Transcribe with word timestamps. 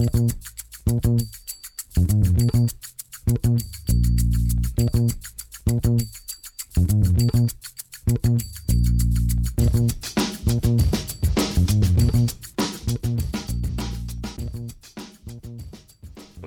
Und 0.00 0.06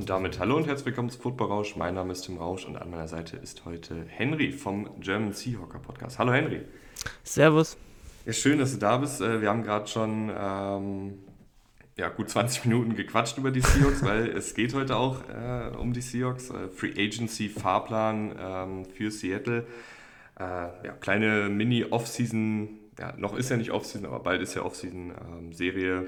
damit 0.08 0.40
hallo 0.40 0.58
und 0.58 0.66
herzlich 0.66 0.88
willkommen 0.88 1.12
zu 1.12 1.20
Football 1.20 1.48
Rausch. 1.48 1.76
Mein 1.76 1.94
Name 1.94 2.14
ist 2.14 2.24
Tim 2.24 2.38
Rausch 2.38 2.66
und 2.66 2.76
an 2.76 2.90
meiner 2.90 3.08
Seite 3.08 3.38
ist 3.38 3.66
heute 3.66 4.04
Henry 4.08 4.52
vom 4.52 5.00
German 5.00 5.34
Seahawker 5.34 5.78
Podcast. 5.78 6.18
Hallo 6.18 6.34
Henry. 6.34 6.64
Servus. 7.24 7.78
Ja, 8.26 8.34
schön, 8.34 8.58
dass 8.58 8.72
du 8.72 8.80
da 8.80 8.98
bist. 8.98 9.22
Äh, 9.22 9.42
wir 9.42 9.50
haben 9.50 9.62
gerade 9.62 9.86
schon 9.86 10.32
ähm, 10.36 11.20
ja, 11.96 12.10
gut 12.10 12.30
20 12.30 12.66
Minuten 12.66 12.96
gequatscht 12.96 13.38
über 13.38 13.52
die 13.52 13.62
Seahawks, 13.62 14.04
weil 14.04 14.30
es 14.30 14.54
geht 14.54 14.74
heute 14.74 14.96
auch 14.96 15.22
äh, 15.30 15.76
um 15.76 15.94
die 15.94 16.02
Seahawks. 16.02 16.50
Äh, 16.50 16.70
Free 16.70 16.94
Agency 16.98 17.50
Fahrplan 17.50 18.36
ähm, 18.40 18.86
für 18.86 19.12
Seattle. 19.12 19.66
Äh, 20.40 20.44
ja, 20.44 20.94
kleine 21.00 21.50
Mini-Off-Season, 21.50 22.80
ja, 23.00 23.14
noch 23.18 23.36
ist 23.36 23.50
ja 23.50 23.58
nicht 23.58 23.72
Off-Season, 23.72 24.08
aber 24.08 24.20
bald 24.20 24.42
ist 24.42 24.56
ja 24.56 24.64
Off-Season-Serie 24.64 25.98
ähm, 25.98 26.08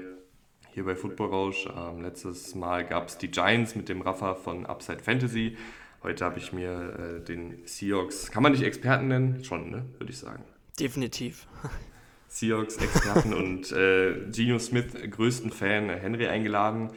hier 0.72 0.84
bei 0.84 0.96
Football 0.96 1.28
Rausch. 1.28 1.68
Ähm, 1.74 2.02
letztes 2.02 2.54
Mal 2.54 2.84
gab 2.84 3.08
es 3.08 3.18
die 3.18 3.30
Giants 3.30 3.76
mit 3.76 3.88
dem 3.88 4.02
Rafa 4.02 4.34
von 4.34 4.66
Upside 4.66 5.02
Fantasy. 5.02 5.56
Heute 6.02 6.24
habe 6.24 6.38
ich 6.38 6.52
mir 6.52 7.20
äh, 7.20 7.24
den 7.24 7.64
Seahawks, 7.64 8.30
kann 8.30 8.42
man 8.42 8.52
nicht 8.52 8.62
Experten 8.62 9.08
nennen? 9.08 9.44
Schon, 9.44 9.70
ne? 9.70 9.86
Würde 9.98 10.12
ich 10.12 10.18
sagen. 10.18 10.44
Definitiv. 10.78 11.46
Seahawks-Experten 12.28 13.34
und 13.34 13.72
äh, 13.72 14.14
Geno 14.30 14.58
Smith, 14.58 14.94
größten 15.10 15.50
Fan, 15.50 15.88
äh, 15.90 15.98
Henry 15.98 16.26
eingeladen. 16.26 16.90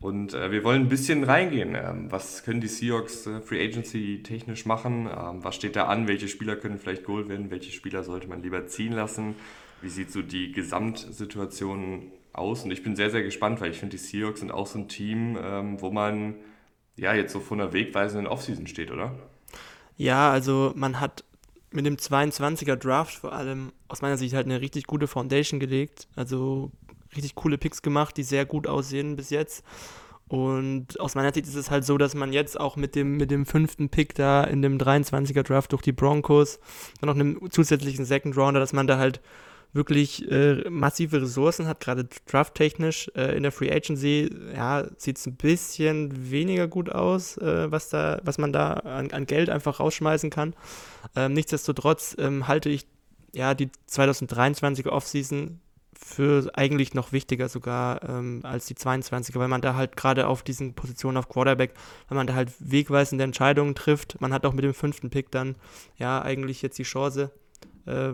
Und 0.00 0.32
äh, 0.32 0.52
wir 0.52 0.62
wollen 0.62 0.82
ein 0.82 0.88
bisschen 0.88 1.24
reingehen. 1.24 1.74
Ähm, 1.74 2.10
was 2.10 2.44
können 2.44 2.60
die 2.60 2.68
Seahawks 2.68 3.26
äh, 3.26 3.40
Free 3.40 3.64
Agency 3.64 4.22
technisch 4.22 4.64
machen? 4.64 5.06
Ähm, 5.06 5.42
was 5.42 5.56
steht 5.56 5.74
da 5.74 5.86
an? 5.86 6.06
Welche 6.06 6.28
Spieler 6.28 6.54
können 6.56 6.78
vielleicht 6.78 7.04
geholt 7.04 7.28
werden? 7.28 7.50
Welche 7.50 7.72
Spieler 7.72 8.04
sollte 8.04 8.28
man 8.28 8.42
lieber 8.42 8.66
ziehen 8.66 8.92
lassen? 8.92 9.34
Wie 9.82 9.88
sieht 9.88 10.12
so 10.12 10.22
die 10.22 10.52
Gesamtsituation 10.52 12.12
aus? 12.32 12.62
Und 12.64 12.70
ich 12.70 12.84
bin 12.84 12.94
sehr, 12.94 13.10
sehr 13.10 13.22
gespannt, 13.22 13.60
weil 13.60 13.72
ich 13.72 13.78
finde, 13.78 13.96
die 13.96 14.02
Seahawks 14.02 14.40
sind 14.40 14.52
auch 14.52 14.66
so 14.66 14.78
ein 14.78 14.88
Team, 14.88 15.36
ähm, 15.42 15.80
wo 15.80 15.90
man 15.90 16.36
ja 16.96 17.14
jetzt 17.14 17.32
so 17.32 17.40
vor 17.40 17.56
einer 17.56 17.72
wegweisenden 17.72 18.28
Offseason 18.28 18.68
steht, 18.68 18.92
oder? 18.92 19.14
Ja, 19.96 20.30
also 20.30 20.72
man 20.76 21.00
hat 21.00 21.24
mit 21.70 21.86
dem 21.86 21.96
22er 21.96 22.76
Draft 22.76 23.14
vor 23.14 23.32
allem 23.32 23.72
aus 23.88 24.02
meiner 24.02 24.16
Sicht 24.16 24.34
halt 24.34 24.46
eine 24.46 24.60
richtig 24.60 24.86
gute 24.86 25.06
Foundation 25.06 25.60
gelegt. 25.60 26.08
Also 26.16 26.70
richtig 27.14 27.34
coole 27.34 27.58
Picks 27.58 27.82
gemacht, 27.82 28.16
die 28.16 28.22
sehr 28.22 28.46
gut 28.46 28.66
aussehen 28.66 29.16
bis 29.16 29.30
jetzt. 29.30 29.64
Und 30.28 31.00
aus 31.00 31.14
meiner 31.14 31.32
Sicht 31.32 31.46
ist 31.46 31.54
es 31.54 31.70
halt 31.70 31.86
so, 31.86 31.96
dass 31.96 32.14
man 32.14 32.32
jetzt 32.32 32.60
auch 32.60 32.76
mit 32.76 32.94
dem, 32.94 33.16
mit 33.16 33.30
dem 33.30 33.46
fünften 33.46 33.88
Pick 33.88 34.14
da 34.14 34.44
in 34.44 34.60
dem 34.60 34.76
23er 34.78 35.42
Draft 35.42 35.72
durch 35.72 35.82
die 35.82 35.92
Broncos, 35.92 36.60
dann 37.00 37.08
noch 37.08 37.14
einem 37.14 37.50
zusätzlichen 37.50 38.04
Second 38.04 38.36
Rounder, 38.36 38.60
dass 38.60 38.74
man 38.74 38.86
da 38.86 38.98
halt 38.98 39.22
wirklich 39.72 40.30
äh, 40.30 40.68
massive 40.70 41.22
Ressourcen 41.22 41.66
hat, 41.66 41.80
gerade 41.80 42.08
drafttechnisch. 42.26 43.10
Äh, 43.14 43.36
in 43.36 43.42
der 43.42 43.52
Free 43.52 43.70
Agency 43.70 44.30
ja, 44.54 44.86
sieht 44.96 45.18
es 45.18 45.26
ein 45.26 45.36
bisschen 45.36 46.30
weniger 46.30 46.68
gut 46.68 46.90
aus, 46.90 47.36
äh, 47.38 47.70
was, 47.70 47.90
da, 47.90 48.20
was 48.24 48.38
man 48.38 48.52
da 48.52 48.74
an, 48.74 49.10
an 49.10 49.26
Geld 49.26 49.50
einfach 49.50 49.80
rausschmeißen 49.80 50.30
kann. 50.30 50.54
Ähm, 51.14 51.34
nichtsdestotrotz 51.34 52.16
ähm, 52.18 52.48
halte 52.48 52.70
ich 52.70 52.86
ja, 53.34 53.54
die 53.54 53.70
2023er 53.88 54.88
Offseason 54.88 55.60
für 56.00 56.48
eigentlich 56.54 56.94
noch 56.94 57.12
wichtiger 57.12 57.48
sogar 57.48 58.08
ähm, 58.08 58.40
als 58.44 58.66
die 58.66 58.74
22er, 58.74 59.38
weil 59.38 59.48
man 59.48 59.60
da 59.60 59.74
halt 59.74 59.96
gerade 59.96 60.28
auf 60.28 60.42
diesen 60.42 60.74
Positionen 60.74 61.16
auf 61.16 61.28
Quarterback, 61.28 61.74
weil 62.08 62.16
man 62.16 62.26
da 62.26 62.34
halt 62.34 62.52
wegweisende 62.60 63.24
Entscheidungen 63.24 63.74
trifft. 63.74 64.20
Man 64.20 64.32
hat 64.32 64.46
auch 64.46 64.52
mit 64.52 64.64
dem 64.64 64.74
fünften 64.74 65.10
Pick 65.10 65.30
dann 65.30 65.56
ja 65.96 66.22
eigentlich 66.22 66.62
jetzt 66.62 66.78
die 66.78 66.84
Chance, 66.84 67.32
äh, 67.86 68.12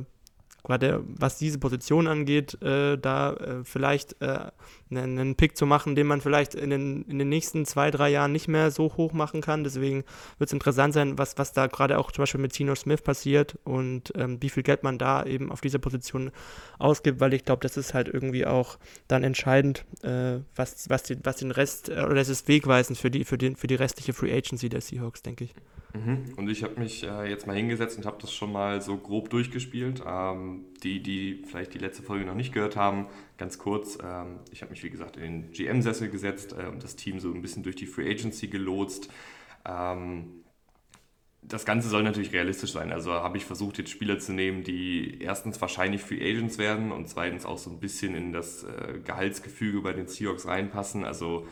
gerade 0.64 1.04
was 1.06 1.38
diese 1.38 1.58
Position 1.58 2.06
angeht, 2.08 2.60
äh, 2.62 2.97
da 2.97 3.34
äh, 3.34 3.64
vielleicht 3.64 4.20
äh, 4.20 4.50
einen, 4.91 5.36
Pick 5.36 5.56
zu 5.56 5.66
machen, 5.66 5.94
den 5.94 6.06
man 6.06 6.20
vielleicht 6.20 6.54
in 6.54 6.70
den, 6.70 7.02
in 7.02 7.19
den 7.19 7.28
nächsten 7.28 7.66
zwei, 7.66 7.91
drei 7.91 8.08
Jahren 8.08 8.32
nicht 8.32 8.48
mehr 8.48 8.70
so 8.70 8.97
hoch 8.97 9.12
machen 9.12 9.42
kann. 9.42 9.62
Deswegen 9.62 10.04
wird 10.38 10.48
es 10.48 10.53
interessant 10.53 10.94
sein, 10.94 11.19
was, 11.19 11.36
was 11.38 11.53
da 11.53 11.66
gerade 11.66 11.98
auch 11.98 12.10
zum 12.10 12.22
Beispiel 12.22 12.41
mit 12.41 12.53
Tino 12.53 12.74
Smith 12.74 13.03
passiert 13.03 13.58
und 13.64 14.12
ähm, 14.16 14.42
wie 14.42 14.50
viel 14.50 14.62
Geld 14.62 14.82
man 14.82 14.98
da 14.98 15.24
eben 15.24 15.53
auf 15.53 15.60
dieser 15.60 15.78
Position 15.78 16.32
ausgibt, 16.78 17.20
weil 17.20 17.34
ich 17.34 17.44
glaube, 17.44 17.60
das 17.60 17.76
ist 17.76 17.92
halt 17.92 18.08
irgendwie 18.08 18.47
auch 18.47 18.78
dann 19.06 19.22
entscheidend, 19.22 19.84
äh, 20.03 20.41
was, 20.56 20.88
was, 20.88 21.03
den, 21.03 21.20
was 21.24 21.36
den 21.36 21.50
Rest, 21.50 21.91
äh, 21.91 22.03
oder 22.04 22.14
das 22.14 22.30
ist 22.30 22.48
wegweisend 22.48 22.98
für 22.98 23.10
die, 23.10 23.24
für, 23.24 23.36
den, 23.36 23.56
für 23.56 23.66
die 23.66 23.74
restliche 23.74 24.14
Free 24.14 24.34
Agency 24.34 24.70
der 24.70 24.80
Seahawks, 24.80 25.22
denke 25.22 25.44
ich. 25.44 25.54
Mhm. 25.94 26.34
Und 26.37 26.50
ich 26.50 26.65
habe 26.65 26.81
mich 26.81 27.05
äh, 27.05 27.31
jetzt 27.31 27.47
mal 27.47 27.55
hingesetzt 27.55 27.97
und 27.97 28.05
habe 28.05 28.19
das 28.21 28.32
schon 28.32 28.53
mal 28.53 28.82
so 28.82 28.97
grob 28.97 29.31
durchgespielt. 29.31 30.03
Ähm, 30.05 30.65
die, 30.82 31.00
die 31.00 31.44
vielleicht 31.47 31.72
die 31.72 31.78
letzte 31.78 32.03
Folge 32.03 32.25
noch 32.25 32.34
nicht 32.34 32.53
gehört 32.53 32.77
haben, 32.77 33.06
ganz 33.38 33.59
kurz. 33.59 33.97
Ähm, 34.03 34.41
ich 34.50 34.62
habe 34.62 34.72
mich, 34.72 34.83
wie 34.83 34.91
gesagt, 34.91 35.16
in 35.16 35.22
den 35.22 35.53
GM-Sessel 35.53 36.10
gesetzt 36.10 36.53
äh, 36.59 36.66
und 36.66 36.83
das 36.83 36.97
Team 36.97 37.21
so 37.21 37.33
ein 37.33 37.43
bisschen 37.43 37.62
durch 37.62 37.77
die 37.77 37.87
Free 37.87 38.10
Agency 38.10 38.49
gelotst. 38.49 39.09
Ähm, 39.65 40.44
das 41.43 41.65
Ganze 41.65 41.88
soll 41.88 42.03
natürlich 42.03 42.33
realistisch 42.33 42.72
sein. 42.72 42.91
Also 42.91 43.12
habe 43.12 43.37
ich 43.37 43.44
versucht, 43.44 43.78
jetzt 43.78 43.91
Spieler 43.91 44.19
zu 44.19 44.33
nehmen, 44.33 44.65
die 44.65 45.21
erstens 45.21 45.60
wahrscheinlich 45.60 46.03
Free 46.03 46.22
Agents 46.28 46.59
werden 46.59 46.91
und 46.91 47.09
zweitens 47.09 47.44
auch 47.47 47.59
so 47.59 47.71
ein 47.71 47.78
bisschen 47.78 48.16
in 48.16 48.33
das 48.33 48.65
äh, 48.65 48.99
Gehaltsgefüge 49.04 49.81
bei 49.83 49.93
den 49.93 50.09
Seahawks 50.09 50.47
reinpassen. 50.47 51.04
Also 51.04 51.47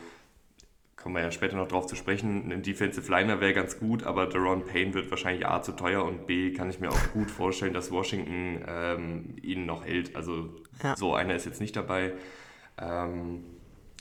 kommen 1.03 1.15
wir 1.15 1.21
ja 1.21 1.31
später 1.31 1.57
noch 1.57 1.67
drauf 1.67 1.85
zu 1.85 1.97
sprechen, 1.97 2.49
ein 2.49 2.63
Defensive 2.63 3.11
Liner 3.11 3.41
wäre 3.41 3.53
ganz 3.53 3.77
gut, 3.77 4.03
aber 4.03 4.25
Deron 4.25 4.65
Payne 4.65 4.93
wird 4.93 5.11
wahrscheinlich 5.11 5.45
A 5.45 5.61
zu 5.61 5.73
teuer 5.73 6.05
und 6.05 6.27
B 6.27 6.53
kann 6.53 6.69
ich 6.69 6.79
mir 6.79 6.89
auch 6.89 7.11
gut 7.11 7.29
vorstellen, 7.29 7.73
dass 7.73 7.91
Washington 7.91 8.63
ähm, 8.65 9.35
ihn 9.41 9.65
noch 9.65 9.85
hält. 9.85 10.15
Also 10.15 10.49
ja. 10.81 10.95
so 10.95 11.13
einer 11.13 11.35
ist 11.35 11.45
jetzt 11.45 11.59
nicht 11.59 11.75
dabei. 11.75 12.13
Ähm, 12.77 13.43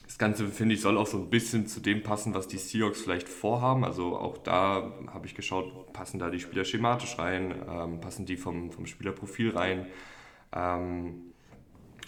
das 0.06 0.16
Ganze, 0.16 0.46
finde 0.46 0.76
ich, 0.76 0.80
soll 0.80 0.96
auch 0.96 1.08
so 1.08 1.18
ein 1.18 1.28
bisschen 1.28 1.66
zu 1.66 1.80
dem 1.80 2.04
passen, 2.04 2.34
was 2.34 2.46
die 2.46 2.58
Seahawks 2.58 3.00
vielleicht 3.00 3.28
vorhaben. 3.28 3.84
Also 3.84 4.16
auch 4.16 4.38
da 4.38 4.92
habe 5.12 5.26
ich 5.26 5.34
geschaut, 5.34 5.92
passen 5.92 6.20
da 6.20 6.30
die 6.30 6.38
Spieler 6.38 6.64
schematisch 6.64 7.18
rein, 7.18 7.52
ähm, 7.68 8.00
passen 8.00 8.26
die 8.26 8.36
vom, 8.36 8.70
vom 8.70 8.86
Spielerprofil 8.86 9.50
rein. 9.50 9.86
Ähm, 10.54 11.31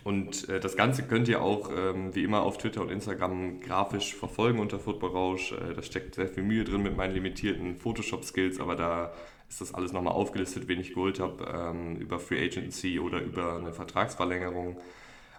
und 0.05 0.51
äh, 0.51 0.61
das 0.61 0.77
Ganze 0.77 1.03
könnt 1.05 1.29
ihr 1.29 1.43
auch 1.43 1.71
ähm, 1.75 2.15
wie 2.15 2.25
immer 2.25 2.43
auf 2.43 2.59
Twitter 2.59 2.83
und 2.83 2.91
Instagram 2.91 3.61
grafisch 3.61 4.15
verfolgen 4.15 4.59
unter 4.59 4.79
Football 4.79 5.11
Rausch. 5.11 5.53
Äh, 5.53 5.73
da 5.75 5.83
steckt 5.83 6.15
sehr 6.15 6.29
viel 6.29 6.43
Mühe 6.43 6.65
drin 6.65 6.83
mit 6.83 6.95
meinen 6.95 7.15
limitierten 7.15 7.77
Photoshop-Skills, 7.77 8.61
aber 8.61 8.77
da 8.77 9.13
ist 9.49 9.63
das 9.63 9.73
alles 9.73 9.93
nochmal 9.95 10.13
aufgelistet, 10.13 10.69
wen 10.69 10.79
ich 10.79 10.91
geholt 10.91 11.21
habe, 11.21 11.45
ähm, 11.51 11.97
über 11.97 12.19
Free 12.19 12.45
Agency 12.45 13.01
oder 13.01 13.21
über 13.23 13.57
eine 13.57 13.73
Vertragsverlängerung. 13.73 14.77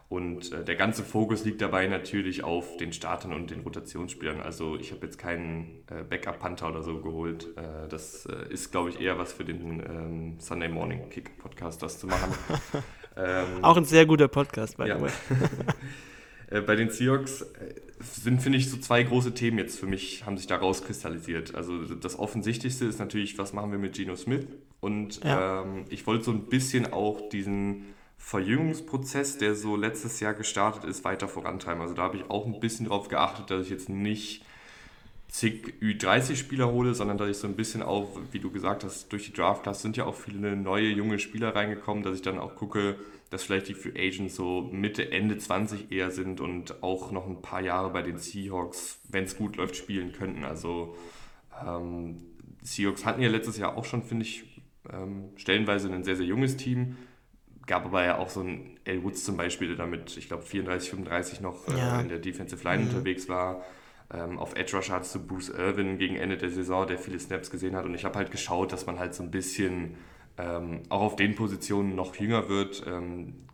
Und 0.09 0.51
äh, 0.51 0.63
der 0.63 0.75
ganze 0.75 1.03
Fokus 1.03 1.45
liegt 1.45 1.61
dabei 1.61 1.85
natürlich 1.85 2.43
auf 2.43 2.77
den 2.77 2.91
Startern 2.91 3.33
und 3.33 3.51
den 3.51 3.61
Rotationsspielern. 3.61 4.39
Also 4.39 4.77
ich 4.77 4.91
habe 4.91 5.05
jetzt 5.05 5.17
keinen 5.19 5.83
äh, 5.91 6.03
Backup-Panther 6.03 6.69
oder 6.69 6.81
so 6.81 7.01
geholt. 7.01 7.55
Äh, 7.55 7.87
das 7.87 8.25
äh, 8.25 8.51
ist, 8.51 8.71
glaube 8.71 8.89
ich, 8.89 8.99
eher 8.99 9.19
was 9.19 9.33
für 9.33 9.45
den 9.45 9.79
ähm, 9.79 10.39
Sunday 10.39 10.69
Morning 10.69 11.09
Kick 11.09 11.37
Podcast, 11.37 11.83
das 11.83 11.99
zu 11.99 12.07
machen. 12.07 12.33
Ähm, 13.17 13.63
Auch 13.63 13.77
ein 13.77 13.85
sehr 13.85 14.05
guter 14.05 14.27
Podcast, 14.27 14.77
by 14.77 14.87
ja. 14.87 14.97
the 14.97 15.03
way. 15.03 15.11
Äh, 16.47 16.61
bei 16.61 16.75
den 16.75 16.91
Seahawks 16.91 17.41
äh, 17.41 17.73
sind, 17.99 18.39
finde 18.39 18.59
ich, 18.59 18.69
so 18.69 18.77
zwei 18.77 19.01
große 19.01 19.33
Themen 19.33 19.57
jetzt 19.57 19.79
für 19.79 19.87
mich, 19.87 20.27
haben 20.27 20.37
sich 20.37 20.45
da 20.45 20.57
rauskristallisiert. 20.57 21.55
Also 21.55 21.95
das 21.95 22.19
Offensichtlichste 22.19 22.85
ist 22.85 22.99
natürlich, 22.99 23.39
was 23.39 23.51
machen 23.51 23.71
wir 23.71 23.79
mit 23.79 23.95
Geno 23.95 24.15
Smith? 24.15 24.45
Und 24.79 25.23
ja. 25.23 25.63
ähm, 25.63 25.85
ich 25.89 26.05
wollte 26.05 26.25
so 26.25 26.31
ein 26.31 26.45
bisschen 26.45 26.93
auch 26.93 27.29
diesen 27.29 27.95
Verjüngungsprozess, 28.17 29.37
der 29.37 29.55
so 29.55 29.75
letztes 29.75 30.19
Jahr 30.19 30.33
gestartet 30.33 30.83
ist, 30.83 31.03
weiter 31.03 31.27
vorantreiben. 31.27 31.81
Also 31.81 31.93
da 31.93 32.03
habe 32.03 32.17
ich 32.17 32.29
auch 32.29 32.45
ein 32.45 32.59
bisschen 32.59 32.85
darauf 32.85 33.07
geachtet, 33.07 33.49
dass 33.49 33.65
ich 33.65 33.71
jetzt 33.71 33.89
nicht 33.89 34.45
zig 35.35 35.73
Ü30-Spieler 35.81 36.71
hole, 36.71 36.93
sondern 36.93 37.17
dass 37.17 37.29
ich 37.29 37.37
so 37.37 37.47
ein 37.47 37.57
bisschen 37.57 37.83
auch, 37.83 38.17
wie 38.31 38.39
du 38.39 38.51
gesagt 38.51 38.85
hast, 38.85 39.11
durch 39.11 39.25
die 39.25 39.33
Draft-Class 39.33 39.81
sind 39.81 39.97
ja 39.97 40.05
auch 40.05 40.15
viele 40.15 40.55
neue 40.55 40.87
junge 40.87 41.19
Spieler 41.19 41.53
reingekommen, 41.53 42.03
dass 42.03 42.15
ich 42.15 42.21
dann 42.21 42.39
auch 42.39 42.55
gucke, 42.55 42.95
dass 43.29 43.43
vielleicht 43.43 43.67
die 43.67 43.73
Free 43.73 43.99
Agents 43.99 44.35
so 44.35 44.69
Mitte, 44.71 45.11
Ende 45.11 45.37
20 45.37 45.91
eher 45.91 46.11
sind 46.11 46.39
und 46.39 46.81
auch 46.83 47.11
noch 47.11 47.27
ein 47.27 47.41
paar 47.41 47.59
Jahre 47.59 47.89
bei 47.89 48.01
den 48.01 48.17
Seahawks, 48.17 49.01
wenn 49.09 49.25
es 49.25 49.35
gut 49.35 49.57
läuft, 49.57 49.75
spielen 49.75 50.13
könnten. 50.13 50.45
Also 50.45 50.95
ähm, 51.67 52.15
Seahawks 52.61 53.03
hatten 53.03 53.21
ja 53.21 53.27
letztes 53.27 53.57
Jahr 53.57 53.75
auch 53.75 53.83
schon, 53.83 54.03
finde 54.03 54.23
ich, 54.23 54.63
ähm, 54.89 55.31
stellenweise 55.35 55.91
ein 55.91 56.05
sehr, 56.05 56.15
sehr 56.15 56.25
junges 56.25 56.55
Team. 56.55 56.95
Gab 57.65 57.83
aber 57.85 58.05
ja 58.05 58.19
auch 58.19 58.29
so 58.29 58.39
ein 58.39 58.79
El 58.85 59.03
Woods 59.03 59.25
zum 59.25 59.35
Beispiel, 59.35 59.67
der 59.67 59.75
damit, 59.75 60.15
ich 60.15 60.29
glaube, 60.29 60.43
34, 60.43 60.91
35 60.91 61.41
noch 61.41 61.67
äh, 61.67 61.77
ja. 61.77 61.99
in 61.99 62.07
der 62.07 62.19
Defensive 62.19 62.63
Line 62.63 62.83
mhm. 62.83 62.89
unterwegs 62.89 63.27
war. 63.27 63.65
Ähm, 64.13 64.37
auf 64.37 64.55
Edge 64.55 64.77
Rush 64.77 64.91
hattest 64.91 65.15
du 65.15 65.25
Bruce 65.25 65.49
Irvin 65.49 65.97
gegen 65.97 66.15
Ende 66.15 66.37
der 66.37 66.49
Saison, 66.49 66.87
der 66.87 66.97
viele 66.97 67.19
Snaps 67.19 67.49
gesehen 67.49 67.75
hat. 67.75 67.85
Und 67.85 67.95
ich 67.95 68.05
habe 68.05 68.17
halt 68.17 68.31
geschaut, 68.31 68.71
dass 68.71 68.85
man 68.85 68.99
halt 68.99 69.13
so 69.15 69.23
ein 69.23 69.31
bisschen 69.31 69.95
ähm, 70.37 70.83
auch 70.89 71.01
auf 71.01 71.15
den 71.15 71.35
Positionen 71.35 71.95
noch 71.95 72.15
jünger 72.15 72.49
wird. 72.49 72.83
Ähm, 72.87 73.45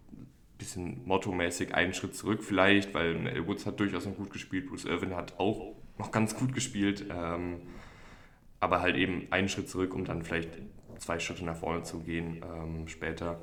bisschen 0.62 1.02
mottomäßig 1.06 1.74
einen 1.74 1.94
Schritt 1.94 2.16
zurück 2.16 2.44
vielleicht, 2.44 2.94
weil 2.94 3.16
Mel 3.16 3.48
Woods 3.48 3.66
hat 3.66 3.80
durchaus 3.80 4.06
noch 4.06 4.16
gut 4.16 4.32
gespielt, 4.32 4.68
Bruce 4.68 4.86
Irvin 4.86 5.16
hat 5.16 5.40
auch 5.40 5.74
noch 5.98 6.12
ganz 6.12 6.36
gut 6.36 6.54
gespielt, 6.54 7.06
ähm, 7.10 7.62
aber 8.60 8.82
halt 8.82 8.96
eben 8.96 9.28
einen 9.32 9.50
Schritt 9.50 9.70
zurück, 9.70 9.96
um 9.96 10.06
dann 10.06 10.24
vielleicht 10.24 10.50
zwei 11.00 11.18
Schritte 11.20 11.44
nach 11.46 11.56
vorne 11.56 11.82
zu 11.82 12.02
gehen 12.02 12.42
ähm, 12.44 12.88
später. 12.88 13.40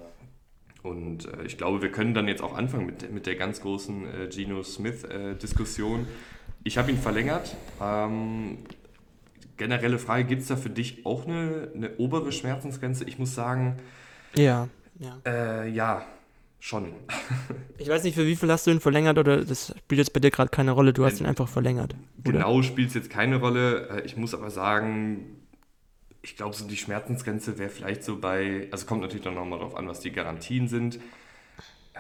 Und 0.85 1.27
äh, 1.27 1.43
ich 1.43 1.59
glaube, 1.59 1.83
wir 1.83 1.91
können 1.91 2.15
dann 2.15 2.29
jetzt 2.29 2.41
auch 2.41 2.57
anfangen 2.57 2.87
mit, 2.87 3.11
mit 3.13 3.27
der 3.27 3.35
ganz 3.35 3.61
großen 3.61 4.07
äh, 4.07 4.29
Geno 4.29 4.63
Smith-Diskussion. 4.63 6.03
Äh, 6.03 6.07
ich 6.65 6.79
habe 6.79 6.91
ihn 6.91 6.99
verlängert. 6.99 7.57
Ähm, 7.81 8.59
generelle 9.57 9.99
Frage, 9.99 10.25
gibt 10.25 10.43
es 10.43 10.49
da 10.49 10.57
für 10.57 10.71
dich 10.71 11.05
auch 11.05 11.27
eine, 11.27 11.71
eine 11.75 11.97
obere 11.97 12.33
Schmerzensgrenze? 12.33 13.05
Ich 13.05 13.19
muss 13.19 13.35
sagen, 13.35 13.77
ja, 14.35 14.69
ja. 14.99 15.19
Äh, 15.27 15.71
ja, 15.71 16.05
schon. 16.61 16.93
ich 17.79 17.89
weiß 17.89 18.03
nicht, 18.05 18.15
für 18.15 18.27
wie 18.27 18.37
viel 18.37 18.51
hast 18.51 18.67
du 18.67 18.71
ihn 18.71 18.81
verlängert 18.81 19.19
oder 19.19 19.45
das 19.45 19.75
spielt 19.79 19.99
jetzt 19.99 20.13
bei 20.13 20.21
dir 20.21 20.31
gerade 20.31 20.51
keine 20.51 20.73
Rolle, 20.73 20.93
du 20.93 21.05
hast 21.05 21.21
ihn 21.21 21.27
einfach 21.27 21.49
verlängert. 21.49 21.95
Oder? 22.25 22.33
Genau, 22.33 22.63
spielt 22.63 22.89
es 22.89 22.95
jetzt 22.95 23.11
keine 23.11 23.37
Rolle. 23.37 23.89
Äh, 23.89 24.07
ich 24.07 24.17
muss 24.17 24.35
aber 24.35 24.51
sagen, 24.51 25.39
ich 26.23 26.37
glaube, 26.37 26.55
so 26.55 26.67
die 26.67 26.77
Schmerzensgrenze 26.77 27.59
wäre 27.59 27.71
vielleicht 27.71 28.03
so 28.05 28.19
bei, 28.19 28.69
also 28.71 28.87
kommt 28.87 29.03
natürlich 29.03 29.25
dann 29.25 29.35
nochmal 29.35 29.59
darauf 29.59 29.77
an, 29.77 29.89
was 29.89 30.01
die 30.01 30.13
Garantien 30.13 30.69
sind. 30.69 30.99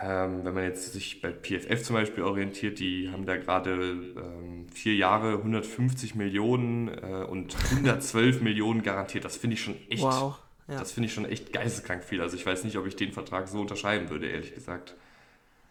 Ähm, 0.00 0.44
wenn 0.44 0.54
man 0.54 0.64
jetzt 0.64 0.92
sich 0.92 1.20
bei 1.20 1.32
PFF 1.32 1.82
zum 1.82 1.94
Beispiel 1.94 2.22
orientiert, 2.22 2.78
die 2.78 3.10
haben 3.10 3.26
da 3.26 3.36
gerade 3.36 3.72
ähm, 3.72 4.66
vier 4.72 4.94
Jahre 4.94 5.38
150 5.38 6.14
Millionen 6.14 6.88
äh, 6.88 7.24
und 7.28 7.56
112 7.70 8.40
Millionen 8.42 8.82
garantiert. 8.82 9.24
Das 9.24 9.36
finde 9.36 9.54
ich 9.54 9.62
schon 9.62 9.74
echt, 9.90 10.02
wow, 10.02 10.38
ja. 10.68 10.78
das 10.78 10.92
finde 10.92 11.08
ich 11.08 11.14
schon 11.14 11.24
echt 11.24 11.52
geisteskrank 11.52 12.04
viel. 12.04 12.20
Also 12.20 12.36
ich 12.36 12.46
weiß 12.46 12.62
nicht, 12.64 12.76
ob 12.76 12.86
ich 12.86 12.94
den 12.94 13.12
Vertrag 13.12 13.48
so 13.48 13.60
unterschreiben 13.60 14.08
würde, 14.10 14.28
ehrlich 14.28 14.54
gesagt. 14.54 14.94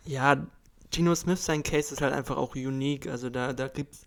Ja, 0.03 0.45
Gino 0.91 1.15
Smith, 1.15 1.45
sein 1.45 1.63
Case 1.63 1.93
ist 1.93 2.01
halt 2.01 2.13
einfach 2.13 2.35
auch 2.37 2.55
unique. 2.55 3.07
Also 3.07 3.29
da, 3.29 3.53
da 3.53 3.67
gibt 3.67 3.93
es 3.93 4.06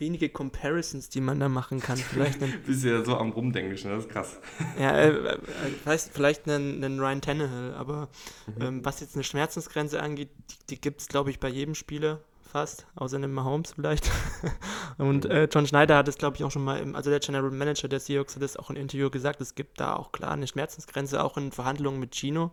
wenige 0.00 0.28
Comparisons, 0.28 1.08
die 1.08 1.20
man 1.20 1.40
da 1.40 1.48
machen 1.48 1.80
kann. 1.80 1.96
Vielleicht 1.96 2.42
einen, 2.42 2.62
Bist 2.66 2.84
ja 2.84 3.04
so 3.04 3.16
am 3.16 3.30
Rumdenken, 3.30 3.74
ne? 3.74 3.96
das 3.96 4.04
ist 4.04 4.10
krass. 4.10 4.38
ja, 4.78 4.92
äh, 4.92 5.08
äh, 5.08 5.38
vielleicht, 5.82 6.08
vielleicht 6.12 6.48
einen, 6.48 6.82
einen 6.82 7.00
Ryan 7.00 7.20
Tannehill, 7.20 7.74
aber 7.74 8.08
mhm. 8.46 8.62
ähm, 8.62 8.84
was 8.84 9.00
jetzt 9.00 9.14
eine 9.14 9.24
Schmerzensgrenze 9.24 10.00
angeht, 10.00 10.30
die, 10.50 10.66
die 10.70 10.80
gibt 10.80 11.00
es, 11.00 11.08
glaube 11.08 11.30
ich, 11.30 11.40
bei 11.40 11.48
jedem 11.48 11.74
Spieler 11.74 12.20
fast, 12.48 12.86
außer 12.96 13.16
einem 13.16 13.32
Mahomes 13.32 13.72
vielleicht. 13.72 14.10
Und 14.98 15.24
mhm. 15.24 15.30
äh, 15.30 15.44
John 15.44 15.66
Schneider 15.66 15.96
hat 15.96 16.08
es, 16.08 16.16
glaube 16.16 16.36
ich, 16.36 16.44
auch 16.44 16.50
schon 16.50 16.64
mal, 16.64 16.78
im, 16.78 16.96
also 16.96 17.10
der 17.10 17.20
General 17.20 17.50
Manager 17.50 17.88
der 17.88 18.00
Seahawks 18.00 18.36
hat 18.36 18.42
es 18.42 18.56
auch 18.56 18.70
im 18.70 18.76
Interview 18.76 19.10
gesagt, 19.10 19.40
es 19.40 19.54
gibt 19.54 19.80
da 19.80 19.94
auch 19.94 20.12
klar 20.12 20.32
eine 20.32 20.46
Schmerzensgrenze, 20.46 21.22
auch 21.22 21.36
in 21.36 21.52
Verhandlungen 21.52 22.00
mit 22.00 22.14
Gino. 22.14 22.50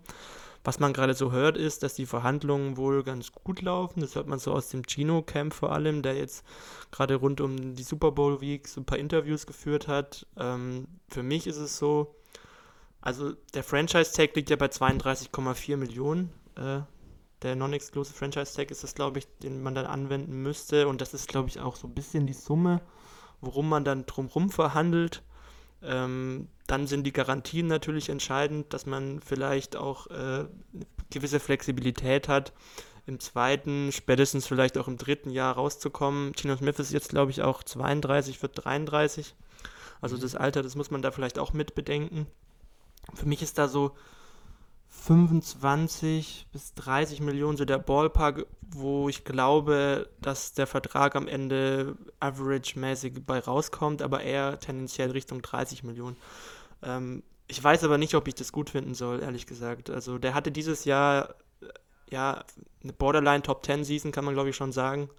Was 0.65 0.79
man 0.79 0.93
gerade 0.93 1.13
so 1.13 1.31
hört, 1.31 1.57
ist, 1.57 1.83
dass 1.83 1.93
die 1.93 2.07
Verhandlungen 2.07 2.75
wohl 2.75 3.03
ganz 3.03 3.31
gut 3.31 3.61
laufen. 3.61 4.01
Das 4.01 4.15
hört 4.15 4.25
man 4.25 4.39
so 4.39 4.51
aus 4.51 4.69
dem 4.69 4.81
Gino-Camp 4.81 5.53
vor 5.53 5.71
allem, 5.71 6.01
der 6.01 6.15
jetzt 6.15 6.43
gerade 6.89 7.13
rund 7.15 7.39
um 7.39 7.75
die 7.75 7.83
Super 7.83 8.11
Bowl 8.11 8.41
Week 8.41 8.67
so 8.67 8.81
ein 8.81 8.85
paar 8.85 8.97
Interviews 8.97 9.45
geführt 9.45 9.87
hat. 9.87 10.25
Ähm, 10.37 10.87
für 11.07 11.21
mich 11.21 11.45
ist 11.45 11.57
es 11.57 11.77
so, 11.77 12.15
also 12.99 13.33
der 13.53 13.63
Franchise-Tag 13.63 14.35
liegt 14.35 14.49
ja 14.49 14.55
bei 14.55 14.65
32,4 14.65 15.77
Millionen. 15.77 16.31
Äh, 16.55 16.79
der 17.43 17.55
Non-Exclusive 17.55 18.17
Franchise-Tag 18.17 18.71
ist 18.71 18.83
das, 18.83 18.95
glaube 18.95 19.19
ich, 19.19 19.27
den 19.43 19.61
man 19.61 19.75
dann 19.75 19.85
anwenden 19.85 20.41
müsste. 20.41 20.87
Und 20.87 20.99
das 20.99 21.13
ist, 21.13 21.27
glaube 21.27 21.47
ich, 21.47 21.59
auch 21.59 21.75
so 21.75 21.87
ein 21.87 21.93
bisschen 21.93 22.25
die 22.25 22.33
Summe, 22.33 22.81
worum 23.39 23.69
man 23.69 23.85
dann 23.85 24.07
drumherum 24.07 24.49
verhandelt. 24.49 25.21
Ähm, 25.81 26.47
dann 26.67 26.87
sind 26.87 27.03
die 27.03 27.13
Garantien 27.13 27.67
natürlich 27.67 28.09
entscheidend, 28.09 28.73
dass 28.73 28.85
man 28.85 29.19
vielleicht 29.19 29.75
auch 29.75 30.07
äh, 30.07 30.45
gewisse 31.09 31.39
Flexibilität 31.39 32.27
hat, 32.27 32.53
im 33.05 33.19
zweiten, 33.19 33.91
spätestens 33.91 34.47
vielleicht 34.47 34.77
auch 34.77 34.87
im 34.87 34.97
dritten 34.97 35.29
Jahr 35.29 35.53
rauszukommen. 35.53 36.33
Gino 36.35 36.55
Smith 36.57 36.79
ist 36.79 36.91
jetzt, 36.91 37.09
glaube 37.09 37.31
ich, 37.31 37.43
auch 37.43 37.61
32, 37.63 38.41
wird 38.41 38.65
33. 38.65 39.35
Also 40.01 40.17
das 40.17 40.35
Alter, 40.35 40.63
das 40.63 40.75
muss 40.75 40.89
man 40.89 41.03
da 41.03 41.11
vielleicht 41.11 41.37
auch 41.37 41.53
mit 41.53 41.75
bedenken. 41.75 42.25
Für 43.13 43.27
mich 43.27 43.43
ist 43.43 43.59
da 43.59 43.67
so 43.67 43.95
25 45.03 46.47
bis 46.51 46.73
30 46.73 47.21
Millionen 47.21 47.57
so 47.57 47.65
der 47.65 47.77
Ballpark, 47.77 48.47
wo 48.61 49.07
ich 49.07 49.23
glaube, 49.23 50.09
dass 50.21 50.53
der 50.53 50.67
Vertrag 50.67 51.15
am 51.15 51.27
Ende 51.27 51.95
average-mäßig 52.19 53.25
bei 53.25 53.39
rauskommt, 53.39 54.01
aber 54.01 54.21
eher 54.21 54.59
tendenziell 54.59 55.11
Richtung 55.11 55.41
30 55.41 55.83
Millionen. 55.83 56.17
Ähm, 56.81 57.23
ich 57.47 57.63
weiß 57.63 57.83
aber 57.83 57.97
nicht, 57.97 58.15
ob 58.15 58.27
ich 58.27 58.35
das 58.35 58.51
gut 58.51 58.71
finden 58.71 58.95
soll, 58.95 59.21
ehrlich 59.21 59.45
gesagt. 59.45 59.89
Also 59.89 60.17
der 60.17 60.33
hatte 60.33 60.51
dieses 60.51 60.85
Jahr 60.85 61.35
ja 62.09 62.43
eine 62.83 62.93
Borderline 62.93 63.43
Top 63.43 63.65
10 63.65 63.83
Season, 63.83 64.11
kann 64.11 64.25
man 64.25 64.33
glaube 64.33 64.49
ich 64.49 64.55
schon 64.55 64.71
sagen. 64.71 65.09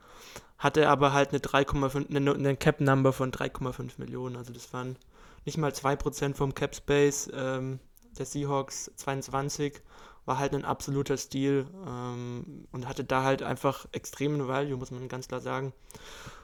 Hatte 0.59 0.89
aber 0.89 1.13
halt 1.13 1.31
eine 1.31 1.39
3,5, 1.39 2.09
eine, 2.09 2.35
eine 2.35 2.57
Cap 2.57 2.81
Number 2.81 3.13
von 3.13 3.31
3,5 3.31 3.93
Millionen. 3.99 4.37
Also 4.37 4.53
das 4.53 4.73
waren 4.73 4.97
nicht 5.45 5.59
mal 5.59 5.71
2% 5.71 6.35
vom 6.35 6.55
Cap 6.55 6.75
Space. 6.75 7.31
Ähm, 7.33 7.79
der 8.17 8.27
Seahawks 8.27 8.91
22 8.97 9.81
war 10.25 10.39
halt 10.39 10.55
ein 10.55 10.65
absoluter 10.65 11.17
Stil 11.17 11.67
ähm, 11.87 12.67
und 12.73 12.89
hatte 12.89 13.05
da 13.05 13.23
halt 13.23 13.43
einfach 13.43 13.87
extremen 13.93 14.49
Value, 14.49 14.77
muss 14.77 14.91
man 14.91 15.09
ganz 15.09 15.29
klar 15.29 15.41
sagen. 15.41 15.73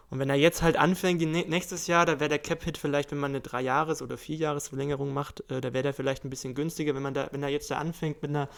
Und 0.09 0.19
wenn 0.19 0.29
er 0.29 0.37
jetzt 0.37 0.61
halt 0.61 0.77
anfängt, 0.77 1.23
nächstes 1.23 1.87
Jahr, 1.87 2.05
da 2.05 2.21
wäre 2.21 2.29
der 2.29 2.39
Cap-Hit 2.39 2.77
vielleicht, 2.77 3.11
wenn 3.11 3.19
man 3.19 3.31
eine 3.31 3.41
Drei-Jahres- 3.41 4.03
oder 4.03 4.19
Vier-Jahres-Verlängerung 4.19 5.15
macht, 5.15 5.51
äh, 5.51 5.61
da 5.61 5.73
wäre 5.73 5.85
der 5.85 5.95
vielleicht 5.95 6.25
ein 6.25 6.31
bisschen 6.31 6.55
günstiger. 6.55 6.95
Wenn 6.95 7.03
man 7.03 7.15
da, 7.15 7.29
wenn 7.33 7.43
er 7.43 7.49
jetzt 7.49 7.71
da 7.71 7.79
anfängt 7.79 8.21
mit 8.21 8.29
einer 8.29 8.49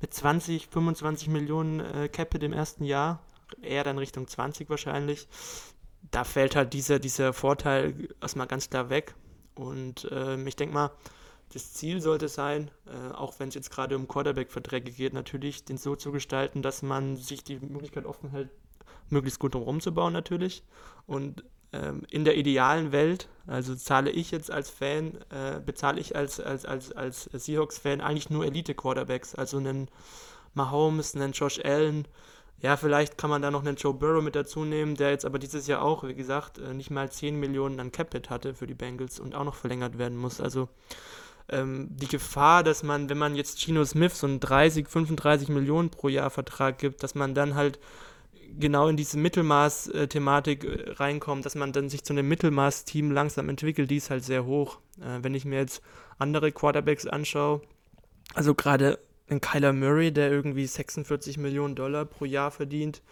mit 0.00 0.14
20, 0.14 0.68
25 0.68 1.28
Millionen 1.28 1.80
äh, 1.80 2.08
Cap-Hit 2.08 2.44
im 2.44 2.52
ersten 2.52 2.84
Jahr, 2.84 3.24
eher 3.60 3.82
dann 3.82 3.98
Richtung 3.98 4.28
20 4.28 4.70
wahrscheinlich, 4.70 5.26
da 6.12 6.22
fällt 6.24 6.54
halt 6.54 6.72
dieser, 6.72 7.00
dieser 7.00 7.32
Vorteil 7.32 8.08
erstmal 8.20 8.46
ganz 8.46 8.70
klar 8.70 8.88
weg. 8.88 9.14
Und 9.56 10.04
äh, 10.12 10.40
ich 10.44 10.54
denke 10.56 10.74
mal, 10.74 10.90
das 11.52 11.72
Ziel 11.72 12.00
sollte 12.00 12.28
sein, 12.28 12.70
äh, 12.86 13.12
auch 13.14 13.38
wenn 13.38 13.48
es 13.48 13.54
jetzt 13.54 13.70
gerade 13.70 13.96
um 13.96 14.08
Quarterback-Verträge 14.08 14.92
geht, 14.92 15.12
natürlich 15.12 15.64
den 15.64 15.76
so 15.76 15.96
zu 15.96 16.12
gestalten, 16.12 16.62
dass 16.62 16.82
man 16.82 17.16
sich 17.16 17.42
die 17.42 17.58
Möglichkeit 17.58 18.06
offen 18.06 18.30
hält, 18.30 18.50
möglichst 19.08 19.40
gut 19.40 19.54
drumherum 19.54 19.80
zu 19.80 19.92
bauen 19.92 20.12
natürlich. 20.12 20.62
Und 21.06 21.44
ähm, 21.72 22.02
in 22.10 22.24
der 22.24 22.36
idealen 22.36 22.92
Welt, 22.92 23.28
also 23.46 23.74
zahle 23.74 24.10
ich 24.10 24.30
jetzt 24.30 24.50
als 24.50 24.70
Fan, 24.70 25.18
äh, 25.30 25.60
bezahle 25.64 26.00
ich 26.00 26.14
als, 26.14 26.40
als, 26.40 26.64
als, 26.64 26.92
als 26.92 27.24
Seahawks-Fan 27.32 28.00
eigentlich 28.00 28.30
nur 28.30 28.44
Elite-Quarterbacks, 28.44 29.34
also 29.34 29.58
einen 29.58 29.88
Mahomes, 30.54 31.14
einen 31.14 31.32
Josh 31.32 31.60
Allen, 31.64 32.06
ja, 32.62 32.76
vielleicht 32.76 33.16
kann 33.16 33.30
man 33.30 33.40
da 33.40 33.50
noch 33.50 33.64
einen 33.64 33.76
Joe 33.76 33.94
Burrow 33.94 34.22
mit 34.22 34.36
dazu 34.36 34.64
nehmen, 34.64 34.94
der 34.94 35.10
jetzt 35.10 35.24
aber 35.24 35.38
dieses 35.38 35.66
Jahr 35.66 35.82
auch, 35.82 36.04
wie 36.04 36.14
gesagt, 36.14 36.58
äh, 36.58 36.74
nicht 36.74 36.90
mal 36.90 37.10
10 37.10 37.40
Millionen 37.40 37.80
an 37.80 37.90
Capit 37.90 38.28
hatte 38.28 38.54
für 38.54 38.66
die 38.66 38.74
Bengals 38.74 39.18
und 39.18 39.34
auch 39.34 39.44
noch 39.44 39.54
verlängert 39.54 39.96
werden 39.96 40.18
muss. 40.18 40.40
Also 40.40 40.68
ähm, 41.50 41.88
die 41.90 42.08
Gefahr, 42.08 42.62
dass 42.62 42.82
man, 42.82 43.08
wenn 43.08 43.18
man 43.18 43.34
jetzt 43.34 43.60
Gino 43.60 43.84
Smith 43.84 44.18
so 44.18 44.26
einen 44.26 44.40
30, 44.40 44.88
35 44.88 45.48
Millionen 45.48 45.90
pro 45.90 46.08
Jahr 46.08 46.30
Vertrag 46.30 46.78
gibt, 46.78 47.02
dass 47.02 47.14
man 47.14 47.34
dann 47.34 47.54
halt 47.54 47.78
genau 48.58 48.88
in 48.88 48.96
diese 48.96 49.18
Mittelmaß-Thematik 49.18 50.64
äh, 50.64 50.90
reinkommt, 50.92 51.46
dass 51.46 51.54
man 51.54 51.72
dann 51.72 51.88
sich 51.88 52.04
zu 52.04 52.12
einem 52.12 52.28
Mittelmaß-Team 52.28 53.10
langsam 53.10 53.48
entwickelt, 53.48 53.90
die 53.90 53.96
ist 53.96 54.10
halt 54.10 54.24
sehr 54.24 54.44
hoch. 54.44 54.78
Äh, 55.00 55.22
wenn 55.22 55.34
ich 55.34 55.44
mir 55.44 55.58
jetzt 55.58 55.82
andere 56.18 56.52
Quarterbacks 56.52 57.06
anschaue, 57.06 57.62
also 58.34 58.54
gerade 58.54 58.98
ein 59.28 59.40
Kyler 59.40 59.72
Murray, 59.72 60.12
der 60.12 60.30
irgendwie 60.30 60.66
46 60.66 61.38
Millionen 61.38 61.74
Dollar 61.74 62.04
pro 62.04 62.24
Jahr 62.24 62.50
verdient, 62.50 63.02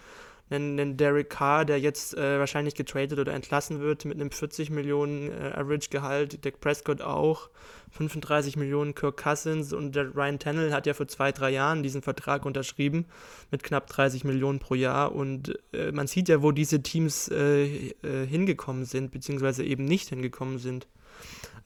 einen, 0.51 0.79
einen 0.79 0.97
Derek 0.97 1.31
Carr, 1.31 1.65
der 1.65 1.79
jetzt 1.79 2.17
äh, 2.17 2.39
wahrscheinlich 2.39 2.75
getradet 2.75 3.19
oder 3.19 3.35
entlassen 3.35 3.81
wird 3.81 4.05
mit 4.05 4.21
einem 4.21 4.31
40 4.31 4.71
Millionen 4.71 5.31
äh, 5.31 5.53
Average-Gehalt, 5.55 6.45
Dak 6.45 6.61
Prescott 6.61 7.03
auch, 7.03 7.51
35 7.91 8.57
Millionen 8.57 8.95
Kirk 8.95 9.23
Cousins. 9.23 9.73
Und 9.73 9.95
der 9.95 10.15
Ryan 10.15 10.39
Tannehill 10.39 10.73
hat 10.73 10.87
ja 10.87 10.95
vor 10.95 11.09
zwei, 11.09 11.33
drei 11.33 11.51
Jahren 11.51 11.83
diesen 11.83 12.03
Vertrag 12.03 12.47
unterschrieben 12.47 13.07
mit 13.51 13.63
knapp 13.63 13.87
30 13.89 14.25
Millionen 14.25 14.59
pro 14.59 14.75
Jahr. 14.75 15.15
Und 15.15 15.59
äh, 15.73 15.93
man 15.93 16.07
sieht 16.07 16.29
ja, 16.29 16.43
wo 16.43 16.53
diese 16.53 16.83
Teams 16.83 17.29
äh, 17.29 17.91
äh, 18.03 18.27
hingekommen 18.27 18.85
sind, 18.85 19.11
beziehungsweise 19.11 19.65
eben 19.65 19.85
nicht 19.85 20.09
hingekommen 20.09 20.59
sind. 20.59 20.87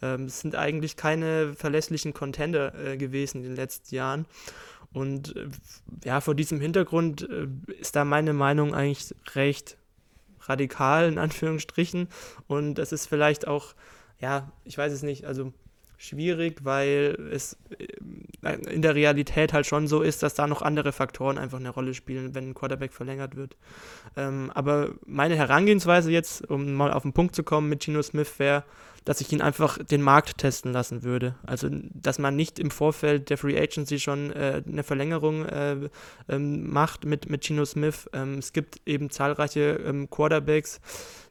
Ähm, 0.03 0.25
es 0.25 0.41
sind 0.41 0.57
eigentlich 0.57 0.97
keine 0.97 1.55
verlässlichen 1.55 2.13
Contender 2.13 2.75
äh, 2.75 2.97
gewesen 2.97 3.39
in 3.39 3.45
den 3.45 3.57
letzten 3.57 3.95
Jahren 3.95 4.27
und 4.93 5.37
äh, 5.37 5.49
ja, 6.05 6.21
vor 6.21 6.35
diesem 6.35 6.61
Hintergrund 6.61 7.29
äh, 7.29 7.47
ist 7.81 7.97
da 7.97 8.05
meine 8.05 8.33
Meinung 8.33 8.75
eigentlich 8.75 9.15
recht 9.35 9.77
radikal, 10.43 11.09
in 11.09 11.19
Anführungsstrichen. 11.19 12.09
Und 12.47 12.79
es 12.79 12.93
ist 12.93 13.07
vielleicht 13.07 13.47
auch, 13.47 13.75
ja, 14.21 14.51
ich 14.65 14.77
weiß 14.77 14.93
es 14.93 15.03
nicht, 15.03 15.25
also 15.25 15.53
schwierig, 15.97 16.65
weil 16.65 17.17
es 17.33 17.57
äh, 18.43 18.55
in 18.69 18.83
der 18.83 18.95
Realität 18.95 19.53
halt 19.53 19.67
schon 19.67 19.87
so 19.87 20.03
ist, 20.03 20.23
dass 20.23 20.35
da 20.35 20.47
noch 20.47 20.61
andere 20.61 20.93
Faktoren 20.93 21.39
einfach 21.39 21.61
eine 21.61 21.71
Rolle 21.71 21.95
spielen, 21.95 22.35
wenn 22.35 22.51
ein 22.51 22.55
Quarterback 22.55 22.93
verlängert 22.93 23.37
wird. 23.37 23.57
Ähm, 24.17 24.51
aber 24.53 24.91
meine 25.07 25.37
Herangehensweise 25.37 26.11
jetzt, 26.11 26.51
um 26.51 26.75
mal 26.75 26.93
auf 26.93 27.03
den 27.03 27.13
Punkt 27.13 27.37
zu 27.37 27.45
kommen 27.45 27.69
mit 27.69 27.85
Gino 27.85 28.03
Smith, 28.03 28.39
wäre, 28.39 28.65
dass 29.05 29.21
ich 29.21 29.33
ihn 29.33 29.41
einfach 29.41 29.79
den 29.79 30.03
Markt 30.03 30.39
testen 30.39 30.73
lassen 30.73 31.03
würde. 31.03 31.35
Also, 31.45 31.69
dass 31.71 32.19
man 32.19 32.37
nicht 32.37 32.59
im 32.59 32.71
Vorfeld 32.71 33.31
der 33.31 33.39
Free 33.39 33.59
Agency 33.59 33.99
schon 33.99 34.33
äh, 34.33 34.63
eine 34.67 34.83
Verlängerung 34.83 35.45
äh, 35.47 35.89
ähm, 36.29 36.71
macht 36.71 37.05
mit, 37.05 37.29
mit 37.29 37.45
Gino 37.45 37.65
Smith. 37.65 38.09
Ähm, 38.13 38.39
es 38.39 38.53
gibt 38.53 38.81
eben 38.87 39.11
zahlreiche 39.11 39.81
ähm, 39.85 40.09
Quarterbacks, 40.11 40.81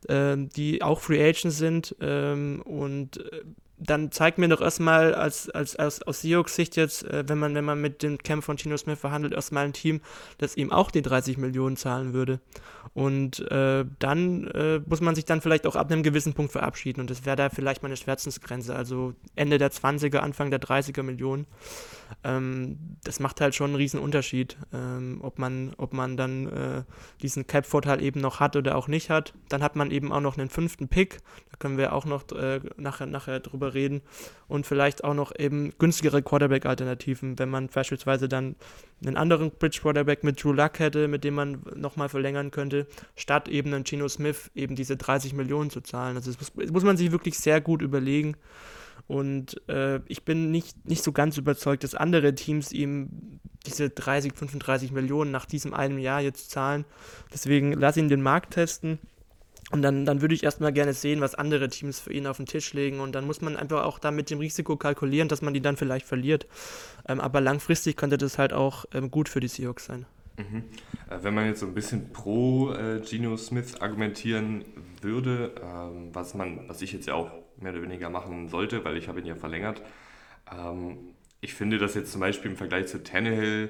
äh, 0.07 0.37
die 0.37 0.81
auch 0.81 0.99
Free 0.99 1.23
Agents 1.23 1.57
sind 1.57 1.95
ähm, 2.01 2.61
und 2.65 3.17
äh, 3.17 3.41
dann 3.83 4.11
zeigt 4.11 4.37
mir 4.37 4.47
doch 4.47 4.61
erstmal 4.61 5.13
als, 5.15 5.49
als, 5.49 5.75
als 5.75 6.03
aus 6.03 6.21
Seahawks 6.21 6.55
Sicht 6.55 6.75
jetzt, 6.75 7.03
äh, 7.03 7.23
wenn 7.27 7.39
man, 7.39 7.55
wenn 7.55 7.65
man 7.65 7.81
mit 7.81 8.03
dem 8.03 8.17
Camp 8.19 8.43
von 8.43 8.57
Tino 8.57 8.77
Smith 8.77 8.99
verhandelt, 8.99 9.33
erstmal 9.33 9.65
ein 9.65 9.73
Team, 9.73 10.01
das 10.37 10.55
ihm 10.55 10.71
auch 10.71 10.91
die 10.91 11.01
30 11.01 11.37
Millionen 11.37 11.77
zahlen 11.77 12.13
würde. 12.13 12.39
Und 12.93 13.39
äh, 13.51 13.85
dann 13.99 14.47
äh, 14.47 14.81
muss 14.85 15.01
man 15.01 15.15
sich 15.15 15.25
dann 15.25 15.41
vielleicht 15.41 15.65
auch 15.65 15.75
ab 15.75 15.91
einem 15.91 16.03
gewissen 16.03 16.33
Punkt 16.33 16.51
verabschieden. 16.51 17.01
Und 17.01 17.09
das 17.09 17.25
wäre 17.25 17.35
da 17.35 17.49
vielleicht 17.49 17.83
meine 17.83 17.97
Schmerzensgrenze. 17.97 18.75
Also 18.75 19.13
Ende 19.35 19.57
der 19.57 19.71
20er, 19.71 20.17
Anfang 20.17 20.51
der 20.51 20.61
30er 20.61 21.03
Millionen. 21.03 21.47
Ähm, 22.23 22.97
das 23.03 23.19
macht 23.19 23.41
halt 23.41 23.55
schon 23.55 23.71
einen 23.71 23.75
riesen 23.75 23.99
Unterschied, 23.99 24.57
ähm, 24.73 25.19
ob, 25.21 25.39
man, 25.39 25.73
ob 25.77 25.93
man 25.93 26.17
dann 26.17 26.47
äh, 26.47 26.83
diesen 27.21 27.47
Cap-Vorteil 27.47 28.01
eben 28.01 28.19
noch 28.19 28.39
hat 28.39 28.55
oder 28.55 28.75
auch 28.75 28.87
nicht 28.87 29.09
hat. 29.09 29.33
Dann 29.49 29.63
hat 29.63 29.75
man 29.75 29.91
eben 29.91 30.11
auch 30.11 30.19
noch 30.19 30.37
einen 30.37 30.49
fünften 30.49 30.87
Pick, 30.87 31.19
da 31.51 31.57
können 31.57 31.77
wir 31.77 31.93
auch 31.93 32.05
noch 32.05 32.29
äh, 32.31 32.59
nachher, 32.77 33.07
nachher 33.07 33.39
drüber 33.39 33.70
reden. 33.73 34.01
Und 34.47 34.65
vielleicht 34.65 35.03
auch 35.03 35.13
noch 35.13 35.31
eben 35.37 35.73
günstigere 35.77 36.21
Quarterback-Alternativen, 36.21 37.39
wenn 37.39 37.49
man 37.49 37.67
beispielsweise 37.67 38.27
dann 38.27 38.55
einen 39.05 39.17
anderen 39.17 39.51
Bridge-Quarterback 39.51 40.23
mit 40.23 40.43
Drew 40.43 40.51
Luck 40.51 40.79
hätte, 40.79 41.07
mit 41.07 41.23
dem 41.23 41.35
man 41.35 41.61
nochmal 41.75 42.09
verlängern 42.09 42.51
könnte, 42.51 42.87
statt 43.15 43.47
eben 43.47 43.73
einen 43.73 43.83
Geno 43.83 44.07
Smith 44.07 44.51
eben 44.55 44.75
diese 44.75 44.97
30 44.97 45.33
Millionen 45.33 45.69
zu 45.69 45.81
zahlen. 45.81 46.17
Also 46.17 46.31
das 46.31 46.39
muss, 46.39 46.51
das 46.55 46.71
muss 46.71 46.83
man 46.83 46.97
sich 46.97 47.11
wirklich 47.11 47.39
sehr 47.39 47.61
gut 47.61 47.81
überlegen. 47.81 48.35
Und 49.07 49.61
äh, 49.67 49.99
ich 50.07 50.23
bin 50.23 50.51
nicht, 50.51 50.87
nicht 50.87 51.03
so 51.03 51.11
ganz 51.11 51.37
überzeugt, 51.37 51.83
dass 51.83 51.95
andere 51.95 52.35
Teams 52.35 52.71
ihm 52.71 53.39
diese 53.65 53.89
30, 53.89 54.33
35 54.33 54.91
Millionen 54.91 55.31
nach 55.31 55.45
diesem 55.45 55.73
einem 55.73 55.97
Jahr 55.97 56.21
jetzt 56.21 56.51
zahlen. 56.51 56.85
Deswegen 57.33 57.73
lass 57.73 57.97
ihn 57.97 58.09
den 58.09 58.21
Markt 58.21 58.53
testen. 58.53 58.99
Und 59.71 59.81
dann, 59.81 60.05
dann 60.05 60.21
würde 60.21 60.35
ich 60.35 60.43
erstmal 60.43 60.73
gerne 60.73 60.93
sehen, 60.93 61.21
was 61.21 61.35
andere 61.35 61.69
Teams 61.69 61.99
für 61.99 62.11
ihn 62.11 62.27
auf 62.27 62.37
den 62.37 62.45
Tisch 62.45 62.73
legen. 62.73 62.99
Und 62.99 63.13
dann 63.13 63.25
muss 63.25 63.41
man 63.41 63.55
einfach 63.55 63.85
auch 63.85 63.99
da 63.99 64.11
mit 64.11 64.29
dem 64.29 64.39
Risiko 64.39 64.75
kalkulieren, 64.75 65.27
dass 65.27 65.41
man 65.41 65.53
die 65.53 65.61
dann 65.61 65.77
vielleicht 65.77 66.05
verliert. 66.05 66.45
Ähm, 67.07 67.19
aber 67.19 67.41
langfristig 67.41 67.95
könnte 67.95 68.17
das 68.17 68.37
halt 68.37 68.53
auch 68.53 68.85
ähm, 68.93 69.11
gut 69.11 69.29
für 69.29 69.39
die 69.39 69.47
Seahawks 69.47 69.85
sein. 69.85 70.05
Mhm. 70.37 70.63
Äh, 71.09 71.23
wenn 71.23 71.33
man 71.33 71.45
jetzt 71.45 71.61
so 71.61 71.67
ein 71.67 71.73
bisschen 71.73 72.11
pro 72.11 72.71
äh, 72.73 72.99
Geno 72.99 73.37
Smith 73.37 73.79
argumentieren 73.79 74.65
würde, 75.01 75.53
ähm, 75.61 76.09
was 76.13 76.33
man, 76.33 76.67
was 76.67 76.81
ich 76.81 76.91
jetzt 76.91 77.07
ja 77.07 77.13
auch 77.13 77.31
mehr 77.57 77.71
oder 77.71 77.81
weniger 77.81 78.09
machen 78.09 78.49
sollte, 78.49 78.83
weil 78.83 78.97
ich 78.97 79.07
habe 79.07 79.19
ihn 79.19 79.25
ja 79.25 79.35
verlängert. 79.35 79.81
Ähm, 80.51 80.97
ich 81.39 81.53
finde, 81.53 81.77
dass 81.77 81.95
jetzt 81.95 82.11
zum 82.11 82.21
Beispiel 82.21 82.51
im 82.51 82.57
Vergleich 82.57 82.87
zu 82.87 83.03
Tannehill 83.03 83.69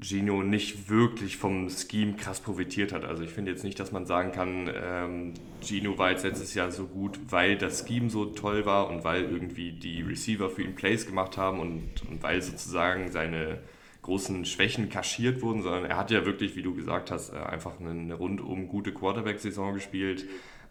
Gino 0.00 0.44
nicht 0.44 0.88
wirklich 0.88 1.38
vom 1.38 1.68
Scheme 1.68 2.14
krass 2.14 2.40
profitiert 2.40 2.92
hat. 2.92 3.04
Also 3.04 3.24
ich 3.24 3.30
finde 3.30 3.50
jetzt 3.50 3.64
nicht, 3.64 3.80
dass 3.80 3.90
man 3.90 4.06
sagen 4.06 4.30
kann, 4.30 4.70
ähm, 4.72 5.34
Gino 5.60 5.98
war 5.98 6.12
jetzt 6.12 6.22
letztes 6.22 6.54
Jahr 6.54 6.70
so 6.70 6.86
gut, 6.86 7.18
weil 7.30 7.58
das 7.58 7.84
Scheme 7.86 8.08
so 8.08 8.26
toll 8.26 8.64
war 8.64 8.88
und 8.88 9.02
weil 9.02 9.24
irgendwie 9.24 9.72
die 9.72 10.02
Receiver 10.02 10.50
für 10.50 10.62
ihn 10.62 10.76
Plays 10.76 11.06
gemacht 11.06 11.36
haben 11.36 11.58
und, 11.58 12.08
und 12.08 12.22
weil 12.22 12.40
sozusagen 12.42 13.10
seine 13.10 13.58
großen 14.02 14.44
Schwächen 14.44 14.88
kaschiert 14.88 15.42
wurden, 15.42 15.62
sondern 15.62 15.84
er 15.84 15.96
hat 15.96 16.12
ja 16.12 16.24
wirklich, 16.24 16.54
wie 16.54 16.62
du 16.62 16.74
gesagt 16.74 17.10
hast, 17.10 17.32
äh, 17.32 17.36
einfach 17.36 17.80
eine, 17.80 17.90
eine 17.90 18.14
rundum 18.14 18.68
gute 18.68 18.94
Quarterback-Saison 18.94 19.74
gespielt. 19.74 20.26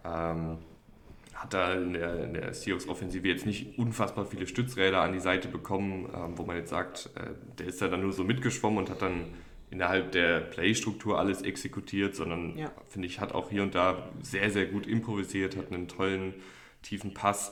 Ähm, 0.05 0.57
hat 1.38 1.53
da 1.53 1.74
in 1.74 1.94
der, 1.94 2.24
in 2.24 2.34
der 2.34 2.53
Seahawks-Offensive 2.53 3.27
jetzt 3.27 3.46
nicht 3.46 3.77
unfassbar 3.77 4.25
viele 4.25 4.48
Stützräder 4.48 5.01
an 5.01 5.13
die 5.13 5.20
Seite 5.20 5.48
bekommen, 5.48 6.10
ähm, 6.13 6.38
wo 6.38 6.44
man 6.44 6.58
jetzt 6.58 6.72
sagt, 6.72 7.12
äh, 7.15 7.29
der 7.60 7.67
ist 7.67 7.82
da 7.82 7.88
dann 7.88 8.01
nur 8.01 8.12
so 8.12 8.24
mitgeschwommen 8.24 8.79
und 8.79 8.89
hat 8.89 9.03
dann 9.03 9.25
innerhalb 9.70 10.12
der 10.13 10.39
Playstruktur 10.39 11.20
alles 11.20 11.44
exekutiert, 11.44 12.15
sondern 12.15 12.58
ja. 12.58 12.72
finde 12.88 13.08
ich, 13.08 13.20
hat 13.20 13.34
auch 13.34 13.51
hier 13.51 13.63
und 13.63 13.75
da 13.75 14.10
sehr, 14.22 14.50
sehr 14.50 14.65
gut 14.65 14.88
improvisiert, 14.88 15.58
hat 15.58 15.72
einen 15.72 15.88
tollen, 15.88 16.34
tiefen 16.82 17.13
Pass. 17.13 17.51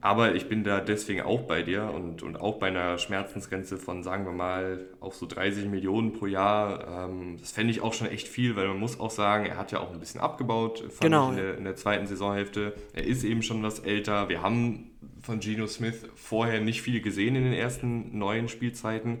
Aber 0.00 0.34
ich 0.34 0.48
bin 0.48 0.64
da 0.64 0.80
deswegen 0.80 1.22
auch 1.22 1.42
bei 1.42 1.62
dir 1.62 1.90
und, 1.94 2.22
und 2.22 2.40
auch 2.40 2.58
bei 2.58 2.68
einer 2.68 2.98
Schmerzensgrenze 2.98 3.76
von, 3.76 4.02
sagen 4.02 4.24
wir 4.24 4.32
mal, 4.32 4.86
auch 5.00 5.12
so 5.12 5.26
30 5.26 5.66
Millionen 5.66 6.12
pro 6.12 6.26
Jahr. 6.26 7.08
Ähm, 7.08 7.36
das 7.38 7.52
fände 7.52 7.70
ich 7.70 7.80
auch 7.80 7.92
schon 7.92 8.08
echt 8.08 8.28
viel, 8.28 8.56
weil 8.56 8.68
man 8.68 8.78
muss 8.78 9.00
auch 9.00 9.10
sagen, 9.10 9.46
er 9.46 9.56
hat 9.56 9.72
ja 9.72 9.80
auch 9.80 9.92
ein 9.92 10.00
bisschen 10.00 10.20
abgebaut 10.20 10.84
genau. 11.00 11.30
in, 11.30 11.36
der, 11.36 11.58
in 11.58 11.64
der 11.64 11.76
zweiten 11.76 12.06
Saisonhälfte. 12.06 12.74
Er 12.92 13.04
ist 13.04 13.24
eben 13.24 13.42
schon 13.42 13.62
was 13.62 13.80
älter. 13.80 14.28
Wir 14.28 14.42
haben 14.42 14.90
von 15.22 15.40
Geno 15.40 15.66
Smith 15.66 16.06
vorher 16.14 16.60
nicht 16.60 16.82
viel 16.82 17.00
gesehen 17.00 17.34
in 17.34 17.44
den 17.44 17.52
ersten 17.52 18.16
neuen 18.16 18.48
Spielzeiten. 18.48 19.18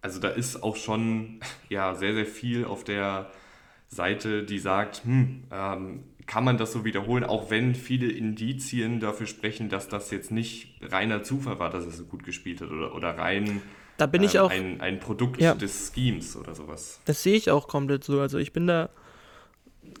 Also 0.00 0.20
da 0.20 0.28
ist 0.28 0.62
auch 0.62 0.76
schon 0.76 1.40
ja, 1.68 1.94
sehr, 1.94 2.14
sehr 2.14 2.26
viel 2.26 2.64
auf 2.64 2.84
der 2.84 3.30
Seite, 3.88 4.44
die 4.44 4.58
sagt, 4.58 5.04
hm, 5.04 5.44
ähm, 5.50 6.04
kann 6.28 6.44
man 6.44 6.58
das 6.58 6.72
so 6.72 6.84
wiederholen, 6.84 7.24
auch 7.24 7.50
wenn 7.50 7.74
viele 7.74 8.08
Indizien 8.12 9.00
dafür 9.00 9.26
sprechen, 9.26 9.68
dass 9.70 9.88
das 9.88 10.12
jetzt 10.12 10.30
nicht 10.30 10.78
reiner 10.82 11.24
Zufall 11.24 11.58
war, 11.58 11.70
dass 11.70 11.86
er 11.86 11.90
so 11.90 12.04
gut 12.04 12.22
gespielt 12.22 12.60
hat 12.60 12.70
oder, 12.70 12.94
oder 12.94 13.18
rein 13.18 13.62
da 13.96 14.06
bin 14.06 14.22
ich 14.22 14.36
ähm, 14.36 14.40
auch, 14.42 14.50
ein, 14.50 14.80
ein 14.80 15.00
Produkt 15.00 15.40
ja, 15.40 15.54
des 15.54 15.90
Schemes 15.92 16.36
oder 16.36 16.54
sowas. 16.54 17.00
Das 17.06 17.22
sehe 17.22 17.34
ich 17.34 17.50
auch 17.50 17.66
komplett 17.66 18.04
so. 18.04 18.20
Also 18.20 18.38
ich 18.38 18.52
bin 18.52 18.68
da 18.68 18.90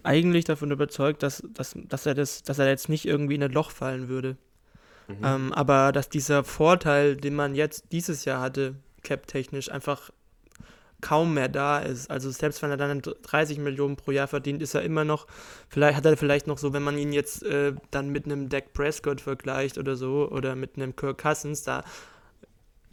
eigentlich 0.04 0.44
davon 0.44 0.70
überzeugt, 0.70 1.24
dass, 1.24 1.42
dass, 1.52 1.74
dass, 1.74 2.06
er, 2.06 2.14
das, 2.14 2.44
dass 2.44 2.60
er 2.60 2.68
jetzt 2.68 2.88
nicht 2.88 3.06
irgendwie 3.06 3.34
in 3.34 3.42
ein 3.42 3.50
Loch 3.50 3.72
fallen 3.72 4.08
würde. 4.08 4.36
Mhm. 5.08 5.16
Ähm, 5.24 5.52
aber 5.52 5.90
dass 5.90 6.08
dieser 6.08 6.44
Vorteil, 6.44 7.16
den 7.16 7.34
man 7.34 7.56
jetzt 7.56 7.86
dieses 7.90 8.24
Jahr 8.24 8.40
hatte, 8.40 8.76
cap-technisch, 9.02 9.70
einfach 9.72 10.10
kaum 11.00 11.34
mehr 11.34 11.48
da 11.48 11.78
ist. 11.78 12.10
Also 12.10 12.30
selbst 12.30 12.62
wenn 12.62 12.70
er 12.70 12.76
dann 12.76 13.02
30 13.02 13.58
Millionen 13.58 13.96
pro 13.96 14.10
Jahr 14.10 14.28
verdient, 14.28 14.62
ist 14.62 14.74
er 14.74 14.82
immer 14.82 15.04
noch, 15.04 15.26
vielleicht 15.68 15.96
hat 15.96 16.06
er 16.06 16.16
vielleicht 16.16 16.46
noch 16.46 16.58
so, 16.58 16.72
wenn 16.72 16.82
man 16.82 16.98
ihn 16.98 17.12
jetzt 17.12 17.42
äh, 17.44 17.74
dann 17.90 18.10
mit 18.10 18.24
einem 18.24 18.48
Dak 18.48 18.72
Prescott 18.72 19.20
vergleicht 19.20 19.78
oder 19.78 19.96
so, 19.96 20.28
oder 20.30 20.56
mit 20.56 20.76
einem 20.76 20.96
Kirk 20.96 21.18
Cousins, 21.18 21.62
da 21.62 21.84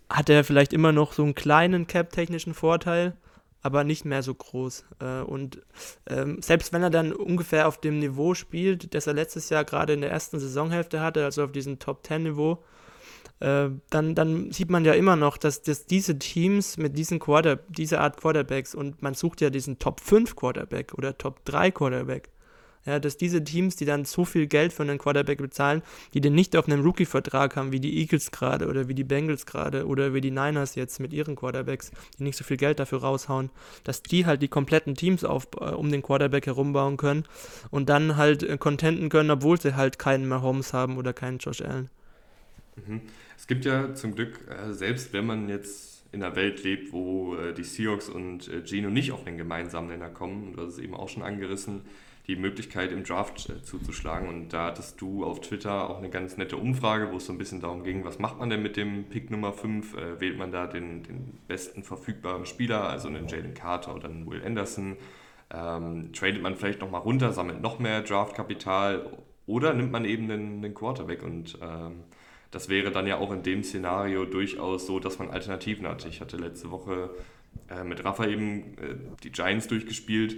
hat 0.09 0.29
er 0.29 0.43
vielleicht 0.43 0.73
immer 0.73 0.91
noch 0.91 1.13
so 1.13 1.23
einen 1.23 1.35
kleinen 1.35 1.87
Cap-technischen 1.87 2.53
Vorteil, 2.53 3.15
aber 3.61 3.83
nicht 3.83 4.05
mehr 4.05 4.21
so 4.21 4.35
groß. 4.35 4.85
Äh, 4.99 5.21
und 5.21 5.61
ähm, 6.07 6.41
selbst 6.41 6.73
wenn 6.73 6.83
er 6.83 6.91
dann 6.91 7.11
ungefähr 7.11 7.67
auf 7.67 7.81
dem 7.81 7.97
Niveau 7.97 8.35
spielt, 8.35 8.93
das 8.93 9.07
er 9.07 9.13
letztes 9.13 9.49
Jahr 9.49 9.65
gerade 9.65 9.93
in 9.93 10.01
der 10.01 10.11
ersten 10.11 10.39
Saisonhälfte 10.39 11.01
hatte, 11.01 11.25
also 11.25 11.43
auf 11.43 11.51
diesem 11.51 11.79
Top-10-Niveau, 11.79 12.63
äh, 13.39 13.69
dann, 13.89 14.15
dann 14.15 14.51
sieht 14.51 14.69
man 14.69 14.85
ja 14.85 14.93
immer 14.93 15.15
noch, 15.15 15.37
dass, 15.37 15.61
dass 15.61 15.85
diese 15.85 16.17
Teams 16.17 16.77
mit 16.77 16.97
diesen 16.97 17.19
Quarter, 17.19 17.57
dieser 17.67 18.01
Art 18.01 18.17
Quarterbacks 18.17 18.73
und 18.73 19.01
man 19.01 19.13
sucht 19.13 19.41
ja 19.41 19.49
diesen 19.49 19.79
Top 19.79 19.99
5 19.99 20.35
Quarterback 20.35 20.93
oder 20.93 21.17
Top 21.17 21.43
3 21.45 21.71
Quarterback, 21.71 22.29
ja, 22.85 22.99
dass 22.99 23.17
diese 23.17 23.43
Teams, 23.43 23.75
die 23.75 23.85
dann 23.85 24.05
so 24.05 24.25
viel 24.25 24.45
Geld 24.47 24.71
für 24.71 24.83
einen 24.83 24.99
Quarterback 24.99 25.39
bezahlen, 25.39 25.81
die 26.13 26.21
den 26.21 26.35
nicht 26.35 26.55
auf 26.55 26.67
einem 26.67 26.81
Rookie-Vertrag 26.81 27.55
haben, 27.55 27.71
wie 27.71 27.79
die 27.79 27.97
Eagles 27.97 28.31
gerade 28.31 28.67
oder 28.67 28.87
wie 28.87 28.93
die 28.93 29.03
Bengals 29.03 29.45
gerade 29.45 29.87
oder 29.87 30.13
wie 30.13 30.21
die 30.21 30.31
Niners 30.31 30.75
jetzt 30.75 30.99
mit 30.99 31.11
ihren 31.11 31.35
Quarterbacks, 31.35 31.91
die 32.17 32.23
nicht 32.23 32.37
so 32.37 32.43
viel 32.43 32.57
Geld 32.57 32.79
dafür 32.79 33.01
raushauen, 33.01 33.49
dass 33.83 34.03
die 34.03 34.25
halt 34.25 34.43
die 34.43 34.47
kompletten 34.47 34.93
Teams 34.93 35.23
auf, 35.23 35.47
äh, 35.59 35.71
um 35.71 35.91
den 35.91 36.03
Quarterback 36.03 36.45
herumbauen 36.45 36.97
können 36.97 37.25
und 37.71 37.89
dann 37.89 38.17
halt 38.17 38.43
äh, 38.43 38.57
contenten 38.57 39.09
können, 39.09 39.31
obwohl 39.31 39.59
sie 39.59 39.75
halt 39.75 39.97
keinen 39.97 40.27
Mahomes 40.27 40.71
haben 40.71 40.97
oder 40.97 41.11
keinen 41.11 41.39
Josh 41.39 41.61
Allen. 41.61 41.89
Mhm. 42.75 43.01
Es 43.45 43.47
gibt 43.47 43.65
ja 43.65 43.93
zum 43.93 44.15
Glück, 44.15 44.39
äh, 44.49 44.73
selbst 44.73 45.13
wenn 45.13 45.27
man 45.27 45.49
jetzt 45.49 46.03
in 46.11 46.23
einer 46.23 46.35
Welt 46.35 46.63
lebt, 46.63 46.91
wo 46.91 47.35
äh, 47.35 47.53
die 47.53 47.63
Seahawks 47.63 48.09
und 48.09 48.47
äh, 48.47 48.65
Gino 48.65 48.89
nicht 48.89 49.11
auf 49.11 49.23
den 49.23 49.37
gemeinsamen 49.37 49.89
Nenner 49.89 50.09
kommen, 50.09 50.53
du 50.53 50.63
hast 50.63 50.73
es 50.73 50.79
eben 50.79 50.95
auch 50.95 51.09
schon 51.09 51.21
angerissen, 51.21 51.81
die 52.25 52.37
Möglichkeit 52.37 52.91
im 52.91 53.03
Draft 53.03 53.51
zuzuschlagen. 53.61 54.27
Und 54.29 54.49
da 54.49 54.65
hattest 54.65 54.99
du 54.99 55.23
auf 55.23 55.41
Twitter 55.41 55.91
auch 55.91 55.99
eine 55.99 56.09
ganz 56.09 56.37
nette 56.37 56.57
Umfrage, 56.57 57.11
wo 57.11 57.17
es 57.17 57.27
so 57.27 57.33
ein 57.33 57.37
bisschen 57.37 57.61
darum 57.61 57.83
ging, 57.83 58.03
was 58.03 58.17
macht 58.17 58.39
man 58.39 58.49
denn 58.49 58.63
mit 58.63 58.77
dem 58.77 59.03
Pick 59.09 59.29
Nummer 59.29 59.53
5? 59.53 59.95
wählt 60.17 60.39
man 60.39 60.51
da 60.51 60.65
den, 60.65 61.03
den 61.03 61.37
besten 61.47 61.83
verfügbaren 61.83 62.47
Spieler, 62.47 62.89
also 62.89 63.09
einen 63.09 63.27
Jalen 63.27 63.53
Carter 63.53 63.93
oder 63.93 64.09
einen 64.09 64.25
Will 64.25 64.43
Anderson? 64.43 64.97
Ähm, 65.53 66.13
tradet 66.13 66.41
man 66.41 66.55
vielleicht 66.55 66.81
nochmal 66.81 67.01
runter, 67.01 67.31
sammelt 67.31 67.61
noch 67.61 67.77
mehr 67.77 68.01
Draftkapital 68.01 69.19
oder 69.45 69.75
nimmt 69.75 69.91
man 69.91 70.03
eben 70.03 70.27
den, 70.27 70.63
den 70.63 70.73
Quarterback 70.73 71.21
und 71.21 71.59
ähm, 71.61 72.05
das 72.55 72.69
wäre 72.69 72.89
dann 72.89 73.05
ja 73.05 73.17
auch 73.17 73.33
in 73.33 73.43
dem 73.43 73.65
Szenario 73.65 74.23
durchaus 74.23 74.87
so, 74.87 75.01
dass 75.01 75.19
man 75.19 75.29
Alternativen 75.29 75.85
hatte. 75.85 76.07
Ich 76.07 76.21
hatte 76.21 76.37
letzte 76.37 76.71
Woche 76.71 77.09
äh, 77.69 77.83
mit 77.83 78.05
Rafa 78.05 78.27
eben 78.27 78.77
äh, 78.77 78.95
die 79.23 79.33
Giants 79.33 79.67
durchgespielt. 79.67 80.37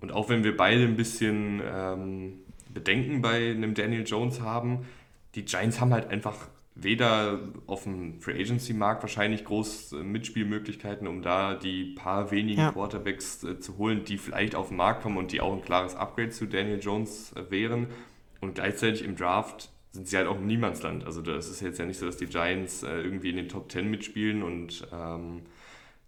Und 0.00 0.10
auch 0.10 0.30
wenn 0.30 0.42
wir 0.42 0.56
beide 0.56 0.84
ein 0.84 0.96
bisschen 0.96 1.60
ähm, 1.62 2.38
Bedenken 2.70 3.20
bei 3.20 3.50
einem 3.50 3.74
Daniel 3.74 4.04
Jones 4.06 4.40
haben, 4.40 4.86
die 5.34 5.44
Giants 5.44 5.82
haben 5.82 5.92
halt 5.92 6.08
einfach 6.08 6.48
weder 6.74 7.40
auf 7.66 7.82
dem 7.82 8.22
Free 8.22 8.40
Agency 8.40 8.72
Markt 8.72 9.02
wahrscheinlich 9.02 9.44
groß 9.44 9.92
äh, 9.92 9.96
Mitspielmöglichkeiten, 9.96 11.06
um 11.06 11.20
da 11.20 11.56
die 11.56 11.94
paar 11.94 12.30
wenigen 12.30 12.62
ja. 12.62 12.72
Quarterbacks 12.72 13.44
äh, 13.44 13.60
zu 13.60 13.76
holen, 13.76 14.06
die 14.06 14.16
vielleicht 14.16 14.54
auf 14.54 14.68
den 14.68 14.78
Markt 14.78 15.02
kommen 15.02 15.18
und 15.18 15.30
die 15.30 15.42
auch 15.42 15.52
ein 15.52 15.62
klares 15.62 15.94
Upgrade 15.94 16.30
zu 16.30 16.46
Daniel 16.46 16.80
Jones 16.80 17.34
äh, 17.36 17.50
wären. 17.50 17.88
Und 18.40 18.54
gleichzeitig 18.54 19.04
im 19.04 19.14
Draft 19.14 19.73
sind 19.94 20.08
sie 20.08 20.16
halt 20.16 20.26
auch 20.26 20.36
im 20.36 20.46
Niemandsland. 20.46 21.04
Also 21.06 21.22
das 21.22 21.48
ist 21.48 21.60
jetzt 21.60 21.78
ja 21.78 21.86
nicht 21.86 21.98
so, 21.98 22.06
dass 22.06 22.16
die 22.16 22.26
Giants 22.26 22.82
äh, 22.82 23.00
irgendwie 23.00 23.30
in 23.30 23.36
den 23.36 23.48
Top 23.48 23.70
10 23.70 23.88
mitspielen 23.88 24.42
und 24.42 24.88
ähm, 24.92 25.42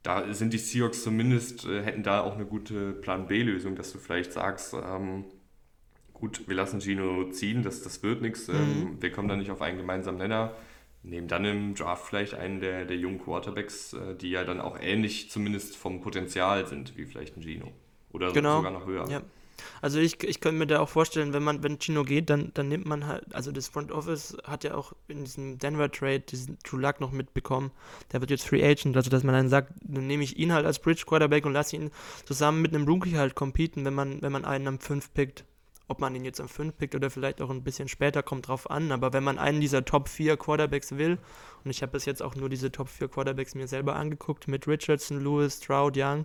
da 0.02 0.32
sind 0.34 0.52
die 0.52 0.58
Seahawks 0.58 1.04
zumindest, 1.04 1.66
äh, 1.66 1.82
hätten 1.82 2.02
da 2.02 2.22
auch 2.22 2.34
eine 2.34 2.46
gute 2.46 2.92
Plan 2.92 3.28
B-Lösung, 3.28 3.76
dass 3.76 3.92
du 3.92 3.98
vielleicht 3.98 4.32
sagst, 4.32 4.74
ähm, 4.74 5.24
gut, 6.12 6.48
wir 6.48 6.56
lassen 6.56 6.80
Gino 6.80 7.30
ziehen, 7.30 7.62
das, 7.62 7.82
das 7.82 8.02
wird 8.02 8.22
nichts, 8.22 8.48
ähm, 8.48 8.54
mhm. 8.54 9.02
wir 9.02 9.12
kommen 9.12 9.28
da 9.28 9.36
nicht 9.36 9.52
auf 9.52 9.62
einen 9.62 9.78
gemeinsamen 9.78 10.18
Nenner. 10.18 10.52
Nehmen 11.04 11.28
dann 11.28 11.44
im 11.44 11.76
Draft 11.76 12.06
vielleicht 12.06 12.34
einen 12.34 12.58
der, 12.58 12.86
der 12.86 12.96
jungen 12.96 13.20
Quarterbacks, 13.20 13.92
äh, 13.92 14.16
die 14.16 14.30
ja 14.30 14.42
dann 14.42 14.60
auch 14.60 14.76
ähnlich 14.80 15.30
zumindest 15.30 15.76
vom 15.76 16.00
Potenzial 16.00 16.66
sind, 16.66 16.96
wie 16.96 17.04
vielleicht 17.04 17.36
ein 17.36 17.42
Gino. 17.42 17.70
Oder 18.10 18.32
genau. 18.32 18.56
sogar 18.56 18.72
noch 18.72 18.86
höher. 18.86 19.08
Ja. 19.08 19.22
Also 19.80 19.98
ich, 19.98 20.22
ich 20.22 20.40
könnte 20.40 20.58
mir 20.58 20.66
da 20.66 20.80
auch 20.80 20.88
vorstellen, 20.88 21.32
wenn 21.32 21.42
man, 21.42 21.62
wenn 21.62 21.78
Chino 21.78 22.04
geht, 22.04 22.30
dann, 22.30 22.50
dann 22.54 22.68
nimmt 22.68 22.86
man 22.86 23.06
halt, 23.06 23.34
also 23.34 23.52
das 23.52 23.68
Front 23.68 23.92
Office 23.92 24.36
hat 24.44 24.64
ja 24.64 24.74
auch 24.74 24.92
in 25.08 25.24
diesem 25.24 25.58
Denver 25.58 25.90
Trade 25.90 26.20
diesen 26.20 26.58
True 26.60 26.80
Luck 26.80 27.00
noch 27.00 27.12
mitbekommen. 27.12 27.70
Der 28.12 28.20
wird 28.20 28.30
jetzt 28.30 28.46
Free 28.46 28.64
Agent, 28.64 28.96
also 28.96 29.10
dass 29.10 29.24
man 29.24 29.34
dann 29.34 29.48
sagt, 29.48 29.72
dann 29.82 30.06
nehme 30.06 30.24
ich 30.24 30.36
ihn 30.36 30.52
halt 30.52 30.66
als 30.66 30.78
Bridge 30.78 31.04
Quarterback 31.06 31.46
und 31.46 31.52
lasse 31.52 31.76
ihn 31.76 31.90
zusammen 32.24 32.62
mit 32.62 32.74
einem 32.74 32.86
Rookie 32.86 33.16
halt 33.16 33.34
competen, 33.34 33.84
wenn 33.84 33.94
man, 33.94 34.22
wenn 34.22 34.32
man 34.32 34.44
einen 34.44 34.68
am 34.68 34.78
5 34.78 35.12
pickt. 35.14 35.44
Ob 35.88 36.00
man 36.00 36.14
ihn 36.14 36.24
jetzt 36.24 36.40
am 36.40 36.48
5 36.48 36.76
pickt 36.76 36.94
oder 36.94 37.10
vielleicht 37.10 37.40
auch 37.40 37.50
ein 37.50 37.62
bisschen 37.62 37.88
später, 37.88 38.22
kommt 38.22 38.48
drauf 38.48 38.70
an. 38.70 38.90
Aber 38.90 39.12
wenn 39.12 39.22
man 39.22 39.38
einen 39.38 39.60
dieser 39.60 39.84
Top 39.84 40.08
4 40.08 40.36
Quarterbacks 40.36 40.96
will, 40.96 41.18
und 41.64 41.70
ich 41.70 41.82
habe 41.82 41.92
bis 41.92 42.04
jetzt 42.06 42.22
auch 42.22 42.34
nur 42.34 42.48
diese 42.48 42.72
Top 42.72 42.88
4 42.88 43.08
Quarterbacks 43.08 43.54
mir 43.54 43.68
selber 43.68 43.94
angeguckt, 43.94 44.48
mit 44.48 44.66
Richardson, 44.66 45.22
Lewis, 45.22 45.62
Stroud, 45.62 45.96
Young, 45.96 46.24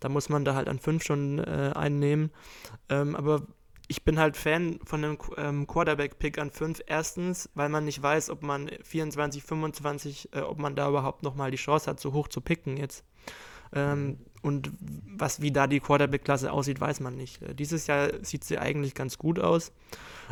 da 0.00 0.08
muss 0.08 0.28
man 0.28 0.44
da 0.44 0.54
halt 0.54 0.68
an 0.68 0.78
5 0.78 1.04
schon 1.04 1.38
äh, 1.38 1.72
einnehmen. 1.74 2.30
Ähm, 2.88 3.14
aber 3.14 3.42
ich 3.88 4.04
bin 4.04 4.18
halt 4.18 4.36
Fan 4.36 4.80
von 4.84 5.04
einem 5.04 5.18
ähm, 5.36 5.66
Quarterback-Pick 5.66 6.38
an 6.38 6.50
5. 6.50 6.82
Erstens, 6.86 7.48
weil 7.54 7.68
man 7.68 7.84
nicht 7.84 8.02
weiß, 8.02 8.30
ob 8.30 8.42
man 8.42 8.70
24, 8.82 9.42
25, 9.42 10.30
äh, 10.32 10.40
ob 10.40 10.58
man 10.58 10.74
da 10.74 10.88
überhaupt 10.88 11.22
nochmal 11.22 11.50
die 11.50 11.56
Chance 11.56 11.90
hat, 11.90 12.00
so 12.00 12.12
hoch 12.12 12.28
zu 12.28 12.40
picken 12.40 12.76
jetzt. 12.76 13.04
Ähm, 13.74 14.18
und 14.42 14.70
was, 14.80 15.42
wie 15.42 15.50
da 15.50 15.66
die 15.66 15.80
Quarterback-Klasse 15.80 16.52
aussieht, 16.52 16.80
weiß 16.80 17.00
man 17.00 17.16
nicht. 17.16 17.42
Äh, 17.42 17.54
dieses 17.54 17.86
Jahr 17.86 18.10
sieht 18.22 18.44
sie 18.44 18.58
eigentlich 18.58 18.94
ganz 18.94 19.18
gut 19.18 19.38
aus. 19.38 19.72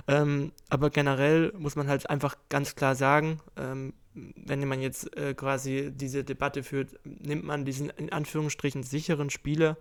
Ähm, 0.06 0.52
aber 0.68 0.90
generell 0.90 1.52
muss 1.58 1.76
man 1.76 1.88
halt 1.88 2.08
einfach 2.08 2.36
ganz 2.48 2.74
klar 2.76 2.94
sagen, 2.94 3.40
ähm, 3.56 3.94
wenn 4.14 4.66
man 4.68 4.80
jetzt 4.80 5.16
äh, 5.16 5.34
quasi 5.34 5.90
diese 5.92 6.22
Debatte 6.22 6.62
führt, 6.62 6.94
nimmt 7.04 7.44
man 7.44 7.64
diesen 7.64 7.90
in 7.90 8.12
Anführungsstrichen 8.12 8.84
sicheren 8.84 9.30
Spieler 9.30 9.76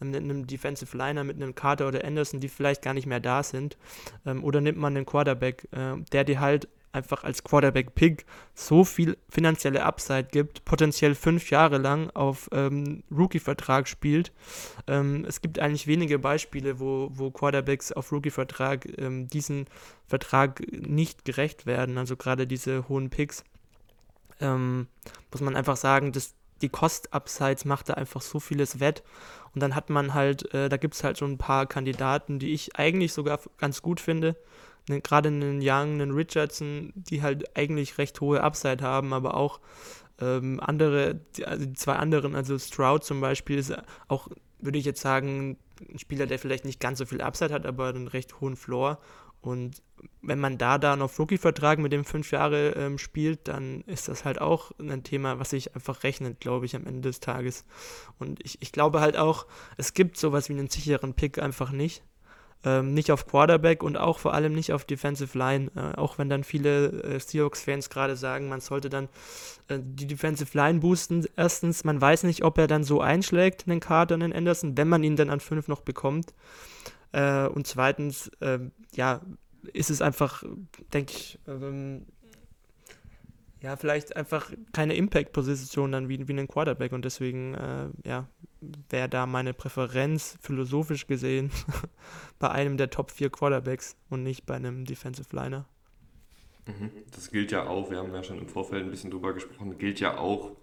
ähm, 0.00 0.10
mit 0.10 0.22
einem 0.22 0.46
Defensive 0.46 0.96
Liner, 0.96 1.22
mit 1.22 1.36
einem 1.36 1.54
Carter 1.54 1.86
oder 1.86 2.04
Anderson, 2.04 2.40
die 2.40 2.48
vielleicht 2.48 2.82
gar 2.82 2.94
nicht 2.94 3.06
mehr 3.06 3.20
da 3.20 3.42
sind, 3.42 3.76
ähm, 4.24 4.42
oder 4.42 4.60
nimmt 4.60 4.78
man 4.78 4.96
einen 4.96 5.06
Quarterback, 5.06 5.68
äh, 5.72 5.96
der 6.12 6.24
dir 6.24 6.40
halt 6.40 6.68
einfach 6.96 7.22
als 7.22 7.44
Quarterback-Pick 7.44 8.24
so 8.54 8.84
viel 8.84 9.16
finanzielle 9.28 9.84
Upside 9.84 10.28
gibt, 10.32 10.64
potenziell 10.64 11.14
fünf 11.14 11.50
Jahre 11.50 11.78
lang 11.78 12.10
auf 12.10 12.48
ähm, 12.52 13.04
Rookie-Vertrag 13.10 13.86
spielt. 13.86 14.32
Ähm, 14.86 15.24
es 15.28 15.40
gibt 15.40 15.58
eigentlich 15.58 15.86
wenige 15.86 16.18
Beispiele, 16.18 16.80
wo, 16.80 17.10
wo 17.12 17.30
Quarterbacks 17.30 17.92
auf 17.92 18.10
Rookie-Vertrag 18.10 18.98
ähm, 18.98 19.28
diesen 19.28 19.66
Vertrag 20.06 20.60
nicht 20.72 21.24
gerecht 21.24 21.66
werden, 21.66 21.98
also 21.98 22.16
gerade 22.16 22.46
diese 22.46 22.88
hohen 22.88 23.10
Picks. 23.10 23.44
Ähm, 24.40 24.88
muss 25.30 25.40
man 25.40 25.56
einfach 25.56 25.76
sagen, 25.76 26.12
dass 26.12 26.34
die 26.62 26.68
Cost-Upsides 26.70 27.66
macht 27.66 27.90
da 27.90 27.94
einfach 27.94 28.22
so 28.22 28.40
vieles 28.40 28.80
wett. 28.80 29.02
Und 29.54 29.62
dann 29.62 29.74
hat 29.74 29.90
man 29.90 30.14
halt, 30.14 30.52
äh, 30.54 30.68
da 30.68 30.78
gibt 30.78 30.94
es 30.94 31.04
halt 31.04 31.18
so 31.18 31.26
ein 31.26 31.38
paar 31.38 31.66
Kandidaten, 31.66 32.38
die 32.38 32.52
ich 32.52 32.76
eigentlich 32.76 33.12
sogar 33.12 33.40
ganz 33.58 33.82
gut 33.82 34.00
finde 34.00 34.36
ne, 34.88 35.00
gerade 35.00 35.28
einen 35.28 35.60
Young, 35.60 36.00
einen 36.00 36.12
Richardson, 36.12 36.92
die 36.94 37.22
halt 37.22 37.56
eigentlich 37.56 37.98
recht 37.98 38.20
hohe 38.20 38.42
Upside 38.42 38.82
haben, 38.82 39.12
aber 39.12 39.36
auch 39.36 39.60
ähm, 40.20 40.60
andere, 40.60 41.20
also 41.44 41.66
die 41.66 41.74
zwei 41.74 41.96
anderen, 41.96 42.34
also 42.34 42.58
Stroud 42.58 43.04
zum 43.04 43.20
Beispiel, 43.20 43.58
ist 43.58 43.74
auch, 44.08 44.28
würde 44.58 44.78
ich 44.78 44.84
jetzt 44.84 45.00
sagen, 45.00 45.58
ein 45.90 45.98
Spieler, 45.98 46.26
der 46.26 46.38
vielleicht 46.38 46.64
nicht 46.64 46.80
ganz 46.80 46.98
so 46.98 47.06
viel 47.06 47.20
Upside 47.20 47.52
hat, 47.52 47.66
aber 47.66 47.88
einen 47.88 48.08
recht 48.08 48.40
hohen 48.40 48.56
Floor. 48.56 48.98
Und 49.42 49.82
wenn 50.22 50.40
man 50.40 50.58
da 50.58 50.78
dann 50.78 51.02
auf 51.02 51.18
Rookie-Vertrag 51.18 51.78
mit 51.78 51.92
dem 51.92 52.04
fünf 52.04 52.32
Jahre 52.32 52.70
ähm, 52.70 52.98
spielt, 52.98 53.46
dann 53.48 53.82
ist 53.82 54.08
das 54.08 54.24
halt 54.24 54.40
auch 54.40 54.72
ein 54.78 55.04
Thema, 55.04 55.38
was 55.38 55.50
sich 55.50 55.74
einfach 55.74 56.02
rechnet, 56.02 56.40
glaube 56.40 56.66
ich, 56.66 56.74
am 56.74 56.86
Ende 56.86 57.02
des 57.02 57.20
Tages. 57.20 57.64
Und 58.18 58.44
ich, 58.44 58.60
ich 58.60 58.72
glaube 58.72 59.00
halt 59.00 59.16
auch, 59.16 59.46
es 59.76 59.94
gibt 59.94 60.16
sowas 60.16 60.48
wie 60.48 60.54
einen 60.54 60.68
sicheren 60.68 61.14
Pick 61.14 61.38
einfach 61.38 61.70
nicht. 61.70 62.02
Ähm, 62.66 62.94
nicht 62.94 63.12
auf 63.12 63.28
Quarterback 63.28 63.84
und 63.84 63.96
auch 63.96 64.18
vor 64.18 64.34
allem 64.34 64.52
nicht 64.52 64.72
auf 64.72 64.84
Defensive 64.84 65.38
Line. 65.38 65.70
Äh, 65.76 65.96
auch 65.96 66.18
wenn 66.18 66.28
dann 66.28 66.42
viele 66.42 66.88
äh, 67.04 67.20
Seahawks-Fans 67.20 67.90
gerade 67.90 68.16
sagen, 68.16 68.48
man 68.48 68.60
sollte 68.60 68.90
dann 68.90 69.04
äh, 69.68 69.78
die 69.80 70.08
Defensive 70.08 70.50
Line 70.58 70.80
boosten. 70.80 71.24
Erstens, 71.36 71.84
man 71.84 72.00
weiß 72.00 72.24
nicht, 72.24 72.42
ob 72.42 72.58
er 72.58 72.66
dann 72.66 72.82
so 72.82 73.00
einschlägt, 73.00 73.68
einen 73.68 73.78
Carter 73.78 74.16
und 74.16 74.22
einen 74.24 74.32
Anderson, 74.32 74.76
wenn 74.76 74.88
man 74.88 75.04
ihn 75.04 75.14
dann 75.14 75.30
an 75.30 75.38
5 75.38 75.68
noch 75.68 75.82
bekommt. 75.82 76.34
Äh, 77.12 77.46
und 77.46 77.68
zweitens, 77.68 78.32
ähm, 78.40 78.72
ja, 78.92 79.20
ist 79.72 79.90
es 79.90 80.02
einfach, 80.02 80.42
denke 80.92 81.12
ich, 81.12 81.38
ähm, 81.46 82.06
ja, 83.62 83.76
vielleicht 83.76 84.16
einfach 84.16 84.50
keine 84.72 84.94
Impact-Position 84.94 85.92
dann 85.92 86.08
wie, 86.08 86.28
wie 86.28 86.38
ein 86.38 86.48
Quarterback 86.48 86.92
und 86.92 87.04
deswegen, 87.04 87.54
äh, 87.54 87.88
ja, 88.04 88.28
wäre 88.90 89.08
da 89.08 89.26
meine 89.26 89.54
Präferenz 89.54 90.36
philosophisch 90.40 91.06
gesehen 91.06 91.50
bei 92.38 92.50
einem 92.50 92.76
der 92.76 92.90
Top 92.90 93.10
4 93.10 93.30
Quarterbacks 93.30 93.96
und 94.10 94.22
nicht 94.22 94.46
bei 94.46 94.54
einem 94.54 94.84
Defensive 94.84 95.34
Liner. 95.34 95.66
Mhm. 96.66 96.90
Das 97.14 97.30
gilt 97.30 97.52
ja 97.52 97.66
auch, 97.66 97.90
wir 97.90 97.98
haben 97.98 98.12
ja 98.12 98.22
schon 98.22 98.38
im 98.38 98.48
Vorfeld 98.48 98.84
ein 98.84 98.90
bisschen 98.90 99.10
drüber 99.10 99.32
gesprochen, 99.32 99.78
gilt 99.78 100.00
ja 100.00 100.18
auch, 100.18 100.56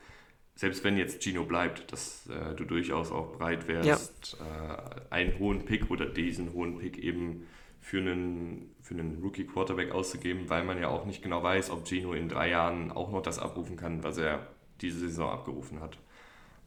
selbst 0.55 0.83
wenn 0.83 0.97
jetzt 0.97 1.23
Gino 1.23 1.45
bleibt, 1.45 1.91
dass 1.91 2.27
äh, 2.27 2.53
du 2.55 2.65
durchaus 2.65 3.11
auch 3.11 3.37
bereit 3.37 3.67
wärst, 3.67 4.37
ja. 4.39 4.75
äh, 4.75 5.01
einen 5.09 5.39
hohen 5.39 5.65
Pick 5.65 5.89
oder 5.89 6.05
diesen 6.05 6.53
hohen 6.53 6.77
Pick 6.77 6.97
eben 6.97 7.47
für 7.79 7.99
einen, 7.99 8.72
für 8.83 8.93
einen 8.93 9.21
Rookie-Quarterback 9.23 9.91
auszugeben, 9.91 10.49
weil 10.49 10.63
man 10.63 10.77
ja 10.77 10.89
auch 10.89 11.05
nicht 11.05 11.23
genau 11.23 11.41
weiß, 11.41 11.71
ob 11.71 11.87
Gino 11.87 12.13
in 12.13 12.29
drei 12.29 12.49
Jahren 12.49 12.91
auch 12.91 13.11
noch 13.11 13.21
das 13.21 13.39
abrufen 13.39 13.77
kann, 13.77 14.03
was 14.03 14.17
er 14.17 14.45
diese 14.81 14.99
Saison 14.99 15.31
abgerufen 15.31 15.79
hat. 15.79 15.97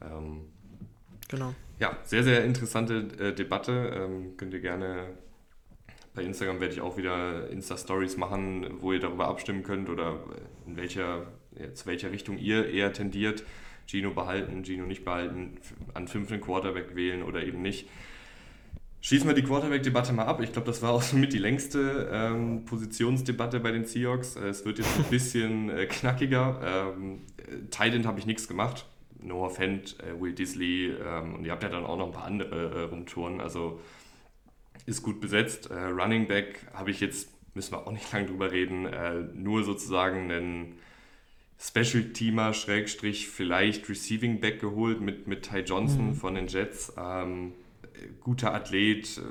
Ähm, 0.01 0.47
genau. 1.29 1.53
Ja, 1.79 1.95
sehr, 2.03 2.23
sehr 2.23 2.43
interessante 2.43 3.07
äh, 3.19 3.33
Debatte. 3.33 3.93
Ähm, 3.95 4.35
könnt 4.35 4.53
ihr 4.53 4.61
gerne 4.61 5.13
bei 6.17 6.23
Instagram 6.23 6.59
werde 6.59 6.73
ich 6.73 6.81
auch 6.81 6.97
wieder 6.97 7.47
Insta-Stories 7.51 8.17
machen, 8.17 8.81
wo 8.81 8.91
ihr 8.91 8.99
darüber 8.99 9.27
abstimmen 9.27 9.61
könnt 9.61 9.87
oder 9.87 10.19
in 10.65 10.75
welcher, 10.75 11.27
zu 11.75 11.85
welcher 11.85 12.11
Richtung 12.11 12.39
ihr 12.39 12.67
eher 12.71 12.91
tendiert. 12.91 13.43
Gino 13.85 14.09
behalten, 14.09 14.65
Gino 14.65 14.87
nicht 14.87 15.05
behalten, 15.05 15.59
an 15.93 16.07
fünf 16.07 16.31
einen 16.31 16.41
Quarterback 16.41 16.95
wählen 16.95 17.21
oder 17.21 17.43
eben 17.43 17.61
nicht. 17.61 17.87
Schießen 19.07 19.25
wir 19.25 19.33
die 19.33 19.43
Quarterback-Debatte 19.43 20.11
mal 20.11 20.25
ab. 20.25 20.41
Ich 20.41 20.51
glaube, 20.51 20.65
das 20.65 20.81
war 20.81 20.91
auch 20.91 21.01
somit 21.13 21.31
die 21.31 21.37
längste 21.37 22.09
ähm, 22.11 22.65
Positionsdebatte 22.65 23.61
bei 23.61 23.71
den 23.71 23.85
Seahawks. 23.85 24.35
Äh, 24.35 24.49
es 24.49 24.65
wird 24.65 24.79
jetzt 24.79 24.97
ein 24.97 25.05
bisschen 25.09 25.69
äh, 25.69 25.85
knackiger. 25.85 26.93
Ähm, 26.93 27.21
Titan 27.71 28.05
habe 28.05 28.19
ich 28.19 28.25
nichts 28.25 28.49
gemacht. 28.49 28.85
Noah 29.21 29.49
Fent, 29.49 29.95
äh, 30.01 30.19
Will 30.19 30.33
Disley 30.33 30.89
ähm, 30.89 31.35
und 31.35 31.45
ihr 31.45 31.53
habt 31.53 31.63
ja 31.63 31.69
dann 31.69 31.85
auch 31.85 31.97
noch 31.97 32.07
ein 32.07 32.11
paar 32.11 32.25
andere 32.25 32.81
äh, 32.81 32.81
rumtouren. 32.81 33.39
Also 33.39 33.79
ist 34.85 35.03
gut 35.03 35.21
besetzt. 35.21 35.71
Äh, 35.71 35.85
Running 35.85 36.27
Back 36.27 36.67
habe 36.73 36.91
ich 36.91 36.99
jetzt, 36.99 37.29
müssen 37.55 37.71
wir 37.71 37.87
auch 37.87 37.93
nicht 37.93 38.11
lange 38.11 38.25
drüber 38.25 38.51
reden, 38.51 38.87
äh, 38.87 39.21
nur 39.33 39.63
sozusagen 39.63 40.29
einen 40.29 40.79
Special-Teamer, 41.57 42.53
Schrägstrich, 42.53 43.29
vielleicht 43.29 43.87
Receiving 43.87 44.41
Back 44.41 44.59
geholt 44.59 44.99
mit, 44.99 45.27
mit 45.27 45.43
Ty 45.43 45.59
Johnson 45.59 46.07
mhm. 46.07 46.13
von 46.13 46.35
den 46.35 46.47
Jets. 46.47 46.91
Ähm, 46.97 47.53
guter 48.21 48.53
Athlet, 48.53 49.17
äh, 49.17 49.21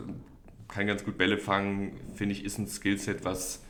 kann 0.68 0.86
ganz 0.86 1.04
gut 1.04 1.18
Bälle 1.18 1.38
fangen, 1.38 1.96
finde 2.14 2.34
ich, 2.34 2.44
ist 2.44 2.58
ein 2.58 2.66
Skillset, 2.66 3.24
was 3.24 3.64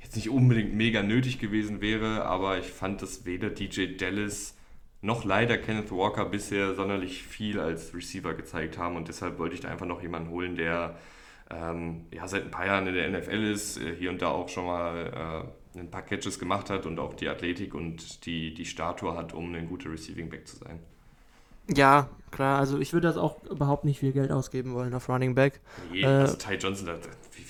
jetzt 0.00 0.16
nicht 0.16 0.30
unbedingt 0.30 0.74
mega 0.74 1.02
nötig 1.02 1.38
gewesen 1.38 1.80
wäre, 1.80 2.24
aber 2.24 2.58
ich 2.58 2.66
fand, 2.66 3.02
dass 3.02 3.24
weder 3.24 3.50
DJ 3.50 3.96
Dallas 3.96 4.56
noch 5.00 5.24
leider 5.24 5.58
Kenneth 5.58 5.90
Walker 5.90 6.24
bisher 6.24 6.74
sonderlich 6.74 7.22
viel 7.22 7.60
als 7.60 7.94
Receiver 7.94 8.34
gezeigt 8.34 8.78
haben 8.78 8.96
und 8.96 9.08
deshalb 9.08 9.38
wollte 9.38 9.54
ich 9.54 9.60
da 9.60 9.68
einfach 9.68 9.86
noch 9.86 10.02
jemanden 10.02 10.30
holen, 10.30 10.56
der 10.56 10.98
ähm, 11.50 12.06
ja, 12.12 12.26
seit 12.28 12.44
ein 12.44 12.50
paar 12.50 12.66
Jahren 12.66 12.86
in 12.86 12.94
der 12.94 13.08
NFL 13.10 13.44
ist, 13.44 13.78
äh, 13.78 13.94
hier 13.96 14.10
und 14.10 14.20
da 14.20 14.28
auch 14.28 14.48
schon 14.48 14.66
mal 14.66 15.48
äh, 15.76 15.78
ein 15.78 15.90
paar 15.90 16.02
Catches 16.02 16.38
gemacht 16.38 16.70
hat 16.70 16.86
und 16.86 16.98
auch 16.98 17.14
die 17.14 17.28
Athletik 17.28 17.74
und 17.74 18.26
die, 18.26 18.52
die 18.54 18.64
Statue 18.64 19.16
hat, 19.16 19.32
um 19.32 19.54
ein 19.54 19.68
guter 19.68 19.90
Receiving 19.90 20.28
Back 20.28 20.46
zu 20.46 20.56
sein. 20.56 20.80
Ja, 21.74 22.08
klar, 22.30 22.58
also 22.58 22.78
ich 22.78 22.92
würde 22.92 23.08
das 23.08 23.16
auch 23.16 23.42
überhaupt 23.44 23.84
nicht 23.84 24.00
viel 24.00 24.12
Geld 24.12 24.30
ausgeben 24.30 24.74
wollen 24.74 24.94
auf 24.94 25.08
Running 25.08 25.34
Back. 25.34 25.60
Nee, 25.92 26.02
äh, 26.02 26.06
also 26.06 26.36
Ty 26.36 26.54
Johnson, 26.54 26.88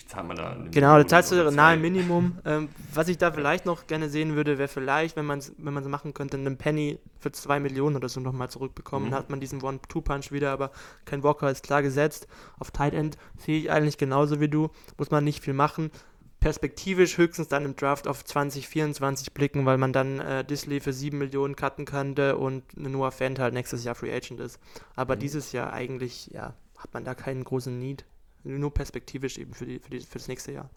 zahlt 0.08 0.26
man 0.26 0.36
da? 0.36 0.56
Genau, 0.70 0.96
da 0.96 1.06
zahlst 1.06 1.32
du 1.32 1.50
nahe 1.50 1.76
Minimum. 1.76 2.38
Ähm, 2.44 2.68
was 2.94 3.08
ich 3.08 3.18
da 3.18 3.30
vielleicht 3.30 3.66
noch 3.66 3.86
gerne 3.86 4.08
sehen 4.08 4.34
würde, 4.34 4.58
wäre 4.58 4.68
vielleicht, 4.68 5.16
wenn 5.16 5.26
man 5.26 5.38
es 5.38 5.52
wenn 5.58 5.74
man's 5.74 5.86
machen 5.86 6.14
könnte, 6.14 6.36
einen 6.36 6.56
Penny 6.56 6.98
für 7.20 7.30
2 7.30 7.60
Millionen 7.60 7.96
oder 7.96 8.08
so 8.08 8.20
nochmal 8.20 8.48
zurückbekommen. 8.48 9.08
Mhm. 9.08 9.10
Dann 9.10 9.18
hat 9.20 9.30
man 9.30 9.40
diesen 9.40 9.62
One-Two-Punch 9.62 10.32
wieder, 10.32 10.50
aber 10.50 10.70
kein 11.04 11.22
Walker 11.22 11.50
ist 11.50 11.62
klar 11.62 11.82
gesetzt. 11.82 12.26
Auf 12.58 12.70
Tight 12.70 12.94
End 12.94 13.16
sehe 13.36 13.58
ich 13.58 13.70
eigentlich 13.70 13.98
genauso 13.98 14.40
wie 14.40 14.48
du. 14.48 14.70
Muss 14.96 15.10
man 15.10 15.24
nicht 15.24 15.44
viel 15.44 15.54
machen 15.54 15.90
perspektivisch 16.40 17.18
höchstens 17.18 17.48
dann 17.48 17.64
im 17.64 17.76
Draft 17.76 18.06
auf 18.06 18.24
2024 18.24 19.32
blicken, 19.32 19.66
weil 19.66 19.78
man 19.78 19.92
dann 19.92 20.20
äh, 20.20 20.44
Disley 20.44 20.80
für 20.80 20.92
7 20.92 21.18
Millionen 21.18 21.56
cutten 21.56 21.84
könnte 21.84 22.36
und 22.36 22.76
Noah 22.76 23.10
Fant 23.10 23.38
halt 23.38 23.54
nächstes 23.54 23.84
Jahr 23.84 23.94
Free 23.94 24.14
Agent 24.14 24.40
ist. 24.40 24.60
Aber 24.94 25.16
mhm. 25.16 25.20
dieses 25.20 25.52
Jahr 25.52 25.72
eigentlich, 25.72 26.28
ja, 26.28 26.54
hat 26.78 26.94
man 26.94 27.04
da 27.04 27.14
keinen 27.14 27.44
großen 27.44 27.76
Need. 27.78 28.04
Nur 28.44 28.72
perspektivisch 28.72 29.36
eben 29.38 29.52
für, 29.52 29.66
die, 29.66 29.78
für, 29.80 29.90
die, 29.90 30.00
für 30.00 30.18
das 30.18 30.28
nächste 30.28 30.52
Jahr. 30.52 30.70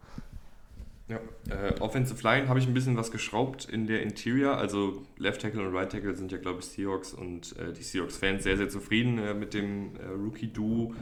Ja, 1.07 1.19
äh, 1.49 1.79
Offensive 1.79 2.23
Line 2.23 2.47
habe 2.47 2.57
ich 2.57 2.67
ein 2.67 2.73
bisschen 2.73 2.97
was 2.97 3.11
geschraubt 3.11 3.65
in 3.65 3.85
der 3.85 4.01
Interior. 4.01 4.57
Also 4.57 5.03
Left 5.17 5.41
Tackle 5.41 5.67
und 5.67 5.75
Right 5.75 5.91
Tackle 5.91 6.15
sind 6.15 6.31
ja, 6.31 6.37
glaube 6.37 6.59
ich, 6.59 6.65
Seahawks 6.65 7.13
und 7.13 7.55
äh, 7.57 7.73
die 7.73 7.83
Seahawks-Fans 7.83 8.43
sehr, 8.43 8.57
sehr 8.57 8.69
zufrieden 8.69 9.17
äh, 9.19 9.33
mit 9.33 9.53
dem 9.53 9.95
äh, 9.97 10.07
Rookie-Duo. 10.07 10.95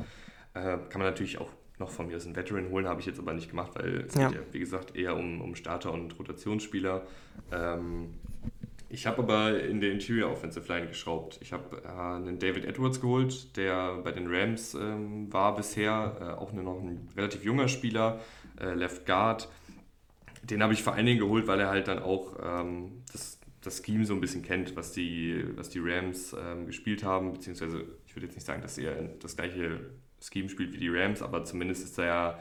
Äh, 0.53 0.61
kann 0.61 0.99
man 0.99 1.03
natürlich 1.03 1.37
auch 1.37 1.49
noch 1.79 1.89
von 1.89 2.07
mir 2.07 2.17
aus 2.17 2.25
einen 2.25 2.35
Veteran 2.35 2.69
holen, 2.69 2.87
habe 2.87 2.99
ich 2.99 3.07
jetzt 3.07 3.19
aber 3.19 3.33
nicht 3.33 3.49
gemacht, 3.49 3.71
weil 3.75 4.05
es 4.07 4.15
ja. 4.15 4.27
geht 4.27 4.37
ja, 4.37 4.43
wie 4.51 4.59
gesagt, 4.59 4.95
eher 4.95 5.15
um, 5.15 5.41
um 5.41 5.55
Starter 5.55 5.93
und 5.93 6.17
Rotationsspieler. 6.19 7.03
Ähm, 7.51 8.13
ich 8.91 9.05
habe 9.05 9.19
aber 9.19 9.59
in 9.61 9.79
der 9.81 9.91
Interior 9.91 10.31
Offensive 10.31 10.67
Line 10.67 10.87
geschraubt. 10.87 11.37
Ich 11.41 11.53
habe 11.53 11.81
äh, 11.83 11.87
einen 11.87 12.39
David 12.39 12.65
Edwards 12.65 12.99
geholt, 12.99 13.55
der 13.55 13.97
bei 14.03 14.11
den 14.11 14.27
Rams 14.27 14.73
ähm, 14.73 15.31
war 15.31 15.55
bisher, 15.55 16.17
äh, 16.19 16.41
auch 16.41 16.51
noch 16.51 16.81
ein 16.81 17.07
relativ 17.15 17.43
junger 17.43 17.67
Spieler, 17.67 18.19
äh, 18.59 18.73
Left 18.73 19.05
Guard. 19.05 19.47
Den 20.43 20.63
habe 20.63 20.73
ich 20.73 20.81
vor 20.81 20.93
allen 20.93 21.05
Dingen 21.05 21.19
geholt, 21.19 21.45
weil 21.45 21.59
er 21.59 21.69
halt 21.69 21.87
dann 21.87 21.99
auch 21.99 22.35
ähm, 22.43 23.03
das, 23.11 23.39
das 23.61 23.83
Scheme 23.85 24.05
so 24.05 24.15
ein 24.15 24.21
bisschen 24.21 24.41
kennt, 24.41 24.75
was 24.75 24.91
die, 24.91 25.45
was 25.55 25.69
die 25.69 25.79
Rams 25.79 26.33
ähm, 26.33 26.65
gespielt 26.65 27.03
haben, 27.03 27.33
beziehungsweise 27.33 27.85
ich 28.07 28.15
würde 28.15 28.25
jetzt 28.25 28.35
nicht 28.35 28.45
sagen, 28.45 28.63
dass 28.63 28.79
er 28.79 29.03
das 29.19 29.35
gleiche 29.35 29.81
Scheme 30.21 30.49
spielt 30.49 30.73
wie 30.73 30.77
die 30.77 30.89
Rams, 30.89 31.21
aber 31.21 31.43
zumindest 31.43 31.83
ist 31.83 31.97
da 31.97 32.05
ja, 32.05 32.39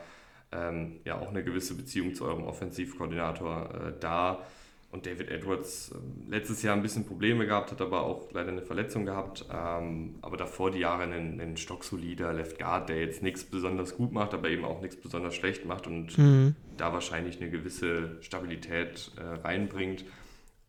ähm, 0.53 1.01
ja 1.05 1.19
auch 1.19 1.29
eine 1.29 1.45
gewisse 1.45 1.75
Beziehung 1.75 2.15
zu 2.15 2.25
eurem 2.25 2.45
Offensivkoordinator 2.45 3.71
äh, 3.75 3.93
da. 4.01 4.43
Und 4.91 5.05
David 5.05 5.31
Edwards 5.31 5.93
äh, 5.93 6.31
letztes 6.31 6.63
Jahr 6.63 6.75
ein 6.75 6.83
bisschen 6.83 7.05
Probleme 7.05 7.47
gehabt, 7.47 7.71
hat 7.71 7.81
aber 7.83 8.03
auch 8.03 8.33
leider 8.33 8.51
eine 8.51 8.63
Verletzung 8.63 9.05
gehabt. 9.05 9.45
Ähm, 9.53 10.15
aber 10.23 10.37
davor 10.39 10.71
die 10.71 10.79
Jahre 10.79 11.03
einen, 11.03 11.41
einen 11.41 11.57
stocksolider 11.59 12.33
Left 12.33 12.59
Guard, 12.59 12.89
der 12.89 13.01
jetzt 13.01 13.23
nichts 13.23 13.45
besonders 13.45 13.97
gut 13.97 14.13
macht, 14.13 14.33
aber 14.33 14.49
eben 14.49 14.65
auch 14.65 14.81
nichts 14.81 14.97
besonders 14.97 15.35
schlecht 15.35 15.67
macht 15.67 15.87
und 15.87 16.17
mhm. 16.17 16.57
da 16.79 16.93
wahrscheinlich 16.93 17.41
eine 17.41 17.51
gewisse 17.51 18.17
Stabilität 18.23 19.11
äh, 19.17 19.47
reinbringt. 19.47 20.05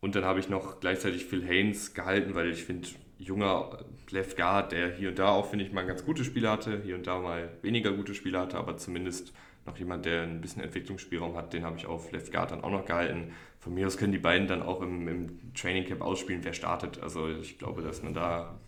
Und 0.00 0.14
dann 0.14 0.24
habe 0.24 0.40
ich 0.40 0.48
noch 0.48 0.80
gleichzeitig 0.80 1.26
Phil 1.26 1.44
Haynes 1.44 1.94
gehalten, 1.94 2.34
weil 2.34 2.50
ich 2.50 2.64
finde, 2.64 2.88
junger 3.20 3.78
Left 4.10 4.36
Guard, 4.36 4.72
der 4.72 4.90
hier 4.90 5.10
und 5.10 5.18
da 5.18 5.28
auch, 5.28 5.48
finde 5.48 5.64
ich, 5.64 5.72
mal 5.72 5.86
ganz 5.86 6.04
gute 6.04 6.24
Spiele 6.24 6.50
hatte, 6.50 6.80
hier 6.82 6.96
und 6.96 7.06
da 7.06 7.18
mal 7.18 7.50
weniger 7.62 7.92
gute 7.92 8.14
Spiele 8.14 8.38
hatte, 8.38 8.56
aber 8.56 8.76
zumindest 8.76 9.32
noch 9.66 9.76
jemand, 9.76 10.06
der 10.06 10.22
ein 10.22 10.40
bisschen 10.40 10.62
Entwicklungsspielraum 10.62 11.36
hat, 11.36 11.52
den 11.52 11.64
habe 11.64 11.76
ich 11.76 11.86
auf 11.86 12.10
Left 12.12 12.32
Guard 12.32 12.50
dann 12.50 12.64
auch 12.64 12.70
noch 12.70 12.86
gehalten. 12.86 13.32
Von 13.58 13.74
mir 13.74 13.86
aus 13.86 13.98
können 13.98 14.12
die 14.12 14.18
beiden 14.18 14.48
dann 14.48 14.62
auch 14.62 14.80
im, 14.80 15.06
im 15.06 15.54
Training 15.54 15.84
Camp 15.84 16.00
ausspielen, 16.00 16.42
wer 16.42 16.54
startet. 16.54 17.02
Also 17.02 17.28
ich 17.28 17.58
glaube, 17.58 17.82
dass 17.82 18.02
man 18.02 18.14
da 18.14 18.58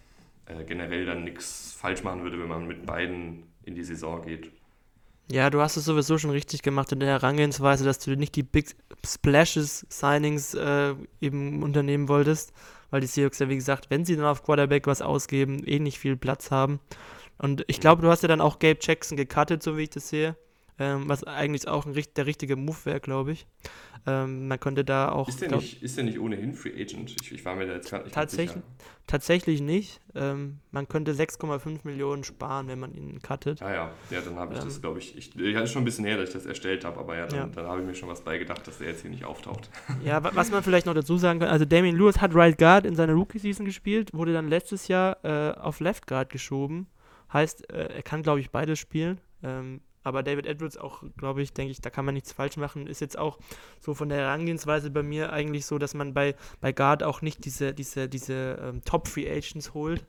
äh, 0.47 0.65
generell 0.65 1.07
dann 1.07 1.25
nichts 1.25 1.73
falsch 1.73 2.05
machen 2.05 2.23
würde, 2.23 2.39
wenn 2.39 2.49
man 2.49 2.67
mit 2.67 2.85
beiden 2.85 3.45
in 3.65 3.75
die 3.75 3.85
Saison 3.85 4.25
geht. 4.25 4.51
Ja, 5.31 5.49
du 5.49 5.61
hast 5.61 5.77
es 5.77 5.87
sowieso 5.87 6.19
schon 6.19 6.31
richtig 6.31 6.63
gemacht 6.63 6.93
in 6.93 7.01
der 7.01 7.09
Herangehensweise, 7.09 7.85
dass 7.85 7.99
du 8.01 8.15
nicht 8.17 8.37
die 8.37 8.43
Big 8.43 8.75
Splashes 9.07 9.87
Signings 9.89 10.53
äh, 10.55 10.95
eben 11.21 11.63
unternehmen 11.63 12.09
wolltest, 12.09 12.53
weil 12.93 13.01
die 13.01 13.09
Seahawks 13.09 13.41
ja, 13.41 13.49
wie 13.49 13.57
gesagt, 13.57 13.87
wenn 13.91 14.05
sie 14.05 14.15
dann 14.15 14.27
auf 14.27 14.45
Quarterback 14.45 14.87
was 14.87 15.03
ausgeben, 15.03 15.65
eh 15.65 15.81
nicht 15.81 15.99
viel 15.99 16.17
Platz 16.17 16.53
haben. 16.53 16.79
Und 17.39 17.65
ich 17.67 17.81
glaube, 17.81 18.03
du 18.03 18.09
hast 18.09 18.23
ja 18.23 18.29
dann 18.29 18.41
auch 18.41 18.61
Gabe 18.61 18.79
Jackson 18.81 19.17
gecuttet, 19.17 19.65
so 19.65 19.77
wie 19.77 19.83
ich 19.83 19.91
das 19.91 20.09
sehe 20.09 20.37
ähm, 20.79 21.09
was 21.09 21.25
eigentlich 21.25 21.69
auch 21.69 21.87
ein, 21.87 21.95
der 22.17 22.27
richtige 22.27 22.57
Move 22.57 22.79
wäre, 22.85 23.01
glaube 23.01 23.33
ich. 23.33 23.47
Ähm, 24.05 24.49
man 24.49 24.59
könnte 24.59 24.85
da 24.85 25.11
auch. 25.11 25.29
Ist 25.29 25.41
der, 25.41 25.49
glaub, 25.49 25.61
nicht, 25.61 25.83
ist 25.83 25.97
der 25.97 26.05
nicht 26.05 26.19
ohnehin 26.19 26.55
Free 26.55 26.73
Agent? 26.73 27.15
Ich, 27.21 27.31
ich 27.31 27.45
war 27.45 27.55
mir 27.55 27.67
da 27.67 27.75
jetzt 27.75 27.89
gerade 27.89 28.05
nicht 28.05 28.15
tatsächlich, 28.15 28.51
sicher. 28.51 28.63
Tatsächlich 29.07 29.61
nicht. 29.61 30.01
Ähm, 30.17 30.59
man 30.73 30.89
könnte 30.89 31.13
6,5 31.13 31.81
Millionen 31.85 32.25
sparen, 32.25 32.67
wenn 32.67 32.81
man 32.81 32.95
ihn 32.95 33.21
cuttet. 33.23 33.63
Ah 33.63 33.73
ja, 33.73 33.93
ja, 34.11 34.21
dann 34.21 34.37
habe 34.37 34.55
ich 34.55 34.61
das, 34.61 34.77
ähm, 34.77 34.81
glaube 34.81 34.99
ich. 34.99 35.17
Ich, 35.17 35.37
ich 35.39 35.57
hatte 35.57 35.69
schon 35.69 35.83
ein 35.83 35.85
bisschen 35.85 36.05
her, 36.05 36.17
dass 36.17 36.31
ich 36.31 36.35
das 36.35 36.47
erstellt 36.47 36.85
habe, 36.85 36.99
aber 36.99 37.17
ja, 37.17 37.27
dann, 37.27 37.39
ja. 37.39 37.47
dann 37.47 37.67
habe 37.67 37.81
ich 37.81 37.87
mir 37.87 37.95
schon 37.95 38.09
was 38.09 38.23
beigedacht, 38.23 38.67
dass 38.67 38.81
er 38.81 38.89
jetzt 38.89 39.03
hier 39.03 39.11
nicht 39.11 39.25
auftaucht. 39.25 39.71
Ja, 40.05 40.25
was 40.35 40.51
man 40.51 40.63
vielleicht 40.65 40.87
noch 40.87 40.95
dazu 40.95 41.17
sagen 41.17 41.39
kann, 41.39 41.49
also 41.49 41.65
Damien 41.65 41.97
Lewis 41.97 42.21
hat 42.21 42.35
Right 42.35 42.59
Guard 42.59 42.87
in 42.87 42.97
seiner 42.97 43.13
Rookie-Season 43.13 43.65
gespielt, 43.65 44.13
wurde 44.13 44.33
dann 44.33 44.49
letztes 44.49 44.89
Jahr 44.89 45.19
äh, 45.25 45.53
auf 45.53 45.79
Left 45.79 46.07
Guard 46.09 46.31
geschoben. 46.31 46.89
Heißt, 47.33 47.71
äh, 47.71 47.95
er 47.95 48.03
kann, 48.03 48.23
glaube 48.23 48.41
ich, 48.41 48.51
beides 48.51 48.81
spielen. 48.81 49.21
Ähm, 49.45 49.81
aber 50.03 50.23
David 50.23 50.47
Edwards 50.47 50.77
auch, 50.77 51.03
glaube 51.17 51.43
ich, 51.43 51.53
denke 51.53 51.73
ich, 51.73 51.81
da 51.81 51.91
kann 51.91 52.05
man 52.05 52.15
nichts 52.15 52.33
falsch 52.33 52.57
machen. 52.57 52.87
Ist 52.87 53.01
jetzt 53.01 53.19
auch 53.19 53.39
so 53.81 53.95
von 53.95 54.09
der 54.09 54.19
Herangehensweise 54.19 54.91
bei 54.91 55.03
mir 55.03 55.33
eigentlich 55.33 55.67
so, 55.67 55.79
dass 55.79 55.95
man 55.95 56.15
bei, 56.15 56.35
bei 56.61 56.73
Guard 56.73 57.03
auch 57.03 57.23
nicht 57.23 57.45
diese, 57.45 57.73
diese, 57.73 58.09
diese 58.09 58.59
ähm, 58.63 58.85
Top-Free 58.85 59.31
Agents 59.31 59.75
holt. 59.75 60.05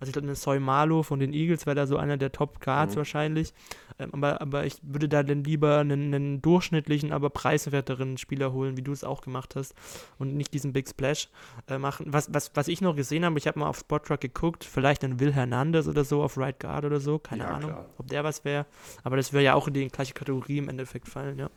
Also 0.00 0.10
ich 0.10 0.12
glaube, 0.12 0.28
einen 0.28 0.36
Soy 0.36 0.60
Malo 0.60 1.02
von 1.02 1.18
den 1.18 1.32
Eagles 1.32 1.66
wäre 1.66 1.74
da 1.74 1.86
so 1.86 1.96
einer 1.96 2.16
der 2.16 2.32
Top 2.32 2.60
Guards 2.60 2.94
mhm. 2.94 2.98
wahrscheinlich. 2.98 3.52
Ähm, 3.98 4.10
aber, 4.12 4.40
aber 4.40 4.64
ich 4.64 4.78
würde 4.82 5.08
da 5.08 5.22
dann 5.22 5.44
lieber 5.44 5.78
einen, 5.78 6.14
einen, 6.14 6.42
durchschnittlichen, 6.42 7.12
aber 7.12 7.30
preiswerteren 7.30 8.16
Spieler 8.16 8.52
holen, 8.52 8.76
wie 8.76 8.82
du 8.82 8.92
es 8.92 9.04
auch 9.04 9.22
gemacht 9.22 9.56
hast. 9.56 9.74
Und 10.18 10.36
nicht 10.36 10.54
diesen 10.54 10.72
Big 10.72 10.88
Splash 10.88 11.28
äh, 11.68 11.78
machen. 11.78 12.06
Was, 12.08 12.32
was, 12.32 12.52
was 12.54 12.68
ich 12.68 12.80
noch 12.80 12.94
gesehen 12.94 13.24
habe, 13.24 13.38
ich 13.38 13.46
habe 13.46 13.58
mal 13.58 13.68
auf 13.68 13.78
Spotrack 13.78 14.20
geguckt, 14.20 14.64
vielleicht 14.64 15.04
ein 15.04 15.20
Will 15.20 15.32
Hernandez 15.32 15.88
oder 15.88 16.04
so 16.04 16.22
auf 16.22 16.38
Right 16.38 16.60
Guard 16.60 16.84
oder 16.84 17.00
so. 17.00 17.18
Keine 17.18 17.44
ja, 17.44 17.50
Ahnung, 17.50 17.70
klar. 17.70 17.86
ob 17.98 18.06
der 18.06 18.24
was 18.24 18.44
wäre. 18.44 18.66
Aber 19.02 19.16
das 19.16 19.32
wäre 19.32 19.42
ja 19.42 19.54
auch 19.54 19.68
in 19.68 19.74
die 19.74 19.88
gleiche 19.88 20.14
Kategorie 20.14 20.58
im 20.58 20.68
Endeffekt 20.68 21.08
fallen, 21.08 21.38
ja. 21.38 21.50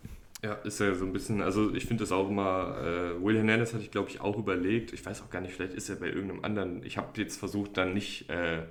Ja, 0.44 0.54
ist 0.56 0.80
ja 0.80 0.96
so 0.96 1.06
ein 1.06 1.14
bisschen, 1.14 1.42
also 1.42 1.74
ich 1.74 1.86
finde 1.86 2.04
das 2.04 2.12
auch 2.12 2.28
immer, 2.28 2.76
äh, 2.80 3.24
Will 3.24 3.38
Hernandez 3.38 3.74
hatte 3.74 3.84
ich 3.84 3.92
glaube 3.92 4.10
ich 4.10 4.22
auch 4.22 4.38
überlegt, 4.40 4.92
ich 4.92 5.06
weiß 5.06 5.22
auch 5.22 5.30
gar 5.30 5.40
nicht, 5.40 5.54
vielleicht 5.54 5.74
ist 5.74 5.88
er 5.90 5.98
bei 5.98 6.08
irgendeinem 6.08 6.44
anderen, 6.44 6.84
ich 6.84 6.98
habe 6.98 7.22
jetzt 7.22 7.38
versucht 7.38 7.78
dann 7.78 7.94
nicht 7.94 8.28
äh, 8.30 8.64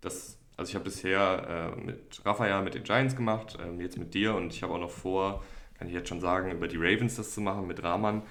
das, 0.00 0.38
also 0.56 0.70
ich 0.70 0.74
habe 0.74 0.84
bisher 0.84 1.74
äh, 1.76 1.80
mit 1.80 2.20
Raphael 2.24 2.62
mit 2.62 2.74
den 2.74 2.82
Giants 2.82 3.16
gemacht, 3.16 3.58
äh, 3.60 3.82
jetzt 3.82 3.98
mit 3.98 4.14
dir. 4.14 4.34
Und 4.34 4.52
ich 4.52 4.62
habe 4.62 4.74
auch 4.74 4.80
noch 4.80 4.90
vor, 4.90 5.44
kann 5.78 5.88
ich 5.88 5.94
jetzt 5.94 6.08
schon 6.08 6.20
sagen, 6.20 6.50
über 6.52 6.68
die 6.68 6.76
Ravens 6.76 7.16
das 7.16 7.34
zu 7.34 7.40
machen 7.40 7.66
mit 7.66 7.82
Rahman. 7.82 8.22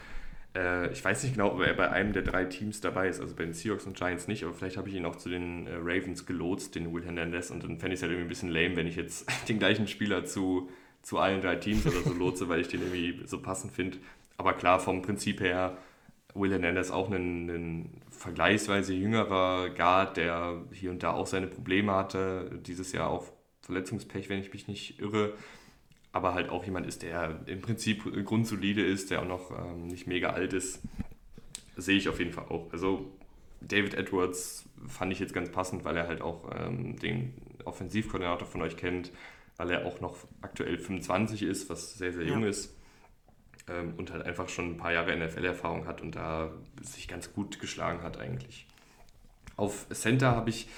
Äh, 0.56 0.92
ich 0.92 1.04
weiß 1.04 1.24
nicht 1.24 1.34
genau, 1.36 1.54
ob 1.54 1.62
er 1.62 1.74
bei 1.74 1.90
einem 1.92 2.14
der 2.14 2.24
drei 2.24 2.46
Teams 2.46 2.82
dabei 2.82 3.08
ist, 3.10 3.22
also 3.22 3.36
bei 3.36 3.44
den 3.44 3.54
Seahawks 3.54 3.86
und 3.86 3.98
Giants 3.98 4.28
nicht, 4.28 4.44
aber 4.44 4.54
vielleicht 4.54 4.78
habe 4.78 4.90
ich 4.90 4.96
ihn 4.96 5.06
auch 5.06 5.16
zu 5.16 5.30
den 5.30 5.68
äh, 5.68 5.76
Ravens 5.76 6.26
gelotst, 6.26 6.76
den 6.76 6.94
Will 6.94 7.04
Hernandez. 7.06 7.52
Und 7.52 7.64
dann 7.64 7.80
fände 7.80 7.94
ich 7.94 8.00
es 8.00 8.02
halt 8.02 8.12
irgendwie 8.12 8.28
ein 8.28 8.30
bisschen 8.30 8.50
lame, 8.50 8.76
wenn 8.76 8.88
ich 8.88 8.96
jetzt 8.96 9.28
den 9.50 9.60
gleichen 9.60 9.88
Spieler 9.88 10.26
zu 10.26 10.70
zu 11.08 11.20
allen 11.20 11.40
drei 11.40 11.56
Teams 11.56 11.88
oder 11.88 12.02
so 12.02 12.12
lotse, 12.14 12.50
weil 12.50 12.60
ich 12.60 12.68
den 12.68 12.82
irgendwie 12.82 13.26
so 13.26 13.42
passend 13.42 13.72
finde. 13.72 13.98
Aber 14.36 14.52
klar, 14.52 14.78
vom 14.78 15.02
Prinzip 15.02 15.40
her, 15.40 15.78
Will 16.34 16.52
Hernandez 16.52 16.92
auch 16.92 17.10
ein, 17.10 17.50
ein 17.50 18.02
vergleichsweise 18.12 18.94
jüngerer 18.94 19.70
Guard, 19.70 20.18
der 20.18 20.62
hier 20.74 20.92
und 20.92 21.02
da 21.04 21.14
auch 21.14 21.26
seine 21.26 21.48
Probleme 21.48 21.94
hatte. 21.94 22.60
Dieses 22.68 22.92
Jahr 22.92 23.10
auch 23.10 23.26
Verletzungspech, 23.62 24.28
wenn 24.28 24.42
ich 24.42 24.52
mich 24.52 24.68
nicht 24.68 25.00
irre. 25.00 25.34
Aber 26.12 26.34
halt 26.34 26.50
auch 26.50 26.66
jemand 26.66 26.86
ist, 26.86 27.04
der 27.04 27.40
im 27.46 27.62
Prinzip 27.62 28.04
grundsolide 28.26 28.86
ist, 28.86 29.10
der 29.10 29.22
auch 29.22 29.28
noch 29.28 29.52
ähm, 29.52 29.88
nicht 29.88 30.08
mega 30.08 30.32
alt 30.32 30.52
ist. 30.52 30.82
Sehe 31.78 31.96
ich 31.96 32.10
auf 32.10 32.20
jeden 32.20 32.34
Fall 32.34 32.48
auch. 32.50 32.70
Also 32.74 33.10
David 33.62 33.94
Edwards 33.94 34.68
fand 34.86 35.14
ich 35.14 35.20
jetzt 35.20 35.34
ganz 35.34 35.50
passend, 35.52 35.86
weil 35.86 35.96
er 35.96 36.10
halt 36.10 36.22
auch 36.22 36.52
ähm, 36.54 37.00
den 37.00 37.34
Offensivkoordinator 37.64 38.46
von 38.46 38.62
euch 38.62 38.76
kennt 38.76 39.14
weil 39.58 39.72
er 39.72 39.86
auch 39.86 40.00
noch 40.00 40.18
aktuell 40.42 40.78
25 40.78 41.44
ist, 41.44 41.70
was 41.70 41.98
sehr, 41.98 42.14
sehr 42.14 42.26
jung 42.26 42.44
ja. 42.44 42.50
ist. 42.50 42.76
Ähm, 43.68 43.96
und 43.98 44.12
halt 44.12 44.24
einfach 44.24 44.48
schon 44.50 44.72
ein 44.72 44.78
paar 44.78 44.94
Jahre 44.94 45.16
NFL-Erfahrung 45.18 45.88
hat 45.88 46.02
und 46.02 46.16
da 46.16 46.52
sich 46.82 47.08
ganz 47.08 47.34
gut 47.34 47.60
geschlagen 47.60 48.02
hat 48.02 48.18
eigentlich. 48.18 48.66
Auf 49.58 49.88
Center 49.90 50.36
habe 50.36 50.52
ich, 50.52 50.70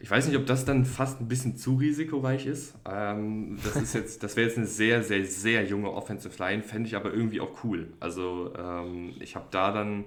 ich 0.00 0.10
weiß 0.10 0.26
nicht, 0.26 0.36
ob 0.36 0.44
das 0.44 0.64
dann 0.64 0.84
fast 0.84 1.20
ein 1.20 1.28
bisschen 1.28 1.56
zu 1.56 1.76
risikoreich 1.76 2.46
ist. 2.46 2.74
Ähm, 2.84 3.58
das 3.64 4.18
das 4.18 4.36
wäre 4.36 4.48
jetzt 4.48 4.58
eine 4.58 4.66
sehr, 4.66 5.02
sehr, 5.02 5.24
sehr 5.24 5.64
junge 5.64 5.90
Offensive 5.92 6.36
Line, 6.38 6.62
fände 6.62 6.88
ich 6.88 6.96
aber 6.96 7.14
irgendwie 7.14 7.40
auch 7.40 7.64
cool. 7.64 7.92
Also 8.00 8.52
ähm, 8.58 9.14
ich 9.20 9.36
habe 9.36 9.46
da 9.50 9.72
dann 9.72 10.04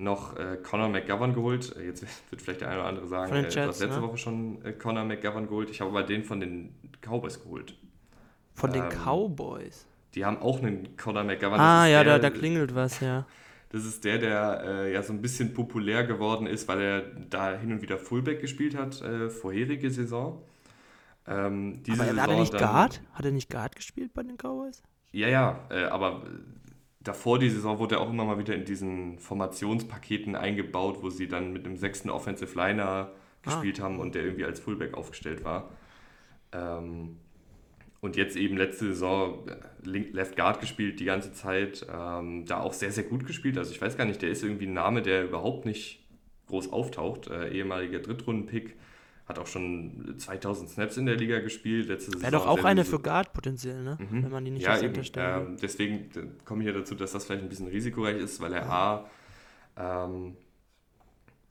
noch 0.00 0.36
äh, 0.36 0.56
Conor 0.62 0.88
McGovern 0.88 1.34
geholt. 1.34 1.76
Äh, 1.76 1.86
jetzt 1.86 2.02
wird 2.30 2.42
vielleicht 2.42 2.60
der 2.62 2.68
eine 2.68 2.80
oder 2.80 2.88
andere 2.88 3.06
sagen, 3.06 3.32
äh, 3.32 3.42
du 3.42 3.46
hast 3.46 3.80
letzte 3.80 4.00
ne? 4.00 4.02
Woche 4.02 4.18
schon 4.18 4.64
äh, 4.64 4.72
Conor 4.72 5.04
McGovern 5.04 5.46
geholt. 5.46 5.70
Ich 5.70 5.80
habe 5.80 5.90
aber 5.90 6.02
den 6.02 6.24
von 6.24 6.40
den 6.40 6.74
Cowboys 7.00 7.42
geholt. 7.42 7.76
Von 8.54 8.74
ähm, 8.74 8.82
den 8.82 8.98
Cowboys? 8.98 9.86
Die 10.14 10.24
haben 10.24 10.38
auch 10.38 10.60
einen 10.60 10.96
Conor 10.96 11.24
McGovern. 11.24 11.60
Ah, 11.60 11.86
ja, 11.86 12.02
der, 12.02 12.18
da, 12.18 12.30
da 12.30 12.36
klingelt 12.36 12.74
was, 12.74 13.00
ja. 13.00 13.26
Das 13.72 13.84
ist 13.84 14.04
der, 14.04 14.18
der 14.18 14.64
äh, 14.66 14.92
ja 14.92 15.00
so 15.00 15.12
ein 15.12 15.22
bisschen 15.22 15.54
populär 15.54 16.02
geworden 16.02 16.48
ist, 16.48 16.66
weil 16.66 16.80
er 16.80 17.02
da 17.02 17.52
hin 17.56 17.70
und 17.70 17.82
wieder 17.82 17.98
Fullback 17.98 18.40
gespielt 18.40 18.76
hat, 18.76 19.00
äh, 19.00 19.30
vorherige 19.30 19.92
Saison. 19.92 20.42
Ähm, 21.24 21.80
diese 21.84 22.02
Aber 22.02 22.20
hat 22.20 22.30
er 22.30 22.40
nicht 22.40 22.52
dann- 22.52 22.60
Guard? 22.60 23.00
Hat 23.12 23.24
er 23.24 23.30
nicht 23.30 23.48
Guard 23.48 23.76
gespielt 23.76 24.12
bei 24.12 24.24
den 24.24 24.36
Cowboys? 24.36 24.82
Ja, 25.12 25.28
ja, 25.28 25.60
äh, 25.70 25.84
aber 25.84 26.22
davor 27.00 27.38
die 27.38 27.50
Saison 27.50 27.78
wurde 27.78 27.96
er 27.96 28.02
auch 28.02 28.10
immer 28.10 28.24
mal 28.24 28.38
wieder 28.38 28.54
in 28.54 28.64
diesen 28.64 29.18
Formationspaketen 29.18 30.36
eingebaut, 30.36 30.98
wo 31.02 31.10
sie 31.10 31.28
dann 31.28 31.52
mit 31.52 31.66
einem 31.66 31.76
sechsten 31.76 32.10
Offensive 32.10 32.54
Liner 32.54 33.12
gespielt 33.42 33.80
haben 33.80 33.98
und 33.98 34.14
der 34.14 34.24
irgendwie 34.24 34.44
als 34.44 34.60
Fullback 34.60 34.94
aufgestellt 34.94 35.44
war. 35.44 35.70
Ähm, 36.52 37.16
und 38.00 38.16
jetzt 38.16 38.36
eben 38.36 38.56
letzte 38.56 38.86
Saison 38.86 39.46
äh, 39.48 39.88
Left 39.88 40.36
Guard 40.36 40.60
gespielt 40.60 41.00
die 41.00 41.04
ganze 41.04 41.32
Zeit, 41.32 41.86
ähm, 41.92 42.44
da 42.46 42.60
auch 42.60 42.72
sehr, 42.72 42.92
sehr 42.92 43.04
gut 43.04 43.26
gespielt. 43.26 43.58
Also 43.58 43.72
ich 43.72 43.80
weiß 43.80 43.96
gar 43.96 44.04
nicht, 44.04 44.22
der 44.22 44.30
ist 44.30 44.42
irgendwie 44.42 44.66
ein 44.66 44.72
Name, 44.72 45.02
der 45.02 45.24
überhaupt 45.24 45.66
nicht 45.66 46.06
groß 46.48 46.72
auftaucht. 46.72 47.28
Äh, 47.28 47.50
ehemaliger 47.50 47.98
Drittrunden-Pick, 48.00 48.76
hat 49.30 49.38
auch 49.38 49.46
schon 49.46 50.14
2000 50.18 50.68
Snaps 50.68 50.96
in 50.96 51.06
der 51.06 51.16
Liga 51.16 51.38
gespielt. 51.38 51.88
Letzte 51.88 52.20
Wäre 52.20 52.32
doch 52.32 52.46
auch 52.46 52.64
eine 52.64 52.84
für 52.84 52.98
Guard 52.98 53.32
potenziell, 53.32 53.82
ne? 53.82 53.96
Mhm. 53.98 54.24
Wenn 54.24 54.30
man 54.30 54.44
die 54.44 54.50
nicht 54.50 54.66
ja, 54.66 54.78
eben. 54.80 55.00
Ähm, 55.16 55.56
deswegen 55.62 55.94
äh, 55.94 56.44
komme 56.44 56.62
ich 56.62 56.66
ja 56.66 56.74
dazu, 56.74 56.94
dass 56.94 57.12
das 57.12 57.24
vielleicht 57.24 57.42
ein 57.42 57.48
bisschen 57.48 57.68
risikoreich 57.68 58.18
ist, 58.18 58.40
weil 58.40 58.52
er 58.52 58.68
A, 58.68 59.10
ähm, 59.78 60.36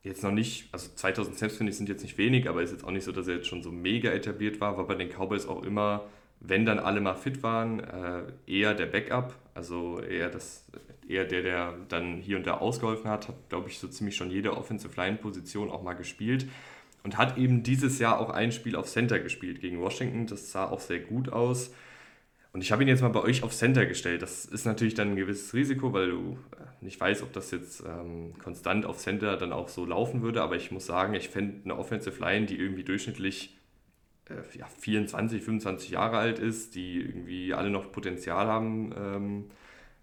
jetzt 0.03 0.23
noch 0.23 0.31
nicht, 0.31 0.69
also 0.71 0.89
2000 0.93 1.37
Snaps 1.37 1.57
finde 1.57 1.71
ich 1.71 1.77
sind 1.77 1.89
jetzt 1.89 2.03
nicht 2.03 2.17
wenig, 2.17 2.47
aber 2.47 2.61
ist 2.61 2.71
jetzt 2.71 2.83
auch 2.83 2.91
nicht 2.91 3.03
so, 3.03 3.11
dass 3.11 3.27
er 3.27 3.35
jetzt 3.35 3.47
schon 3.47 3.63
so 3.63 3.71
mega 3.71 4.11
etabliert 4.11 4.61
war, 4.61 4.77
war 4.77 4.85
bei 4.85 4.95
den 4.95 5.09
Cowboys 5.09 5.47
auch 5.47 5.63
immer, 5.63 6.05
wenn 6.41 6.65
dann 6.65 6.79
alle 6.79 7.01
mal 7.01 7.15
fit 7.15 7.43
waren, 7.43 7.79
äh, 7.79 8.23
eher 8.45 8.73
der 8.73 8.85
Backup, 8.85 9.35
also 9.53 9.99
eher 9.99 10.29
das, 10.29 10.65
eher 11.07 11.25
der, 11.25 11.41
der 11.41 11.73
dann 11.89 12.17
hier 12.17 12.37
und 12.37 12.47
da 12.47 12.57
ausgeholfen 12.57 13.09
hat, 13.09 13.27
hat, 13.27 13.49
glaube 13.49 13.69
ich, 13.69 13.79
so 13.79 13.87
ziemlich 13.87 14.15
schon 14.15 14.29
jede 14.29 14.55
Offensive 14.55 14.95
Line 14.95 15.17
Position 15.17 15.69
auch 15.69 15.81
mal 15.81 15.93
gespielt 15.93 16.47
und 17.03 17.17
hat 17.17 17.37
eben 17.37 17.63
dieses 17.63 17.99
Jahr 17.99 18.19
auch 18.19 18.29
ein 18.29 18.51
Spiel 18.51 18.75
auf 18.75 18.87
Center 18.87 19.19
gespielt 19.19 19.61
gegen 19.61 19.79
Washington. 19.79 20.27
Das 20.27 20.51
sah 20.51 20.65
auch 20.65 20.79
sehr 20.79 20.99
gut 20.99 21.29
aus. 21.29 21.71
Und 22.51 22.61
ich 22.61 22.71
habe 22.71 22.81
ihn 22.81 22.87
jetzt 22.87 23.01
mal 23.01 23.09
bei 23.09 23.21
euch 23.21 23.43
auf 23.43 23.53
Center 23.53 23.85
gestellt. 23.85 24.21
Das 24.21 24.45
ist 24.45 24.65
natürlich 24.65 24.95
dann 24.95 25.11
ein 25.11 25.15
gewisses 25.15 25.53
Risiko, 25.53 25.93
weil 25.93 26.09
du 26.09 26.37
äh, 26.57 26.83
nicht 26.83 26.99
weißt, 26.99 27.21
ob 27.21 27.31
das 27.31 27.51
jetzt 27.51 27.83
ähm, 27.85 28.33
konstant 28.43 28.85
auf 28.85 28.97
Center 28.97 29.37
dann 29.37 29.53
auch 29.53 29.69
so 29.69 29.85
laufen 29.85 30.23
würde. 30.23 30.41
Aber 30.41 30.55
ich 30.55 30.71
muss 30.71 30.87
sagen, 30.87 31.13
ich 31.13 31.29
fände 31.29 31.61
eine 31.63 31.77
Offensive 31.77 32.19
Line, 32.19 32.47
die 32.47 32.57
irgendwie 32.57 32.83
durchschnittlich 32.83 33.55
äh, 34.29 34.57
ja, 34.57 34.65
24, 34.65 35.43
25 35.43 35.91
Jahre 35.91 36.17
alt 36.17 36.39
ist, 36.39 36.73
die 36.73 36.99
irgendwie 36.99 37.53
alle 37.53 37.69
noch 37.69 37.91
Potenzial 37.91 38.47
haben, 38.47 38.93
ähm, 38.97 39.45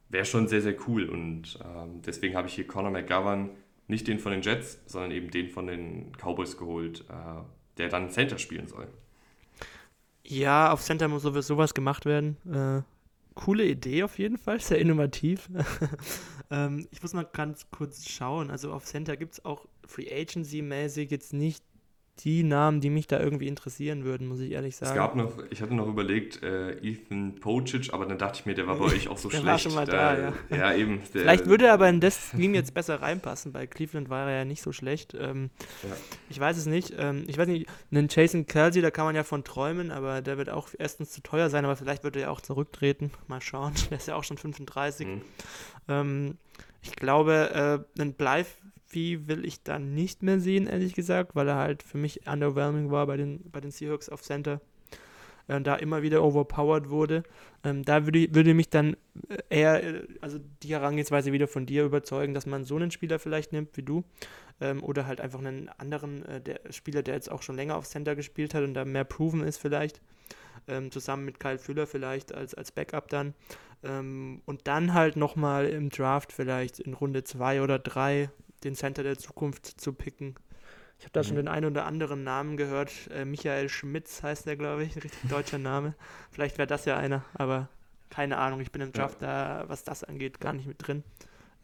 wäre 0.09 0.25
schon 0.25 0.47
sehr, 0.47 0.63
sehr 0.63 0.77
cool. 0.87 1.09
Und 1.09 1.59
ähm, 1.65 2.01
deswegen 2.03 2.37
habe 2.37 2.47
ich 2.47 2.55
hier 2.55 2.67
Conor 2.67 2.93
McGovern, 2.93 3.51
nicht 3.88 4.09
den 4.09 4.18
von 4.18 4.33
den 4.33 4.42
Jets, 4.42 4.81
sondern 4.87 5.11
eben 5.12 5.31
den 5.31 5.49
von 5.49 5.66
den 5.66 6.12
Cowboys 6.12 6.57
geholt, 6.57 7.05
äh, 7.09 7.42
der 7.79 7.88
dann 7.88 8.11
Center 8.11 8.38
spielen 8.38 8.66
soll. 8.66 8.88
Ja, 10.25 10.72
auf 10.72 10.83
Center 10.83 11.09
muss 11.09 11.22
sowas 11.22 11.75
gemacht 11.75 12.05
werden. 12.05 12.37
Äh, 12.53 12.83
coole 13.35 13.64
Idee 13.64 14.03
auf 14.03 14.18
jeden 14.18 14.38
Fall, 14.38 14.61
sehr 14.61 14.79
innovativ. 14.79 15.49
ähm, 16.51 16.88
ich 16.90 17.03
muss 17.03 17.12
mal 17.12 17.29
ganz 17.33 17.70
kurz 17.70 18.09
schauen. 18.09 18.51
Also 18.51 18.72
auf 18.72 18.85
Center 18.85 19.16
gibt 19.16 19.35
es 19.35 19.44
auch 19.44 19.66
Free 19.87 20.11
Agency-mäßig 20.11 21.11
jetzt 21.11 21.33
nicht 21.33 21.62
die 22.21 22.43
Namen, 22.43 22.81
die 22.81 22.89
mich 22.89 23.07
da 23.07 23.21
irgendwie 23.21 23.47
interessieren 23.47 24.05
würden, 24.05 24.27
muss 24.27 24.41
ich 24.41 24.51
ehrlich 24.53 24.75
sagen. 24.77 24.93
Es 24.93 24.97
gab 24.97 25.17
noch, 25.17 25.35
ich 25.51 25.61
hatte 25.61 25.75
noch 25.75 25.87
überlegt, 25.87 26.43
äh, 26.43 26.73
Ethan 26.79 27.35
Pocic, 27.35 27.93
aber 27.93 28.07
dann 28.07 28.17
dachte 28.17 28.41
ich 28.41 28.47
mir, 28.47 28.55
der 28.55 28.67
war 28.67 28.77
bei 28.79 28.85
euch 28.95 29.09
auch 29.09 29.19
so 29.19 29.29
Der 29.29 29.39
schlecht. 29.39 29.47
war 29.53 29.59
schon 29.59 29.75
mal 29.75 29.85
da, 29.85 30.19
ja. 30.19 30.33
ja. 30.51 30.75
eben. 30.75 31.03
Der, 31.13 31.21
Vielleicht 31.23 31.47
würde 31.47 31.67
er 31.67 31.75
aber 31.75 31.89
in 31.91 32.01
das 32.01 32.31
Team 32.31 32.55
jetzt 32.55 32.73
besser 32.73 33.03
reinpassen. 33.03 33.53
Bei 33.53 33.67
Cleveland 33.67 34.09
war 34.09 34.31
er 34.31 34.39
ja 34.39 34.45
nicht 34.47 34.63
so 34.63 34.73
schlecht. 34.73 35.15
Ähm, 35.15 35.51
Ja. 35.83 35.95
Ich 36.31 36.41
weiß 36.41 36.57
es 36.57 36.65
nicht. 36.67 36.95
Ähm, 36.99 37.25
ich 37.27 37.37
weiß 37.37 37.49
nicht, 37.49 37.69
einen 37.91 38.09
Jason 38.11 38.47
Kelsey, 38.47 38.81
da 38.81 38.91
kann 38.91 39.05
man 39.05 39.15
ja 39.15 39.23
von 39.23 39.45
träumen, 39.45 39.91
aber 39.91 40.23
der 40.23 40.39
wird 40.39 40.49
auch 40.49 40.69
erstens 40.79 41.11
zu 41.11 41.21
teuer 41.23 41.51
sein, 41.51 41.65
aber 41.67 41.77
vielleicht 41.77 42.03
wird 42.03 42.17
er 42.17 42.23
ja 42.23 42.31
auch 42.31 42.41
zurücktreten. 42.41 43.11
Mal 43.29 43.41
schauen. 43.43 43.75
Der 43.91 43.99
ist 43.99 44.09
ja 44.09 44.17
auch 44.17 44.25
schon 44.25 44.39
35. 44.39 45.07
Mhm. 45.07 45.21
Ähm, 45.89 46.39
ich 46.83 46.97
glaube, 46.97 47.85
äh, 47.97 48.01
einen 48.01 48.15
Blythe 48.15 48.47
will 48.97 49.45
ich 49.45 49.63
dann 49.63 49.95
nicht 49.95 50.23
mehr 50.23 50.41
sehen, 50.41 50.67
ehrlich 50.67 50.95
gesagt, 50.95 51.35
weil 51.35 51.49
er 51.49 51.57
halt 51.57 51.83
für 51.83 51.99
mich 51.99 52.27
underwhelming 52.27 52.91
war 52.91 53.07
bei 53.07 53.17
den, 53.17 53.51
bei 53.51 53.61
den 53.61 53.71
Seahawks 53.71 54.09
auf 54.09 54.23
Center. 54.23 54.61
Äh, 55.49 55.61
da 55.61 55.77
immer 55.77 56.03
wieder 56.03 56.25
overpowered 56.25 56.91
wurde. 56.91 57.23
Ähm, 57.65 57.85
da 57.85 58.05
würde, 58.05 58.35
würde 58.35 58.55
mich 58.55 58.69
dann 58.69 58.97
äh, 59.29 59.39
eher, 59.49 59.85
äh, 59.85 60.07
also 60.21 60.39
die 60.63 60.71
Herangehensweise 60.71 61.33
wieder 61.33 61.47
von 61.47 61.67
dir 61.67 61.85
überzeugen, 61.85 62.35
dass 62.35 62.47
man 62.47 62.65
so 62.65 62.77
einen 62.77 62.91
Spieler 62.91 63.19
vielleicht 63.19 63.53
nimmt 63.53 63.77
wie 63.77 63.83
du. 63.83 64.05
Ähm, 64.61 64.83
oder 64.83 65.07
halt 65.07 65.21
einfach 65.21 65.39
einen 65.39 65.69
anderen 65.69 66.25
äh, 66.25 66.41
der 66.41 66.61
Spieler, 66.71 67.03
der 67.03 67.15
jetzt 67.15 67.31
auch 67.31 67.43
schon 67.43 67.57
länger 67.57 67.77
auf 67.77 67.87
Center 67.87 68.17
gespielt 68.17 68.55
hat 68.55 68.65
und 68.65 68.75
da 68.75 68.85
mehr 68.85 69.05
proven 69.05 69.43
ist 69.43 69.59
vielleicht. 69.59 70.01
Ähm, 70.69 70.91
zusammen 70.91 71.25
mit 71.25 71.39
Kyle 71.39 71.59
Füller 71.59 71.87
vielleicht 71.87 72.35
als, 72.35 72.55
als 72.55 72.73
Backup 72.73 73.09
dann. 73.09 73.35
Ähm, 73.85 74.43
und 74.47 74.67
dann 74.67 74.95
halt 74.95 75.17
nochmal 75.17 75.67
im 75.67 75.91
Draft 75.91 76.33
vielleicht 76.33 76.81
in 76.81 76.95
Runde 76.95 77.23
2 77.23 77.63
oder 77.63 77.79
3 77.79 78.31
den 78.64 78.75
Center 78.75 79.03
der 79.03 79.19
Zukunft 79.19 79.66
zu 79.81 79.92
picken. 79.92 80.35
Ich 80.99 81.05
habe 81.05 81.12
da 81.12 81.23
schon 81.23 81.35
Mhm. 81.35 81.40
den 81.40 81.49
einen 81.49 81.66
oder 81.66 81.85
anderen 81.87 82.25
Namen 82.25 82.57
gehört. 82.57 82.92
Äh, 83.11 83.25
Michael 83.25 83.69
Schmitz 83.69 84.23
heißt 84.23 84.47
der, 84.47 84.57
glaube 84.57 84.85
ich. 84.85 84.97
Ein 84.97 85.03
richtig 85.03 85.29
deutscher 85.31 85.59
Name. 85.59 85.95
Vielleicht 86.31 86.57
wäre 86.59 86.66
das 86.66 86.85
ja 86.87 86.97
einer, 86.97 87.25
aber 87.35 87.69
keine 88.09 88.38
Ahnung. 88.38 88.61
Ich 88.61 88.73
bin 88.73 88.81
im 88.83 88.88
Ja. 88.88 88.92
Draft 89.03 89.21
da, 89.23 89.64
was 89.69 89.85
das 89.85 90.05
angeht, 90.05 90.40
gar 90.40 90.53
nicht 90.55 90.66
mit 90.66 90.87
drin. 90.87 91.03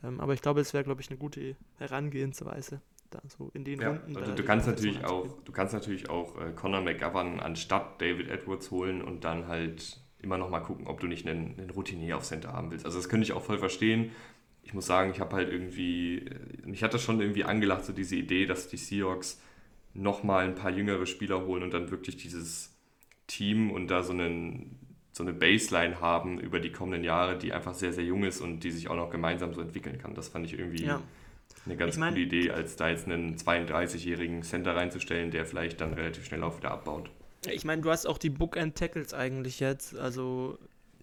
Ähm, 0.05 0.21
aber 0.21 0.35
ich 0.35 0.43
glaube, 0.43 0.61
es 0.61 0.75
wäre, 0.75 0.85
glaube 0.85 1.01
ich, 1.01 1.09
eine 1.09 1.19
gute 1.19 1.57
Herangehensweise. 1.79 2.81
Da 3.11 3.21
so 3.29 3.51
in 3.55 3.65
den 3.65 3.81
Ja, 3.81 3.89
Runden. 3.91 4.17
also 4.17 4.33
du 4.35 4.43
kannst 4.43 4.67
natürlich 4.67 5.05
auch, 5.05 5.27
du 5.45 5.53
kannst 5.53 5.75
natürlich 5.75 6.09
auch 6.09 6.39
äh, 6.41 6.53
Conor 6.53 6.81
McGovern 6.81 7.41
anstatt 7.41 8.01
David 8.01 8.29
Edwards 8.29 8.71
holen 8.71 9.03
und 9.03 9.25
dann 9.25 9.49
halt 9.49 10.01
immer 10.23 10.39
noch 10.39 10.49
mal 10.49 10.61
gucken, 10.61 10.87
ob 10.87 11.01
du 11.01 11.07
nicht 11.07 11.27
einen, 11.27 11.59
einen 11.59 11.71
Routinier 11.71 12.17
auf 12.17 12.23
Center 12.25 12.53
haben 12.53 12.71
willst. 12.71 12.87
Also 12.87 12.99
das 12.99 13.09
könnte 13.11 13.25
ich 13.25 13.33
auch 13.33 13.43
voll 13.43 13.59
verstehen. 13.59 14.13
Ich 14.63 14.75
muss 14.75 14.87
sagen, 14.87 15.11
ich 15.11 15.21
habe 15.21 15.35
halt 15.37 15.51
irgendwie, 15.51 16.19
äh, 16.19 16.67
mich 16.67 16.83
hat 16.83 16.95
das 16.95 17.03
schon 17.03 17.21
irgendwie 17.21 17.45
angelacht, 17.45 17.85
so 17.85 17.93
diese 17.93 18.17
Idee, 18.17 18.47
dass 18.47 18.69
die 18.69 18.77
Seahawks 18.77 19.41
noch 19.95 20.23
mal 20.23 20.45
ein 20.47 20.55
paar 20.55 20.71
jüngere 20.71 21.05
Spieler 21.07 21.45
holen 21.45 21.63
und 21.63 21.75
dann 21.75 21.91
wirklich 21.91 22.17
dieses 22.17 22.75
Team 23.27 23.71
und 23.71 23.89
da 23.89 24.03
so 24.03 24.13
einen 24.13 24.79
so 25.15 25.23
eine 25.25 25.35
Baseline 25.35 26.01
haben 26.01 26.41
über 26.41 26.59
die 26.59 26.73
kommenden 26.73 27.05
Jahre, 27.05 27.37
die 27.37 27.53
einfach 27.53 27.75
sehr, 27.75 27.93
sehr 27.93 28.03
jung 28.05 28.25
ist 28.25 28.41
und 28.41 28.61
die 28.65 28.71
sich 28.71 28.89
auch 28.89 28.97
noch 28.97 29.11
gemeinsam 29.11 29.53
so 29.53 29.61
entwickeln 29.61 29.99
kann. 29.99 30.15
Das 30.15 30.29
fand 30.29 30.47
ich 30.47 30.59
irgendwie 30.59 30.85
Ja. 30.87 31.03
eine 31.67 31.77
ganz 31.77 31.95
Ich 31.97 32.01
mein- 32.01 32.15
coole 32.15 32.25
Idee, 32.25 32.51
als 32.51 32.77
da 32.77 32.89
jetzt 32.89 33.05
einen 33.07 33.37
32-jährigen 33.37 34.43
Center 34.43 34.75
reinzustellen, 34.75 35.31
der 35.31 35.45
vielleicht 35.45 35.83
dann 35.83 35.93
relativ 35.93 36.25
schnell 36.25 36.43
auch 36.43 36.57
wieder 36.57 36.71
abbaut. 36.71 37.11
Ich 37.51 37.67
meine, 37.67 37.83
du 37.83 37.91
hast 37.91 38.07
auch 38.07 38.17
die 38.17 38.31
Bookend 38.31 38.75
Tackles 38.77 39.13
eigentlich 39.13 39.61
jetzt. 39.61 39.95
Also 39.95 40.59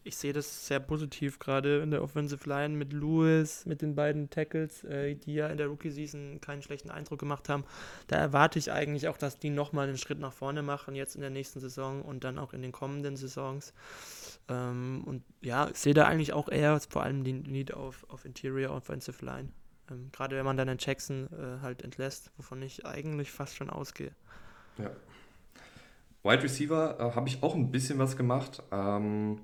ich 0.10 0.18
sehe 0.18 0.34
das 0.34 0.66
sehr 0.66 0.80
positiv 0.80 1.38
gerade 1.38 1.82
in 1.82 1.92
der 1.92 2.02
Offensive 2.02 2.50
Line 2.50 2.76
mit 2.76 2.94
Lewis, 2.94 3.66
mit 3.68 3.84
den 3.84 3.94
beiden 3.94 4.30
Tackles, 4.32 4.84
äh, 4.84 5.14
die 5.16 5.36
ja 5.36 5.48
in 5.48 5.58
der 5.58 5.68
Rookie 5.68 5.92
Season 5.92 6.42
keinen 6.42 6.64
schlechten 6.64 6.90
Eindruck 6.90 7.20
gemacht 7.20 7.48
haben. 7.48 7.64
Da 8.08 8.18
erwarte 8.18 8.58
ich 8.58 8.72
eigentlich 8.72 9.08
auch, 9.08 9.18
dass 9.18 9.38
die 9.38 9.52
nochmal 9.52 9.88
einen 9.88 10.00
Schritt 10.00 10.20
nach 10.20 10.34
vorne 10.34 10.64
machen, 10.64 10.96
jetzt 10.96 11.14
in 11.14 11.22
der 11.22 11.30
nächsten 11.30 11.60
Saison 11.60 12.02
und 12.02 12.24
dann 12.24 12.40
auch 12.40 12.54
in 12.54 12.64
den 12.64 12.72
kommenden 12.72 13.18
Saisons. 13.18 13.74
Ähm, 14.50 15.04
und 15.06 15.24
ja, 15.42 15.70
ich 15.70 15.78
sehe 15.78 15.94
da 15.94 16.06
eigentlich 16.06 16.34
auch 16.34 16.50
eher 16.50 16.80
vor 16.90 17.04
allem 17.04 17.24
den 17.24 17.44
Need 17.44 17.76
auf, 17.76 18.06
auf 18.10 18.26
Interior 18.26 18.76
Offensive 18.76 19.24
Line. 19.24 19.50
Ähm, 19.92 20.10
gerade 20.12 20.36
wenn 20.36 20.46
man 20.46 20.58
dann 20.58 20.70
einen 20.70 20.80
Jackson 20.80 21.30
äh, 21.32 21.62
halt 21.62 21.84
entlässt, 21.84 22.32
wovon 22.36 22.64
ich 22.64 22.84
eigentlich 22.84 23.32
fast 23.32 23.56
schon 23.56 23.70
ausgehe. 23.70 24.12
Ja. 24.80 24.90
Wide 26.24 26.44
Receiver 26.44 27.00
äh, 27.00 27.16
habe 27.16 27.30
ich 27.30 27.44
auch 27.44 27.54
ein 27.54 27.70
bisschen 27.70 28.00
was 28.00 28.18
gemacht. 28.18 28.64
Ähm, 28.72 29.40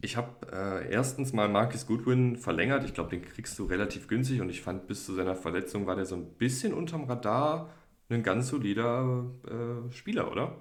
ich 0.00 0.16
habe 0.16 0.46
äh, 0.52 0.92
erstens 0.92 1.32
mal 1.32 1.48
Marcus 1.48 1.86
Goodwin 1.86 2.36
verlängert. 2.36 2.84
Ich 2.84 2.94
glaube, 2.94 3.10
den 3.10 3.22
kriegst 3.22 3.58
du 3.58 3.64
relativ 3.64 4.08
günstig 4.08 4.40
und 4.40 4.50
ich 4.50 4.62
fand, 4.62 4.86
bis 4.86 5.04
zu 5.06 5.14
seiner 5.14 5.34
Verletzung 5.36 5.86
war 5.86 5.96
der 5.96 6.06
so 6.06 6.14
ein 6.16 6.34
bisschen 6.34 6.72
unterm 6.74 7.04
Radar 7.04 7.70
ein 8.10 8.22
ganz 8.22 8.48
solider 8.48 9.26
äh, 9.46 9.92
Spieler, 9.92 10.30
oder? 10.32 10.56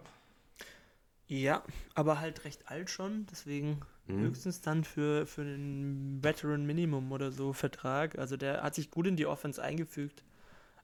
Ja, 1.28 1.64
aber 1.94 2.20
halt 2.20 2.46
recht 2.46 2.70
alt 2.70 2.90
schon, 2.90 3.26
deswegen 3.30 3.82
Mhm. 4.08 4.32
höchstens 4.32 4.62
dann 4.62 4.84
für, 4.84 5.26
für 5.28 5.42
einen 5.42 6.24
Veteran 6.24 6.66
Minimum 6.66 7.12
oder 7.12 7.32
so 7.32 7.54
Vertrag. 7.54 8.18
Also 8.18 8.38
der 8.38 8.64
hat 8.64 8.76
sich 8.76 8.90
gut 8.92 9.08
in 9.08 9.16
die 9.18 9.26
Offense 9.26 9.62
eingefügt. 9.62 10.24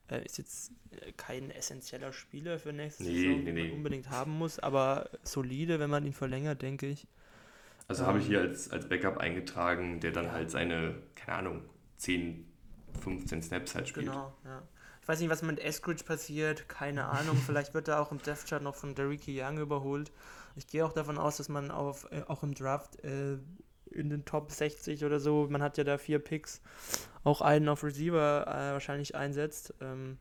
Äh, 0.09 0.25
ist 0.25 0.37
jetzt 0.39 0.71
äh, 0.91 1.13
kein 1.13 1.51
essentieller 1.51 2.13
Spieler 2.13 2.59
für 2.59 2.73
nächste 2.73 3.03
Nee, 3.03 3.11
Saison, 3.13 3.45
nee, 3.45 3.51
den 3.51 3.57
man 3.57 3.71
nee. 3.71 3.71
unbedingt 3.71 4.09
haben 4.09 4.33
muss, 4.37 4.59
aber 4.59 5.09
solide, 5.23 5.79
wenn 5.79 5.89
man 5.91 6.05
ihn 6.05 6.13
verlängert, 6.13 6.61
denke 6.63 6.87
ich. 6.87 7.07
Also 7.87 8.05
habe 8.05 8.19
ich 8.19 8.25
hier 8.25 8.41
als, 8.41 8.71
als 8.71 8.87
Backup 8.87 9.17
eingetragen, 9.17 9.99
der 9.99 10.11
dann 10.11 10.31
halt 10.31 10.49
seine, 10.49 10.95
keine 11.15 11.37
Ahnung, 11.39 11.61
10, 11.97 12.45
15 13.01 13.41
Snaps 13.41 13.75
halt 13.75 13.87
spielt. 13.87 14.07
Genau, 14.07 14.33
ja. 14.45 14.61
Ich 15.01 15.07
weiß 15.07 15.19
nicht, 15.19 15.29
was 15.29 15.41
mit 15.41 15.59
Eskridge 15.59 16.05
passiert, 16.05 16.69
keine 16.69 17.05
Ahnung. 17.05 17.35
Vielleicht 17.45 17.73
wird 17.73 17.89
er 17.89 17.99
auch 17.99 18.11
im 18.11 18.21
Death 18.21 18.45
Chart 18.47 18.63
noch 18.63 18.75
von 18.75 18.95
Derrick 18.95 19.23
Young 19.27 19.57
überholt. 19.57 20.11
Ich 20.55 20.67
gehe 20.67 20.85
auch 20.85 20.93
davon 20.93 21.17
aus, 21.17 21.37
dass 21.37 21.49
man 21.49 21.71
auf, 21.71 22.07
äh, 22.11 22.23
auch 22.27 22.43
im 22.43 22.53
Draft 22.53 23.03
äh, 23.03 23.37
in 23.91 24.09
den 24.09 24.25
Top 24.25 24.51
60 24.51 25.03
oder 25.05 25.19
so, 25.19 25.47
man 25.49 25.61
hat 25.61 25.77
ja 25.77 25.83
da 25.83 25.97
vier 25.97 26.19
Picks, 26.19 26.61
auch 27.23 27.41
einen 27.41 27.69
auf 27.69 27.83
Receiver 27.83 28.47
äh, 28.47 28.73
wahrscheinlich 28.73 29.15
einsetzt. 29.15 29.73
Ähm, 29.81 30.17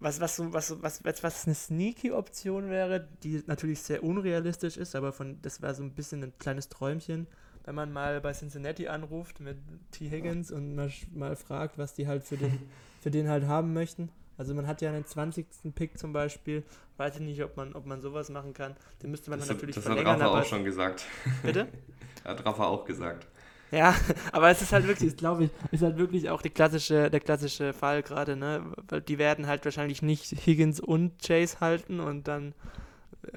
was, 0.00 0.20
was, 0.20 0.40
was, 0.52 0.82
was, 0.82 1.04
was, 1.04 1.22
was 1.22 1.46
eine 1.46 1.54
sneaky 1.54 2.12
Option 2.12 2.70
wäre, 2.70 3.06
die 3.22 3.42
natürlich 3.46 3.80
sehr 3.82 4.02
unrealistisch 4.02 4.76
ist, 4.76 4.96
aber 4.96 5.12
von 5.12 5.40
das 5.42 5.60
wäre 5.60 5.74
so 5.74 5.82
ein 5.82 5.94
bisschen 5.94 6.22
ein 6.24 6.32
kleines 6.38 6.68
Träumchen, 6.68 7.26
wenn 7.64 7.74
man 7.74 7.92
mal 7.92 8.20
bei 8.20 8.32
Cincinnati 8.32 8.88
anruft 8.88 9.40
mit 9.40 9.58
T. 9.90 10.08
Higgins 10.10 10.50
und 10.50 10.74
mal, 10.74 10.90
mal 11.12 11.36
fragt, 11.36 11.76
was 11.76 11.94
die 11.94 12.06
halt 12.08 12.24
für 12.24 12.36
den, 12.36 12.58
für 13.00 13.10
den 13.10 13.28
halt 13.28 13.46
haben 13.46 13.74
möchten. 13.74 14.10
Also 14.38 14.54
man 14.54 14.66
hat 14.66 14.80
ja 14.80 14.88
einen 14.88 15.04
20. 15.04 15.46
Pick 15.74 15.98
zum 15.98 16.14
Beispiel. 16.14 16.64
Weiß 16.96 17.16
ich 17.16 17.20
nicht, 17.20 17.44
ob 17.44 17.58
man, 17.58 17.74
ob 17.74 17.84
man 17.84 18.00
sowas 18.00 18.30
machen 18.30 18.54
kann. 18.54 18.74
Den 19.02 19.10
müsste 19.10 19.28
man 19.28 19.38
das 19.38 19.48
dann 19.48 19.58
natürlich 19.58 19.74
das 19.74 19.84
verlängern. 19.84 20.18
Das 20.18 20.22
hat 20.22 20.32
Rafa 20.32 20.40
auch 20.40 20.46
schon 20.46 20.64
gesagt. 20.64 21.04
Bitte? 21.42 21.68
hat 22.24 22.46
Rafa 22.46 22.64
auch 22.64 22.86
gesagt. 22.86 23.26
Ja, 23.70 23.94
aber 24.32 24.50
es 24.50 24.62
ist 24.62 24.72
halt 24.72 24.86
wirklich, 24.86 25.16
glaube 25.16 25.44
ich, 25.44 25.50
ist 25.70 25.82
halt 25.82 25.96
wirklich 25.96 26.30
auch 26.30 26.42
die 26.42 26.50
klassische, 26.50 27.10
der 27.10 27.20
klassische 27.20 27.72
Fall 27.72 28.02
gerade, 28.02 28.36
ne? 28.36 28.62
Weil 28.88 29.00
die 29.00 29.18
werden 29.18 29.46
halt 29.46 29.64
wahrscheinlich 29.64 30.02
nicht 30.02 30.32
Higgins 30.46 30.80
und 30.80 31.22
Chase 31.22 31.60
halten 31.60 32.00
und 32.00 32.28
dann, 32.28 32.54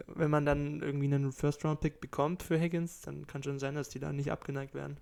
wenn 0.07 0.31
man 0.31 0.45
dann 0.45 0.81
irgendwie 0.81 1.05
einen 1.05 1.31
First-Round-Pick 1.31 2.01
bekommt 2.01 2.43
für 2.43 2.59
Higgins, 2.59 3.01
dann 3.01 3.27
kann 3.27 3.43
schon 3.43 3.59
sein, 3.59 3.75
dass 3.75 3.89
die 3.89 3.99
da 3.99 4.11
nicht 4.11 4.31
abgeneigt 4.31 4.73
werden. 4.73 4.97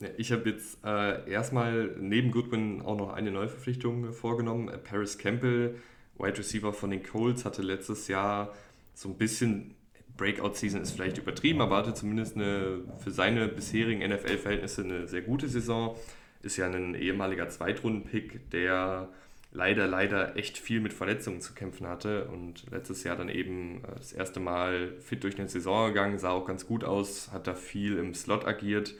Ja, 0.00 0.08
ich 0.16 0.30
habe 0.30 0.48
jetzt 0.50 0.78
äh, 0.84 1.28
erstmal 1.28 1.96
neben 1.98 2.30
Goodwin 2.30 2.82
auch 2.82 2.96
noch 2.96 3.12
eine 3.12 3.32
Neuverpflichtung 3.32 4.12
vorgenommen. 4.12 4.68
Äh, 4.68 4.78
Paris 4.78 5.18
Campbell, 5.18 5.76
Wide 6.18 6.38
Receiver 6.38 6.72
von 6.72 6.90
den 6.90 7.02
Colts, 7.02 7.44
hatte 7.44 7.62
letztes 7.62 8.06
Jahr 8.06 8.54
so 8.94 9.08
ein 9.08 9.16
bisschen 9.16 9.74
Breakout-Season 10.18 10.82
ist 10.82 10.90
vielleicht 10.90 11.16
übertrieben, 11.16 11.62
aber 11.62 11.78
hatte 11.78 11.94
zumindest 11.94 12.36
eine, 12.36 12.82
für 13.02 13.10
seine 13.10 13.48
bisherigen 13.48 14.06
NFL-Verhältnisse 14.06 14.84
eine 14.84 15.08
sehr 15.08 15.22
gute 15.22 15.48
Saison. 15.48 15.96
Ist 16.42 16.58
ja 16.58 16.66
ein 16.66 16.94
ehemaliger 16.94 17.48
Zweitrunden-Pick, 17.48 18.50
der 18.50 19.08
leider, 19.50 19.86
leider 19.86 20.36
echt 20.36 20.58
viel 20.58 20.80
mit 20.80 20.92
Verletzungen 20.92 21.40
zu 21.40 21.54
kämpfen 21.54 21.86
hatte 21.86 22.26
und 22.26 22.70
letztes 22.70 23.02
Jahr 23.04 23.16
dann 23.16 23.28
eben 23.28 23.82
äh, 23.84 23.96
das 23.96 24.12
erste 24.12 24.40
Mal 24.40 24.92
fit 25.00 25.24
durch 25.24 25.38
eine 25.38 25.48
Saison 25.48 25.88
gegangen, 25.88 26.18
sah 26.18 26.30
auch 26.30 26.46
ganz 26.46 26.66
gut 26.66 26.84
aus, 26.84 27.32
hat 27.32 27.46
da 27.46 27.54
viel 27.54 27.96
im 27.96 28.14
Slot 28.14 28.46
agiert 28.46 28.94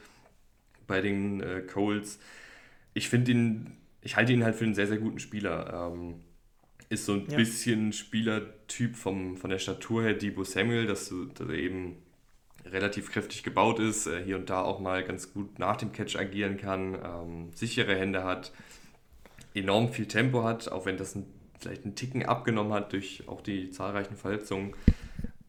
bei 0.87 1.01
den 1.01 1.41
äh, 1.41 1.61
Coles. 1.61 2.19
Ich 2.95 3.09
finde 3.09 3.33
ihn, 3.33 3.77
ich 4.01 4.17
halte 4.17 4.33
ihn 4.33 4.45
halt 4.45 4.57
für 4.57 4.65
einen 4.65 4.75
sehr, 4.75 4.87
sehr 4.87 4.99
guten 4.99 5.19
Spieler. 5.19 5.93
Ähm, 5.93 6.21
ist 6.89 7.05
so 7.05 7.13
ein 7.13 7.27
ja. 7.29 7.37
bisschen 7.37 7.93
Spielertyp 7.93 8.97
vom, 8.97 9.37
von 9.37 9.51
der 9.51 9.59
Statur 9.59 10.03
her 10.03 10.15
Debo 10.15 10.45
Samuel, 10.45 10.87
dass, 10.87 11.13
dass 11.35 11.49
er 11.49 11.55
eben 11.55 11.97
relativ 12.65 13.11
kräftig 13.13 13.43
gebaut 13.43 13.79
ist, 13.79 14.09
hier 14.25 14.37
und 14.37 14.51
da 14.51 14.63
auch 14.63 14.81
mal 14.81 15.05
ganz 15.05 15.33
gut 15.33 15.59
nach 15.59 15.77
dem 15.77 15.93
Catch 15.93 16.17
agieren 16.17 16.57
kann, 16.57 16.95
ähm, 16.95 17.51
sichere 17.55 17.97
Hände 17.97 18.25
hat, 18.25 18.53
enorm 19.55 19.93
viel 19.93 20.07
Tempo 20.07 20.45
hat, 20.45 20.71
auch 20.71 20.87
wenn 20.87 20.97
das 20.97 21.15
ein, 21.15 21.27
vielleicht 21.59 21.85
einen 21.85 21.95
Ticken 21.95 22.25
abgenommen 22.25 22.73
hat 22.73 22.93
durch 22.93 23.25
auch 23.27 23.41
die 23.41 23.71
zahlreichen 23.71 24.17
Verletzungen. 24.17 24.75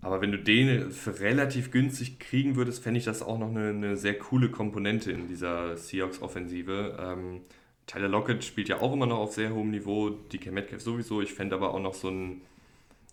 Aber 0.02 0.22
wenn 0.22 0.32
du 0.32 0.38
den 0.38 0.92
für 0.92 1.20
relativ 1.20 1.72
günstig 1.72 2.20
kriegen 2.20 2.56
würdest, 2.56 2.82
fände 2.82 3.00
ich 3.00 3.06
das 3.06 3.22
auch 3.22 3.38
noch 3.38 3.50
eine, 3.50 3.70
eine, 3.70 3.98
sehr 3.98 4.18
coole 4.18 4.50
Komponente 4.50 5.12
in 5.12 5.28
dieser 5.28 5.76
Seahawks-Offensive. 5.76 6.98
Ähm, 7.00 7.42
Tyler 7.90 8.08
Lockett 8.08 8.44
spielt 8.44 8.70
ja 8.70 8.82
auch 8.82 8.94
immer 8.94 9.08
noch 9.08 9.18
auf 9.18 9.34
sehr 9.34 9.52
hohem 9.52 9.72
Niveau, 9.72 10.12
DK 10.12 10.52
Metcalf 10.52 10.82
sowieso. 10.82 11.22
Ich 11.22 11.34
fände 11.34 11.56
aber 11.56 11.74
auch 11.74 11.80
noch 11.80 11.96
so 11.96 12.10
einen 12.10 12.42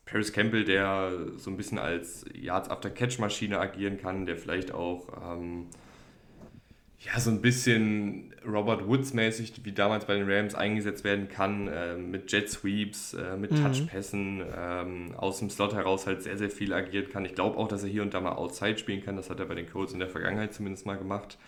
Paris 0.05 0.35
Campbell, 0.35 0.65
der 0.65 1.13
so 1.39 1.51
ein 1.51 1.57
bisschen 1.57 1.79
als 1.79 2.27
Yards-After-Catch-Maschine 2.35 3.59
agieren 3.59 3.99
kann, 3.99 4.27
der 4.27 4.37
vielleicht 4.37 4.73
auch 4.73 5.09
ähm, 5.33 5.67
ja, 6.99 7.19
so 7.19 7.31
ein 7.31 7.41
bisschen 7.41 8.35
Robert 8.47 8.87
Woods-mäßig, 8.87 9.65
wie 9.65 9.73
damals 9.73 10.05
bei 10.05 10.15
den 10.15 10.31
Rams, 10.31 10.55
eingesetzt 10.55 11.05
werden 11.05 11.29
kann, 11.29 11.69
äh, 11.69 11.97
mit 11.97 12.31
Jet 12.31 12.51
Sweeps, 12.51 13.15
äh, 13.15 13.39
mit 13.39 13.53
mhm. 13.53 13.63
Touchpässen, 13.63 14.43
ähm, 14.55 15.15
aus 15.17 15.39
dem 15.39 15.49
Slot 15.49 15.73
heraus 15.73 16.07
halt 16.07 16.23
sehr, 16.23 16.37
sehr 16.37 16.51
viel 16.51 16.75
agiert 16.75 17.11
kann. 17.11 17.25
Ich 17.25 17.35
glaube 17.35 17.57
auch, 17.57 17.69
dass 17.69 17.83
er 17.83 17.89
hier 17.89 18.03
und 18.03 18.13
da 18.13 18.21
mal 18.21 18.33
Outside 18.33 18.77
spielen 18.77 19.03
kann. 19.03 19.17
Das 19.17 19.31
hat 19.31 19.41
er 19.41 19.47
bei 19.47 19.55
den 19.55 19.71
Colts 19.71 19.95
in 19.95 20.01
der 20.01 20.09
Vergangenheit 20.11 20.53
zumindest 20.53 20.85
mal 20.85 20.99
gemacht. 20.99 21.39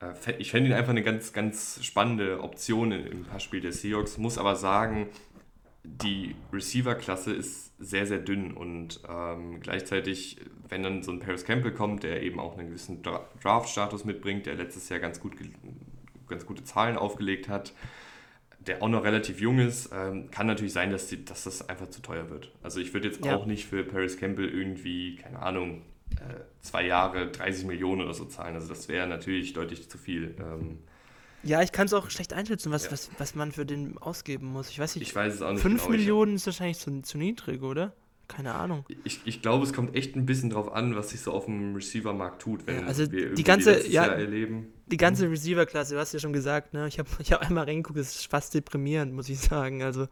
Äh, 0.00 0.32
ich 0.38 0.50
fände 0.50 0.70
ihn 0.70 0.74
einfach 0.74 0.90
eine 0.90 1.02
ganz, 1.02 1.32
ganz 1.32 1.80
spannende 1.82 2.42
Option 2.42 2.92
im 2.92 3.24
Passspiel 3.24 3.60
der 3.60 3.72
Seahawks. 3.72 4.18
Muss 4.18 4.38
aber 4.38 4.56
sagen, 4.56 5.08
die 5.84 6.34
Receiver-Klasse 6.52 7.32
ist 7.32 7.72
sehr, 7.78 8.06
sehr 8.06 8.18
dünn 8.18 8.52
und 8.52 9.00
ähm, 9.08 9.60
gleichzeitig, 9.60 10.38
wenn 10.68 10.82
dann 10.82 11.02
so 11.02 11.12
ein 11.12 11.20
Paris 11.20 11.44
Campbell 11.44 11.72
kommt, 11.72 12.02
der 12.02 12.22
eben 12.22 12.40
auch 12.40 12.58
einen 12.58 12.68
gewissen 12.68 13.02
Draft-Status 13.02 14.04
mitbringt, 14.04 14.46
der 14.46 14.54
letztes 14.54 14.88
Jahr 14.88 14.98
ganz, 15.00 15.20
gut, 15.20 15.34
ganz 16.26 16.44
gute 16.44 16.64
Zahlen 16.64 16.96
aufgelegt 16.96 17.48
hat, 17.48 17.72
der 18.58 18.82
auch 18.82 18.88
noch 18.88 19.04
relativ 19.04 19.40
jung 19.40 19.60
ist, 19.60 19.90
ähm, 19.94 20.30
kann 20.30 20.46
natürlich 20.46 20.72
sein, 20.72 20.90
dass, 20.90 21.06
die, 21.06 21.24
dass 21.24 21.44
das 21.44 21.68
einfach 21.68 21.88
zu 21.88 22.02
teuer 22.02 22.28
wird. 22.28 22.52
Also 22.62 22.80
ich 22.80 22.92
würde 22.92 23.08
jetzt 23.08 23.24
ja. 23.24 23.36
auch 23.36 23.46
nicht 23.46 23.66
für 23.66 23.84
Paris 23.84 24.18
Campbell 24.18 24.48
irgendwie, 24.48 25.16
keine 25.16 25.38
Ahnung, 25.38 25.82
zwei 26.60 26.86
Jahre 26.86 27.30
30 27.30 27.66
Millionen 27.66 28.02
oder 28.02 28.14
so 28.14 28.24
zahlen. 28.24 28.54
Also 28.54 28.68
das 28.68 28.88
wäre 28.88 29.06
natürlich 29.06 29.52
deutlich 29.52 29.88
zu 29.88 29.98
viel. 29.98 30.34
Ähm, 30.38 30.78
ja, 31.42 31.62
ich 31.62 31.72
kann 31.72 31.86
es 31.86 31.92
auch 31.92 32.10
schlecht 32.10 32.32
einschätzen, 32.32 32.72
was, 32.72 32.86
ja. 32.86 32.92
was, 32.92 33.10
was 33.18 33.34
man 33.34 33.52
für 33.52 33.64
den 33.64 33.96
ausgeben 33.98 34.46
muss. 34.48 34.70
Ich 34.70 34.78
weiß 34.78 34.96
nicht. 34.96 35.08
Ich 35.08 35.14
weiß 35.14 35.34
es 35.34 35.42
auch 35.42 35.52
nicht. 35.52 35.62
5 35.62 35.82
genau. 35.82 35.96
Millionen 35.96 36.34
ist 36.34 36.46
wahrscheinlich 36.46 36.78
zu, 36.78 37.02
zu 37.02 37.18
niedrig, 37.18 37.62
oder? 37.62 37.92
Keine 38.28 38.54
Ahnung. 38.54 38.84
Ich, 39.04 39.22
ich 39.24 39.40
glaube, 39.40 39.64
es 39.64 39.72
kommt 39.72 39.96
echt 39.96 40.14
ein 40.14 40.26
bisschen 40.26 40.50
drauf 40.50 40.72
an, 40.72 40.94
was 40.94 41.10
sich 41.10 41.20
so 41.22 41.32
auf 41.32 41.46
dem 41.46 41.74
Receiver-Markt 41.74 42.42
tut, 42.42 42.66
wenn 42.66 42.80
ja, 42.80 42.86
also 42.86 43.10
wir 43.10 43.32
die 43.32 43.42
ganze, 43.42 43.86
ja, 43.86 44.04
Jahr 44.04 44.16
erleben. 44.16 44.66
Die 44.86 44.98
ganze 44.98 45.30
Receiver-Klasse, 45.30 45.94
du 45.94 46.00
hast 46.00 46.12
ja 46.12 46.18
schon 46.18 46.34
gesagt, 46.34 46.74
ne? 46.74 46.86
Ich 46.88 46.98
habe 46.98 47.08
ich 47.20 47.32
hab 47.32 47.40
einmal 47.40 47.64
reingeguckt, 47.64 47.98
das 47.98 48.14
ist 48.14 48.30
fast 48.30 48.54
deprimierend, 48.54 49.14
muss 49.14 49.30
ich 49.30 49.40
sagen. 49.40 49.82
Also, 49.82 50.08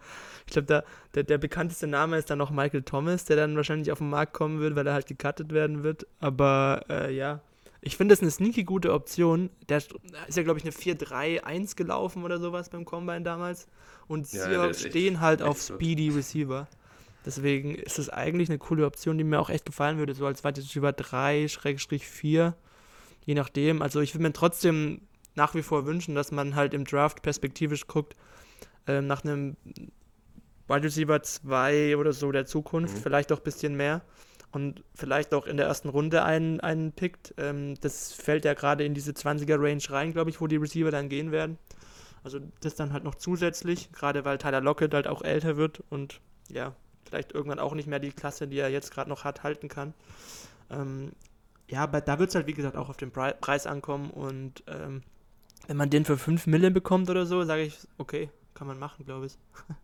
ich 0.47 0.53
glaube, 0.53 0.67
der, 0.67 0.85
der, 1.15 1.23
der 1.25 1.39
bekannteste 1.39 1.87
Name 1.87 2.17
ist 2.17 2.31
dann 2.31 2.39
noch 2.39 2.51
Michael 2.51 2.83
Thomas, 2.83 3.27
der 3.27 3.37
dann 3.37 3.55
wahrscheinlich 3.55 3.93
auf 3.93 3.99
den 3.99 4.09
Markt 4.09 4.33
kommen 4.33 4.61
wird, 4.61 4.75
weil 4.77 4.87
er 4.87 4.95
halt 4.95 5.07
gecuttet 5.07 5.53
werden 5.53 5.83
wird. 5.83 6.07
Aber 6.19 6.87
äh, 6.89 7.15
ja, 7.15 7.43
ich 7.83 7.99
finde 7.99 8.15
das 8.15 8.23
eine 8.23 8.31
sneaky 8.31 8.65
gute 8.65 8.95
Option. 8.95 9.51
Der 9.69 9.77
ist 9.77 9.91
ja, 10.37 10.43
glaube 10.43 10.59
ich, 10.59 10.65
eine 10.65 10.73
4-3-1 10.73 11.77
gelaufen 11.77 12.25
oder 12.25 12.41
sowas 12.41 12.71
beim 12.71 12.87
Combine 12.87 13.23
damals. 13.23 13.69
Und 14.09 14.27
sie 14.27 14.39
ja, 14.39 14.73
stehen 14.73 15.21
halt 15.21 15.43
auf 15.43 15.61
Speedy 15.61 16.09
Receiver. 16.09 16.67
Deswegen 17.27 17.75
ist 17.75 17.99
es 17.99 18.09
eigentlich 18.09 18.49
eine 18.49 18.59
coole 18.59 18.87
Option, 18.87 19.19
die 19.19 19.25
mir 19.25 19.41
auch 19.41 19.51
echt 19.51 19.67
gefallen 19.67 19.99
würde, 19.99 20.15
so 20.15 20.27
als 20.27 20.45
Wide 20.45 20.61
Receiver 20.61 20.91
3-4, 20.91 22.55
je 23.25 23.35
nachdem. 23.35 23.83
Also 23.83 24.01
ich 24.01 24.15
würde 24.15 24.23
mir 24.23 24.33
trotzdem 24.33 25.03
nach 25.35 25.55
wie 25.57 25.63
vor 25.63 25.87
wünschen, 25.87 26.15
dass 26.15 26.31
man 26.31 26.55
halt 26.55 26.73
im 26.73 26.85
Draft 26.85 27.23
perspektivisch 27.23 27.89
guckt, 27.89 28.15
äh, 28.87 29.01
nach 29.01 29.25
einem 29.25 29.57
Wide 30.69 30.85
Receiver 30.85 31.21
2 31.21 31.97
oder 31.97 32.13
so 32.13 32.31
der 32.31 32.47
Zukunft, 32.47 32.97
mhm. 32.97 33.01
vielleicht 33.01 33.33
auch 33.33 33.39
ein 33.39 33.45
bisschen 33.45 33.77
mehr 33.77 34.03
und 34.53 34.85
vielleicht 34.95 35.35
auch 35.35 35.47
in 35.47 35.57
der 35.57 35.67
ersten 35.67 35.89
Runde 35.89 36.23
einen, 36.23 36.61
einen 36.61 36.93
pickt. 36.93 37.35
Ähm, 37.39 37.75
das 37.81 38.13
fällt 38.13 38.45
ja 38.45 38.55
gerade 38.55 38.85
in 38.85 38.95
diese 38.95 39.11
20er-Range 39.11 39.83
rein, 39.91 40.13
glaube 40.13 40.31
ich, 40.31 40.41
wo 40.41 40.47
die 40.47 40.57
Receiver 40.57 40.93
dann 40.93 41.09
gehen 41.09 41.33
werden. 41.33 41.59
Also 42.23 42.39
das 42.61 42.77
dann 42.77 42.93
halt 42.93 43.03
noch 43.03 43.17
zusätzlich, 43.17 43.91
gerade 43.91 44.25
weil 44.25 44.39
Tyler 44.39 44.61
Lockett 44.61 44.95
halt 44.95 45.09
auch 45.09 45.23
älter 45.23 45.57
wird 45.57 45.83
und 45.91 46.21
ja, 46.49 46.75
vielleicht 47.07 47.33
irgendwann 47.33 47.59
auch 47.59 47.75
nicht 47.75 47.89
mehr 47.89 47.99
die 47.99 48.11
Klasse, 48.11 48.49
die 48.49 48.59
er 48.59 48.69
jetzt 48.69 48.93
gerade 48.93 49.09
noch 49.09 49.25
hat, 49.25 49.43
halten 49.43 49.69
kann. 49.69 49.95
Ähm, 50.71 51.13
ja, 51.69 51.83
aber 51.83 52.01
da 52.01 52.19
wird 52.19 52.31
es 52.31 52.35
halt, 52.35 52.47
wie 52.47 52.55
gesagt, 52.55 52.77
auch 52.77 52.89
auf 52.89 52.97
den 52.97 53.11
Pre 53.11 53.35
Preis 53.41 53.67
ankommen 53.67 54.11
und 54.11 54.63
ähm, 54.67 55.03
wenn 55.67 55.77
man 55.77 55.91
den 55.91 56.05
für 56.05 56.17
5 56.17 56.47
Millionen 56.47 56.75
bekommt 56.75 57.11
oder 57.11 57.27
so, 57.27 57.43
sage 57.43 57.63
ich, 57.63 57.79
okay, 57.99 58.31
kann 58.55 58.67
man 58.67 58.79
machen, 58.79 59.05
glaube 59.05 59.27
ich. 59.27 59.39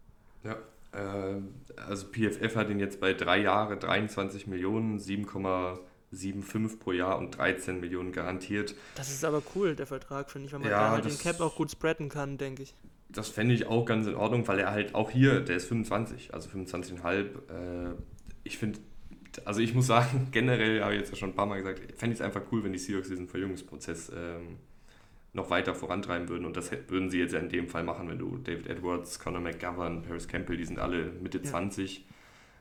Ja, 0.45 0.57
äh, 0.91 1.41
also 1.77 2.09
PFF 2.09 2.57
hat 2.57 2.69
ihn 2.69 2.81
jetzt 2.81 2.99
bei 2.99 3.13
drei 3.13 3.39
Jahre 3.39 3.77
23 3.77 4.49
Millionen, 4.49 4.99
7,75 4.99 6.81
pro 6.81 6.91
Jahr 6.91 7.17
und 7.17 7.39
13 7.39 7.79
Millionen 7.79 8.11
garantiert. 8.11 8.75
Das 8.97 9.09
ist 9.09 9.25
aber 9.25 9.41
cool, 9.55 9.77
der 9.77 9.87
Vertrag, 9.87 10.33
finde 10.33 10.49
ich, 10.49 10.53
weil 10.53 10.59
man 10.59 10.69
ja, 10.69 10.81
da 10.81 10.91
halt 10.91 11.05
den 11.05 11.17
Cap 11.17 11.41
auch 11.41 11.55
gut 11.55 11.71
spreaden 11.71 12.09
kann, 12.09 12.39
denke 12.39 12.65
ich 12.65 12.75
das 13.13 13.29
fände 13.29 13.55
ich 13.55 13.67
auch 13.67 13.85
ganz 13.85 14.07
in 14.07 14.15
Ordnung, 14.15 14.47
weil 14.49 14.59
er 14.59 14.71
halt 14.71 14.95
auch 14.95 15.11
hier, 15.11 15.41
der 15.41 15.57
ist 15.57 15.67
25, 15.67 16.35
also 16.35 16.49
25,5. 16.49 17.11
Äh, 17.19 17.95
ich 18.45 18.59
finde, 18.59 18.79
also 19.45 19.61
ich 19.61 19.75
muss 19.75 19.87
sagen, 19.87 20.29
generell 20.33 20.83
habe 20.83 20.95
ich 20.95 21.01
jetzt 21.01 21.11
ja 21.11 21.17
schon 21.17 21.31
ein 21.31 21.35
paar 21.35 21.47
Mal 21.47 21.59
gesagt, 21.59 21.81
fände 21.97 22.15
ich 22.15 22.21
es 22.21 22.25
einfach 22.25 22.43
cool, 22.51 22.65
wenn 22.65 22.73
die 22.73 22.79
Seahawks 22.79 23.09
diesen 23.09 23.29
Verjüngungsprozess 23.29 24.11
ähm, 24.15 24.57
noch 25.33 25.51
weiter 25.51 25.75
vorantreiben 25.75 26.29
würden. 26.29 26.45
Und 26.45 26.57
das 26.57 26.71
würden 26.89 27.11
sie 27.11 27.19
jetzt 27.19 27.33
ja 27.33 27.41
in 27.41 27.49
dem 27.49 27.69
Fall 27.69 27.85
machen, 27.85 28.09
wenn 28.09 28.19
du 28.19 28.39
David 28.39 28.67
Edwards, 28.67 29.19
Conor 29.19 29.41
McGovern, 29.41 30.03
Paris 30.03 30.29
Campbell, 30.29 30.57
die 30.57 30.65
sind 30.65 30.79
alle 30.79 31.07
Mitte 31.23 31.39
ja. 31.39 31.45
20, 31.45 32.07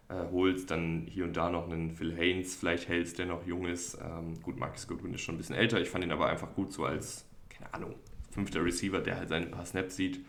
äh, 0.10 0.14
holst, 0.32 0.72
dann 0.72 1.06
hier 1.08 1.26
und 1.26 1.36
da 1.36 1.50
noch 1.50 1.70
einen 1.70 1.92
Phil 1.92 2.16
Haynes, 2.16 2.56
vielleicht 2.56 2.88
hältst, 2.88 3.20
der 3.20 3.26
noch 3.26 3.46
jung 3.46 3.66
ist. 3.66 3.98
Ähm, 4.02 4.42
gut, 4.42 4.58
Marcus 4.58 4.88
Goodwin 4.88 5.14
ist 5.14 5.22
schon 5.22 5.36
ein 5.36 5.38
bisschen 5.38 5.56
älter. 5.56 5.80
Ich 5.82 5.90
fand 5.90 6.04
ihn 6.04 6.12
aber 6.12 6.28
einfach 6.28 6.54
gut 6.54 6.72
so 6.72 6.86
als, 6.86 7.26
keine 7.50 7.74
Ahnung, 7.74 7.96
fünfter 8.32 8.64
Receiver, 8.64 9.00
der 9.00 9.18
halt 9.18 9.30
seine 9.30 9.48
paar 9.48 9.66
Snaps 9.66 9.96
sieht. 9.96 10.26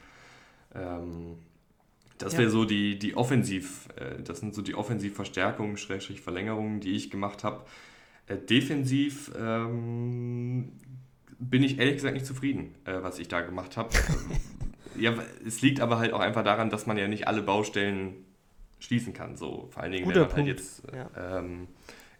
Ähm, 0.74 1.38
das 2.18 2.34
wäre 2.34 2.44
ja. 2.44 2.50
so 2.50 2.64
die, 2.64 2.98
die 2.98 3.16
Offensiv, 3.16 3.88
äh, 3.96 4.22
das 4.22 4.40
sind 4.40 4.54
so 4.54 4.62
die 4.62 4.74
Offensivverstärkungen, 4.74 5.76
Schrägstrich 5.76 6.20
Verlängerungen, 6.20 6.80
die 6.80 6.92
ich 6.92 7.10
gemacht 7.10 7.44
habe. 7.44 7.64
Äh, 8.26 8.36
defensiv 8.36 9.32
ähm, 9.38 10.72
bin 11.38 11.62
ich 11.64 11.78
ehrlich 11.78 11.96
gesagt 11.96 12.14
nicht 12.14 12.26
zufrieden, 12.26 12.74
äh, 12.84 13.02
was 13.02 13.18
ich 13.18 13.28
da 13.28 13.40
gemacht 13.40 13.76
habe. 13.76 13.90
ja, 14.96 15.14
es 15.44 15.62
liegt 15.62 15.80
aber 15.80 15.98
halt 15.98 16.12
auch 16.12 16.20
einfach 16.20 16.44
daran, 16.44 16.70
dass 16.70 16.86
man 16.86 16.96
ja 16.96 17.08
nicht 17.08 17.26
alle 17.26 17.42
Baustellen 17.42 18.14
schließen 18.78 19.12
kann. 19.12 19.36
So, 19.36 19.68
vor 19.70 19.82
allen 19.82 19.92
Dingen, 19.92 20.04
Guter 20.04 20.22
wenn 20.22 20.28
man 20.28 20.36
halt 20.36 20.46
jetzt 20.46 20.82
Ja. 20.94 21.38
ähm, 21.38 21.68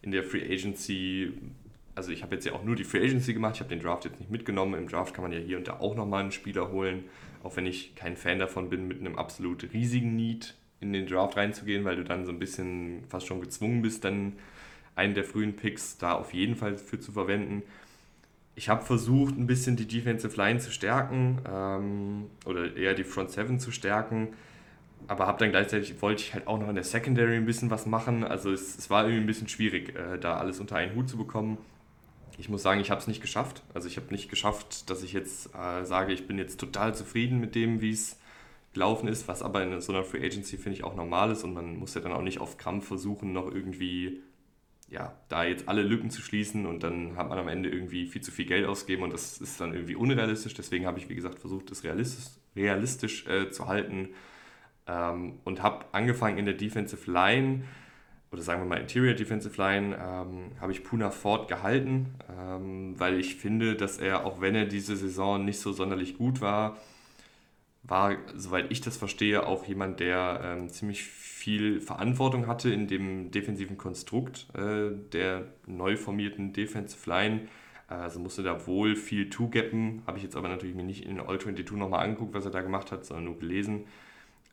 in 0.03 0.11
der 0.11 0.25
Free 0.25 0.43
Agency, 0.43 1.33
also 1.95 2.11
ich 2.11 2.23
habe 2.23 2.35
jetzt 2.35 2.45
ja 2.45 2.53
auch 2.53 2.65
nur 2.65 2.75
die 2.75 2.85
Free 2.85 3.05
Agency 3.05 3.35
gemacht, 3.35 3.57
ich 3.57 3.61
habe 3.61 3.71
den 3.71 3.81
Draft 3.81 4.05
jetzt 4.05 4.19
nicht 4.19 4.31
mitgenommen. 4.31 4.75
Im 4.75 4.89
Draft 4.89 5.15
kann 5.15 5.23
man 5.23 5.33
ja 5.33 5.39
hier 5.39 5.59
und 5.59 5.69
da 5.69 5.79
auch 5.79 5.95
nochmal 5.95 6.23
einen 6.23 6.33
Spieler 6.33 6.71
holen, 6.71 7.05
auch 7.43 7.57
wenn 7.57 7.67
ich 7.67 7.95
kein 7.95 8.17
Fan 8.17 8.39
davon 8.39 8.71
bin, 8.71 8.89
mit 8.89 9.01
einem 9.01 9.17
absolut 9.17 9.73
riesigen 9.73 10.17
Need 10.17 10.55
in 10.81 10.93
den 10.93 11.07
Draft 11.07 11.37
reinzugehen, 11.37 11.85
weil 11.85 11.97
du 11.97 12.05
dann 12.05 12.27
so 12.27 12.33
ein 12.33 12.39
bisschen 12.39 13.05
fast 13.09 13.27
schon 13.27 13.41
gezwungen 13.41 13.83
bist, 13.83 14.05
dann 14.05 14.35
einen 14.95 15.15
der 15.15 15.25
frühen 15.25 15.57
Picks 15.57 15.97
da 15.99 16.13
auf 16.13 16.35
jeden 16.35 16.57
Fall 16.57 16.77
für 16.77 17.01
zu 17.01 17.13
verwenden. 17.13 17.63
Ich 18.55 18.69
habe 18.69 18.85
versucht, 18.85 19.39
ein 19.39 19.47
bisschen 19.47 19.77
die 19.77 19.87
Defensive 19.87 20.37
Line 20.37 20.59
zu 20.59 20.71
stärken 20.71 21.39
ähm, 21.51 22.27
oder 22.45 22.77
eher 22.77 22.95
die 22.95 23.05
Front 23.05 23.31
Seven 23.31 23.59
zu 23.59 23.71
stärken, 23.71 24.29
aber 25.09 25.27
habe 25.27 25.39
dann 25.39 25.51
gleichzeitig 25.51 26.03
wollte 26.03 26.23
ich 26.23 26.35
halt 26.35 26.47
auch 26.47 26.59
noch 26.59 26.69
in 26.69 26.75
der 26.75 26.85
Secondary 26.85 27.37
ein 27.37 27.47
bisschen 27.47 27.71
was 27.71 27.87
machen. 27.87 28.25
Also 28.25 28.53
es, 28.53 28.77
es 28.77 28.91
war 28.91 29.05
irgendwie 29.05 29.23
ein 29.23 29.27
bisschen 29.27 29.49
schwierig, 29.49 29.97
äh, 29.97 30.19
da 30.19 30.37
alles 30.37 30.61
unter 30.61 30.77
einen 30.77 30.95
Hut 30.95 31.09
zu 31.09 31.17
bekommen. 31.17 31.59
Ich 32.39 32.49
muss 32.49 32.63
sagen, 32.63 32.81
ich 32.81 32.91
habe 32.91 33.01
es 33.01 33.07
nicht 33.07 33.21
geschafft. 33.21 33.63
Also 33.75 33.89
ich 33.89 33.97
habe 33.97 34.09
nicht 34.11 34.29
geschafft, 34.29 34.91
dass 34.91 35.03
ich 35.03 35.13
jetzt 35.13 35.55
äh, 35.55 35.85
sage, 35.85 36.13
ich 36.13 36.27
bin 36.27 36.39
jetzt 36.39 36.59
total 36.59 36.95
zufrieden 36.95 37.41
mit 37.41 37.55
dem, 37.55 37.81
wie 37.81 37.93
es 37.93 38.19
gelaufen 38.73 39.09
ist, 39.09 39.29
was 39.29 39.43
aber 39.43 39.63
in 39.63 39.81
so 39.81 39.93
einer 39.93 40.03
Free 40.03 40.25
Agency 40.25 40.57
finde 40.57 40.79
ich 40.79 40.85
auch 40.85 40.95
normal 40.95 41.31
ist 41.31 41.45
und 41.45 41.53
man 41.53 41.77
muss 41.77 41.95
ja 41.95 42.01
dann 42.01 42.13
auch 42.13 42.23
nicht 42.23 42.41
auf 42.41 42.57
Krampf 42.57 42.87
versuchen, 42.87 43.33
noch 43.33 43.53
irgendwie 43.53 44.23
ja, 44.93 45.15
da 45.31 45.45
jetzt 45.45 45.69
alle 45.69 45.83
Lücken 45.83 46.11
zu 46.11 46.21
schließen 46.21 46.67
und 46.67 46.83
dann 46.83 47.17
hat 47.17 47.31
man 47.31 47.39
am 47.39 47.49
Ende 47.49 47.71
irgendwie 47.71 48.07
viel 48.07 48.21
zu 48.21 48.31
viel 48.31 48.45
Geld 48.45 48.67
ausgegeben 48.67 49.03
und 49.03 49.13
das 49.13 49.39
ist 49.39 49.59
dann 49.59 49.73
irgendwie 49.73 49.97
unrealistisch. 49.97 50.53
Deswegen 50.53 50.87
habe 50.87 50.99
ich, 50.99 51.09
wie 51.09 51.15
gesagt, 51.15 51.39
versucht, 51.39 51.71
das 51.71 51.83
realistisch, 51.83 52.35
realistisch 52.55 53.27
äh, 53.27 53.51
zu 53.51 53.69
halten 53.69 54.11
ähm, 54.87 55.39
und 55.45 55.63
habe 55.63 55.87
angefangen 55.93 56.37
in 56.37 56.45
der 56.45 56.55
Defensive 56.55 57.11
Line 57.11 57.65
oder 58.33 58.41
sagen 58.41 58.63
wir 58.63 58.67
mal 58.67 58.81
Interior 58.81 59.15
Defensive 59.15 59.61
Line, 59.61 59.95
ähm, 59.95 60.53
habe 60.59 60.73
ich 60.73 60.83
Puna 60.83 61.11
Ford 61.11 61.49
gehalten, 61.49 62.15
ähm, 62.31 62.99
weil 62.99 63.21
ich 63.21 63.37
finde, 63.37 63.77
dass 63.77 63.99
er, 63.99 64.25
auch 64.25 64.41
wenn 64.41 64.55
er 64.55 64.65
diese 64.65 64.97
Saison 64.97 65.45
nicht 65.45 65.61
so 65.61 65.73
sonderlich 65.73 66.17
gut 66.17 66.41
war, 66.41 66.79
war, 67.83 68.17
soweit 68.35 68.71
ich 68.71 68.81
das 68.81 68.97
verstehe, 68.97 69.47
auch 69.47 69.67
jemand, 69.67 70.01
der 70.01 70.41
ähm, 70.43 70.69
ziemlich 70.71 71.03
viel 71.03 71.81
Verantwortung 71.81 72.47
hatte 72.47 72.73
in 72.73 72.87
dem 72.87 73.31
defensiven 73.33 73.77
Konstrukt 73.77 74.47
äh, 74.55 74.91
der 75.13 75.49
neu 75.67 75.97
formierten 75.97 76.53
Defensive 76.53 77.09
Line. 77.11 77.49
Also 77.89 78.21
musste 78.21 78.43
da 78.43 78.67
wohl 78.67 78.97
viel 78.97 79.29
two-gappen, 79.29 80.03
habe 80.07 80.17
ich 80.17 80.25
jetzt 80.25 80.37
aber 80.37 80.49
natürlich 80.49 80.75
mir 80.75 80.85
nicht 80.85 81.05
in 81.05 81.21
All-22 81.21 81.75
nochmal 81.77 82.05
angeguckt, 82.05 82.33
was 82.33 82.47
er 82.47 82.51
da 82.51 82.63
gemacht 82.63 82.91
hat, 82.91 83.05
sondern 83.05 83.27
nur 83.27 83.39
gelesen. 83.39 83.85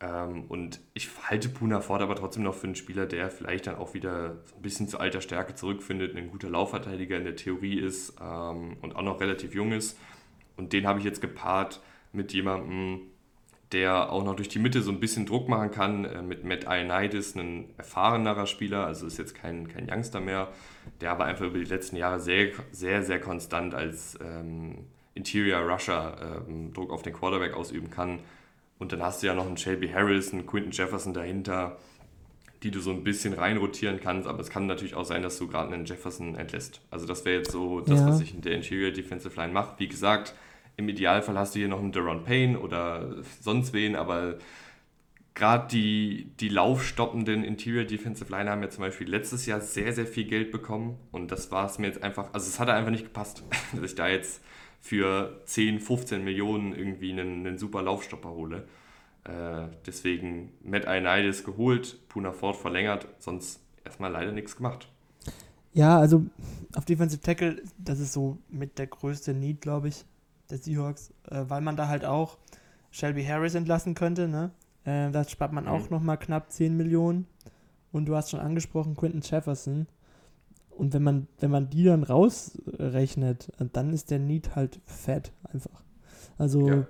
Ähm, 0.00 0.44
und 0.48 0.80
ich 0.94 1.08
halte 1.28 1.48
Puna 1.48 1.80
Ford 1.80 2.00
aber 2.00 2.16
trotzdem 2.16 2.42
noch 2.42 2.54
für 2.54 2.66
einen 2.66 2.74
Spieler, 2.74 3.06
der 3.06 3.30
vielleicht 3.30 3.66
dann 3.66 3.76
auch 3.76 3.94
wieder 3.94 4.38
so 4.46 4.56
ein 4.56 4.62
bisschen 4.62 4.88
zu 4.88 4.98
alter 4.98 5.20
Stärke 5.20 5.54
zurückfindet, 5.54 6.16
ein 6.16 6.30
guter 6.30 6.48
Laufverteidiger 6.48 7.16
in 7.16 7.24
der 7.24 7.36
Theorie 7.36 7.78
ist 7.78 8.14
ähm, 8.20 8.78
und 8.80 8.96
auch 8.96 9.02
noch 9.02 9.20
relativ 9.20 9.54
jung 9.54 9.72
ist. 9.72 9.98
Und 10.56 10.72
den 10.72 10.86
habe 10.86 10.98
ich 10.98 11.04
jetzt 11.04 11.20
gepaart 11.20 11.80
mit 12.12 12.32
jemandem, 12.32 13.02
der 13.72 14.10
auch 14.10 14.24
noch 14.24 14.34
durch 14.34 14.48
die 14.48 14.58
Mitte 14.58 14.82
so 14.82 14.90
ein 14.90 15.00
bisschen 15.00 15.26
Druck 15.26 15.48
machen 15.48 15.70
kann, 15.70 16.04
äh, 16.04 16.22
mit 16.22 16.44
Matt 16.44 16.64
Ioannidis, 16.64 17.36
ein 17.36 17.66
erfahrenerer 17.76 18.46
Spieler, 18.46 18.86
also 18.86 19.06
ist 19.06 19.18
jetzt 19.18 19.34
kein, 19.34 19.68
kein 19.68 19.88
Youngster 19.90 20.20
mehr, 20.20 20.48
der 21.00 21.12
aber 21.12 21.26
einfach 21.26 21.46
über 21.46 21.58
die 21.58 21.64
letzten 21.64 21.96
Jahre 21.96 22.20
sehr, 22.20 22.52
sehr, 22.72 23.02
sehr 23.02 23.20
konstant 23.20 23.74
als 23.74 24.18
ähm, 24.22 24.86
Interior 25.14 25.60
Rusher 25.60 26.44
ähm, 26.48 26.72
Druck 26.72 26.90
auf 26.90 27.02
den 27.02 27.12
Quarterback 27.12 27.54
ausüben 27.54 27.90
kann. 27.90 28.20
Und 28.80 28.90
dann 28.92 29.02
hast 29.02 29.22
du 29.22 29.28
ja 29.28 29.34
noch 29.34 29.46
einen 29.46 29.56
Shelby 29.58 29.88
Harris, 29.88 30.32
einen 30.32 30.46
Quinton 30.46 30.72
Jefferson 30.72 31.14
dahinter, 31.14 31.76
die 32.64 32.70
du 32.72 32.80
so 32.80 32.90
ein 32.90 33.04
bisschen 33.04 33.32
reinrotieren 33.34 34.00
kannst, 34.00 34.26
aber 34.26 34.40
es 34.40 34.50
kann 34.50 34.66
natürlich 34.66 34.94
auch 34.94 35.04
sein, 35.04 35.22
dass 35.22 35.38
du 35.38 35.46
gerade 35.46 35.72
einen 35.72 35.84
Jefferson 35.84 36.34
entlässt. 36.34 36.80
Also 36.90 37.06
das 37.06 37.24
wäre 37.24 37.38
jetzt 37.38 37.52
so 37.52 37.80
das, 37.80 38.00
Ja. 38.00 38.08
was 38.08 38.20
ich 38.20 38.34
in 38.34 38.40
der 38.40 38.54
Interior 38.54 38.90
Defensive 38.90 39.34
Line 39.38 39.52
mache. 39.52 39.74
Wie 39.78 39.86
gesagt, 39.88 40.34
im 40.76 40.88
Idealfall 40.88 41.38
hast 41.38 41.54
du 41.54 41.58
hier 41.60 41.68
noch 41.68 41.78
einen 41.78 41.92
Deron 41.92 42.24
Payne 42.24 42.58
oder 42.58 43.22
sonst 43.40 43.72
wen, 43.72 43.96
aber 43.96 44.38
gerade 45.34 45.68
die, 45.68 46.32
die 46.40 46.48
laufstoppenden 46.48 47.44
Interior 47.44 47.84
Defensive 47.84 48.30
Line 48.30 48.50
haben 48.50 48.62
ja 48.62 48.68
zum 48.70 48.82
Beispiel 48.82 49.08
letztes 49.08 49.46
Jahr 49.46 49.60
sehr, 49.60 49.92
sehr 49.92 50.06
viel 50.06 50.24
Geld 50.24 50.50
bekommen 50.50 50.98
und 51.12 51.30
das 51.30 51.50
war 51.50 51.66
es 51.66 51.78
mir 51.78 51.86
jetzt 51.86 52.02
einfach, 52.02 52.32
also 52.34 52.46
es 52.48 52.58
hat 52.58 52.68
einfach 52.68 52.90
nicht 52.90 53.04
gepasst, 53.04 53.42
dass 53.72 53.82
ich 53.90 53.94
da 53.94 54.08
jetzt 54.08 54.42
für 54.80 55.40
10, 55.44 55.80
15 55.80 56.24
Millionen 56.24 56.74
irgendwie 56.74 57.12
einen, 57.12 57.46
einen 57.46 57.58
super 57.58 57.82
Laufstopper 57.82 58.30
hole. 58.30 58.64
Äh, 59.24 59.68
deswegen 59.86 60.52
Matt 60.64 60.86
Ioannidis 60.86 61.44
geholt, 61.44 61.98
Puna 62.08 62.32
Ford 62.32 62.56
verlängert, 62.56 63.06
sonst 63.18 63.60
erstmal 63.84 64.10
leider 64.10 64.32
nichts 64.32 64.56
gemacht. 64.56 64.88
Ja, 65.72 65.98
also 65.98 66.24
auf 66.74 66.84
Defensive 66.84 67.20
Tackle, 67.20 67.62
das 67.78 68.00
ist 68.00 68.12
so 68.12 68.38
mit 68.48 68.78
der 68.78 68.86
größte 68.88 69.34
Need, 69.34 69.60
glaube 69.60 69.88
ich, 69.88 70.04
der 70.50 70.58
Seahawks, 70.58 71.12
äh, 71.30 71.44
weil 71.48 71.60
man 71.60 71.76
da 71.76 71.86
halt 71.88 72.04
auch 72.04 72.38
Shelby 72.90 73.24
Harris 73.24 73.54
entlassen 73.54 73.94
könnte, 73.94 74.26
ne? 74.26 74.50
Äh, 74.84 75.10
da 75.10 75.22
spart 75.28 75.52
man 75.52 75.68
auch 75.68 75.84
Mhm. 75.84 75.90
nochmal 75.90 76.18
knapp 76.18 76.50
10 76.50 76.76
Millionen. 76.76 77.26
Und 77.92 78.06
du 78.06 78.16
hast 78.16 78.30
schon 78.30 78.40
angesprochen, 78.40 78.96
Quinton 78.96 79.20
Jefferson. 79.22 79.86
Und 80.80 80.94
wenn 80.94 81.02
man, 81.02 81.26
wenn 81.38 81.50
man 81.50 81.68
die 81.68 81.84
dann 81.84 82.02
rausrechnet, 82.04 83.52
dann 83.72 83.92
ist 83.92 84.10
der 84.10 84.18
Need 84.18 84.56
halt 84.56 84.80
fett 84.86 85.32
einfach. 85.52 85.82
Also, 86.38 86.68
Ja. 86.68 86.86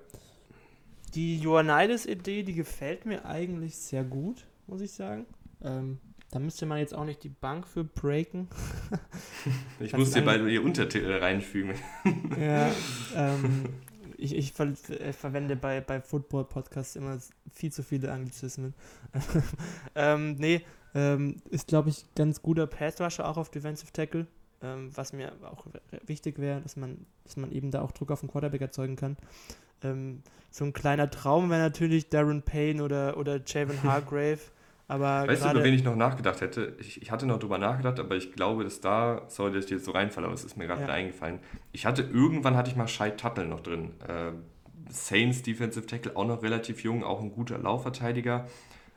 Die 1.14 1.38
Ioannidis-Idee, 1.42 2.44
die 2.44 2.54
gefällt 2.54 3.04
mir 3.04 3.24
eigentlich 3.24 3.76
sehr 3.76 4.04
gut, 4.04 4.46
muss 4.68 4.80
ich 4.80 4.92
sagen. 4.92 5.26
ähm, 5.60 5.98
Da 6.30 6.38
müsste 6.38 6.66
man 6.66 6.78
jetzt 6.78 6.94
auch 6.94 7.04
nicht 7.04 7.24
die 7.24 7.28
Bank 7.30 7.66
für 7.66 7.82
breaken. 7.82 8.46
Ich 9.80 9.92
muss 9.96 10.12
dir 10.12 10.22
beide 10.24 10.48
ihr 10.48 10.62
Untertitel 10.62 11.10
reinfügen. 11.12 11.74
Ja, 12.40 12.70
ähm, 13.16 13.64
ich, 14.16 14.36
ich 14.36 14.52
ver 14.52 14.68
äh, 14.88 15.12
verwende 15.12 15.56
bei, 15.56 15.80
bei 15.80 16.00
Football-Podcasts 16.00 16.94
immer 16.94 17.18
viel 17.52 17.72
zu 17.72 17.82
viele 17.82 18.12
Anglizismen. 18.12 18.74
ähm, 19.96 20.36
nee, 20.38 20.62
ähm, 20.94 21.36
ist, 21.50 21.68
glaube 21.68 21.88
ich, 21.90 22.04
ganz 22.14 22.42
guter 22.42 22.66
Pass-Rusher 22.66 23.28
auch 23.28 23.36
auf 23.36 23.50
Defensive 23.50 23.92
Tackle. 23.92 24.26
Ähm, 24.62 24.90
was 24.94 25.12
mir 25.14 25.32
auch 25.42 25.64
wichtig 26.06 26.38
wäre, 26.38 26.60
dass 26.60 26.76
man, 26.76 27.06
dass 27.24 27.36
man 27.38 27.50
eben 27.50 27.70
da 27.70 27.80
auch 27.80 27.92
Druck 27.92 28.10
auf 28.10 28.20
den 28.20 28.28
Quarterback 28.28 28.60
erzeugen 28.60 28.96
kann. 28.96 29.16
Ähm, 29.82 30.22
so 30.50 30.64
ein 30.64 30.72
kleiner 30.74 31.10
Traum 31.10 31.48
wäre 31.48 31.60
natürlich 31.62 32.10
Darren 32.10 32.42
Payne 32.42 32.82
oder, 32.82 33.16
oder 33.16 33.40
Javon 33.46 33.82
Hargrave. 33.82 34.40
Aber 34.86 35.26
Weißt 35.28 35.44
du, 35.44 35.50
über 35.52 35.62
wen 35.62 35.72
ich 35.72 35.84
noch 35.84 35.94
nachgedacht 35.94 36.40
hätte? 36.40 36.76
Ich, 36.80 37.00
ich 37.00 37.12
hatte 37.12 37.24
noch 37.24 37.38
drüber 37.38 37.58
nachgedacht, 37.58 38.00
aber 38.00 38.16
ich 38.16 38.32
glaube, 38.32 38.64
dass 38.64 38.80
da, 38.80 39.22
sorry, 39.28 39.52
dass 39.52 39.66
ich 39.66 39.70
jetzt 39.70 39.84
so 39.84 39.92
reinfalle, 39.92 40.26
aber 40.26 40.34
es 40.34 40.42
ist 40.44 40.56
mir 40.56 40.66
gerade 40.66 40.80
Ja. 40.80 40.88
wieder 40.88 40.94
eingefallen. 40.94 41.38
Ich 41.70 41.86
hatte, 41.86 42.02
irgendwann 42.02 42.56
hatte 42.56 42.70
ich 42.70 42.76
mal 42.76 42.88
Shai 42.88 43.10
Tuttle 43.10 43.46
noch 43.46 43.60
drin. 43.60 43.92
Äh, 44.08 44.32
Saints 44.90 45.42
Defensive 45.42 45.86
Tackle, 45.86 46.16
auch 46.16 46.26
noch 46.26 46.42
relativ 46.42 46.82
jung, 46.82 47.04
auch 47.04 47.20
ein 47.20 47.30
guter 47.30 47.56
Laufverteidiger. 47.58 48.48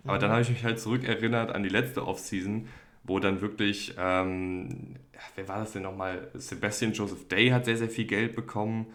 Aber 0.05 0.17
Mhm. 0.17 0.21
dann 0.21 0.31
habe 0.31 0.41
ich 0.41 0.49
mich 0.49 0.63
halt 0.63 0.79
zurückerinnert 0.79 1.51
an 1.51 1.63
die 1.63 1.69
letzte 1.69 2.05
Offseason, 2.07 2.67
wo 3.03 3.19
dann 3.19 3.41
wirklich, 3.41 3.95
ähm, 3.97 4.95
wer 5.35 5.47
war 5.47 5.59
das 5.59 5.73
denn 5.73 5.83
nochmal? 5.83 6.29
Sebastian 6.35 6.93
Joseph 6.93 7.27
Day 7.27 7.49
hat 7.49 7.65
sehr, 7.65 7.77
sehr 7.77 7.89
viel 7.89 8.05
Geld 8.05 8.35
bekommen. 8.35 8.87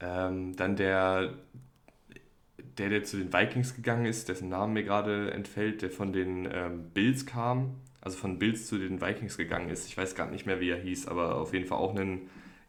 Ähm, 0.00 0.56
dann 0.56 0.76
der, 0.76 1.34
der, 2.78 2.88
der 2.90 3.04
zu 3.04 3.16
den 3.18 3.32
Vikings 3.32 3.74
gegangen 3.74 4.06
ist, 4.06 4.28
dessen 4.28 4.48
Name 4.48 4.72
mir 4.74 4.84
gerade 4.84 5.30
entfällt, 5.32 5.82
der 5.82 5.90
von 5.90 6.12
den 6.12 6.48
ähm, 6.52 6.90
Bills 6.94 7.26
kam, 7.26 7.76
also 8.00 8.16
von 8.18 8.38
Bills 8.38 8.66
zu 8.66 8.78
den 8.78 9.00
Vikings 9.00 9.36
gegangen 9.36 9.68
ist. 9.70 9.86
Ich 9.88 9.96
weiß 9.96 10.14
gar 10.14 10.30
nicht 10.30 10.46
mehr, 10.46 10.60
wie 10.60 10.70
er 10.70 10.78
hieß, 10.80 11.08
aber 11.08 11.36
auf 11.36 11.52
jeden 11.52 11.66
Fall 11.66 11.78
auch 11.78 11.94
ein 11.96 12.22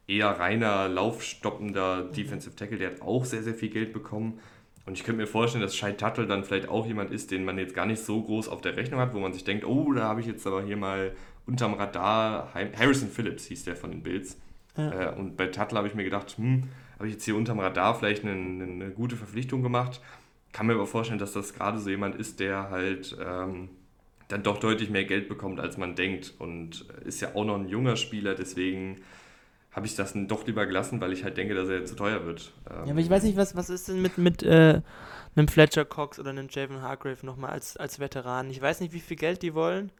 eher 0.08 0.28
reiner, 0.28 0.89
laufstoppender 0.89 2.04
Defensive 2.04 2.56
Tackle, 2.56 2.78
der 2.78 2.91
hat 2.91 3.02
auch 3.02 3.26
sehr, 3.26 3.44
sehr 3.44 3.54
viel 3.54 3.70
Geld 3.70 3.94
bekommen. 3.94 4.39
Und 4.86 4.98
ich 4.98 5.04
könnte 5.04 5.22
mir 5.22 5.28
vorstellen, 5.28 5.62
dass 5.62 5.76
Shai 5.76 5.94
Tuttle 5.94 6.28
dann 6.28 6.44
vielleicht 6.44 6.68
auch 6.68 6.86
jemand 6.86 7.12
ist, 7.12 7.32
den 7.32 7.46
man 7.46 7.58
jetzt 7.58 7.74
gar 7.74 7.86
nicht 7.86 8.04
so 8.04 8.22
groß 8.22 8.50
auf 8.50 8.62
der 8.62 8.76
Rechnung 8.76 9.00
hat, 9.00 9.14
wo 9.14 9.20
man 9.20 9.34
sich 9.34 9.44
denkt, 9.44 9.66
oh, 9.66 9.94
da 9.94 10.04
habe 10.04 10.20
ich 10.20 10.28
jetzt 10.28 10.46
aber 10.46 10.62
hier 10.64 10.76
mal 10.76 11.14
unterm 11.46 11.74
Radar, 11.74 12.54
Harrison 12.54 13.10
Phillips 13.10 13.46
hieß 13.46 13.64
der 13.64 13.76
von 13.76 13.92
den 13.92 14.04
Bills. 14.04 14.38
Ja. 14.76 15.12
Äh, 15.12 15.16
und 15.16 15.38
bei 15.38 15.48
Tuttle 15.48 15.78
habe 15.78 15.88
ich 15.88 15.96
mir 15.96 16.04
gedacht, 16.04 16.38
hm, 16.38 16.64
habe 16.96 17.08
ich 17.08 17.14
jetzt 17.14 17.26
hier 17.26 17.36
unterm 17.36 17.60
Radar 17.60 17.96
vielleicht 17.96 18.24
eine, 18.24 18.34
eine 18.34 18.92
gute 18.92 19.16
Verpflichtung 19.16 19.64
gemacht. 19.64 20.02
Kann 20.52 20.68
mir 20.68 20.74
aber 20.74 20.86
vorstellen, 20.86 21.20
dass 21.20 21.34
das 21.34 21.54
gerade 21.54 21.80
so 21.80 21.90
jemand 21.90 22.16
ist, 22.16 22.40
der 22.40 22.70
halt 22.70 23.18
ähm, 23.24 23.70
dann 24.28 24.44
doch 24.44 24.60
deutlich 24.60 24.90
mehr 24.90 25.06
Geld 25.06 25.30
bekommt, 25.30 25.60
als 25.60 25.78
man 25.78 25.96
denkt. 25.96 26.34
Und 26.40 26.86
ist 27.06 27.22
ja 27.22 27.36
auch 27.36 27.46
noch 27.46 27.56
ein 27.56 27.70
junger 27.70 27.96
Spieler, 27.96 28.36
deswegen 28.36 29.02
habe 29.76 29.86
ich 29.86 29.96
das 29.96 30.14
doch 30.16 30.46
lieber 30.46 30.66
gelassen, 30.66 31.02
weil 31.02 31.14
ich 31.14 31.24
halt 31.24 31.38
denke, 31.38 31.56
dass 31.56 31.68
er 31.70 31.86
zu 31.86 31.96
teuer 31.96 32.26
wird. 32.26 32.52
Ähm, 32.70 32.86
Ja, 32.86 32.92
aber 32.92 33.00
ich 33.00 33.10
weiß 33.10 33.24
nicht, 33.24 33.38
was, 33.38 33.56
was 33.56 33.70
ist 33.70 33.88
denn 33.88 34.02
mit, 34.02 34.18
mit 34.18 34.44
äh, 34.44 34.82
einem 35.36 35.48
Fletcher 35.48 35.86
Cox 35.86 36.20
oder 36.20 36.30
einem 36.30 36.48
Javon 36.50 36.82
Hargrave 36.82 37.26
nochmal 37.26 37.52
als, 37.52 37.76
als 37.78 38.00
Veteran? 38.00 38.50
Ich 38.52 38.62
weiß 38.62 38.82
nicht, 38.82 38.94
wie 38.94 39.00
viel 39.00 39.18
Geld 39.18 39.42
die 39.42 39.54
wollen, 39.56 39.92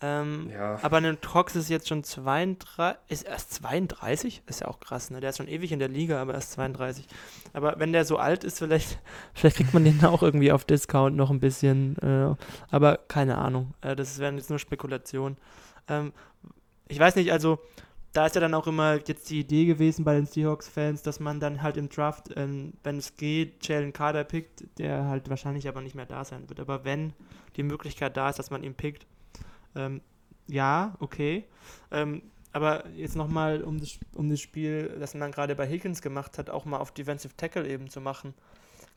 Ähm, 0.00 0.48
Ja. 0.52 0.78
Aber 0.82 0.98
ein 0.98 1.20
Trox 1.20 1.56
ist 1.56 1.68
jetzt 1.68 1.88
schon 1.88 2.04
32, 2.04 2.96
ist 3.08 3.26
erst 3.26 3.52
32? 3.54 4.42
Ist 4.46 4.60
ja 4.60 4.68
auch 4.68 4.78
krass, 4.78 5.10
ne? 5.10 5.20
Der 5.20 5.30
ist 5.30 5.38
schon 5.38 5.48
ewig 5.48 5.72
in 5.72 5.80
der 5.80 5.88
Liga, 5.88 6.22
aber 6.22 6.34
erst 6.34 6.52
32. 6.52 7.04
Aber 7.52 7.80
wenn 7.80 7.92
der 7.92 8.04
so 8.04 8.16
alt 8.16 8.44
ist, 8.44 8.58
vielleicht, 8.60 9.00
vielleicht 9.34 9.56
kriegt 9.56 9.74
man 9.74 9.84
den 9.84 10.04
auch 10.04 10.22
irgendwie 10.22 10.52
auf 10.52 10.64
Discount 10.64 11.16
noch 11.16 11.30
ein 11.30 11.40
bisschen. 11.40 11.98
Äh, 11.98 12.34
aber 12.70 12.98
keine 13.08 13.38
Ahnung. 13.38 13.74
Äh, 13.80 13.96
das 13.96 14.18
wären 14.20 14.36
jetzt 14.38 14.50
nur 14.50 14.60
Spekulationen. 14.60 15.36
Ähm, 15.88 16.12
ich 16.86 16.98
weiß 16.98 17.16
nicht, 17.16 17.32
also 17.32 17.58
da 18.12 18.26
ist 18.26 18.34
ja 18.34 18.40
dann 18.40 18.54
auch 18.54 18.66
immer 18.66 18.94
jetzt 19.06 19.28
die 19.30 19.40
Idee 19.40 19.66
gewesen 19.66 20.04
bei 20.04 20.14
den 20.14 20.26
Seahawks-Fans, 20.26 21.02
dass 21.02 21.20
man 21.20 21.40
dann 21.40 21.62
halt 21.62 21.76
im 21.76 21.88
Draft, 21.88 22.30
ähm, 22.36 22.72
wenn 22.82 22.98
es 22.98 23.16
geht, 23.16 23.66
Jalen 23.66 23.92
Carter 23.92 24.24
pickt, 24.24 24.64
der 24.78 25.04
halt 25.04 25.28
wahrscheinlich 25.28 25.68
aber 25.68 25.82
nicht 25.82 25.94
mehr 25.94 26.06
da 26.06 26.24
sein 26.24 26.48
wird. 26.48 26.60
Aber 26.60 26.84
wenn 26.84 27.12
die 27.56 27.62
Möglichkeit 27.62 28.16
da 28.16 28.30
ist, 28.30 28.38
dass 28.38 28.50
man 28.50 28.64
ihn 28.64 28.74
pickt, 28.74 29.06
ähm, 29.76 30.00
ja, 30.46 30.94
okay. 31.00 31.44
Ähm, 31.90 32.22
aber 32.52 32.88
jetzt 32.90 33.14
nochmal, 33.14 33.62
um 33.62 33.78
das, 33.78 33.98
um 34.14 34.30
das 34.30 34.40
Spiel, 34.40 34.96
das 34.98 35.14
man 35.14 35.30
gerade 35.30 35.54
bei 35.54 35.68
Higgins 35.68 36.00
gemacht 36.00 36.38
hat, 36.38 36.48
auch 36.48 36.64
mal 36.64 36.78
auf 36.78 36.92
Defensive 36.92 37.36
Tackle 37.36 37.68
eben 37.68 37.90
zu 37.90 38.00
machen. 38.00 38.34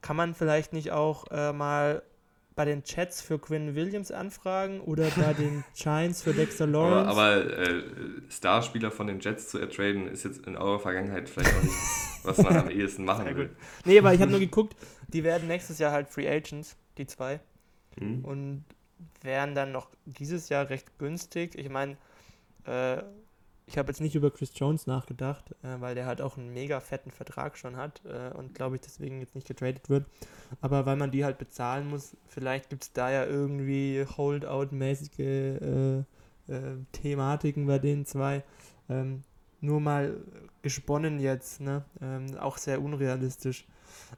Kann 0.02 0.16
man 0.16 0.34
vielleicht 0.34 0.72
nicht 0.74 0.92
auch 0.92 1.26
äh, 1.32 1.52
mal 1.52 2.02
bei 2.56 2.66
den 2.66 2.84
Chats 2.84 3.22
für 3.22 3.40
Quinn 3.40 3.76
Williams 3.76 4.12
anfragen 4.12 4.82
oder 4.82 5.10
bei 5.12 5.34
den 5.38 5.64
Giants 5.76 6.22
für 6.22 6.34
Dexter 6.34 6.66
Aber, 6.66 6.72
Lawrence? 6.74 7.10
aber 7.10 7.58
äh, 7.58 7.84
Starspieler 8.30 8.92
von 8.92 9.08
den 9.08 9.20
Jets 9.20 9.50
zu 9.50 9.58
ertraden, 9.58 10.08
ist 10.08 10.24
jetzt 10.24 10.46
in 10.46 10.58
eurer 10.58 10.80
Vergangenheit 10.80 11.30
vielleicht 11.30 11.56
auch 11.56 11.64
nicht, 11.64 11.76
was 12.24 12.38
man 12.40 12.58
am 12.58 12.70
ehesten 12.70 13.06
machen 13.06 13.26
Sehr 13.26 13.36
will. 13.38 13.56
Nee, 13.86 14.00
aber 14.00 14.14
ich 14.14 14.22
habe 14.22 14.32
nur 14.32 14.40
geguckt, 14.40 14.76
die 15.08 15.24
werden 15.24 15.48
nächstes 15.48 15.80
Jahr 15.80 15.92
halt 15.92 16.10
Free 16.10 16.30
Agents, 16.30 16.76
die 16.98 17.08
zwei. 17.08 17.40
Hm? 18.00 18.24
und 18.24 18.64
wären 19.22 19.54
dann 19.54 19.72
noch 19.72 19.90
dieses 20.06 20.50
Jahr 20.50 20.70
recht 20.70 20.98
günstig. 20.98 21.56
Ich 21.56 21.70
meine, 21.70 21.98
äh, 22.66 23.04
ich 23.72 23.78
habe 23.78 23.88
jetzt 23.88 24.02
nicht 24.02 24.16
über 24.16 24.32
Chris 24.32 24.52
Jones 24.54 24.86
nachgedacht, 24.86 25.56
äh, 25.64 25.80
weil 25.80 25.96
der 25.96 26.06
halt 26.06 26.20
auch 26.20 26.38
einen 26.38 26.54
mega 26.54 26.82
fetten 26.82 27.10
Vertrag 27.10 27.58
schon 27.58 27.78
hat 27.78 28.02
äh, 28.06 28.36
und 28.36 28.54
glaube 28.54 28.76
ich 28.76 28.82
deswegen 28.82 29.22
jetzt 29.22 29.34
nicht 29.34 29.48
getradet 29.48 29.90
wird. 29.90 30.06
Aber 30.60 30.86
weil 30.86 30.98
man 30.98 31.10
die 31.10 31.24
halt 31.24 31.38
bezahlen 31.38 31.90
muss, 31.90 32.18
vielleicht 32.28 32.70
gibt 32.70 32.84
es 32.84 32.92
da 32.92 33.10
ja 33.10 33.26
irgendwie 33.26 34.06
Holdout-mäßige 34.18 35.20
äh, 35.20 36.00
äh, 36.00 36.04
Thematiken 36.92 37.66
bei 37.66 37.80
den 37.80 38.06
zwei. 38.06 38.44
Ähm, 38.90 39.24
nur 39.62 39.80
mal 39.80 40.18
gesponnen 40.64 41.22
jetzt, 41.22 41.62
ne? 41.62 41.86
Ähm, 42.02 42.38
auch 42.40 42.58
sehr 42.58 42.82
unrealistisch. 42.82 43.66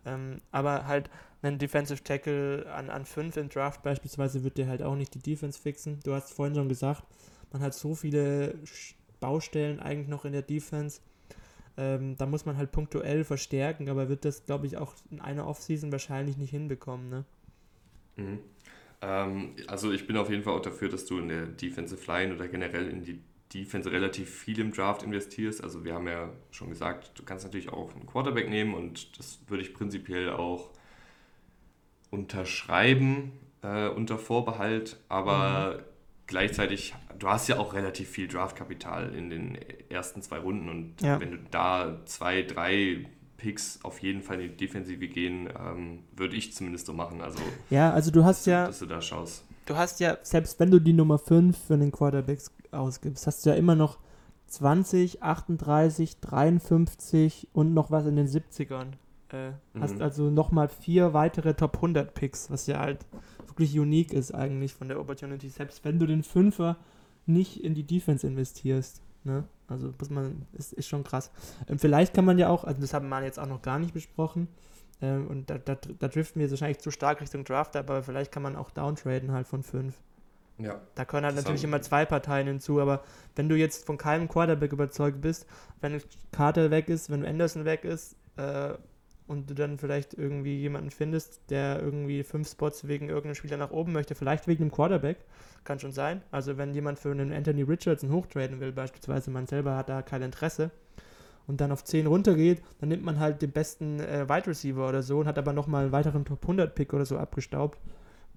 Ähm, 0.03 0.41
aber 0.51 0.87
halt 0.87 1.11
ein 1.43 1.59
Defensive 1.59 2.03
Tackle 2.03 2.65
an, 2.73 2.89
an 2.89 3.05
5 3.05 3.37
im 3.37 3.49
Draft 3.49 3.83
beispielsweise 3.83 4.43
wird 4.43 4.57
dir 4.57 4.67
halt 4.67 4.81
auch 4.81 4.95
nicht 4.95 5.13
die 5.13 5.19
Defense 5.19 5.61
fixen. 5.61 5.99
Du 6.03 6.13
hast 6.13 6.33
vorhin 6.33 6.55
schon 6.55 6.69
gesagt, 6.69 7.03
man 7.51 7.61
hat 7.61 7.75
so 7.75 7.93
viele 7.93 8.55
Baustellen 9.24 9.80
eigentlich 9.80 10.09
noch 10.09 10.26
in 10.26 10.34
der 10.34 10.41
Defense. 10.41 10.99
Ähm, 11.78 12.17
da 12.17 12.26
muss 12.26 12.45
man 12.45 12.57
halt 12.57 12.74
punktuell 12.74 13.24
verstärken, 13.24 13.88
aber 13.88 14.09
wird 14.09 14.26
das, 14.26 14.45
glaube 14.45 14.67
ich, 14.67 14.76
auch 14.76 14.93
in 15.09 15.21
einer 15.21 15.47
Offseason 15.47 15.93
wahrscheinlich 15.93 16.36
nicht 16.36 16.49
hinbekommen. 16.49 17.09
Ne? 17.09 17.26
Mhm. 18.17 18.39
Ähm, 19.01 19.55
also 19.67 19.93
ich 19.93 20.05
bin 20.05 20.17
auf 20.17 20.30
jeden 20.30 20.43
Fall 20.43 20.53
auch 20.53 20.61
dafür, 20.61 20.89
dass 20.89 21.05
du 21.05 21.19
in 21.19 21.30
der 21.30 21.45
Defensive 21.45 22.05
Line 22.05 22.36
oder 22.36 22.49
generell 22.49 22.89
in 22.89 23.05
die 23.05 23.21
Defense 23.53 23.89
relativ 23.89 24.30
viel 24.30 24.59
im 24.59 24.74
Draft 24.74 25.03
investierst. 25.03 25.63
Also 25.63 25.86
wir 25.86 25.93
haben 25.93 26.07
ja 26.07 26.30
schon 26.51 26.67
gesagt, 26.67 27.17
du 27.17 27.24
kannst 27.24 27.45
natürlich 27.45 27.69
auch 27.69 27.95
einen 27.95 28.05
Quarterback 28.05 28.49
nehmen 28.49 28.74
und 28.74 29.17
das 29.17 29.39
würde 29.47 29.63
ich 29.63 29.74
prinzipiell 29.74 30.32
auch 30.32 30.69
unterschreiben 32.11 33.32
äh, 33.61 33.88
unter 33.88 34.19
Vorbehalt, 34.19 34.97
aber 35.07 35.86
gleichzeitig, 36.28 36.93
du 37.19 37.28
hast 37.30 37.47
ja 37.47 37.57
auch 37.59 37.74
relativ 37.74 38.09
viel 38.09 38.28
Draftkapital 38.28 39.13
in 39.15 39.30
den 39.30 39.57
ersten 39.89 40.21
zwei 40.21 40.38
Runden 40.39 40.69
und 40.69 41.01
Ja. 41.01 41.19
wenn 41.19 41.32
du 41.32 41.38
da 41.51 41.97
zwei, 42.05 42.41
drei 42.43 43.05
Picks 43.38 43.80
auf 43.84 43.99
jeden 43.99 44.21
Fall 44.21 44.39
in 44.41 44.51
die 44.51 44.57
Defensive 44.57 45.07
gehen, 45.07 45.49
ähm, 45.59 45.99
würde 46.15 46.36
ich 46.36 46.53
zumindest 46.53 46.86
so 46.86 46.93
machen. 46.93 47.21
Also 47.21 47.39
Ja, 47.69 47.91
also 47.91 48.09
du 48.11 48.24
hast 48.24 48.45
ja, 48.47 48.67
dass 48.67 48.80
du 48.80 48.86
da 48.86 49.01
schaust. 49.01 49.43
Du 49.65 49.76
hast 49.76 49.99
ja, 49.99 50.17
selbst 50.24 50.59
wenn 50.59 50.71
du 50.71 50.80
die 50.80 50.93
Nummer 50.93 51.17
5 51.17 51.57
für 51.57 51.78
den 51.78 51.91
Quarterbacks 51.91 52.51
ausgibst, 52.71 53.28
hast 53.28 53.45
du 53.45 53.49
ja 53.49 53.55
immer 53.55 53.76
noch 53.76 53.97
20, 54.47 55.24
38, 55.24 56.19
53 56.19 57.47
und 57.53 57.74
noch 57.74 57.91
was 57.91 58.05
in 58.05 58.15
den 58.15 58.28
70ern. 58.28 58.93
Äh, 59.30 59.51
Hast 59.80 59.95
Mhm. 59.95 60.01
also 60.01 60.30
nochmal 60.30 60.69
vier 60.69 61.13
weitere 61.13 61.53
Top 61.55 61.78
100 61.82 62.13
Picks, 62.13 62.51
was 62.51 62.67
ja 62.67 62.80
halt 62.80 62.99
wirklich 63.53 63.77
unique 63.77 64.13
ist 64.13 64.33
eigentlich 64.33 64.73
von 64.73 64.87
der 64.87 64.99
Opportunity, 64.99 65.49
selbst 65.49 65.83
wenn 65.85 65.99
du 65.99 66.05
den 66.05 66.23
Fünfer 66.23 66.77
nicht 67.25 67.63
in 67.63 67.73
die 67.73 67.83
Defense 67.83 68.25
investierst. 68.27 69.01
Ne? 69.23 69.45
Also 69.67 69.93
muss 69.97 70.09
man, 70.09 70.45
ist, 70.53 70.73
ist 70.73 70.87
schon 70.87 71.03
krass. 71.03 71.31
Ähm, 71.67 71.79
vielleicht 71.79 72.13
kann 72.13 72.25
man 72.25 72.37
ja 72.37 72.49
auch, 72.49 72.63
also 72.63 72.81
das 72.81 72.93
haben 72.93 73.09
wir 73.09 73.23
jetzt 73.23 73.39
auch 73.39 73.47
noch 73.47 73.61
gar 73.61 73.79
nicht 73.79 73.93
besprochen, 73.93 74.47
ähm, 75.03 75.27
und 75.27 75.49
da, 75.49 75.57
da, 75.57 75.75
da 75.75 76.07
driften 76.07 76.41
wir 76.41 76.49
wahrscheinlich 76.49 76.79
zu 76.79 76.89
stark 76.89 77.21
Richtung 77.21 77.43
Draft, 77.43 77.75
aber 77.75 78.03
vielleicht 78.03 78.31
kann 78.31 78.41
man 78.41 78.55
auch 78.55 78.71
downtraden 78.71 79.31
halt 79.31 79.47
von 79.47 79.61
5. 79.61 79.93
Ja. 80.59 80.79
Da 80.95 81.03
können 81.03 81.25
halt 81.25 81.35
natürlich 81.35 81.63
immer 81.63 81.81
zwei 81.81 82.05
Parteien 82.05 82.47
hinzu, 82.47 82.79
aber 82.79 83.03
wenn 83.35 83.49
du 83.49 83.55
jetzt 83.55 83.85
von 83.85 83.97
keinem 83.97 84.29
Quarterback 84.29 84.71
überzeugt 84.71 85.19
bist, 85.19 85.45
wenn 85.81 86.01
Carter 86.31 86.71
weg 86.71 86.89
ist, 86.89 87.09
wenn 87.09 87.25
Anderson 87.25 87.65
weg 87.65 87.83
ist 87.83 88.15
äh, 88.37 88.73
und 89.28 89.49
du 89.49 89.53
dann 89.53 89.78
vielleicht 89.78 90.13
irgendwie 90.13 90.57
jemanden 90.57 90.91
findest, 90.91 91.41
der 91.49 91.82
irgendwie 91.82 92.24
fünf 92.24 92.49
Spots 92.49 92.88
wegen 92.88 93.09
irgendeinem 93.09 93.36
Spieler 93.36 93.57
nach 93.57 93.71
oben 93.71 93.93
möchte, 93.93 94.15
vielleicht 94.15 94.47
wegen 94.47 94.63
einem 94.63 94.71
Quarterback, 94.71 95.17
kann 95.63 95.80
schon 95.80 95.91
sein. 95.91 96.21
Also 96.32 96.57
wenn 96.57 96.74
jemand 96.74 96.99
für 96.99 97.11
einen 97.11 97.32
Anthony 97.32 97.63
Richardson 97.63 98.11
hochtraden 98.11 98.59
will, 98.59 98.71
beispielsweise, 98.71 99.32
man 99.32 99.47
selber 99.47 99.78
hat 99.78 99.89
da 99.89 100.01
kein 100.01 100.21
Interesse 100.21 100.71
und 101.47 101.61
dann 101.61 101.71
auf 101.71 101.84
10 101.84 102.07
runtergeht, 102.07 102.61
dann 102.80 102.89
nimmt 102.89 103.03
man 103.03 103.19
halt 103.19 103.41
den 103.41 103.51
besten 103.51 103.99
äh, 103.99 104.28
Wide 104.28 104.47
Receiver 104.47 104.88
oder 104.88 105.03
so 105.03 105.19
und 105.19 105.28
hat 105.28 105.38
aber 105.38 105.53
nochmal 105.53 105.84
einen 105.84 105.91
weiteren 105.91 106.26
Top 106.26 106.41
100 106.43 106.76
Pick 106.76 106.93
oder 106.93 107.05
so 107.05 107.17
abgestaubt. 107.17 107.78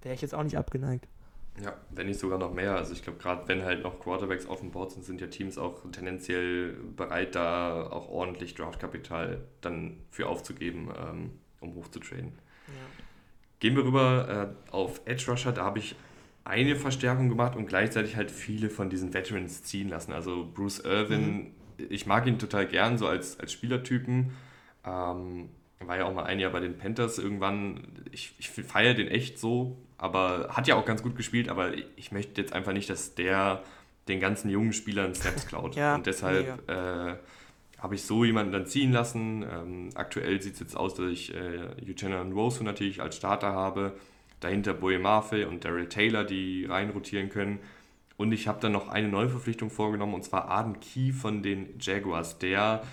Wäre 0.01 0.15
ich 0.15 0.21
jetzt 0.21 0.35
auch 0.35 0.43
nicht 0.43 0.57
abgeneigt. 0.57 1.07
Ja, 1.63 1.75
wenn 1.89 2.07
nicht 2.07 2.19
sogar 2.19 2.37
noch 2.37 2.53
mehr. 2.53 2.75
Also 2.75 2.93
ich 2.93 3.01
glaube, 3.01 3.17
gerade 3.17 3.47
wenn 3.47 3.63
halt 3.63 3.83
noch 3.83 3.99
Quarterbacks 3.99 4.45
auf 4.45 4.59
dem 4.59 4.71
Board 4.71 4.91
sind, 4.91 5.03
sind 5.03 5.21
ja 5.21 5.27
Teams 5.27 5.57
auch 5.57 5.81
tendenziell 5.91 6.73
bereit, 6.95 7.33
da 7.35 7.87
auch 7.87 8.09
ordentlich 8.09 8.53
Draftkapital 8.53 9.41
dann 9.61 9.97
für 10.11 10.27
aufzugeben, 10.27 10.89
ähm, 10.97 11.31
um 11.59 11.73
hochzutraden. 11.73 12.33
Gehen 13.59 13.75
wir 13.75 13.83
rüber 13.83 14.53
äh, 14.69 14.71
auf 14.71 15.01
Edge 15.05 15.31
Rusher. 15.31 15.51
Da 15.51 15.63
habe 15.63 15.79
ich 15.79 15.95
eine 16.43 16.75
Verstärkung 16.75 17.27
gemacht 17.27 17.55
und 17.55 17.65
gleichzeitig 17.65 18.15
halt 18.15 18.29
viele 18.29 18.69
von 18.69 18.89
diesen 18.89 19.13
Veterans 19.13 19.63
ziehen 19.63 19.89
lassen. 19.89 20.13
Also 20.13 20.47
Bruce 20.53 20.79
Irvin, 20.79 21.53
ich 21.89 22.05
mag 22.05 22.27
ihn 22.27 22.37
total 22.37 22.67
gern, 22.67 22.97
so 22.97 23.07
als, 23.07 23.39
als 23.39 23.51
Spielertypen. 23.51 24.31
Ähm, 24.85 25.49
war 25.87 25.97
ja 25.97 26.05
auch 26.05 26.13
mal 26.13 26.23
ein 26.23 26.39
Jahr 26.39 26.51
bei 26.51 26.59
den 26.59 26.77
Panthers 26.77 27.17
irgendwann. 27.17 27.87
Ich, 28.11 28.33
ich 28.39 28.49
feiere 28.49 28.93
den 28.93 29.07
echt 29.07 29.39
so, 29.39 29.77
aber 29.97 30.49
hat 30.51 30.67
ja 30.67 30.75
auch 30.75 30.85
ganz 30.85 31.03
gut 31.03 31.15
gespielt, 31.15 31.49
aber 31.49 31.71
ich, 31.95 32.11
möchte 32.11 32.41
jetzt 32.41 32.53
einfach 32.53 32.73
nicht, 32.73 32.89
dass 32.89 33.15
der 33.15 33.63
den 34.07 34.19
ganzen 34.19 34.49
jungen 34.49 34.73
Spielern 34.73 35.15
Snaps 35.15 35.47
klaut. 35.47 35.75
Ja, 35.75 35.95
und 35.95 36.05
deshalb 36.05 36.69
äh, 36.69 37.15
habe 37.79 37.95
ich 37.95 38.03
so 38.03 38.23
jemanden 38.23 38.51
dann 38.51 38.65
ziehen 38.65 38.91
lassen. 38.91 39.43
Ähm, 39.43 39.89
aktuell 39.95 40.41
sieht 40.41 40.53
es 40.53 40.59
jetzt 40.59 40.77
aus, 40.77 40.95
dass 40.95 41.07
ich 41.07 41.33
äh, 41.33 42.15
und 42.21 42.33
Rose 42.33 42.63
natürlich 42.63 43.01
als 43.01 43.15
Starter 43.15 43.53
habe. 43.53 43.93
Dahinter 44.39 44.73
Boye 44.73 44.99
Mafe 44.99 45.47
und 45.47 45.65
Daryl 45.65 45.89
Taylor, 45.89 46.23
die 46.23 46.65
reinrotieren 46.65 47.29
können. 47.29 47.59
Und 48.17 48.31
ich 48.31 48.47
habe 48.47 48.59
dann 48.59 48.71
noch 48.71 48.89
eine 48.89 49.07
Neuverpflichtung 49.07 49.69
vorgenommen, 49.69 50.15
und 50.15 50.23
zwar 50.23 50.47
Arden 50.47 50.79
Key 50.79 51.11
von 51.11 51.43
den 51.43 51.75
Jaguars. 51.79 52.39
Der, 52.39 52.83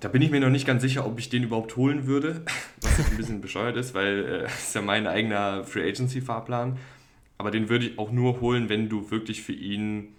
da 0.00 0.08
bin 0.08 0.22
ich 0.22 0.30
mir 0.30 0.40
noch 0.40 0.50
nicht 0.50 0.66
ganz 0.66 0.82
sicher, 0.82 1.06
ob 1.06 1.18
ich 1.18 1.28
den 1.28 1.44
überhaupt 1.44 1.76
holen 1.76 2.06
würde, 2.06 2.42
was 2.80 3.10
ein 3.10 3.16
bisschen 3.16 3.40
bescheuert 3.40 3.76
ist, 3.76 3.94
weil 3.94 4.24
äh, 4.24 4.42
das 4.42 4.58
ist 4.68 4.74
ja 4.74 4.82
mein 4.82 5.06
eigener 5.06 5.64
Free 5.64 5.88
Agency 5.88 6.20
Fahrplan. 6.20 6.78
Aber 7.38 7.50
den 7.50 7.68
würde 7.68 7.86
ich 7.86 7.98
auch 7.98 8.10
nur 8.10 8.40
holen, 8.40 8.68
wenn 8.68 8.88
du 8.88 9.10
wirklich 9.10 9.42
für 9.42 9.52
ihn 9.52 10.14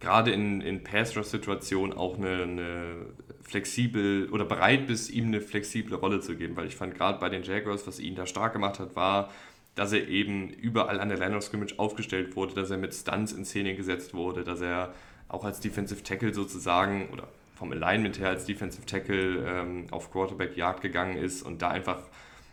gerade 0.00 0.32
in, 0.32 0.60
in 0.60 0.82
Pass-Rush-Situationen 0.82 1.96
auch 1.96 2.18
eine, 2.18 2.42
eine 2.42 2.96
flexibel 3.42 4.28
oder 4.30 4.44
bereit 4.44 4.88
bist, 4.88 5.10
ihm 5.10 5.26
eine 5.26 5.40
flexible 5.40 5.94
Rolle 5.94 6.20
zu 6.20 6.34
geben. 6.34 6.56
Weil 6.56 6.66
ich 6.66 6.74
fand 6.74 6.96
gerade 6.96 7.20
bei 7.20 7.28
den 7.28 7.44
Jaguars, 7.44 7.86
was 7.86 8.00
ihn 8.00 8.16
da 8.16 8.26
stark 8.26 8.54
gemacht 8.54 8.80
hat, 8.80 8.96
war, 8.96 9.30
dass 9.76 9.92
er 9.92 10.08
eben 10.08 10.50
überall 10.50 10.98
an 10.98 11.08
der 11.08 11.18
Line 11.18 11.36
of 11.36 11.44
Scrimmage 11.44 11.78
aufgestellt 11.78 12.34
wurde, 12.34 12.54
dass 12.54 12.70
er 12.70 12.78
mit 12.78 12.92
Stunts 12.92 13.32
in 13.32 13.44
Szene 13.44 13.76
gesetzt 13.76 14.12
wurde, 14.12 14.42
dass 14.42 14.60
er 14.60 14.92
auch 15.28 15.44
als 15.44 15.60
Defensive 15.60 16.02
Tackle 16.02 16.34
sozusagen 16.34 17.08
oder 17.12 17.28
vom 17.54 17.72
Alignment 17.72 18.18
her 18.18 18.28
als 18.30 18.44
Defensive 18.46 18.86
Tackle 18.86 19.44
ähm, 19.46 19.86
auf 19.90 20.10
Quarterback 20.10 20.56
Jagd 20.56 20.80
gegangen 20.82 21.16
ist 21.16 21.42
und 21.42 21.62
da 21.62 21.68
einfach 21.70 22.00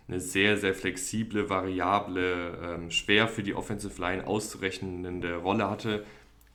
eine 0.07 0.19
sehr, 0.19 0.57
sehr 0.57 0.73
flexible, 0.73 1.49
variable, 1.49 2.57
ähm, 2.63 2.91
schwer 2.91 3.27
für 3.27 3.43
die 3.43 3.53
Offensive 3.53 3.99
Line 4.01 4.25
auszurechnende 4.25 5.35
Rolle 5.37 5.69
hatte. 5.69 6.03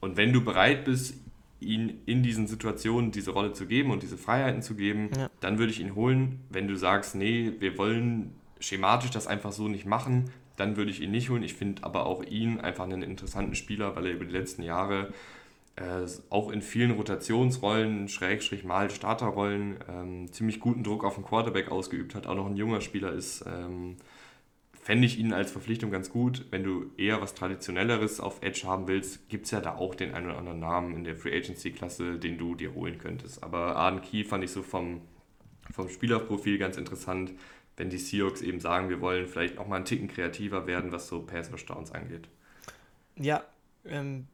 Und 0.00 0.16
wenn 0.16 0.32
du 0.32 0.42
bereit 0.44 0.84
bist, 0.84 1.14
ihn 1.60 2.00
in 2.04 2.22
diesen 2.22 2.46
Situationen 2.46 3.10
diese 3.10 3.30
Rolle 3.30 3.52
zu 3.52 3.66
geben 3.66 3.90
und 3.90 4.02
diese 4.02 4.18
Freiheiten 4.18 4.60
zu 4.60 4.74
geben, 4.74 5.08
Ja. 5.16 5.30
dann 5.40 5.58
würde 5.58 5.72
ich 5.72 5.80
ihn 5.80 5.94
holen. 5.94 6.40
Wenn 6.50 6.68
du 6.68 6.74
sagst, 6.76 7.14
nee, 7.14 7.52
wir 7.60 7.78
wollen 7.78 8.34
schematisch 8.60 9.10
das 9.10 9.26
einfach 9.26 9.52
so 9.52 9.68
nicht 9.68 9.86
machen, 9.86 10.30
dann 10.56 10.76
würde 10.76 10.90
ich 10.90 11.00
ihn 11.00 11.10
nicht 11.10 11.30
holen. 11.30 11.42
Ich 11.42 11.54
finde 11.54 11.84
aber 11.84 12.06
auch 12.06 12.22
ihn 12.24 12.60
einfach 12.60 12.84
einen 12.84 13.02
interessanten 13.02 13.54
Spieler, 13.54 13.96
weil 13.96 14.06
er 14.06 14.12
über 14.12 14.24
die 14.24 14.32
letzten 14.32 14.62
Jahre 14.62 15.12
äh, 15.76 16.06
auch 16.30 16.50
in 16.50 16.62
vielen 16.62 16.92
Rotationsrollen, 16.92 18.08
Schrägstrich 18.08 18.64
mal 18.64 18.90
Starterrollen, 18.90 19.78
ähm, 19.88 20.32
ziemlich 20.32 20.60
guten 20.60 20.84
Druck 20.84 21.04
auf 21.04 21.16
den 21.16 21.24
Quarterback 21.24 21.70
ausgeübt 21.70 22.14
hat, 22.14 22.26
auch 22.26 22.36
noch 22.36 22.46
ein 22.46 22.56
junger 22.56 22.80
Spieler 22.80 23.12
ist. 23.12 23.44
Ähm, 23.46 23.96
fände 24.84 25.06
ich 25.06 25.18
ihn 25.18 25.32
als 25.32 25.50
Verpflichtung 25.50 25.90
ganz 25.90 26.10
gut. 26.10 26.44
Wenn 26.50 26.62
du 26.62 26.92
eher 26.98 27.20
was 27.22 27.34
Traditionelleres 27.34 28.20
auf 28.20 28.42
Edge 28.42 28.62
haben 28.66 28.86
willst, 28.86 29.28
gibt 29.30 29.46
es 29.46 29.50
ja 29.50 29.60
da 29.60 29.76
auch 29.76 29.94
den 29.94 30.14
einen 30.14 30.26
oder 30.26 30.38
anderen 30.38 30.60
Namen 30.60 30.94
in 30.94 31.04
der 31.04 31.16
Free 31.16 31.34
Agency-Klasse, 31.36 32.18
den 32.18 32.36
du 32.36 32.54
dir 32.54 32.74
holen 32.74 32.98
könntest. 32.98 33.42
Aber 33.42 33.76
Arden 33.76 34.02
Key 34.02 34.24
fand 34.24 34.44
ich 34.44 34.50
so 34.50 34.62
vom, 34.62 35.00
vom 35.72 35.88
Spielerprofil 35.88 36.58
ganz 36.58 36.76
interessant, 36.76 37.32
wenn 37.76 37.88
die 37.88 37.98
Seahawks 37.98 38.42
eben 38.42 38.60
sagen, 38.60 38.90
wir 38.90 39.00
wollen 39.00 39.26
vielleicht 39.26 39.58
auch 39.58 39.66
mal 39.66 39.76
einen 39.76 39.86
Ticken 39.86 40.06
kreativer 40.06 40.66
werden, 40.66 40.92
was 40.92 41.08
so 41.08 41.22
Pass-Downs 41.22 41.90
angeht. 41.92 42.28
Ja, 43.16 43.42
ähm, 43.86 44.26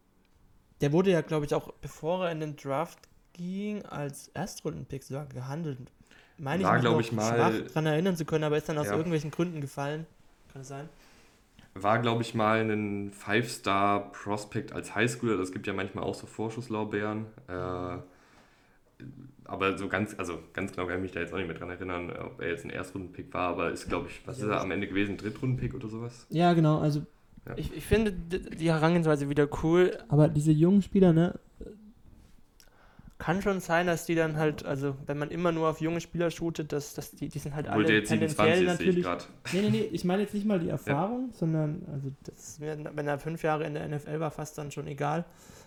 der 0.80 0.92
wurde 0.92 1.10
ja, 1.10 1.20
glaube 1.20 1.46
ich, 1.46 1.54
auch 1.54 1.72
bevor 1.80 2.26
er 2.26 2.32
in 2.32 2.40
den 2.40 2.56
Draft 2.56 2.98
ging, 3.32 3.84
als 3.84 4.28
Erstrundenpick 4.28 5.02
sogar 5.02 5.26
gehandelt. 5.26 5.78
Meine 6.38 6.64
War, 6.64 6.78
glaube 6.78 7.02
ich, 7.02 7.12
mal. 7.12 7.36
daran 7.36 7.86
erinnern 7.86 8.16
zu 8.16 8.24
können, 8.24 8.44
aber 8.44 8.56
ist 8.56 8.68
dann 8.68 8.78
aus 8.78 8.86
ja. 8.86 8.96
irgendwelchen 8.96 9.30
Gründen 9.30 9.60
gefallen. 9.60 10.06
Kann 10.52 10.62
es 10.62 10.68
sein? 10.68 10.88
War, 11.74 11.98
glaube 12.00 12.22
ich, 12.22 12.34
mal 12.34 12.68
ein 12.68 13.12
Five-Star-Prospect 13.12 14.72
als 14.72 14.94
Highschooler. 14.94 15.36
Das 15.36 15.52
gibt 15.52 15.66
ja 15.66 15.72
manchmal 15.72 16.04
auch 16.04 16.14
so 16.14 16.26
Vorschusslaubeeren. 16.26 17.26
Äh, 17.46 17.98
aber 19.44 19.76
so 19.78 19.88
ganz, 19.88 20.14
also 20.18 20.38
ganz 20.52 20.72
genau 20.72 20.86
kann 20.86 20.96
ich 20.96 21.02
mich 21.02 21.12
da 21.12 21.20
jetzt 21.20 21.32
auch 21.32 21.38
nicht 21.38 21.48
mehr 21.48 21.56
dran 21.56 21.70
erinnern, 21.70 22.10
ob 22.10 22.40
er 22.40 22.48
jetzt 22.48 22.64
ein 22.64 22.70
Erstrunden-Pick 22.70 23.32
war, 23.34 23.48
aber 23.50 23.70
ist, 23.70 23.88
glaube 23.88 24.08
ich, 24.08 24.20
was 24.26 24.38
ja, 24.38 24.44
ist 24.44 24.50
er 24.50 24.60
am 24.60 24.70
Ende 24.70 24.86
gewesen? 24.86 25.12
Ein 25.12 25.18
Drittrunden-Pick 25.18 25.74
oder 25.74 25.88
sowas? 25.88 26.26
Ja, 26.30 26.52
genau. 26.52 26.78
Also 26.78 27.04
ja. 27.46 27.54
Ich, 27.56 27.74
ich 27.74 27.84
finde 27.84 28.12
die 28.12 28.70
Herangehensweise 28.70 29.28
wieder 29.28 29.48
cool. 29.62 29.98
Aber 30.08 30.28
diese 30.28 30.52
jungen 30.52 30.82
Spieler, 30.82 31.12
ne? 31.12 31.38
Kann 33.18 33.42
schon 33.42 33.60
sein, 33.60 33.86
dass 33.86 34.06
die 34.06 34.14
dann 34.14 34.38
halt, 34.38 34.64
also 34.64 34.96
wenn 35.04 35.18
man 35.18 35.30
immer 35.30 35.52
nur 35.52 35.68
auf 35.68 35.82
junge 35.82 36.00
Spieler 36.00 36.30
shootet, 36.30 36.72
dass, 36.72 36.94
dass 36.94 37.10
die, 37.10 37.28
die 37.28 37.38
sind 37.38 37.54
halt 37.54 37.66
Obwohl 37.68 37.84
alle 37.84 37.94
jetzt 37.94 38.08
tendenziell 38.08 38.64
natürlich. 38.64 39.04
Nee, 39.52 39.60
nee, 39.60 39.70
nee, 39.70 39.88
ich 39.92 40.04
meine 40.04 40.22
jetzt 40.22 40.32
nicht 40.32 40.46
mal 40.46 40.58
die 40.58 40.70
Erfahrung, 40.70 41.28
ja. 41.30 41.36
sondern 41.36 41.82
also 41.92 42.10
das 42.24 42.48
ist 42.48 42.60
mir, 42.60 42.78
wenn 42.94 43.06
er 43.06 43.18
fünf 43.18 43.42
Jahre 43.42 43.64
in 43.64 43.74
der 43.74 43.86
NFL 43.86 44.20
war, 44.20 44.30
fast 44.30 44.56
dann 44.56 44.70
schon 44.70 44.86
egal. 44.86 45.26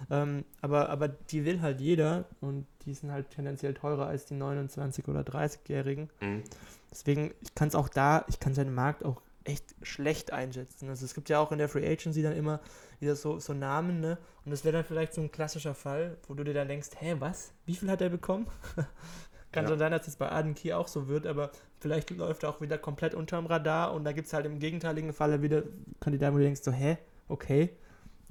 Ähm, 0.09 0.45
aber, 0.61 0.89
aber 0.89 1.07
die 1.07 1.45
will 1.45 1.61
halt 1.61 1.79
jeder 1.79 2.25
und 2.41 2.65
die 2.87 2.93
sind 2.95 3.11
halt 3.11 3.29
tendenziell 3.29 3.75
teurer 3.75 4.07
als 4.07 4.25
die 4.25 4.33
29- 4.33 5.07
oder 5.07 5.21
30-Jährigen. 5.21 6.09
Mhm. 6.21 6.41
Deswegen, 6.89 7.33
ich 7.41 7.53
kann 7.53 7.67
es 7.67 7.75
auch 7.75 7.89
da, 7.89 8.25
ich 8.29 8.39
kann 8.39 8.55
seinen 8.55 8.73
Markt 8.73 9.05
auch 9.05 9.21
echt 9.45 9.75
schlecht 9.81 10.31
einschätzen. 10.31 10.89
Also 10.89 11.05
es 11.05 11.13
gibt 11.13 11.29
ja 11.29 11.39
auch 11.39 11.51
in 11.51 11.57
der 11.57 11.69
Free 11.69 11.85
Agency 11.85 12.21
dann 12.21 12.35
immer 12.35 12.59
wieder 12.99 13.15
so, 13.15 13.39
so 13.39 13.53
Namen, 13.53 13.99
ne? 13.99 14.17
Und 14.45 14.51
das 14.51 14.63
wäre 14.63 14.77
dann 14.77 14.85
vielleicht 14.85 15.13
so 15.13 15.21
ein 15.21 15.31
klassischer 15.31 15.73
Fall, 15.73 16.17
wo 16.27 16.33
du 16.33 16.43
dir 16.43 16.53
dann 16.53 16.67
denkst, 16.67 16.89
hä, 16.97 17.15
was? 17.19 17.51
Wie 17.65 17.75
viel 17.75 17.89
hat 17.89 18.01
er 18.01 18.09
bekommen? 18.09 18.47
Kann 19.51 19.65
ja. 19.65 19.69
schon 19.69 19.79
sein, 19.79 19.91
dass 19.91 20.07
es 20.07 20.15
bei 20.15 20.31
Aden 20.31 20.55
Key 20.55 20.73
auch 20.73 20.87
so 20.87 21.07
wird, 21.07 21.27
aber 21.27 21.51
vielleicht 21.79 22.09
läuft 22.09 22.43
er 22.43 22.49
auch 22.49 22.61
wieder 22.61 22.77
komplett 22.77 23.13
unterm 23.13 23.45
Radar 23.45 23.93
und 23.93 24.03
da 24.03 24.11
gibt 24.11 24.27
es 24.27 24.33
halt 24.33 24.45
im 24.45 24.59
gegenteiligen 24.59 25.13
Falle 25.13 25.41
wieder 25.41 25.63
Kandidaten, 25.99 26.33
wo 26.33 26.39
du 26.39 26.45
denkst, 26.45 26.63
so, 26.63 26.71
hä, 26.71 26.97
okay, 27.27 27.69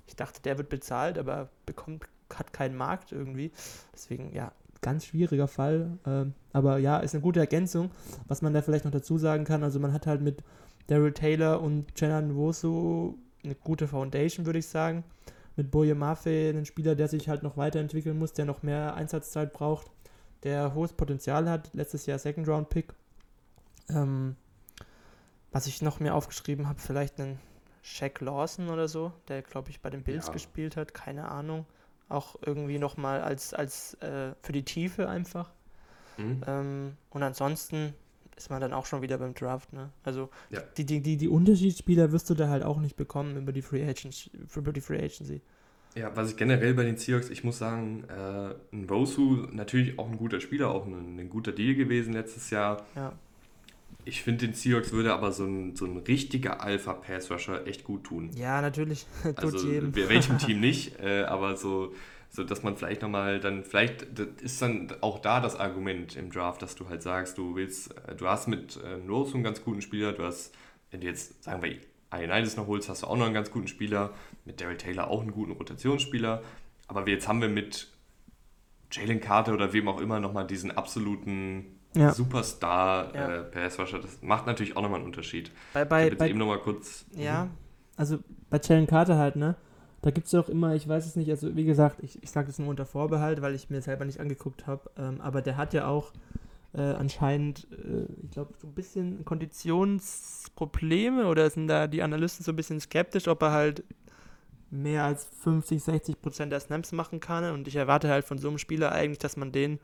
ich 0.07 0.17
dachte, 0.17 0.43
der 0.43 0.59
wird 0.59 0.69
bezahlt, 0.69 1.19
aber 1.19 1.49
bekommt, 1.65 2.07
hat 2.35 2.53
keinen 2.53 2.77
Markt 2.77 3.13
irgendwie. 3.13 3.53
Deswegen, 3.95 4.35
ja, 4.35 4.53
ganz 4.81 5.07
schwieriger 5.07 5.49
Fall. 5.49 5.99
Ähm, 6.07 6.35
aber 6.53 6.79
ja, 6.79 6.99
ist 6.99 7.15
eine 7.15 7.23
gute 7.23 7.41
Ergänzung. 7.41 7.91
Was 8.27 8.43
man 8.43 8.53
da 8.53 8.61
vielleicht 8.61 8.85
noch 8.85 8.93
dazu 8.93 9.17
sagen 9.17 9.45
kann, 9.45 9.63
also 9.63 9.79
man 9.81 9.93
hat 9.93 10.07
halt 10.07 10.21
mit 10.21 10.43
Daryl 10.93 11.15
Taylor 11.15 11.63
und 11.63 11.99
Jenan 11.99 12.37
Wosu 12.37 13.15
eine 13.43 13.55
gute 13.55 13.89
Foundation, 13.89 14.45
würde 14.45 14.59
ich 14.59 14.67
sagen. 14.67 15.05
Mit 15.57 15.71
Boye 15.71 15.95
Mafe, 15.95 16.51
einen 16.51 16.67
Spieler, 16.67 16.95
der 16.95 17.09
sich 17.09 17.31
halt 17.31 17.43
noch 17.43 17.57
weiterentwickeln 17.57 18.19
muss, 18.19 18.35
der 18.35 18.45
noch 18.45 18.63
mehr 18.63 18.95
Einsatzzeit 18.95 19.55
braucht, 19.55 19.91
der 20.43 20.75
hohes 20.75 20.93
Potenzial 20.93 21.49
hat. 21.49 21.71
Letztes 21.73 22.05
Jahr 22.05 22.19
Second 22.19 22.47
Round 22.47 22.69
Pick. 22.69 22.93
Ähm, 23.89 24.37
was 25.51 25.67
ich 25.67 25.81
noch 25.81 25.99
mehr 25.99 26.15
aufgeschrieben 26.15 26.69
habe, 26.69 26.79
vielleicht 26.79 27.19
einen 27.19 27.39
Shaq 27.83 28.21
Lawson 28.21 28.69
oder 28.69 28.87
so, 28.87 29.13
der 29.29 29.41
glaube 29.41 29.71
ich 29.71 29.81
bei 29.81 29.89
den 29.89 30.03
Bills 30.03 30.27
ja. 30.27 30.33
gespielt 30.35 30.77
hat, 30.77 30.93
keine 30.93 31.29
Ahnung. 31.31 31.65
Auch 32.11 32.37
irgendwie 32.45 32.79
nochmal 32.79 33.23
als, 33.23 33.55
als 33.55 33.95
äh, 34.03 34.35
für 34.43 34.53
die 34.53 34.65
Tiefe 34.65 35.09
einfach. 35.09 35.53
Mhm. 36.19 36.45
Ähm, 36.47 36.97
und 37.09 37.23
ansonsten 37.23 37.95
ist 38.37 38.51
man 38.51 38.61
dann 38.61 38.73
auch 38.73 38.87
schon 38.87 39.03
wieder 39.03 39.19
beim 39.19 39.35
Draft, 39.35 39.73
ne? 39.73 39.91
Also 40.03 40.31
ja. 40.51 40.61
die, 40.77 40.85
die, 40.85 41.01
die, 41.01 41.17
die 41.17 41.29
Unterschiedsspieler 41.29 42.13
wirst 42.13 42.31
du 42.31 42.35
da 42.35 42.49
halt 42.49 42.63
auch 42.63 42.81
nicht 42.81 42.97
bekommen 42.97 43.37
über 43.37 43.53
die 43.53 43.63
Free 43.63 43.87
Agency. 43.87 44.31
Über 44.55 44.73
die 44.73 44.81
Free 44.81 44.99
Agency. 44.99 45.43
Ja, 45.95 46.15
was 46.17 46.31
ich 46.31 46.37
generell 46.37 46.73
bei 46.73 46.85
den 46.85 46.97
Seahawks, 46.97 47.29
ich 47.29 47.45
muss 47.45 47.59
sagen, 47.59 48.05
äh, 48.09 48.55
ein 48.75 48.87
Rosu 48.89 49.47
natürlich 49.53 49.99
auch 49.99 50.09
ein 50.09 50.17
guter 50.17 50.41
Spieler, 50.41 50.71
auch 50.71 50.87
ein, 50.87 51.19
ein 51.19 51.29
guter 51.29 51.53
Deal 51.53 51.75
gewesen 51.75 52.15
letztes 52.15 52.49
Jahr. 52.51 52.87
Ja. 52.97 53.13
Ich 54.05 54.23
finde, 54.23 54.47
den 54.47 54.55
Seahawks 54.55 54.93
würde 54.93 55.13
aber 55.13 55.33
so 55.33 55.45
ein, 55.45 55.77
so 55.77 55.85
ein 55.85 55.99
richtiger 55.99 56.63
Alpha-Pass-Rusher 56.63 57.67
echt 57.67 57.85
gut 57.85 58.05
tun. 58.05 58.31
Ja, 58.35 58.63
natürlich. 58.63 59.07
also, 59.37 59.69
welchem 59.69 60.39
Team 60.39 60.61
nicht, 60.61 60.99
äh, 60.99 61.25
aber 61.25 61.57
so 61.57 61.93
so 62.35 62.45
dass 62.45 62.63
man 62.63 62.77
vielleicht 62.77 63.03
nochmal 63.03 63.41
dann, 63.41 63.63
vielleicht 63.63 64.03
ist 64.41 64.63
dann 64.63 64.89
auch 65.03 65.19
da 65.19 65.41
das 65.41 65.55
Argument 65.55 66.17
im 66.17 66.31
Draft, 66.31 66.63
dass 66.63 66.75
du 66.75 66.89
halt 66.89 67.03
sagst, 67.03 67.37
du 67.37 67.55
willst, 67.55 67.95
äh, 68.09 68.15
du 68.17 68.27
hast 68.27 68.49
mit 68.49 68.79
äh, 68.83 69.07
Rose 69.07 69.35
einen 69.35 69.45
ganz 69.45 69.63
guten 69.63 69.83
Spieler, 69.83 70.13
du 70.13 70.25
hast, 70.25 70.55
wenn 70.91 71.03
du 71.03 71.07
jetzt, 71.07 71.45
sagen 71.45 71.63
wir, 71.63 71.77
Ioannidis 72.11 72.57
noch 72.57 72.67
holst, 72.67 72.89
hast 72.89 73.03
du 73.03 73.07
auch 73.07 73.17
noch 73.17 73.27
einen 73.27 73.35
ganz 73.35 73.51
guten 73.51 73.69
Spieler, 73.69 74.11
mit 74.47 74.61
Daryl 74.61 74.79
Taylor 74.79 75.09
auch 75.09 75.21
einen 75.21 75.33
guten 75.33 75.53
Rotationsspieler, 75.53 76.43
aber 76.89 77.07
jetzt 77.07 77.29
haben 77.29 77.43
wir 77.43 77.51
mit 77.51 77.89
Jalen 78.91 79.21
Carter 79.21 79.53
oder 79.53 79.75
wem 79.75 79.89
auch 79.89 80.01
immer 80.01 80.19
nochmal 80.19 80.47
diesen 80.47 80.71
absoluten 80.71 81.81
ja. 81.95 82.13
Superstar 82.13 83.15
ja. 83.15 83.37
Äh, 83.37 83.43
Pass 83.43 83.79
Rusher, 83.79 83.99
das 83.99 84.23
macht 84.23 84.47
natürlich 84.47 84.75
auch 84.75 84.83
nochmal 84.83 85.01
einen 85.01 85.07
Unterschied. 85.07 85.51
Bei, 85.75 85.85
bei, 85.85 86.09
ich 86.09 86.17
bei, 86.17 86.31
eben 86.31 86.39
nochmal 86.39 86.61
kurz. 86.61 87.05
Ja, 87.15 87.45
mhm. 87.45 87.51
also 87.97 88.19
bei 88.49 88.59
Jalen 88.59 88.87
Carter 88.87 89.19
halt, 89.19 89.37
ne? 89.37 89.55
Da 90.03 90.11
gibt 90.11 90.27
es 90.27 90.35
auch 90.35 90.49
immer, 90.49 90.75
ich 90.75 90.89
weiß 90.89 91.07
es 91.07 91.17
nicht, 91.17 91.31
also 91.31 91.57
wie 91.57 91.65
gesagt, 91.65 92.03
ich, 92.03 92.23
ich 92.23 92.31
sage 92.31 92.49
das 92.49 92.59
nur 92.59 92.69
unter 92.69 92.85
Vorbehalt, 92.85 93.41
weil 93.41 93.55
ich 93.55 93.71
mir 93.71 93.81
selber 93.83 94.05
nicht 94.05 94.21
angeguckt 94.21 94.67
habe, 94.67 94.91
ähm, 94.99 95.21
aber 95.21 95.43
der 95.43 95.57
hat 95.57 95.75
ja 95.75 95.87
auch 95.87 96.13
äh, 96.75 96.81
anscheinend, 96.81 97.69
äh, 97.71 98.07
ich 98.25 98.31
glaube, 98.33 98.55
so 98.61 98.67
ein 98.67 98.75
bisschen 98.75 99.25
Konditionsprobleme 99.25 101.27
oder 101.27 101.49
sind 101.51 101.69
da 101.69 101.87
die 101.87 102.03
Analysten 102.03 102.45
so 102.45 102.53
ein 102.53 102.57
bisschen 102.57 102.81
skeptisch, 102.81 103.29
ob 103.29 103.43
er 103.43 103.53
halt 103.53 103.85
mehr 104.71 105.05
als 105.05 105.29
50, 105.43 105.83
60 105.83 106.21
Prozent 106.21 106.51
der 106.51 106.61
Snaps 106.61 106.93
machen 106.93 107.21
kann 107.21 107.53
und 107.53 107.69
ich 107.69 107.77
erwarte 107.77 108.09
halt 108.09 108.25
von 108.25 108.39
so 108.39 108.49
einem 108.49 108.59
Spieler 108.59 108.91
eigentlich, 108.91 109.19
dass 109.19 109.37
man 109.37 109.53
den 109.53 109.79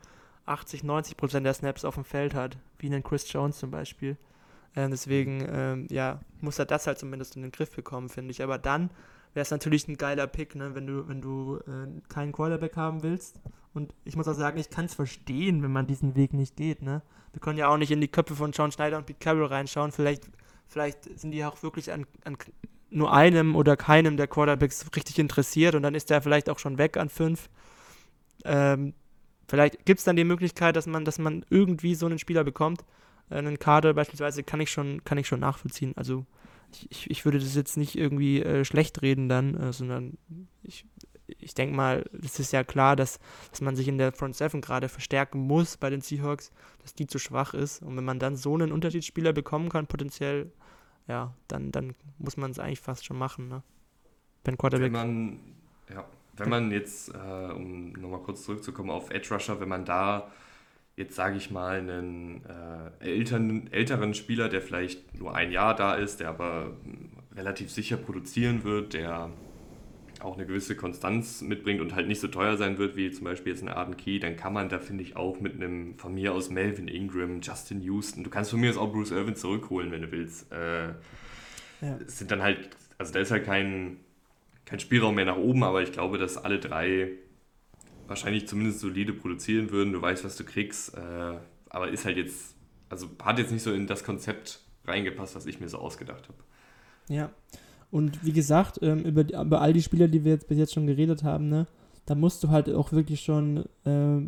80, 0.47 0.83
90 0.83 1.15
Prozent 1.15 1.45
der 1.45 1.53
Snaps 1.53 1.85
auf 1.85 1.95
dem 1.95 2.03
Feld 2.03 2.33
hat, 2.33 2.57
wie 2.79 2.87
einen 2.87 3.03
Chris 3.03 3.31
Jones 3.31 3.59
zum 3.59 3.71
Beispiel. 3.71 4.17
Äh, 4.73 4.89
deswegen, 4.89 5.47
ähm, 5.49 5.87
ja, 5.89 6.19
muss 6.41 6.59
er 6.59 6.65
das 6.65 6.87
halt 6.87 6.97
zumindest 6.97 7.35
in 7.35 7.43
den 7.43 7.51
Griff 7.51 7.71
bekommen, 7.71 8.09
finde 8.09 8.31
ich. 8.31 8.43
Aber 8.43 8.57
dann 8.57 8.89
wäre 9.33 9.43
es 9.43 9.51
natürlich 9.51 9.87
ein 9.87 9.97
geiler 9.97 10.27
Pick, 10.27 10.55
ne, 10.55 10.75
wenn 10.75 10.87
du, 10.87 11.07
wenn 11.07 11.21
du 11.21 11.57
äh, 11.67 12.01
keinen 12.09 12.31
Quarterback 12.31 12.75
haben 12.75 13.03
willst. 13.03 13.39
Und 13.73 13.93
ich 14.03 14.15
muss 14.15 14.27
auch 14.27 14.33
sagen, 14.33 14.57
ich 14.57 14.69
kann 14.69 14.85
es 14.85 14.95
verstehen, 14.95 15.61
wenn 15.61 15.71
man 15.71 15.87
diesen 15.87 16.15
Weg 16.15 16.33
nicht 16.33 16.55
geht. 16.55 16.81
Ne? 16.81 17.01
Wir 17.33 17.39
können 17.39 17.57
ja 17.57 17.67
auch 17.67 17.77
nicht 17.77 17.91
in 17.91 18.01
die 18.01 18.07
Köpfe 18.07 18.35
von 18.35 18.51
John 18.51 18.71
Schneider 18.71 18.97
und 18.97 19.05
Pete 19.05 19.19
Carroll 19.19 19.45
reinschauen. 19.45 19.91
Vielleicht, 19.91 20.23
vielleicht 20.67 21.19
sind 21.19 21.31
die 21.31 21.45
auch 21.45 21.61
wirklich 21.61 21.91
an, 21.91 22.05
an 22.23 22.37
nur 22.89 23.13
einem 23.13 23.55
oder 23.55 23.77
keinem 23.77 24.17
der 24.17 24.27
Quarterbacks 24.27 24.85
richtig 24.95 25.19
interessiert 25.19 25.75
und 25.75 25.83
dann 25.83 25.93
ist 25.93 26.09
der 26.09 26.21
vielleicht 26.21 26.49
auch 26.49 26.59
schon 26.59 26.77
weg 26.77 26.97
an 26.97 27.09
fünf. 27.09 27.49
Ähm, 28.45 28.93
vielleicht 29.47 29.85
gibt 29.85 29.99
es 29.99 30.05
dann 30.05 30.15
die 30.15 30.23
Möglichkeit, 30.23 30.75
dass 30.75 30.87
man, 30.87 31.05
dass 31.05 31.19
man 31.19 31.45
irgendwie 31.49 31.93
so 31.93 32.07
einen 32.07 32.19
Spieler 32.19 32.43
bekommt. 32.43 32.83
Äh, 33.29 33.35
einen 33.35 33.59
Kader 33.59 33.93
beispielsweise 33.93 34.43
kann 34.43 34.59
ich 34.59 34.71
schon, 34.71 35.03
kann 35.03 35.17
ich 35.17 35.27
schon 35.27 35.41
nachvollziehen. 35.41 35.93
Also 35.95 36.25
ich, 36.89 37.09
ich 37.09 37.25
würde 37.25 37.39
das 37.39 37.55
jetzt 37.55 37.77
nicht 37.77 37.95
irgendwie 37.97 38.41
äh, 38.41 38.65
schlecht 38.65 39.01
reden 39.01 39.29
dann, 39.29 39.55
äh, 39.55 39.73
sondern 39.73 40.17
ich, 40.63 40.85
ich 41.27 41.53
denke 41.53 41.75
mal, 41.75 42.05
es 42.23 42.39
ist 42.39 42.53
ja 42.53 42.63
klar, 42.63 42.95
dass, 42.95 43.19
dass 43.51 43.61
man 43.61 43.75
sich 43.75 43.87
in 43.87 43.97
der 43.97 44.11
Front 44.11 44.35
Seven 44.35 44.61
gerade 44.61 44.89
verstärken 44.89 45.39
muss 45.39 45.77
bei 45.77 45.89
den 45.89 46.01
Seahawks, 46.01 46.51
dass 46.81 46.93
die 46.93 47.07
zu 47.07 47.19
schwach 47.19 47.53
ist. 47.53 47.81
Und 47.81 47.97
wenn 47.97 48.05
man 48.05 48.19
dann 48.19 48.35
so 48.35 48.53
einen 48.53 48.71
Unterschiedsspieler 48.71 49.33
bekommen 49.33 49.69
kann, 49.69 49.87
potenziell, 49.87 50.51
ja, 51.07 51.33
dann, 51.47 51.71
dann 51.71 51.95
muss 52.17 52.37
man 52.37 52.51
es 52.51 52.59
eigentlich 52.59 52.81
fast 52.81 53.05
schon 53.05 53.17
machen, 53.17 53.47
ne? 53.47 53.63
Ben 54.43 54.57
Quarterback. 54.57 54.85
Wenn 54.85 54.91
man, 54.91 55.39
ja, 55.93 56.05
wenn 56.37 56.49
man 56.49 56.71
jetzt, 56.71 57.13
äh, 57.13 57.51
um 57.51 57.91
nochmal 57.93 58.21
kurz 58.21 58.43
zurückzukommen 58.45 58.89
auf 58.89 59.09
Edge 59.09 59.33
Rusher, 59.33 59.59
wenn 59.59 59.69
man 59.69 59.85
da 59.85 60.31
jetzt 60.99 61.15
sage 61.15 61.37
ich 61.37 61.49
mal 61.49 61.79
einen 61.79 62.41
äh, 62.99 63.05
älteren, 63.05 63.71
älteren 63.71 64.13
Spieler, 64.13 64.49
der 64.49 64.61
vielleicht 64.61 65.17
nur 65.17 65.33
ein 65.33 65.49
Jahr 65.49 65.73
da 65.73 65.95
ist, 65.95 66.19
der 66.19 66.27
aber 66.27 66.75
hm, 66.83 67.09
relativ 67.37 67.71
sicher 67.71 67.95
produzieren 67.95 68.65
wird, 68.65 68.93
der 68.93 69.29
auch 70.19 70.35
eine 70.35 70.45
gewisse 70.45 70.75
Konstanz 70.75 71.41
mitbringt 71.41 71.79
und 71.79 71.95
halt 71.95 72.09
nicht 72.09 72.19
so 72.19 72.27
teuer 72.27 72.57
sein 72.57 72.77
wird 72.77 72.97
wie 72.97 73.09
zum 73.11 73.23
Beispiel 73.23 73.53
jetzt 73.53 73.61
ein 73.61 73.69
Arden 73.69 73.95
Key, 73.95 74.19
dann 74.19 74.35
kann 74.35 74.51
man 74.51 74.67
da, 74.67 74.77
finde 74.79 75.01
ich, 75.01 75.15
auch 75.15 75.39
mit 75.39 75.53
einem 75.53 75.97
von 75.97 76.13
mir 76.13 76.33
aus 76.33 76.49
Melvin 76.49 76.89
Ingram, 76.89 77.39
Justin 77.39 77.79
Houston, 77.81 78.25
du 78.25 78.29
kannst 78.29 78.51
von 78.51 78.59
mir 78.59 78.69
aus 78.69 78.77
auch 78.77 78.91
Bruce 78.91 79.11
Irvin 79.11 79.37
zurückholen, 79.37 79.91
wenn 79.91 80.01
du 80.01 80.11
willst. 80.11 80.51
Äh, 80.51 80.89
ja. 81.79 81.97
sind 82.07 82.29
dann 82.29 82.41
halt, 82.41 82.71
also 82.97 83.13
da 83.13 83.21
ist 83.21 83.31
halt 83.31 83.45
kein, 83.45 84.01
kein 84.65 84.81
Spielraum 84.81 85.15
mehr 85.15 85.23
nach 85.23 85.37
oben, 85.37 85.63
aber 85.63 85.81
ich 85.81 85.93
glaube, 85.93 86.17
dass 86.17 86.35
alle 86.35 86.59
drei 86.59 87.11
wahrscheinlich 88.09 88.47
zumindest 88.47 88.79
solide 88.79 89.13
produzieren 89.13 89.71
würden. 89.71 89.93
Du 89.93 90.01
weißt, 90.01 90.23
was 90.23 90.35
du 90.35 90.43
kriegst, 90.43 90.95
äh, 90.95 91.37
aber 91.69 91.89
ist 91.89 92.05
halt 92.05 92.17
jetzt, 92.17 92.55
also 92.89 93.09
hat 93.23 93.39
jetzt 93.39 93.51
nicht 93.51 93.63
so 93.63 93.71
in 93.71 93.87
das 93.87 94.03
Konzept 94.03 94.61
reingepasst, 94.85 95.35
was 95.35 95.45
ich 95.45 95.59
mir 95.59 95.69
so 95.69 95.77
ausgedacht 95.77 96.27
habe. 96.27 96.37
Ja, 97.07 97.31
und 97.91 98.23
wie 98.23 98.33
gesagt, 98.33 98.79
ähm, 98.81 98.99
über, 98.99 99.21
über 99.21 99.61
all 99.61 99.73
die 99.73 99.81
Spieler, 99.81 100.07
die 100.07 100.23
wir 100.23 100.33
jetzt 100.33 100.47
bis 100.47 100.57
jetzt 100.57 100.73
schon 100.73 100.87
geredet 100.87 101.23
haben, 101.23 101.49
ne, 101.49 101.67
da 102.05 102.15
musst 102.15 102.43
du 102.43 102.49
halt 102.49 102.69
auch 102.69 102.91
wirklich 102.91 103.21
schon 103.21 103.65
äh, 103.85 104.21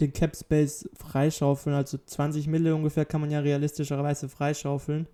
den 0.00 0.12
Cap 0.12 0.36
Space 0.36 0.88
freischaufeln. 0.94 1.74
Also 1.74 1.98
20 2.04 2.46
Millionen 2.48 2.78
ungefähr 2.78 3.04
kann 3.04 3.20
man 3.20 3.30
ja 3.30 3.40
realistischerweise 3.40 4.28
freischaufeln. 4.28 5.06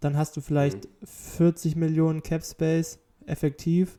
Dann 0.00 0.16
hast 0.16 0.36
du 0.36 0.40
vielleicht 0.40 0.84
mhm. 0.84 1.06
40 1.06 1.76
Millionen 1.76 2.22
Cap 2.22 2.44
Space 2.44 2.98
effektiv. 3.26 3.98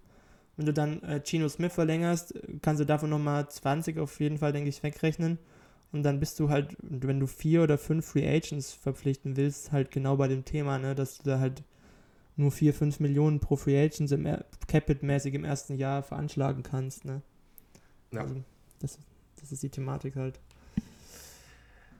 Wenn 0.58 0.66
du 0.66 0.74
dann 0.74 1.04
äh, 1.04 1.22
Gino 1.24 1.50
Smith 1.50 1.74
verlängerst, 1.74 2.34
kannst 2.62 2.80
du 2.82 2.86
davon 2.86 3.10
nochmal 3.10 3.50
20 3.50 4.00
auf 4.00 4.20
jeden 4.20 4.38
Fall, 4.38 4.54
denke 4.54 4.70
ich, 4.70 4.84
wegrechnen. 4.84 5.38
Und 5.92 6.04
dann 6.04 6.20
bist 6.20 6.40
du 6.40 6.50
halt, 6.50 6.76
wenn 6.82 7.20
du 7.20 7.28
vier 7.28 7.64
oder 7.64 7.78
fünf 7.78 8.06
Free 8.06 8.28
Agents 8.28 8.74
verpflichten 8.74 9.38
willst, 9.38 9.72
halt 9.72 9.92
genau 9.92 10.18
bei 10.18 10.28
dem 10.28 10.44
Thema, 10.44 10.78
ne, 10.78 10.96
dass 10.96 11.20
du 11.20 11.24
da 11.30 11.40
halt 11.40 11.64
nur 12.38 12.52
4, 12.52 12.74
5 12.74 13.00
Millionen 13.00 13.40
pro 13.40 13.56
Free 13.56 13.82
Agents 13.82 14.12
im 14.12 14.26
Capit-mäßig 14.68 15.34
im 15.34 15.46
ersten 15.46 15.76
Jahr 15.76 16.04
veranschlagen 16.04 16.64
kannst. 16.64 17.06
Ne? 17.06 17.22
Ja. 18.12 18.22
Also 18.22 18.44
das, 18.80 19.00
das 19.40 19.52
ist 19.52 19.64
die 19.64 19.70
Thematik 19.70 20.16
halt. 20.16 20.40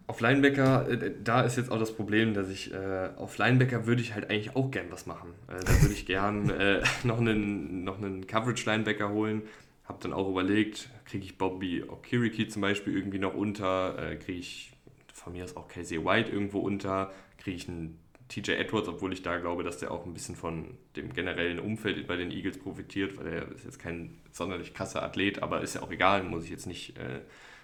Auf 0.08 0.20
Linebacker, 0.20 0.88
äh, 0.88 1.12
da 1.24 1.42
ist 1.42 1.58
jetzt 1.58 1.72
auch 1.72 1.80
das 1.80 1.96
Problem, 1.96 2.34
dass 2.34 2.50
ich 2.50 2.74
äh, 2.74 3.10
auf 3.18 3.38
Linebacker 3.38 3.88
würde 3.88 4.02
ich 4.02 4.14
halt 4.14 4.30
eigentlich 4.30 4.56
auch 4.56 4.70
gern 4.70 4.88
was 4.90 5.06
machen. 5.06 5.34
Äh, 5.48 5.64
da 5.64 5.82
würde 5.82 5.94
ich 5.94 6.06
gern 6.06 6.50
äh, 6.60 6.84
noch 7.04 7.20
einen, 7.20 7.84
noch 7.84 7.98
einen 7.98 8.28
Coverage-Linebacker 8.28 9.10
holen. 9.10 9.44
Habe 9.86 10.00
dann 10.02 10.14
auch 10.14 10.30
überlegt, 10.30 10.90
kriege 11.06 11.26
ich 11.26 11.38
Bobby 11.38 11.84
Okiriki 11.84 12.48
zum 12.48 12.62
Beispiel 12.62 12.96
irgendwie 12.96 13.20
noch 13.20 13.34
unter, 13.34 13.98
äh, 13.98 14.16
kriege 14.16 14.40
ich 14.40 14.74
von 15.14 15.34
mir 15.34 15.44
aus 15.44 15.56
auch 15.56 15.68
Casey 15.68 16.04
White 16.04 16.32
irgendwo 16.32 16.60
unter, 16.60 17.12
kriege 17.38 17.58
ich 17.58 17.68
einen 17.68 18.00
TJ 18.28 18.52
Edwards, 18.52 18.88
obwohl 18.88 19.14
ich 19.14 19.22
da 19.22 19.38
glaube, 19.38 19.64
dass 19.64 19.78
der 19.78 19.92
auch 19.92 20.06
ein 20.06 20.14
bisschen 20.14 20.36
von 20.36 20.78
dem 20.96 21.14
generellen 21.14 21.60
Umfeld 21.60 22.08
bei 22.08 22.16
den 22.16 22.32
Eagles 22.32 22.58
profitiert, 22.58 23.18
weil 23.18 23.28
er 23.28 23.52
ist 23.52 23.66
jetzt 23.66 23.80
kein 23.80 24.18
sonderlich 24.32 24.74
krasser 24.74 25.04
Athlet, 25.04 25.44
aber 25.44 25.62
ist 25.62 25.76
ja 25.76 25.84
auch 25.84 25.92
egal, 25.92 26.24
muss 26.24 26.46
ich 26.46 26.50
jetzt 26.50 26.66
nicht 26.66 26.98
äh, 26.98 27.22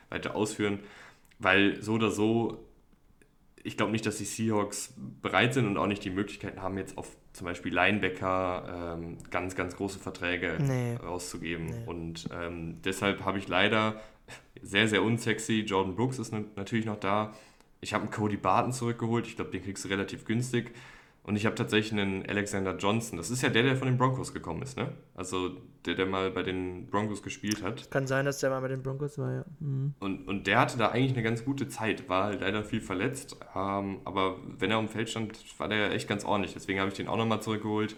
weiter 0.10 0.36
ausführen, 0.36 0.80
weil 1.42 1.82
so 1.82 1.94
oder 1.94 2.12
so, 2.12 2.66
ich 3.64 3.78
glaube 3.78 3.92
nicht, 3.92 4.06
dass 4.06 4.18
die 4.18 4.26
Seahawks 4.26 4.94
bereit 5.22 5.54
sind 5.54 5.66
und 5.66 5.78
auch 5.78 5.88
nicht 5.88 6.04
die 6.04 6.10
Möglichkeiten 6.10 6.62
haben, 6.62 6.78
jetzt 6.78 6.98
auf 6.98 7.16
zum 7.34 7.46
Beispiel 7.46 7.74
Linebacker 7.74 8.98
ähm, 8.98 9.18
ganz, 9.30 9.56
ganz 9.56 9.76
große 9.76 10.00
Verträge 10.00 10.58
nee. 10.60 10.96
rauszugeben. 10.96 11.66
Nee. 11.66 11.84
Und 11.86 12.28
ähm, 12.34 12.82
deshalb 12.84 13.24
habe 13.24 13.38
ich 13.38 13.48
leider 13.48 14.02
sehr, 14.62 14.88
sehr 14.88 15.02
unsexy, 15.02 15.62
Jordan 15.62 15.96
Brooks 15.96 16.20
ist 16.20 16.34
natürlich 16.56 16.86
noch 16.86 17.00
da, 17.00 17.34
ich 17.80 17.94
habe 17.94 18.04
einen 18.04 18.12
Cody 18.12 18.38
Barton 18.38 18.74
zurückgeholt, 18.74 19.26
ich 19.28 19.36
glaube, 19.36 19.52
den 19.52 19.64
kriegst 19.64 19.84
du 19.86 19.90
relativ 19.90 20.26
günstig. 20.26 20.72
Und 21.24 21.36
ich 21.36 21.46
habe 21.46 21.56
tatsächlich 21.56 22.00
einen 22.00 22.26
Alexander 22.26 22.76
Johnson. 22.76 23.18
Das 23.18 23.30
ist 23.30 23.44
ja 23.44 23.50
der, 23.50 23.62
der 23.62 23.76
von 23.76 23.88
den 23.88 23.98
Broncos 23.98 24.34
gekommen 24.34 24.64
ist, 24.64 24.76
ne? 24.76 24.92
Also 25.14 25.52
der, 25.86 25.94
der 25.94 26.08
mal 26.08 26.32
bei 26.32 26.42
den 26.42 26.88
Broncos 26.88 27.22
gespielt 27.22 27.62
hat. 27.62 27.92
Kann 27.92 28.08
sein, 28.08 28.26
dass 28.26 28.40
der 28.40 28.50
mal 28.50 28.60
bei 28.62 28.70
den 28.70 28.82
Broncos 28.82 29.20
war, 29.20 29.32
ja. 29.32 29.46
Mhm. 29.60 29.94
Und, 30.00 30.28
und 30.28 30.48
der 30.48 30.60
hatte 30.60 30.80
da 30.80 30.90
eigentlich 30.90 31.14
eine 31.14 31.22
ganz 31.22 31.46
gute 31.46 31.68
Zeit, 31.68 32.10
war 32.10 32.26
halt 32.26 32.42
leider 32.42 32.64
viel 32.64 32.82
verletzt. 32.82 33.38
Ähm, 33.56 34.00
aber 34.04 34.38
wenn 34.58 34.72
er 34.72 34.78
am 34.78 34.90
Feld 34.90 35.10
stand, 35.10 35.38
war 35.60 35.68
der 35.68 35.92
echt 35.92 36.08
ganz 36.08 36.26
ordentlich. 36.26 36.54
Deswegen 36.54 36.80
habe 36.80 36.90
ich 36.90 36.98
den 36.98 37.08
auch 37.08 37.18
nochmal 37.18 37.42
zurückgeholt. 37.42 37.96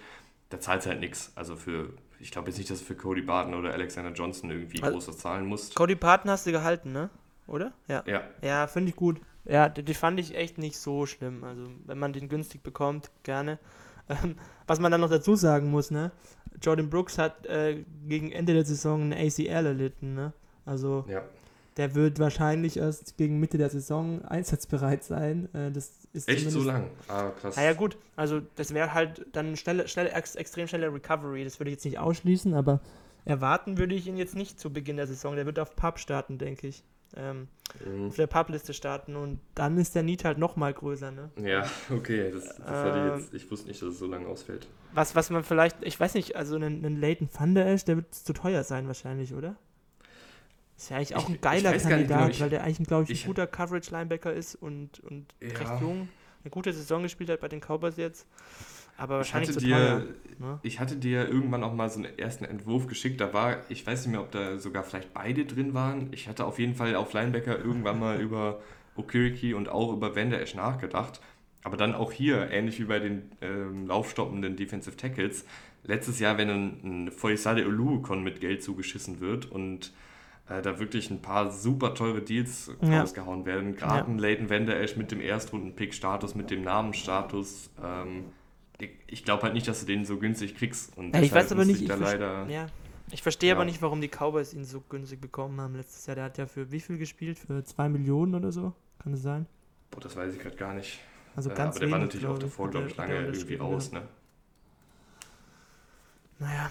Da 0.50 0.60
zahlt 0.60 0.86
halt 0.86 1.00
nichts. 1.00 1.32
Also 1.36 1.56
für, 1.56 1.94
ich 2.20 2.30
glaube 2.30 2.50
jetzt 2.50 2.58
nicht, 2.58 2.70
dass 2.70 2.80
du 2.80 2.86
für 2.86 2.96
Cody 2.96 3.22
Barton 3.22 3.54
oder 3.54 3.72
Alexander 3.72 4.12
Johnson 4.12 4.52
irgendwie 4.52 4.84
also, 4.84 4.98
groß 4.98 5.18
zahlen 5.18 5.46
musst. 5.46 5.76
Cody 5.76 5.96
Barton 5.96 6.30
hast 6.30 6.46
du 6.46 6.52
gehalten, 6.52 6.92
ne? 6.92 7.10
Oder? 7.48 7.72
Ja. 7.88 8.04
Ja, 8.06 8.24
ja 8.42 8.68
finde 8.68 8.90
ich 8.90 8.96
gut. 8.98 9.22
Ja, 9.46 9.70
die, 9.70 9.84
die, 9.84 9.94
fand 9.94 10.20
ich 10.20 10.36
echt 10.36 10.58
nicht 10.58 10.78
so 10.78 11.06
schlimm. 11.06 11.44
Also, 11.44 11.68
wenn 11.86 12.00
man 12.00 12.14
den 12.14 12.30
günstig 12.30 12.64
bekommt, 12.64 13.12
gerne. 13.24 13.60
Ähm, 14.10 14.36
was 14.68 14.82
man 14.82 14.92
dann 14.92 15.00
noch 15.00 15.10
dazu 15.10 15.38
sagen 15.38 15.72
muss, 15.72 15.90
ne? 15.90 16.12
Jordan 16.62 16.90
Brooks 16.90 17.18
hat 17.18 17.46
äh, 17.46 17.86
gegen 18.06 18.34
Ende 18.34 18.54
der 18.54 18.66
Saison 18.66 19.02
ein 19.02 19.14
ACL 19.14 19.66
erlitten, 19.66 20.14
ne? 20.14 20.34
Also, 20.66 21.06
ja. 21.08 21.24
der 21.78 21.96
wird 21.96 22.20
wahrscheinlich 22.20 22.76
erst 22.76 23.16
gegen 23.16 23.40
Mitte 23.40 23.58
der 23.58 23.70
Saison 23.70 24.22
einsatzbereit 24.26 25.06
sein. 25.06 25.48
Äh, 25.54 25.72
das 25.72 25.94
ist 26.12 26.28
echt 26.28 26.52
so 26.52 26.64
lang? 26.64 26.90
Ah, 27.08 27.30
krass. 27.30 27.56
Naja, 27.56 27.72
gut. 27.72 27.96
Also, 28.18 28.42
das 28.56 28.74
wäre 28.74 28.94
halt 28.94 29.26
dann 29.32 29.56
schnelle, 29.56 29.88
schnelle, 29.88 30.12
ex, 30.12 30.36
extrem 30.36 30.68
schnelle 30.68 30.94
Recovery. 30.94 31.46
Das 31.46 31.62
würde 31.62 31.70
ich 31.70 31.76
jetzt 31.76 31.86
nicht 31.86 31.98
ausschließen, 31.98 32.54
aber 32.56 32.82
erwarten 33.24 33.78
würde 33.78 33.96
ich 33.96 34.06
ihn 34.06 34.18
jetzt 34.18 34.36
nicht 34.36 34.60
zu 34.60 34.74
Beginn 34.74 34.98
der 34.98 35.08
Saison. 35.08 35.38
Der 35.38 35.46
wird 35.46 35.60
auf 35.60 35.78
Pub 35.78 35.98
starten, 35.98 36.38
denke 36.38 36.68
ich 36.68 36.84
ähm, 37.16 37.48
mhm. 37.86 38.08
auf 38.08 38.16
der 38.16 38.28
Publiste 38.28 38.74
starten 38.74 39.16
und 39.16 39.40
dann 39.56 39.78
ist 39.78 39.96
der 39.96 40.04
Need 40.04 40.26
halt 40.26 40.38
nochmal 40.38 40.74
größer, 40.74 41.12
ne? 41.12 41.32
Ja, 41.42 41.66
okay, 41.90 42.32
das, 42.32 42.56
das 42.58 42.68
äh, 42.68 42.90
ich, 42.90 43.22
jetzt, 43.22 43.34
ich 43.34 43.52
wusste 43.52 43.68
nicht, 43.68 43.82
dass 43.82 43.90
es 43.90 44.00
so 44.00 44.08
lange 44.08 44.28
ausfällt. 44.28 44.68
Was, 44.94 45.16
was 45.16 45.30
man 45.30 45.44
vielleicht, 45.44 45.78
ich 45.82 46.00
weiß 46.00 46.14
nicht, 46.14 46.36
also 46.36 46.56
einen, 46.56 46.86
einen 46.86 47.00
Leighton 47.00 47.30
Thunder 47.32 47.66
Ash, 47.66 47.86
der 47.86 47.98
wird 47.98 48.14
zu 48.14 48.34
teuer 48.34 48.64
sein 48.64 48.88
wahrscheinlich, 48.88 49.34
oder? 49.34 49.56
Ist 50.78 50.90
ja 50.90 50.98
eigentlich 50.98 51.16
auch 51.16 51.30
ein 51.30 51.40
geiler 51.40 51.78
Kandidat, 51.78 52.28
nicht, 52.28 52.38
genau, 52.38 52.42
weil 52.42 52.50
der 52.50 52.64
eigentlich, 52.64 52.88
glaube 52.88 53.04
ich, 53.04 53.10
ein 53.10 53.14
ich, 53.14 53.26
guter 53.26 53.48
Coverage-Linebacker 53.48 54.34
ist 54.34 54.56
und, 54.56 55.00
und 55.02 55.34
ja. 55.40 55.50
recht 55.50 55.82
jung. 55.82 56.10
Eine 56.44 56.52
gute 56.52 56.74
Saison 56.74 57.04
gespielt 57.04 57.30
hat 57.30 57.40
bei 57.40 57.48
den 57.48 57.62
Cowboys 57.62 57.98
jetzt. 57.98 58.28
Aber 58.98 59.18
wahrscheinlich 59.18 59.50
ich 59.50 59.56
hatte, 59.56 59.66
dir, 59.66 59.76
teuer, 59.76 60.06
ne? 60.40 60.60
ich 60.62 60.80
hatte 60.80 60.96
dir 60.98 61.28
irgendwann 61.28 61.64
auch 61.64 61.74
mal 61.74 61.90
so 61.90 62.00
einen 62.00 62.18
ersten 62.18 62.46
Entwurf 62.46 62.88
geschickt. 62.88 63.20
Da 63.20 63.34
war, 63.34 63.70
ich 63.70 63.86
weiß 63.86 64.06
nicht 64.06 64.12
mehr, 64.12 64.22
ob 64.22 64.32
da 64.32 64.60
sogar 64.60 64.84
vielleicht 64.84 65.14
beide 65.14 65.46
drin 65.46 65.74
waren. 65.74 66.10
Ich 66.12 66.28
hatte 66.28 66.46
auf 66.46 66.60
jeden 66.60 66.76
Fall 66.76 66.96
auf 66.96 67.14
Linebacker 67.14 67.58
irgendwann 67.58 68.00
mal 68.00 68.22
über 68.22 68.62
Okiriki 68.96 69.54
und 69.54 69.70
auch 69.70 69.92
über 69.94 70.16
Van 70.16 70.32
Esch 70.32 70.54
nachgedacht. 70.54 71.22
Aber 71.64 71.78
dann 71.78 71.96
auch 71.96 72.12
hier, 72.12 72.52
ähnlich 72.52 72.80
wie 72.80 72.86
bei 72.86 73.00
den 73.00 73.32
ähm, 73.42 73.88
laufstoppenden 73.88 74.58
Defensive 74.58 74.98
Tackles, 74.98 75.46
letztes 75.84 76.20
Jahr, 76.20 76.38
wenn 76.38 76.50
ein, 76.50 76.80
ein 76.84 77.12
Foyesade 77.12 77.66
Oluokon 77.66 78.22
mit 78.22 78.42
Geld 78.42 78.62
zugeschissen 78.62 79.22
wird 79.22 79.50
und 79.50 79.94
äh, 80.50 80.62
da 80.62 80.80
wirklich 80.80 81.10
ein 81.10 81.22
paar 81.22 81.52
super 81.52 81.94
teure 81.94 82.22
Deals 82.22 82.72
ja. 82.82 83.02
rausgehauen 83.02 83.46
werden, 83.46 83.76
gerade 83.76 84.00
ja. 84.00 84.06
ein 84.06 84.18
Leighton 84.18 84.50
Van 84.50 84.68
Esch 84.68 84.98
mit 84.98 85.12
dem 85.12 85.22
Erstrunden-Pick-Status, 85.22 86.36
mit 86.36 86.52
dem 86.52 86.64
Namensstatus, 86.64 87.70
ähm, 87.84 88.26
ich 89.08 89.24
glaube 89.24 89.44
halt 89.44 89.54
nicht, 89.54 89.68
dass 89.68 89.80
du 89.82 89.86
den 89.86 90.06
so 90.06 90.18
günstig 90.18 90.56
kriegst. 90.56 90.98
Und 90.98 91.16
ja, 91.16 91.22
ich 91.22 91.32
weiß 91.32 91.52
aber 91.52 91.66
nicht, 91.66 91.82
ich, 91.82 91.88
leider, 91.88 92.48
ja. 92.50 92.68
ich 93.12 93.22
verstehe 93.22 93.50
ja. 93.50 93.56
aber 93.56 93.66
nicht, 93.66 93.82
warum 93.82 94.02
die 94.02 94.10
Cowboys 94.10 94.54
ihn 94.54 94.66
so 94.66 94.82
günstig 94.82 95.22
bekommen 95.22 95.60
haben 95.62 95.76
letztes 95.76 96.06
Jahr. 96.06 96.16
Der 96.16 96.26
hat 96.26 96.38
ja 96.38 96.46
für 96.46 96.72
wie 96.72 96.80
viel 96.80 96.98
gespielt? 96.98 97.40
Für 97.40 97.64
2 97.64 97.90
Millionen 97.90 98.36
oder 98.36 98.52
so? 98.52 98.74
Kann 99.00 99.12
das 99.12 99.22
sein? 99.22 99.46
Boah, 99.92 100.02
das 100.02 100.16
weiß 100.16 100.34
ich 100.34 100.40
gerade 100.40 100.56
gar 100.56 100.74
nicht. 100.74 101.00
Also 101.36 101.50
äh, 101.50 101.54
ganz 101.54 101.76
aber 101.76 101.86
der 101.86 101.92
war 101.92 102.00
natürlich 102.00 102.28
auch 102.28 102.40
davor, 102.40 102.70
glaube 102.70 102.88
ich, 102.88 102.98
lange 102.98 103.26
irgendwie 103.26 103.56
raus, 103.56 103.92
ne? 103.92 104.02
Naja, 106.40 106.70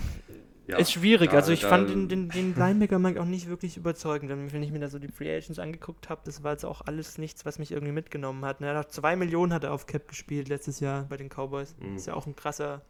ja, 0.66 0.78
ist 0.78 0.92
schwierig. 0.92 1.30
Da, 1.30 1.36
also 1.36 1.52
ich 1.52 1.60
da, 1.60 1.68
fand 1.68 1.90
den, 1.90 2.08
den, 2.08 2.28
den 2.28 2.54
Linebacker 2.56 2.98
mag 2.98 3.16
auch 3.16 3.24
nicht 3.24 3.48
wirklich 3.48 3.76
überzeugend. 3.76 4.30
Wenn 4.52 4.62
ich 4.62 4.70
mir 4.70 4.78
da 4.78 4.88
so 4.88 4.98
die 4.98 5.08
Free 5.08 5.34
Agents 5.34 5.58
angeguckt 5.58 6.08
habe, 6.08 6.22
das 6.24 6.42
war 6.42 6.52
jetzt 6.52 6.64
auch 6.64 6.82
alles 6.86 7.18
nichts, 7.18 7.44
was 7.44 7.58
mich 7.58 7.72
irgendwie 7.72 7.92
mitgenommen 7.92 8.44
hat. 8.44 8.60
Hat 8.60 8.92
zwei 8.92 9.16
Millionen 9.16 9.52
hat 9.52 9.64
er 9.64 9.72
auf 9.72 9.86
Cap 9.86 10.08
gespielt 10.08 10.48
letztes 10.48 10.80
Jahr 10.80 11.04
bei 11.04 11.16
den 11.16 11.28
Cowboys. 11.28 11.74
Mhm. 11.80 11.96
Ist 11.96 12.06
ja 12.06 12.14
auch 12.14 12.26
ein 12.26 12.36
krasser, 12.36 12.82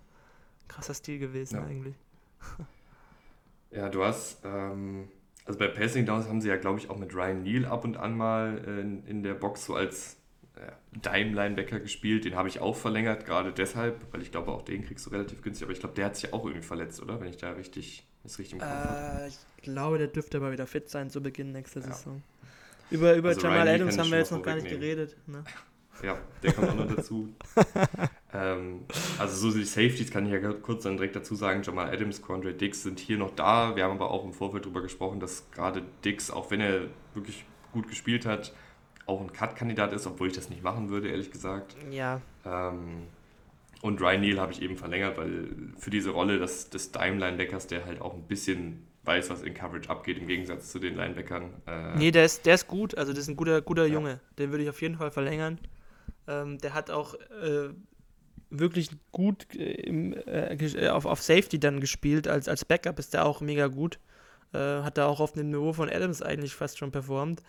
krasser 0.68 0.94
Stil 0.94 1.18
gewesen 1.18 1.56
ja. 1.56 1.64
eigentlich. 1.64 1.94
Ja, 3.74 3.88
du 3.88 4.04
hast, 4.04 4.44
ähm, 4.44 5.08
also 5.46 5.58
bei 5.58 5.66
Passing 5.66 6.04
Downs 6.04 6.28
haben 6.28 6.42
sie 6.42 6.48
ja, 6.50 6.56
glaube 6.56 6.78
ich, 6.78 6.90
auch 6.90 6.98
mit 6.98 7.14
Ryan 7.14 7.42
Neal 7.42 7.64
ab 7.64 7.84
und 7.84 7.96
an 7.96 8.14
mal 8.14 8.58
in, 8.58 9.06
in 9.06 9.22
der 9.22 9.32
Box 9.32 9.64
so 9.64 9.74
als 9.74 10.18
Dime-Linebacker 10.92 11.80
gespielt, 11.80 12.24
den 12.24 12.36
habe 12.36 12.48
ich 12.48 12.60
auch 12.60 12.76
verlängert, 12.76 13.24
gerade 13.24 13.52
deshalb, 13.52 14.12
weil 14.12 14.22
ich 14.22 14.30
glaube, 14.30 14.52
auch 14.52 14.62
den 14.62 14.84
kriegst 14.84 15.06
du 15.06 15.10
relativ 15.10 15.42
günstig, 15.42 15.64
aber 15.64 15.72
ich 15.72 15.80
glaube, 15.80 15.94
der 15.94 16.06
hat 16.06 16.16
sich 16.16 16.32
auch 16.32 16.44
irgendwie 16.44 16.66
verletzt, 16.66 17.00
oder? 17.00 17.20
Wenn 17.20 17.28
ich 17.28 17.38
da 17.38 17.52
richtig, 17.52 18.06
das 18.22 18.38
richtig 18.38 18.54
im 18.54 18.58
Kopf 18.60 18.70
äh, 18.70 19.28
Ich 19.28 19.38
glaube, 19.62 19.98
der 19.98 20.08
dürfte 20.08 20.36
aber 20.36 20.52
wieder 20.52 20.66
fit 20.66 20.90
sein 20.90 21.10
zu 21.10 21.22
Beginn 21.22 21.52
nächster 21.52 21.80
ja. 21.80 21.86
Saison. 21.86 22.22
Über, 22.90 23.14
über 23.14 23.30
also 23.30 23.40
Jamal 23.40 23.66
Adams 23.66 23.96
haben 23.96 24.10
wir 24.10 24.18
jetzt 24.18 24.32
noch 24.32 24.42
gar 24.42 24.56
nicht 24.56 24.68
geredet. 24.68 25.16
Ne? 25.26 25.44
Ja, 26.02 26.18
der 26.42 26.54
kommt 26.54 26.70
auch 26.70 26.74
noch 26.74 26.96
dazu. 26.96 27.28
ähm, 28.32 28.80
also 29.18 29.50
so 29.50 29.56
die 29.56 29.64
Safeties 29.64 30.10
kann 30.10 30.24
ich 30.24 30.32
ja 30.32 30.52
kurz 30.54 30.84
dann 30.84 30.96
direkt 30.96 31.14
dazu 31.14 31.34
sagen, 31.34 31.62
Jamal 31.62 31.92
Adams, 31.92 32.22
Quandre 32.22 32.54
Dix 32.54 32.82
sind 32.82 32.98
hier 32.98 33.18
noch 33.18 33.34
da. 33.36 33.76
Wir 33.76 33.84
haben 33.84 33.92
aber 33.92 34.10
auch 34.10 34.24
im 34.24 34.32
Vorfeld 34.32 34.64
darüber 34.64 34.80
gesprochen, 34.80 35.20
dass 35.20 35.48
gerade 35.50 35.82
Dix, 36.02 36.30
auch 36.30 36.50
wenn 36.50 36.60
er 36.60 36.86
wirklich 37.14 37.44
gut 37.72 37.88
gespielt 37.88 38.24
hat, 38.24 38.52
auch 39.06 39.20
ein 39.20 39.32
Cut-Kandidat 39.32 39.92
ist, 39.92 40.06
obwohl 40.06 40.28
ich 40.28 40.34
das 40.34 40.48
nicht 40.48 40.62
machen 40.62 40.88
würde, 40.88 41.08
ehrlich 41.08 41.30
gesagt. 41.30 41.76
Ja. 41.90 42.20
Ähm, 42.44 43.04
und 43.82 44.00
Ryan 44.00 44.20
Neal 44.20 44.40
habe 44.40 44.52
ich 44.52 44.62
eben 44.62 44.76
verlängert, 44.76 45.16
weil 45.18 45.48
für 45.76 45.90
diese 45.90 46.10
Rolle 46.10 46.38
des, 46.38 46.70
des 46.70 46.92
Dime-Linebackers, 46.92 47.66
der 47.66 47.84
halt 47.84 48.00
auch 48.00 48.14
ein 48.14 48.22
bisschen 48.22 48.86
weiß, 49.04 49.30
was 49.30 49.42
in 49.42 49.54
Coverage 49.54 49.90
abgeht, 49.90 50.18
im 50.18 50.28
Gegensatz 50.28 50.70
zu 50.70 50.78
den 50.78 50.94
Linebackern. 50.94 51.50
Äh, 51.66 51.96
nee, 51.96 52.10
der 52.12 52.24
ist, 52.24 52.46
der 52.46 52.54
ist 52.54 52.68
gut, 52.68 52.96
also 52.96 53.12
das 53.12 53.22
ist 53.22 53.28
ein 53.28 53.36
guter, 53.36 53.60
guter 53.60 53.86
ja. 53.86 53.94
Junge. 53.94 54.20
Den 54.38 54.50
würde 54.50 54.62
ich 54.62 54.70
auf 54.70 54.80
jeden 54.80 54.96
Fall 54.96 55.10
verlängern. 55.10 55.58
Ähm, 56.28 56.58
der 56.58 56.74
hat 56.74 56.90
auch 56.90 57.14
äh, 57.14 57.70
wirklich 58.50 58.90
gut 59.10 59.52
äh, 59.56 59.72
im, 59.72 60.14
äh, 60.26 60.88
auf, 60.88 61.06
auf 61.06 61.20
Safety 61.20 61.58
dann 61.58 61.80
gespielt. 61.80 62.28
Als, 62.28 62.48
als 62.48 62.64
Backup 62.64 62.98
ist 63.00 63.14
der 63.14 63.26
auch 63.26 63.40
mega 63.40 63.66
gut. 63.66 63.98
Äh, 64.52 64.82
hat 64.82 64.98
da 64.98 65.06
auch 65.06 65.20
auf 65.20 65.32
dem 65.32 65.50
Niveau 65.50 65.72
von 65.72 65.88
Adams 65.88 66.22
eigentlich 66.22 66.54
fast 66.54 66.78
schon 66.78 66.92
performt, 66.92 67.42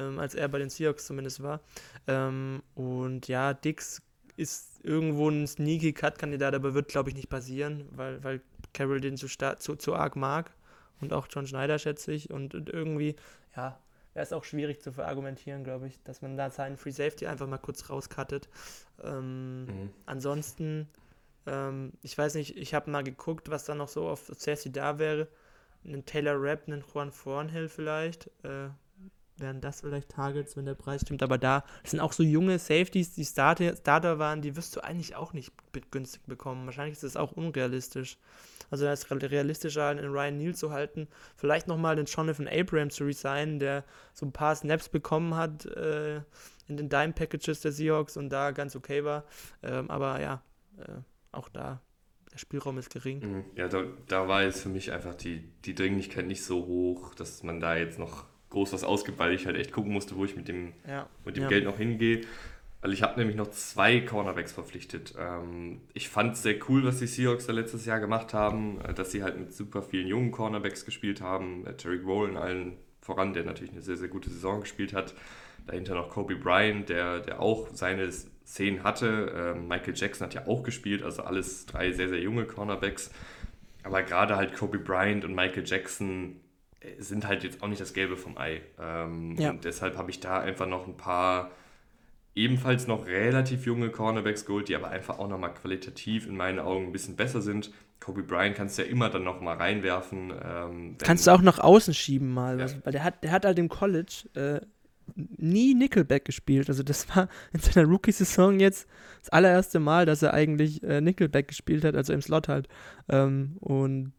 ähm, 0.00 0.18
als 0.18 0.34
er 0.34 0.48
bei 0.48 0.58
den 0.58 0.70
Seahawks 0.70 1.06
zumindest 1.06 1.42
war. 1.42 1.60
Ähm, 2.06 2.62
und 2.74 3.28
ja, 3.28 3.52
Dix 3.54 4.02
ist 4.36 4.80
irgendwo 4.82 5.28
ein 5.28 5.46
sneaky 5.46 5.92
Cut-Kandidat, 5.92 6.54
aber 6.54 6.74
wird, 6.74 6.88
glaube 6.88 7.10
ich, 7.10 7.16
nicht 7.16 7.28
passieren, 7.28 7.86
weil, 7.90 8.24
weil 8.24 8.40
Carroll 8.72 9.00
den 9.00 9.16
zu, 9.16 9.26
zu, 9.28 9.76
zu 9.76 9.94
arg 9.94 10.16
mag. 10.16 10.52
Und 11.00 11.12
auch 11.12 11.28
John 11.30 11.46
Schneider, 11.46 11.78
schätze 11.78 12.12
ich. 12.12 12.30
Und, 12.30 12.54
und 12.54 12.68
irgendwie, 12.70 13.16
ja, 13.56 13.78
wäre 14.14 14.24
es 14.24 14.32
auch 14.32 14.44
schwierig 14.44 14.80
zu 14.80 14.92
verargumentieren, 14.92 15.64
glaube 15.64 15.86
ich, 15.88 16.02
dass 16.04 16.22
man 16.22 16.36
da 16.36 16.50
seinen 16.50 16.76
Free 16.76 16.90
Safety 16.90 17.26
einfach 17.26 17.46
mal 17.46 17.58
kurz 17.58 17.88
rauscuttet. 17.90 18.48
Ähm, 19.02 19.64
mhm. 19.64 19.90
Ansonsten, 20.06 20.88
ähm, 21.46 21.92
ich 22.02 22.16
weiß 22.16 22.34
nicht, 22.34 22.56
ich 22.56 22.74
habe 22.74 22.90
mal 22.90 23.02
geguckt, 23.02 23.50
was 23.50 23.64
da 23.64 23.74
noch 23.74 23.88
so 23.88 24.08
auf 24.08 24.30
Safety 24.36 24.72
da 24.72 24.98
wäre. 24.98 25.28
Einen 25.84 26.04
Taylor 26.04 26.36
Rapp, 26.36 26.64
einen 26.66 26.84
Juan 26.92 27.10
Thornhill 27.10 27.68
vielleicht. 27.68 28.26
Äh, 28.42 28.68
wären 29.40 29.60
das 29.60 29.80
vielleicht 29.80 30.10
Targets, 30.10 30.56
wenn 30.56 30.64
der 30.64 30.74
Preis 30.74 31.02
stimmt. 31.02 31.22
Aber 31.22 31.38
da 31.38 31.64
sind 31.84 32.00
auch 32.00 32.12
so 32.12 32.22
junge 32.22 32.58
Safeties, 32.58 33.14
die 33.14 33.24
Starter, 33.24 33.76
Starter 33.76 34.18
waren, 34.18 34.42
die 34.42 34.56
wirst 34.56 34.76
du 34.76 34.80
eigentlich 34.80 35.16
auch 35.16 35.32
nicht 35.32 35.52
günstig 35.90 36.22
bekommen. 36.26 36.66
Wahrscheinlich 36.66 36.94
ist 36.94 37.04
das 37.04 37.16
auch 37.16 37.32
unrealistisch. 37.32 38.18
Also 38.70 38.84
da 38.84 38.92
ist 38.92 39.10
realistischer, 39.10 39.88
einen 39.88 40.12
Ryan 40.12 40.36
Neal 40.36 40.54
zu 40.54 40.70
halten. 40.70 41.08
Vielleicht 41.36 41.66
nochmal 41.66 41.96
den 41.96 42.06
Jonathan 42.06 42.48
Abrams 42.48 42.94
zu 42.94 43.04
resignen, 43.04 43.58
der 43.58 43.84
so 44.14 44.26
ein 44.26 44.32
paar 44.32 44.54
Snaps 44.54 44.88
bekommen 44.88 45.34
hat 45.34 45.66
äh, 45.66 46.18
in 46.68 46.76
den 46.76 46.88
Dime-Packages 46.88 47.60
der 47.60 47.72
Seahawks 47.72 48.16
und 48.16 48.30
da 48.30 48.52
ganz 48.52 48.76
okay 48.76 49.04
war. 49.04 49.24
Ähm, 49.62 49.90
aber 49.90 50.20
ja, 50.20 50.42
äh, 50.78 51.00
auch 51.32 51.48
da 51.48 51.80
der 52.32 52.38
Spielraum 52.38 52.78
ist 52.78 52.90
gering. 52.90 53.20
Mhm. 53.20 53.44
Ja, 53.56 53.68
da, 53.68 53.84
da 54.06 54.28
war 54.28 54.42
jetzt 54.42 54.62
für 54.62 54.68
mich 54.68 54.92
einfach 54.92 55.14
die, 55.14 55.42
die 55.64 55.74
Dringlichkeit 55.74 56.26
nicht 56.26 56.44
so 56.44 56.66
hoch, 56.66 57.14
dass 57.14 57.42
man 57.42 57.60
da 57.60 57.76
jetzt 57.76 57.98
noch 57.98 58.26
groß 58.50 58.72
was 58.72 58.84
ausgibt, 58.84 59.18
weil 59.18 59.32
ich 59.32 59.46
halt 59.46 59.56
echt 59.56 59.72
gucken 59.72 59.92
musste, 59.92 60.16
wo 60.16 60.24
ich 60.24 60.36
mit 60.36 60.48
dem, 60.48 60.72
ja. 60.86 61.08
mit 61.24 61.36
dem 61.36 61.44
ja. 61.44 61.48
Geld 61.48 61.64
noch 61.64 61.78
hingehe. 61.78 62.22
Weil 62.82 62.94
ich 62.94 63.02
habe 63.02 63.18
nämlich 63.18 63.36
noch 63.36 63.50
zwei 63.50 64.00
Cornerbacks 64.00 64.52
verpflichtet. 64.52 65.14
Ähm, 65.18 65.82
ich 65.92 66.08
fand 66.08 66.34
es 66.34 66.42
sehr 66.42 66.56
cool, 66.68 66.84
was 66.84 66.98
die 66.98 67.06
Seahawks 67.06 67.46
da 67.46 67.52
letztes 67.52 67.84
Jahr 67.84 68.00
gemacht 68.00 68.32
haben, 68.32 68.80
äh, 68.80 68.94
dass 68.94 69.12
sie 69.12 69.22
halt 69.22 69.38
mit 69.38 69.52
super 69.52 69.82
vielen 69.82 70.06
jungen 70.06 70.30
Cornerbacks 70.30 70.86
gespielt 70.86 71.20
haben. 71.20 71.66
Äh, 71.66 71.74
Terry 71.74 71.98
Rowland 71.98 72.38
allen 72.38 72.78
voran, 73.02 73.34
der 73.34 73.44
natürlich 73.44 73.72
eine 73.72 73.82
sehr, 73.82 73.96
sehr 73.96 74.08
gute 74.08 74.30
Saison 74.30 74.60
gespielt 74.60 74.94
hat. 74.94 75.14
Dahinter 75.66 75.94
noch 75.94 76.08
Kobe 76.08 76.36
Bryant, 76.36 76.88
der, 76.88 77.20
der 77.20 77.40
auch 77.40 77.68
seine 77.72 78.10
Szenen 78.10 78.82
hatte. 78.82 79.54
Ähm, 79.56 79.68
Michael 79.68 79.94
Jackson 79.94 80.26
hat 80.26 80.34
ja 80.34 80.46
auch 80.46 80.62
gespielt, 80.62 81.02
also 81.02 81.22
alles 81.22 81.66
drei 81.66 81.92
sehr, 81.92 82.08
sehr 82.08 82.20
junge 82.20 82.46
Cornerbacks. 82.46 83.10
Aber 83.82 84.02
gerade 84.02 84.36
halt 84.36 84.54
Kobe 84.54 84.78
Bryant 84.78 85.24
und 85.24 85.34
Michael 85.34 85.64
Jackson 85.66 86.40
sind 86.98 87.26
halt 87.26 87.44
jetzt 87.44 87.62
auch 87.62 87.68
nicht 87.68 87.80
das 87.80 87.92
Gelbe 87.92 88.16
vom 88.16 88.38
Ei. 88.38 88.62
Ähm, 88.78 89.36
ja. 89.38 89.50
Und 89.50 89.64
deshalb 89.64 89.96
habe 89.96 90.10
ich 90.10 90.20
da 90.20 90.40
einfach 90.40 90.66
noch 90.66 90.86
ein 90.86 90.96
paar 90.96 91.50
ebenfalls 92.34 92.86
noch 92.86 93.06
relativ 93.06 93.66
junge 93.66 93.90
Cornerbacks 93.90 94.46
geholt, 94.46 94.68
die 94.68 94.76
aber 94.76 94.88
einfach 94.88 95.18
auch 95.18 95.28
nochmal 95.28 95.52
qualitativ 95.52 96.26
in 96.26 96.36
meinen 96.36 96.58
Augen 96.58 96.86
ein 96.86 96.92
bisschen 96.92 97.16
besser 97.16 97.42
sind. 97.42 97.70
Kobe 97.98 98.22
Bryant 98.22 98.56
kannst 98.56 98.78
du 98.78 98.82
ja 98.82 98.88
immer 98.88 99.10
dann 99.10 99.24
nochmal 99.24 99.56
reinwerfen. 99.56 100.32
Ähm, 100.42 100.96
kannst 100.98 101.26
du 101.26 101.32
auch 101.32 101.42
nach 101.42 101.58
außen 101.58 101.92
schieben 101.92 102.32
mal, 102.32 102.58
ja. 102.58 102.66
weil 102.84 102.92
der 102.92 103.04
hat, 103.04 103.22
der 103.22 103.32
hat 103.32 103.44
halt 103.44 103.58
im 103.58 103.68
College 103.68 104.24
äh, 104.34 104.60
nie 105.14 105.74
Nickelback 105.74 106.24
gespielt. 106.24 106.68
Also 106.68 106.82
das 106.82 107.14
war 107.14 107.28
in 107.52 107.60
seiner 107.60 107.86
Rookie-Saison 107.86 108.58
jetzt 108.58 108.88
das 109.20 109.28
allererste 109.28 109.80
Mal, 109.80 110.06
dass 110.06 110.22
er 110.22 110.32
eigentlich 110.32 110.82
äh, 110.82 111.00
Nickelback 111.00 111.48
gespielt 111.48 111.84
hat, 111.84 111.94
also 111.94 112.12
im 112.12 112.22
Slot 112.22 112.48
halt. 112.48 112.68
Ähm, 113.08 113.56
und 113.60 114.12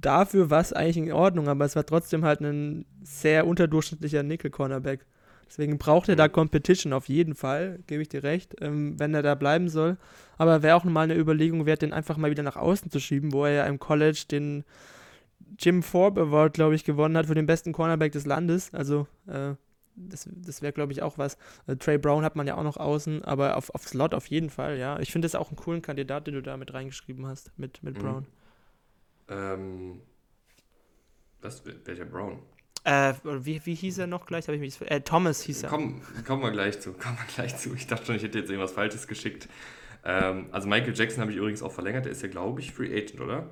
dafür 0.00 0.50
war 0.50 0.60
es 0.60 0.72
eigentlich 0.72 0.96
in 0.96 1.12
Ordnung, 1.12 1.48
aber 1.48 1.64
es 1.64 1.76
war 1.76 1.86
trotzdem 1.86 2.24
halt 2.24 2.40
ein 2.40 2.84
sehr 3.02 3.46
unterdurchschnittlicher 3.46 4.22
Nickel-Cornerback. 4.22 5.04
Deswegen 5.48 5.78
braucht 5.78 6.10
er 6.10 6.16
da 6.16 6.28
Competition 6.28 6.92
auf 6.92 7.08
jeden 7.08 7.34
Fall, 7.34 7.78
gebe 7.86 8.02
ich 8.02 8.08
dir 8.08 8.22
recht, 8.22 8.56
ähm, 8.60 8.98
wenn 8.98 9.14
er 9.14 9.22
da 9.22 9.34
bleiben 9.34 9.68
soll. 9.68 9.96
Aber 10.36 10.62
wäre 10.62 10.76
auch 10.76 10.84
mal 10.84 11.02
eine 11.02 11.16
Überlegung 11.16 11.64
wert, 11.64 11.82
den 11.82 11.94
einfach 11.94 12.18
mal 12.18 12.30
wieder 12.30 12.42
nach 12.42 12.56
außen 12.56 12.90
zu 12.90 13.00
schieben, 13.00 13.32
wo 13.32 13.46
er 13.46 13.52
ja 13.52 13.66
im 13.66 13.78
College 13.78 14.24
den 14.30 14.64
Jim 15.58 15.82
Forbes 15.82 16.22
Award, 16.22 16.52
glaube 16.52 16.74
ich, 16.74 16.84
gewonnen 16.84 17.16
hat 17.16 17.26
für 17.26 17.34
den 17.34 17.46
besten 17.46 17.72
Cornerback 17.72 18.12
des 18.12 18.26
Landes. 18.26 18.74
Also, 18.74 19.06
äh, 19.26 19.54
das, 19.96 20.28
das 20.32 20.60
wäre, 20.60 20.74
glaube 20.74 20.92
ich, 20.92 21.02
auch 21.02 21.16
was. 21.16 21.38
Äh, 21.66 21.76
Trey 21.76 21.96
Brown 21.96 22.24
hat 22.24 22.36
man 22.36 22.46
ja 22.46 22.56
auch 22.56 22.62
noch 22.62 22.76
außen, 22.76 23.24
aber 23.24 23.56
auf, 23.56 23.74
auf 23.74 23.88
Slot 23.88 24.12
auf 24.12 24.26
jeden 24.26 24.50
Fall, 24.50 24.76
ja. 24.78 25.00
Ich 25.00 25.12
finde 25.12 25.26
das 25.26 25.34
auch 25.34 25.48
einen 25.48 25.56
coolen 25.56 25.80
Kandidat, 25.80 26.26
den 26.26 26.34
du 26.34 26.42
da 26.42 26.58
mit 26.58 26.74
reingeschrieben 26.74 27.26
hast, 27.26 27.52
mit, 27.56 27.82
mit 27.82 27.96
mhm. 27.96 28.02
Brown. 28.02 28.26
Ähm, 29.28 30.00
was, 31.40 31.62
welcher 31.84 32.04
Brown? 32.04 32.40
Äh, 32.84 33.14
wie, 33.22 33.60
wie 33.64 33.74
hieß 33.74 33.98
er 33.98 34.06
noch 34.06 34.26
gleich? 34.26 34.48
ich 34.48 34.60
mich, 34.60 34.80
äh, 34.90 35.00
Thomas 35.00 35.42
hieß 35.42 35.64
er. 35.64 35.68
Komm, 35.68 36.00
kommen 36.26 36.42
wir 36.42 36.50
gleich 36.50 36.80
zu. 36.80 36.92
Kommen 36.98 37.18
wir 37.18 37.26
gleich 37.34 37.56
zu. 37.56 37.74
Ich 37.74 37.86
dachte 37.86 38.06
schon, 38.06 38.16
ich 38.16 38.22
hätte 38.22 38.38
jetzt 38.38 38.50
irgendwas 38.50 38.72
Falsches 38.72 39.06
geschickt. 39.06 39.48
Ähm, 40.04 40.46
also 40.52 40.68
Michael 40.68 40.94
Jackson 40.94 41.20
habe 41.20 41.30
ich 41.30 41.36
übrigens 41.36 41.62
auch 41.62 41.72
verlängert. 41.72 42.04
Der 42.06 42.12
ist 42.12 42.22
ja, 42.22 42.28
glaube 42.28 42.60
ich, 42.60 42.72
Free 42.72 42.96
Agent, 42.96 43.20
oder? 43.20 43.50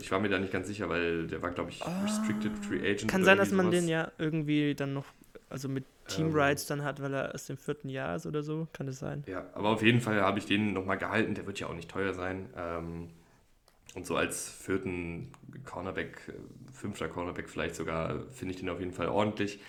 Ich 0.00 0.10
war 0.10 0.20
mir 0.20 0.28
da 0.28 0.38
nicht 0.38 0.52
ganz 0.52 0.66
sicher, 0.66 0.88
weil 0.88 1.26
der 1.26 1.40
war, 1.40 1.50
glaube 1.50 1.70
ich, 1.70 1.80
Restricted 2.04 2.52
Free 2.64 2.80
Agent. 2.80 3.08
Kann 3.08 3.24
sein, 3.24 3.38
dass 3.38 3.52
man 3.52 3.66
sowas. 3.66 3.80
den 3.80 3.88
ja 3.88 4.10
irgendwie 4.18 4.74
dann 4.74 4.92
noch, 4.92 5.06
also 5.48 5.68
mit 5.68 5.84
Team 6.08 6.28
ähm, 6.28 6.34
Rights 6.34 6.66
dann 6.66 6.82
hat, 6.82 7.00
weil 7.00 7.14
er 7.14 7.32
erst 7.32 7.48
im 7.50 7.56
vierten 7.56 7.88
Jahr 7.88 8.16
ist 8.16 8.26
oder 8.26 8.42
so. 8.42 8.66
Kann 8.72 8.86
das 8.86 8.98
sein? 8.98 9.22
Ja, 9.26 9.46
aber 9.54 9.70
auf 9.70 9.82
jeden 9.82 10.00
Fall 10.00 10.20
habe 10.20 10.38
ich 10.38 10.46
den 10.46 10.72
nochmal 10.72 10.98
gehalten. 10.98 11.34
Der 11.34 11.46
wird 11.46 11.60
ja 11.60 11.68
auch 11.68 11.74
nicht 11.74 11.90
teuer 11.90 12.12
sein. 12.12 12.50
Ähm, 12.56 13.10
und 13.94 14.06
so 14.06 14.16
als 14.16 14.48
vierten 14.48 15.30
Cornerback, 15.64 16.32
fünfter 16.72 17.08
Cornerback 17.08 17.48
vielleicht 17.48 17.76
sogar, 17.76 18.24
finde 18.30 18.54
ich 18.54 18.60
den 18.60 18.68
auf 18.68 18.80
jeden 18.80 18.92
Fall 18.92 19.08
ordentlich. 19.08 19.60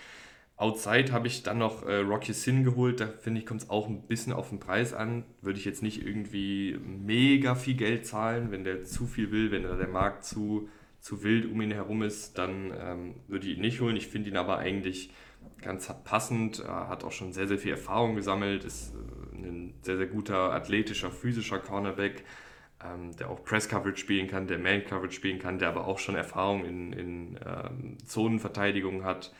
Outside 0.58 1.12
habe 1.12 1.28
ich 1.28 1.44
dann 1.44 1.58
noch 1.58 1.86
äh, 1.86 1.98
Rocky 1.98 2.32
Sin 2.32 2.64
geholt. 2.64 3.02
Da 3.02 3.08
finde 3.08 3.42
ich, 3.42 3.46
kommt 3.46 3.64
es 3.64 3.70
auch 3.70 3.88
ein 3.88 4.04
bisschen 4.04 4.32
auf 4.32 4.50
den 4.50 4.60
Preis 4.60 4.94
an. 4.94 5.26
Würde 5.42 5.60
ich 5.60 5.66
jetzt 5.66 5.84
nicht 5.84 6.06
irgendwie 6.06 6.80
mega 6.82 7.56
viel 7.56 7.76
Geld 7.76 8.06
zahlen, 8.06 8.52
wenn 8.52 8.64
der 8.64 8.86
zu 8.86 9.06
viel 9.06 9.32
will, 9.32 9.52
wenn 9.52 9.64
der 9.64 9.88
Markt 9.88 10.24
zu, 10.24 10.70
zu 11.02 11.24
wild 11.24 11.46
um 11.46 11.62
ihn 11.62 11.72
herum 11.72 12.04
ist, 12.04 12.38
dann 12.38 12.74
ähm, 12.80 13.16
würde 13.28 13.48
ich 13.48 13.58
ihn 13.58 13.62
nicht 13.62 13.82
holen. 13.82 13.98
Ich 13.98 14.08
finde 14.08 14.30
ihn 14.30 14.38
aber 14.38 14.58
eigentlich 14.58 15.12
ganz 15.62 15.92
passend. 16.06 16.60
Er 16.60 16.88
hat 16.88 17.04
auch 17.04 17.12
schon 17.12 17.34
sehr, 17.34 17.48
sehr 17.48 17.58
viel 17.58 17.72
Erfahrung 17.72 18.16
gesammelt, 18.16 18.64
ist 18.64 18.94
äh, 18.94 19.46
ein 19.46 19.74
sehr, 19.82 19.98
sehr 19.98 20.08
guter 20.08 20.54
athletischer, 20.54 21.12
physischer 21.12 21.60
Cornerback 21.60 22.24
ähm, 22.94 23.16
der 23.16 23.30
auch 23.30 23.44
Press-Coverage 23.44 23.98
spielen 23.98 24.28
kann, 24.28 24.48
der 24.48 24.60
Man-Coverage 24.60 25.16
spielen 25.16 25.40
kann, 25.40 25.60
der 25.60 25.70
aber 25.70 25.88
auch 25.88 26.00
schon 26.00 26.16
Erfahrung 26.16 26.66
in, 26.66 26.94
in 26.94 27.40
ähm, 27.46 27.98
Zonenverteidigung 28.06 29.04
hat. 29.04 29.34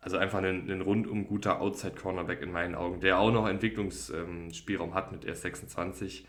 Also 0.00 0.16
einfach 0.16 0.38
ein, 0.38 0.70
ein 0.70 0.80
rundum 0.80 1.26
guter 1.26 1.60
Outside-Cornerback 1.60 2.40
in 2.42 2.52
meinen 2.52 2.74
Augen, 2.74 3.00
der 3.00 3.18
auch 3.18 3.32
noch 3.32 3.48
Entwicklungsspielraum 3.48 4.94
hat 4.94 5.12
mit 5.12 5.24
erst 5.24 5.42
26. 5.42 6.26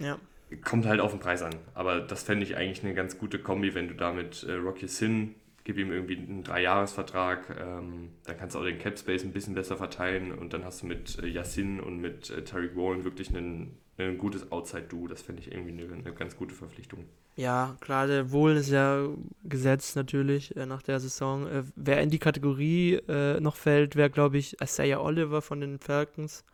Ja. 0.00 0.18
Kommt 0.64 0.86
halt 0.86 1.00
auf 1.00 1.12
den 1.12 1.20
Preis 1.20 1.42
an. 1.42 1.54
Aber 1.74 2.00
das 2.00 2.24
fände 2.24 2.44
ich 2.44 2.56
eigentlich 2.56 2.84
eine 2.84 2.94
ganz 2.94 3.18
gute 3.18 3.38
Kombi, 3.38 3.74
wenn 3.74 3.88
du 3.88 3.94
damit 3.94 4.44
äh, 4.44 4.54
Rocky 4.54 4.88
Sin, 4.88 5.34
gib 5.66 5.78
ihm 5.78 5.90
irgendwie 5.90 6.16
einen 6.16 6.44
Dreijahresvertrag, 6.44 7.56
ähm, 7.60 8.10
dann 8.24 8.36
kannst 8.36 8.54
du 8.54 8.60
auch 8.60 8.64
den 8.64 8.78
Cap 8.78 8.96
Space 8.98 9.24
ein 9.24 9.32
bisschen 9.32 9.54
besser 9.54 9.76
verteilen 9.76 10.30
und 10.30 10.52
dann 10.52 10.64
hast 10.64 10.82
du 10.82 10.86
mit 10.86 11.18
äh, 11.20 11.26
Yassin 11.26 11.80
und 11.80 12.00
mit 12.00 12.30
äh, 12.30 12.44
Tariq 12.44 12.76
Wallen 12.76 13.02
wirklich 13.02 13.30
einen 13.30 13.76
ein 13.98 14.18
gutes 14.18 14.50
Outside-Duo. 14.52 15.08
Das 15.08 15.22
finde 15.22 15.42
ich 15.42 15.52
irgendwie 15.52 15.72
eine, 15.72 15.92
eine, 15.92 16.12
ganz 16.12 16.36
gute 16.36 16.54
Verpflichtung. 16.54 17.04
Ja, 17.36 17.76
klar, 17.80 18.06
der 18.06 18.30
Wohl 18.30 18.52
ist 18.52 18.70
ja 18.70 19.08
gesetzt 19.44 19.96
natürlich 19.96 20.54
äh, 20.56 20.66
nach 20.66 20.82
der 20.82 21.00
Saison. 21.00 21.46
Äh, 21.46 21.62
wer 21.76 22.02
in 22.02 22.10
die 22.10 22.18
Kategorie 22.18 22.94
äh, 23.08 23.40
noch 23.40 23.56
fällt, 23.56 23.96
wäre, 23.96 24.10
glaube 24.10 24.38
ich, 24.38 24.60
Isaiah 24.60 25.00
Oliver 25.00 25.42
von 25.42 25.60
den 25.60 25.78
Falcons. 25.78 26.44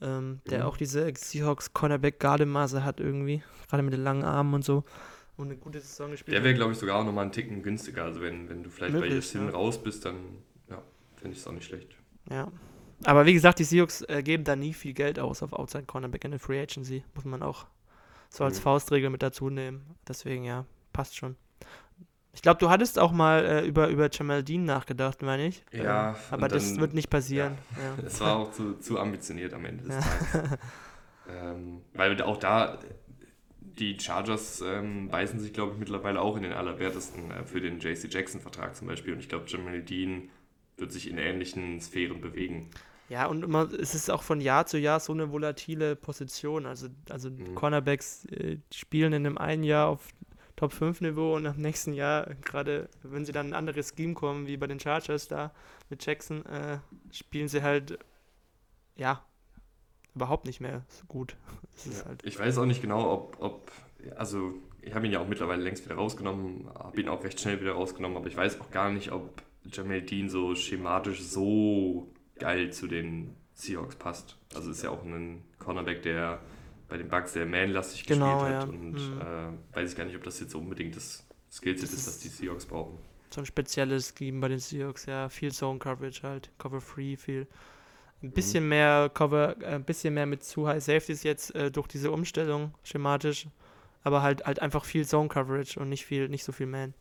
Ähm, 0.00 0.40
der 0.48 0.60
mhm. 0.60 0.64
auch 0.66 0.76
diese 0.76 1.12
Seahawks 1.12 1.72
Cornerback 1.72 2.20
Gardemaße 2.20 2.84
hat 2.84 3.00
irgendwie, 3.00 3.42
gerade 3.68 3.82
mit 3.82 3.92
den 3.92 4.04
langen 4.04 4.22
Armen 4.22 4.54
und 4.54 4.64
so. 4.64 4.84
Und 5.36 5.46
eine 5.46 5.56
gute 5.56 5.80
Saison 5.80 6.10
gespielt. 6.10 6.36
Der 6.36 6.44
wäre, 6.44 6.54
glaube 6.54 6.72
ich, 6.72 6.78
sogar 6.78 7.00
auch 7.00 7.04
nochmal 7.04 7.22
einen 7.22 7.32
Ticken 7.32 7.62
günstiger. 7.62 8.04
Also 8.04 8.20
wenn, 8.20 8.48
wenn 8.48 8.62
du 8.62 8.70
vielleicht 8.70 8.94
Möglich, 8.94 9.10
bei 9.10 9.16
Justin 9.16 9.46
ja. 9.46 9.50
raus 9.50 9.82
bist, 9.82 10.04
dann 10.04 10.16
ja, 10.68 10.82
finde 11.16 11.34
ich 11.34 11.40
es 11.40 11.46
auch 11.46 11.52
nicht 11.52 11.66
schlecht. 11.66 11.96
Ja, 12.30 12.50
aber 13.04 13.26
wie 13.26 13.34
gesagt, 13.34 13.58
die 13.58 13.64
Seahawks 13.64 14.02
äh, 14.02 14.22
geben 14.22 14.44
da 14.44 14.56
nie 14.56 14.74
viel 14.74 14.92
Geld 14.92 15.18
aus 15.18 15.42
auf 15.42 15.52
Outside 15.52 15.84
Cornerback 15.84 16.24
in 16.24 16.32
der 16.32 16.40
Free 16.40 16.60
Agency. 16.60 17.04
Muss 17.14 17.24
man 17.24 17.42
auch 17.42 17.66
so 18.28 18.44
als 18.44 18.58
mhm. 18.58 18.62
Faustregel 18.62 19.10
mit 19.10 19.22
dazu 19.22 19.50
nehmen. 19.50 19.86
Deswegen, 20.06 20.44
ja, 20.44 20.64
passt 20.92 21.16
schon. 21.16 21.36
Ich 22.32 22.42
glaube, 22.42 22.60
du 22.60 22.70
hattest 22.70 22.98
auch 22.98 23.10
mal 23.10 23.44
äh, 23.44 23.66
über, 23.66 23.88
über 23.88 24.08
Jamal 24.12 24.44
Dean 24.44 24.64
nachgedacht, 24.64 25.22
meine 25.22 25.48
ich. 25.48 25.64
Ja. 25.72 26.10
Ähm, 26.10 26.16
aber 26.30 26.48
dann, 26.48 26.58
das 26.58 26.78
wird 26.78 26.94
nicht 26.94 27.10
passieren. 27.10 27.58
Ja. 27.76 28.04
Es 28.04 28.18
ja. 28.18 28.26
war 28.26 28.36
auch 28.36 28.52
zu, 28.52 28.74
zu 28.74 28.98
ambitioniert 28.98 29.54
am 29.54 29.64
Ende 29.64 29.84
des 29.84 29.94
ja. 29.94 30.00
Tages. 30.40 30.58
ähm, 31.28 31.80
weil 31.94 32.20
auch 32.22 32.36
da 32.36 32.78
die 33.60 33.98
Chargers 33.98 34.60
ähm, 34.60 35.08
beißen 35.08 35.40
sich, 35.40 35.52
glaube 35.52 35.72
ich, 35.72 35.78
mittlerweile 35.78 36.20
auch 36.20 36.36
in 36.36 36.42
den 36.42 36.52
Allerwertesten 36.52 37.30
äh, 37.30 37.44
für 37.44 37.60
den 37.60 37.80
JC 37.80 38.12
Jackson-Vertrag 38.12 38.76
zum 38.76 38.88
Beispiel. 38.88 39.14
Und 39.14 39.20
ich 39.20 39.28
glaube, 39.28 39.44
Jamal 39.48 39.82
Dean 39.82 40.30
wird 40.76 40.92
sich 40.92 41.10
in 41.10 41.18
ähnlichen 41.18 41.80
Sphären 41.80 42.20
bewegen. 42.20 42.70
Ja, 43.08 43.26
und 43.26 43.42
immer, 43.42 43.72
es 43.72 43.94
ist 43.94 44.10
auch 44.10 44.22
von 44.22 44.40
Jahr 44.40 44.66
zu 44.66 44.78
Jahr 44.78 45.00
so 45.00 45.12
eine 45.12 45.32
volatile 45.32 45.96
Position. 45.96 46.66
Also, 46.66 46.88
also 47.08 47.30
mhm. 47.30 47.54
Cornerbacks 47.54 48.26
äh, 48.26 48.58
spielen 48.72 49.12
in 49.12 49.26
einem 49.26 49.38
einen 49.38 49.64
Jahr 49.64 49.88
auf 49.88 50.08
Top 50.56 50.72
5 50.72 51.00
Niveau 51.00 51.36
und 51.36 51.46
im 51.46 51.56
nächsten 51.56 51.94
Jahr, 51.94 52.34
gerade 52.44 52.88
wenn 53.02 53.24
sie 53.24 53.32
dann 53.32 53.48
ein 53.48 53.54
anderes 53.54 53.94
Scheme 53.96 54.14
kommen, 54.14 54.46
wie 54.46 54.56
bei 54.56 54.66
den 54.66 54.80
Chargers 54.80 55.28
da 55.28 55.52
mit 55.88 56.04
Jackson, 56.04 56.44
äh, 56.46 56.78
spielen 57.12 57.48
sie 57.48 57.62
halt, 57.62 57.98
ja, 58.96 59.22
überhaupt 60.14 60.46
nicht 60.46 60.60
mehr 60.60 60.84
so 60.88 61.06
gut. 61.06 61.36
Ja, 61.84 62.06
halt 62.06 62.24
ich 62.24 62.36
weiß 62.36 62.58
auch 62.58 62.64
nicht 62.64 62.82
genau, 62.82 63.08
ob, 63.08 63.36
ob 63.38 63.70
also 64.16 64.52
ich 64.82 64.92
habe 64.94 65.06
ihn 65.06 65.12
ja 65.12 65.20
auch 65.20 65.28
mittlerweile 65.28 65.62
längst 65.62 65.84
wieder 65.84 65.94
rausgenommen, 65.94 66.68
habe 66.74 67.00
ihn 67.00 67.08
auch 67.08 67.22
recht 67.22 67.40
schnell 67.40 67.60
wieder 67.60 67.74
rausgenommen, 67.74 68.16
aber 68.16 68.26
ich 68.26 68.36
weiß 68.36 68.60
auch 68.60 68.72
gar 68.72 68.90
nicht, 68.90 69.12
ob 69.12 69.42
Jamel 69.72 70.02
Dean 70.02 70.28
so 70.28 70.56
schematisch 70.56 71.22
so 71.22 72.08
geil 72.38 72.72
zu 72.72 72.86
den 72.86 73.34
Seahawks 73.54 73.96
passt. 73.96 74.36
Also 74.54 74.70
ist 74.70 74.82
ja 74.82 74.90
auch 74.90 75.02
ein 75.04 75.42
Cornerback, 75.58 76.02
der 76.02 76.40
bei 76.88 76.96
den 76.96 77.08
Bucks 77.08 77.34
sehr 77.34 77.46
manlastig 77.46 78.06
genau, 78.06 78.40
gespielt 78.40 78.56
hat 78.56 78.64
ja. 78.64 78.70
und 78.70 78.92
mhm. 78.92 79.20
äh, 79.20 79.76
weiß 79.76 79.90
ich 79.90 79.96
gar 79.96 80.04
nicht, 80.04 80.16
ob 80.16 80.22
das 80.22 80.40
jetzt 80.40 80.54
unbedingt 80.54 80.96
das 80.96 81.26
Skillset 81.50 81.90
ist, 81.90 82.06
was 82.06 82.18
die 82.20 82.28
Seahawks 82.28 82.66
brauchen. 82.66 82.98
So 83.30 83.42
ein 83.42 83.46
spezielles 83.46 84.14
Scheme 84.16 84.40
bei 84.40 84.48
den 84.48 84.58
Seahawks, 84.58 85.06
ja, 85.06 85.28
viel 85.28 85.52
Zone 85.52 85.78
Coverage 85.78 86.22
halt, 86.22 86.50
Cover 86.58 86.80
Free, 86.80 87.16
viel 87.16 87.46
ein 88.22 88.32
bisschen 88.32 88.64
mhm. 88.64 88.70
mehr 88.70 89.10
Cover, 89.12 89.56
äh, 89.60 89.66
ein 89.66 89.84
bisschen 89.84 90.14
mehr 90.14 90.26
mit 90.26 90.42
zu 90.42 90.66
High 90.66 90.82
Safeties 90.82 91.22
jetzt 91.22 91.54
äh, 91.54 91.70
durch 91.70 91.88
diese 91.88 92.10
Umstellung 92.10 92.74
schematisch, 92.82 93.46
aber 94.02 94.22
halt 94.22 94.46
halt 94.46 94.60
einfach 94.60 94.84
viel 94.84 95.06
Zone 95.06 95.28
Coverage 95.28 95.78
und 95.78 95.88
nicht 95.88 96.06
viel, 96.06 96.28
nicht 96.28 96.44
so 96.44 96.52
viel 96.52 96.66
Man. 96.66 96.94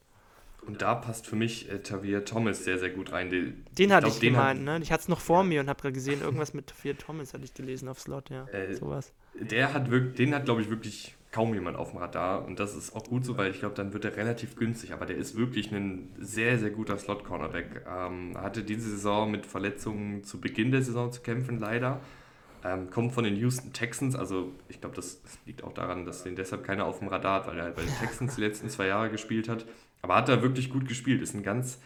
Und 0.68 0.82
da 0.82 0.96
passt 0.96 1.26
für 1.28 1.38
mich 1.38 1.72
äh, 1.72 1.80
Tavir 1.80 2.26
Thomas 2.26 2.64
sehr, 2.66 2.78
sehr 2.78 2.90
gut 2.90 3.14
rein. 3.14 3.30
Den, 3.30 3.66
den 3.78 3.94
hatte 3.94 4.08
ich, 4.08 4.16
ich 4.16 4.20
gemeint, 4.20 4.64
ne? 4.64 4.80
Ich 4.84 4.92
hatte 4.92 5.04
es 5.04 5.08
noch 5.08 5.22
vor 5.22 5.44
mir 5.44 5.62
und 5.62 5.70
habe 5.70 5.82
gerade 5.82 5.94
gesehen, 5.94 6.22
irgendwas 6.22 6.54
mit 6.54 6.68
Tavir 6.68 6.98
Thomas 6.98 7.34
hatte 7.34 7.46
ich 7.46 7.54
gelesen 7.54 7.88
auf 7.88 8.00
Slot, 8.00 8.30
ja. 8.30 8.46
Äh, 8.50 8.74
sowas. 8.74 9.14
Der 9.40 9.74
hat 9.74 9.90
wirklich, 9.90 10.16
den 10.16 10.36
hat, 10.36 10.46
glaube 10.46 10.62
ich, 10.62 10.70
wirklich 10.70 11.16
kaum 11.32 11.54
jemand 11.54 11.78
auf 11.78 11.92
dem 11.92 12.00
Radar. 12.00 12.46
Und 12.46 12.60
das 12.60 12.76
ist 12.76 12.96
auch 12.96 13.04
gut 13.04 13.26
so, 13.26 13.38
weil 13.38 13.52
ich 13.52 13.60
glaube, 13.60 13.76
dann 13.76 13.94
wird 13.94 14.04
er 14.06 14.16
relativ 14.18 14.56
günstig. 14.56 14.92
Aber 14.92 15.06
der 15.06 15.18
ist 15.18 15.38
wirklich 15.38 15.72
ein 15.72 16.10
sehr, 16.20 16.58
sehr 16.60 16.72
guter 16.72 16.98
Slot-Cornerback. 16.98 17.86
Ähm, 17.88 18.38
hatte 18.38 18.64
diese 18.64 18.90
Saison 18.90 19.32
mit 19.32 19.46
Verletzungen 19.46 20.24
zu 20.24 20.42
Beginn 20.42 20.72
der 20.72 20.82
Saison 20.82 21.12
zu 21.12 21.22
kämpfen, 21.22 21.60
leider. 21.60 22.02
Ähm, 22.64 22.90
kommt 22.90 23.14
von 23.14 23.24
den 23.24 23.36
Houston 23.36 23.72
Texans, 23.72 24.16
also 24.16 24.52
ich 24.68 24.82
glaube, 24.82 24.96
das 24.96 25.22
liegt 25.46 25.64
auch 25.64 25.74
daran, 25.74 26.06
dass 26.06 26.24
den 26.24 26.36
deshalb 26.36 26.64
keiner 26.64 26.86
auf 26.86 27.00
dem 27.00 27.08
Radar 27.08 27.42
hat, 27.42 27.48
weil 27.48 27.58
er 27.58 27.66
halt 27.66 27.76
bei 27.76 27.84
den 27.84 27.94
Texans 28.00 28.36
die 28.36 28.42
letzten 28.42 28.70
zwei 28.70 28.88
Jahre 28.88 29.12
gespielt 29.12 29.48
hat. 29.48 29.66
Aber 30.02 30.16
hat 30.16 30.30
er 30.30 30.42
wirklich 30.42 30.70
gut 30.70 30.88
gespielt, 30.88 31.22
ist 31.22 31.34
ein 31.34 31.44
ganz, 31.44 31.80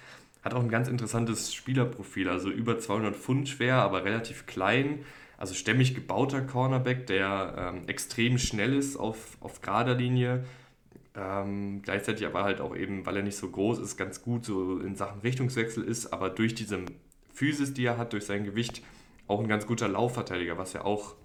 hat 0.43 0.53
auch 0.53 0.62
ein 0.62 0.70
ganz 0.70 0.88
interessantes 0.88 1.53
Spielerprofil, 1.53 2.30
also 2.30 2.49
über 2.49 2.78
200 2.78 3.16
Pfund 3.16 3.49
schwer, 3.49 3.76
aber 3.76 4.03
relativ 4.03 4.45
klein. 4.45 5.05
Also 5.38 5.55
stämmig 5.55 5.95
gebauter 5.95 6.41
Cornerback, 6.41 7.07
der 7.07 7.74
ähm, 7.74 7.88
extrem 7.88 8.38
schnell 8.38 8.76
ist 8.76 8.95
auf, 8.95 9.38
auf 9.39 9.62
gerader 9.62 9.95
Linie. 9.95 10.45
Ähm, 11.16 11.82
gleichzeitig 11.82 12.26
aber 12.26 12.43
halt 12.43 12.62
auch 12.62 12.76
eben, 12.76 13.05
weil 13.05 13.18
er 13.18 13.24
nicht 13.24 13.38
so 13.38 13.49
groß 13.49 13.80
ist, 13.80 13.97
ganz 13.97 14.22
gut 14.22 14.45
so 14.45 14.80
in 14.80 14.95
Sachen 14.95 15.22
Richtungswechsel 15.22 15.84
ist, 15.84 16.14
aber 16.14 16.30
durch 16.30 16.53
diese 16.53 16.86
Physis, 17.34 17.74
die 17.74 17.86
er 17.86 17.97
hat, 17.97 18.14
durch 18.14 18.26
sein 18.26 18.43
Gewicht, 18.45 18.84
auch 19.28 19.39
ein 19.39 19.47
ganz 19.47 19.66
guter 19.66 19.88
Laufverteidiger, 19.88 20.57
was 20.57 20.74
ja 20.74 20.86
auch 20.86 21.16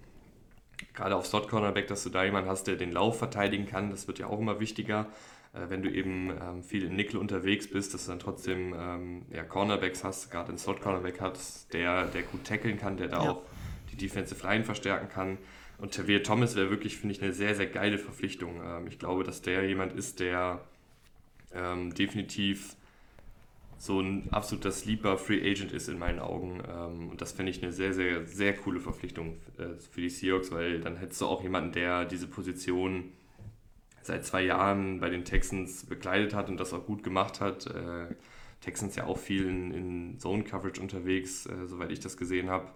gerade 0.93 1.15
auf 1.15 1.27
Slot 1.27 1.47
Cornerback, 1.47 1.87
dass 1.87 2.03
du 2.03 2.09
da 2.09 2.23
jemanden 2.23 2.49
hast, 2.49 2.65
der 2.65 2.75
den 2.75 2.91
Lauf 2.91 3.17
verteidigen 3.17 3.65
kann, 3.65 3.91
das 3.91 4.07
wird 4.07 4.19
ja 4.19 4.27
auch 4.27 4.39
immer 4.39 4.59
wichtiger. 4.59 5.07
Äh, 5.53 5.69
wenn 5.69 5.81
du 5.81 5.89
eben 5.89 6.31
ähm, 6.31 6.63
viel 6.63 6.85
in 6.85 6.95
Nickel 6.95 7.17
unterwegs 7.17 7.69
bist, 7.69 7.93
dass 7.93 8.05
du 8.05 8.11
dann 8.11 8.19
trotzdem 8.19 8.73
ähm, 8.77 9.25
ja, 9.31 9.43
Cornerbacks 9.43 10.03
hast, 10.03 10.31
gerade 10.31 10.49
einen 10.49 10.57
Slot 10.57 10.81
Cornerback 10.81 11.21
hast, 11.21 11.73
der, 11.73 12.05
der 12.05 12.23
gut 12.23 12.43
tackeln 12.43 12.77
kann, 12.77 12.97
der 12.97 13.07
da 13.07 13.23
ja. 13.23 13.31
auch 13.31 13.43
die 13.91 13.97
Defensive 13.97 14.45
Line 14.45 14.63
verstärken 14.63 15.09
kann. 15.09 15.37
Und 15.77 15.93
Tavir 15.93 16.23
Thomas 16.23 16.55
wäre 16.55 16.69
wirklich, 16.69 16.97
finde 16.97 17.15
ich, 17.15 17.21
eine 17.21 17.33
sehr, 17.33 17.55
sehr 17.55 17.67
geile 17.67 17.97
Verpflichtung. 17.97 18.61
Ähm, 18.63 18.87
ich 18.87 18.99
glaube, 18.99 19.23
dass 19.23 19.41
der 19.41 19.67
jemand 19.67 19.93
ist, 19.93 20.19
der 20.19 20.61
ähm, 21.53 21.93
definitiv 21.93 22.75
so 23.79 23.99
ein 24.01 24.27
absoluter 24.31 24.71
Sleeper 24.71 25.17
Free 25.17 25.39
Agent 25.39 25.71
ist 25.71 25.87
in 25.87 25.99
meinen 25.99 26.19
Augen. 26.19 26.61
Ähm, 26.67 27.09
und 27.09 27.21
das 27.21 27.31
finde 27.31 27.51
ich 27.51 27.61
eine 27.61 27.71
sehr, 27.71 27.93
sehr, 27.93 28.25
sehr 28.25 28.55
coole 28.55 28.79
Verpflichtung 28.79 29.37
äh, 29.57 29.79
für 29.91 30.01
die 30.01 30.09
Seahawks, 30.09 30.51
weil 30.51 30.81
dann 30.81 30.97
hättest 30.97 31.21
du 31.21 31.27
auch 31.27 31.43
jemanden, 31.43 31.73
der 31.73 32.05
diese 32.05 32.27
Position 32.27 33.11
seit 34.07 34.25
zwei 34.25 34.41
Jahren 34.41 34.99
bei 34.99 35.09
den 35.09 35.25
Texans 35.25 35.85
bekleidet 35.85 36.33
hat 36.33 36.49
und 36.49 36.59
das 36.59 36.73
auch 36.73 36.85
gut 36.85 37.03
gemacht 37.03 37.39
hat. 37.39 37.67
Äh, 37.67 38.15
Texans 38.61 38.95
ja 38.95 39.05
auch 39.05 39.17
viel 39.17 39.47
in, 39.47 39.71
in 39.71 40.19
Zone 40.19 40.43
Coverage 40.43 40.81
unterwegs, 40.81 41.45
äh, 41.45 41.67
soweit 41.67 41.91
ich 41.91 41.99
das 41.99 42.17
gesehen 42.17 42.49
habe. 42.49 42.67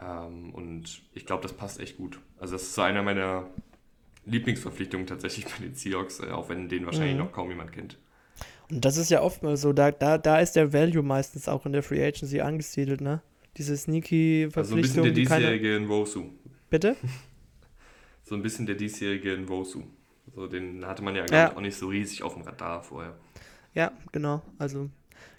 Ähm, 0.00 0.54
und 0.54 1.02
ich 1.12 1.26
glaube, 1.26 1.42
das 1.42 1.52
passt 1.52 1.80
echt 1.80 1.96
gut. 1.96 2.20
Also 2.38 2.54
das 2.54 2.62
ist 2.62 2.74
so 2.74 2.82
einer 2.82 3.02
meiner 3.02 3.48
Lieblingsverpflichtungen 4.26 5.06
tatsächlich 5.06 5.46
bei 5.46 5.64
den 5.64 5.74
Seahawks, 5.74 6.20
äh, 6.20 6.30
auch 6.30 6.48
wenn 6.48 6.68
den 6.68 6.86
wahrscheinlich 6.86 7.14
mhm. 7.14 7.24
noch 7.24 7.32
kaum 7.32 7.48
jemand 7.48 7.72
kennt. 7.72 7.98
Und 8.70 8.84
das 8.84 8.98
ist 8.98 9.10
ja 9.10 9.22
oft 9.22 9.42
mal 9.42 9.56
so, 9.56 9.72
da, 9.72 9.90
da, 9.90 10.18
da 10.18 10.38
ist 10.38 10.52
der 10.52 10.72
Value 10.72 11.02
meistens 11.02 11.48
auch 11.48 11.64
in 11.66 11.72
der 11.72 11.82
Free 11.82 12.04
Agency 12.04 12.40
angesiedelt, 12.40 13.00
ne? 13.00 13.22
Diese 13.56 13.76
sneaky 13.76 14.48
Verpflichtung. 14.50 14.62
Also 14.62 14.74
ein 14.74 14.82
bisschen 14.82 15.02
der 15.02 15.12
diesjährige 15.12 15.80
Nwosu. 15.80 16.24
Bitte? 16.70 16.96
so 18.22 18.34
ein 18.34 18.42
bisschen 18.42 18.66
der 18.66 18.74
diesjährige 18.74 19.36
Nwosu. 19.38 19.82
So, 20.38 20.46
den 20.46 20.86
hatte 20.86 21.02
man 21.02 21.16
ja, 21.16 21.26
ja. 21.32 21.56
auch 21.56 21.60
nicht 21.60 21.76
so 21.76 21.88
riesig 21.88 22.22
auf 22.22 22.34
dem 22.34 22.42
Radar 22.42 22.80
vorher. 22.80 23.16
Ja, 23.74 23.90
genau. 24.12 24.40
Also 24.56 24.88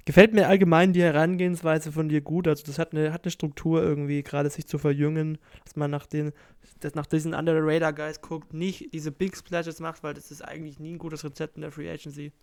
gefällt 0.04 0.34
mir 0.34 0.50
allgemein 0.50 0.92
die 0.92 1.02
Herangehensweise 1.02 1.94
von 1.94 2.10
dir 2.10 2.20
gut. 2.20 2.50
Also 2.50 2.66
das 2.66 2.78
hat 2.78 2.92
eine, 2.92 3.14
hat 3.14 3.24
eine 3.24 3.32
Struktur 3.32 3.82
irgendwie, 3.82 4.24
gerade 4.24 4.50
sich 4.50 4.68
zu 4.68 4.78
verjüngen, 4.78 5.38
dass 5.64 5.78
man 5.78 5.90
nach 5.90 6.06
den, 6.06 6.34
dass 6.82 6.96
nach 6.96 7.06
diesen 7.06 7.34
Under 7.34 7.54
the 7.54 7.62
Radar 7.62 7.94
Guys 7.94 8.20
guckt, 8.20 8.54
nicht 8.54 8.94
diese 8.94 9.14
Big 9.14 9.38
Splashes 9.38 9.80
macht, 9.80 10.04
weil 10.04 10.14
das 10.14 10.32
ist 10.32 10.42
eigentlich 10.42 10.80
nie 10.80 10.96
ein 10.96 10.98
gutes 10.98 11.24
Rezept 11.24 11.56
in 11.56 11.62
der 11.62 11.72
Free 11.72 11.90
Agency. 11.90 12.34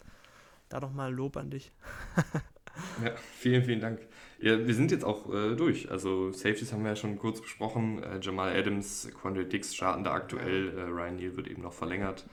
Da 0.71 0.81
nochmal 0.81 1.13
Lob 1.13 1.37
an 1.37 1.51
dich. 1.51 1.73
ja, 3.05 3.11
vielen, 3.39 3.65
vielen 3.65 3.81
Dank. 3.81 4.01
Ja, 4.39 4.67
wir 4.67 4.75
sind 4.75 4.91
jetzt 4.93 5.05
auch 5.05 5.31
äh, 5.31 5.57
durch. 5.57 5.91
Also 5.91 6.33
Safeties 6.33 6.73
haben 6.73 6.85
wir 6.85 6.91
ja 6.91 6.97
schon 6.97 7.19
kurz 7.19 7.43
besprochen. 7.43 8.03
Äh, 8.03 8.19
Jamal 8.23 8.57
Adams, 8.57 9.11
Quandre 9.21 9.45
Dix 9.45 9.75
starten 9.75 10.05
da 10.05 10.13
aktuell. 10.13 10.77
Äh, 10.77 10.83
Ryan 10.83 11.17
Neal 11.17 11.37
wird 11.37 11.49
eben 11.49 11.63
noch 11.63 11.75
verlängert. 11.75 12.25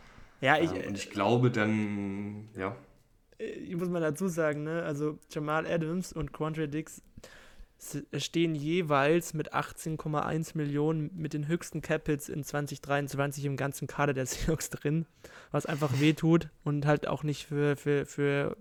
Ja, 0.43 0.57
ich, 0.57 0.73
ähm, 0.73 0.89
und 0.89 0.97
ich 0.97 1.09
glaube 1.09 1.49
dann, 1.51 2.49
ja. 2.57 2.75
Äh, 3.37 3.45
ich 3.45 3.77
muss 3.77 3.87
mal 3.87 4.01
dazu 4.01 4.27
sagen, 4.27 4.63
ne, 4.63 4.83
also 4.83 5.17
Jamal 5.31 5.65
Adams 5.65 6.11
und 6.11 6.33
Quandre 6.33 6.67
Dix 6.67 7.01
stehen 8.17 8.55
jeweils 8.55 9.33
mit 9.33 9.53
18,1 9.53 10.57
Millionen 10.57 11.11
mit 11.15 11.33
den 11.33 11.47
höchsten 11.47 11.81
Capits 11.81 12.27
in 12.27 12.43
2023 12.43 13.45
im 13.45 13.55
ganzen 13.55 13.87
Kader 13.87 14.13
der 14.13 14.25
Seahawks 14.27 14.69
drin, 14.69 15.05
was 15.51 15.65
einfach 15.65 15.99
wehtut 16.01 16.49
und 16.65 16.85
halt 16.85 17.07
auch 17.07 17.23
nicht 17.23 17.45
für, 17.47 17.77
für, 17.77 18.05
für 18.05 18.57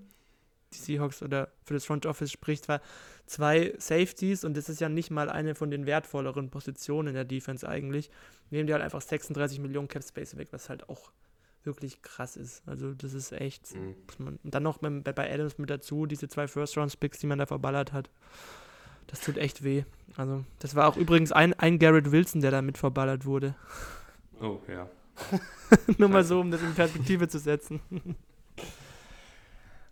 die 0.74 0.78
Seahawks 0.78 1.20
oder 1.20 1.48
für 1.64 1.74
das 1.74 1.84
Front 1.84 2.06
Office 2.06 2.30
spricht, 2.30 2.68
weil 2.68 2.80
zwei 3.26 3.74
Safeties 3.78 4.44
und 4.44 4.56
das 4.56 4.68
ist 4.68 4.80
ja 4.80 4.88
nicht 4.88 5.10
mal 5.10 5.28
eine 5.28 5.56
von 5.56 5.70
den 5.70 5.86
wertvolleren 5.86 6.48
Positionen 6.48 7.08
in 7.08 7.14
der 7.14 7.24
Defense 7.24 7.68
eigentlich, 7.68 8.08
nehmen 8.50 8.68
die 8.68 8.72
halt 8.72 8.84
einfach 8.84 9.00
36 9.02 9.58
Millionen 9.58 9.88
Cap 9.88 10.04
Space 10.04 10.36
weg, 10.36 10.48
was 10.52 10.68
halt 10.68 10.88
auch 10.88 11.10
wirklich 11.66 12.02
krass 12.02 12.36
ist. 12.36 12.62
Also 12.66 12.92
das 12.92 13.14
ist 13.14 13.32
echt. 13.32 13.74
Mhm. 13.74 13.94
Man, 14.18 14.38
und 14.42 14.54
dann 14.54 14.62
noch 14.62 14.78
bei, 14.78 14.90
bei 14.90 15.32
Adams 15.32 15.58
mit 15.58 15.70
dazu, 15.70 16.06
diese 16.06 16.28
zwei 16.28 16.48
First-Round-Picks, 16.48 17.18
die 17.18 17.26
man 17.26 17.38
da 17.38 17.46
verballert 17.46 17.92
hat. 17.92 18.10
Das 19.06 19.20
tut 19.20 19.36
echt 19.36 19.62
weh. 19.62 19.84
Also, 20.16 20.44
das 20.58 20.74
war 20.74 20.88
auch 20.88 20.96
übrigens 20.96 21.32
ein, 21.32 21.54
ein 21.54 21.78
Garrett 21.78 22.12
Wilson, 22.12 22.40
der 22.40 22.50
da 22.50 22.62
mit 22.62 22.78
verballert 22.78 23.24
wurde. 23.24 23.54
Oh, 24.40 24.58
ja. 24.68 24.88
Nur 25.98 26.08
mal 26.08 26.24
so, 26.24 26.40
um 26.40 26.50
das 26.50 26.62
in 26.62 26.74
Perspektive 26.74 27.28
zu 27.28 27.38
setzen. 27.38 27.80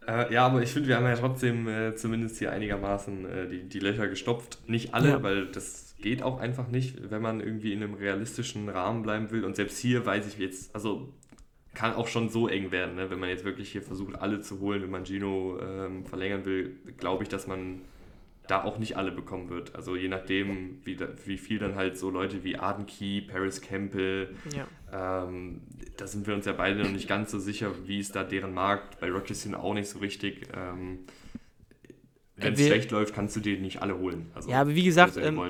Äh, 0.06 0.32
ja, 0.32 0.46
aber 0.46 0.62
ich 0.62 0.72
finde, 0.72 0.88
wir 0.88 0.96
haben 0.96 1.04
ja 1.04 1.14
trotzdem 1.14 1.68
äh, 1.68 1.94
zumindest 1.94 2.38
hier 2.38 2.50
einigermaßen 2.50 3.24
äh, 3.26 3.48
die, 3.48 3.68
die 3.68 3.78
Löcher 3.80 4.08
gestopft. 4.08 4.58
Nicht 4.66 4.94
alle, 4.94 5.10
ja. 5.10 5.22
weil 5.22 5.46
das 5.46 5.94
geht 6.00 6.22
auch 6.22 6.40
einfach 6.40 6.68
nicht, 6.68 7.10
wenn 7.10 7.22
man 7.22 7.40
irgendwie 7.40 7.72
in 7.72 7.82
einem 7.82 7.94
realistischen 7.94 8.68
Rahmen 8.68 9.02
bleiben 9.02 9.30
will. 9.30 9.44
Und 9.44 9.56
selbst 9.56 9.78
hier 9.78 10.06
weiß 10.06 10.26
ich 10.26 10.38
jetzt, 10.38 10.74
also 10.74 11.12
kann 11.74 11.94
auch 11.94 12.08
schon 12.08 12.28
so 12.28 12.48
eng 12.48 12.72
werden, 12.72 12.96
ne? 12.96 13.10
wenn 13.10 13.20
man 13.20 13.28
jetzt 13.28 13.44
wirklich 13.44 13.70
hier 13.70 13.82
versucht, 13.82 14.16
alle 14.16 14.40
zu 14.40 14.60
holen, 14.60 14.82
wenn 14.82 14.90
man 14.90 15.04
Gino 15.04 15.58
ähm, 15.60 16.04
verlängern 16.04 16.44
will, 16.44 16.76
glaube 16.98 17.22
ich, 17.22 17.28
dass 17.28 17.46
man 17.46 17.82
da 18.50 18.64
auch 18.64 18.78
nicht 18.78 18.96
alle 18.96 19.12
bekommen 19.12 19.48
wird. 19.48 19.76
Also 19.76 19.94
je 19.94 20.08
nachdem, 20.08 20.80
wie, 20.84 20.96
da, 20.96 21.08
wie 21.24 21.38
viel 21.38 21.58
dann 21.58 21.76
halt 21.76 21.96
so 21.96 22.10
Leute 22.10 22.42
wie 22.42 22.56
Arden 22.56 22.86
Key, 22.86 23.20
Paris 23.20 23.60
Campbell, 23.60 24.34
ja. 24.52 25.24
ähm, 25.24 25.60
da 25.96 26.08
sind 26.08 26.26
wir 26.26 26.34
uns 26.34 26.46
ja 26.46 26.52
beide 26.52 26.82
noch 26.82 26.90
nicht 26.90 27.08
ganz 27.08 27.30
so 27.30 27.38
sicher, 27.38 27.72
wie 27.86 28.00
ist 28.00 28.16
da 28.16 28.24
deren 28.24 28.52
Markt. 28.52 28.98
Bei 28.98 29.08
Rochester 29.08 29.62
auch 29.62 29.74
nicht 29.74 29.88
so 29.88 30.00
richtig. 30.00 30.48
Ähm, 30.52 31.00
wenn 32.42 32.54
es 32.54 32.66
schlecht 32.66 32.90
läuft, 32.90 33.14
kannst 33.14 33.36
du 33.36 33.40
dir 33.40 33.58
nicht 33.58 33.82
alle 33.82 33.98
holen. 33.98 34.30
Also, 34.34 34.50
ja, 34.50 34.60
aber 34.60 34.74
wie 34.74 34.84
gesagt, 34.84 35.16
ähm, 35.16 35.40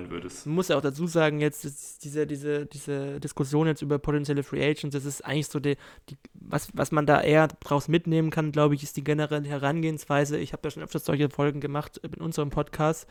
muss 0.47 0.69
ja 0.69 0.77
auch 0.77 0.83
dazu 0.83 1.07
sagen, 1.07 1.41
jetzt 1.41 2.05
diese, 2.05 2.27
diese, 2.27 2.67
diese 2.67 3.21
Diskussion 3.21 3.67
jetzt 3.67 3.83
über 3.83 3.99
potenzielle 3.99 4.43
Free 4.43 4.63
Agents, 4.63 4.95
das 4.95 5.05
ist 5.05 5.25
eigentlich 5.25 5.49
so 5.49 5.61
die, 5.61 5.77
die 6.09 6.17
was, 6.35 6.69
was 6.75 6.93
man 6.93 7.07
da 7.07 7.21
eher 7.21 7.49
draus 7.49 7.89
mitnehmen 7.89 8.31
kann, 8.31 8.53
glaube 8.53 8.75
ich, 8.75 8.83
ist 8.83 8.97
die 8.97 9.05
generelle 9.05 9.49
Herangehensweise. 9.49 10.39
Ich 10.39 10.53
habe 10.53 10.67
ja 10.67 10.71
schon 10.71 10.83
öfters 10.83 11.05
solche 11.05 11.31
Folgen 11.31 11.61
gemacht 11.61 11.99
in 11.99 12.23
unserem 12.23 12.51
Podcast, 12.51 13.07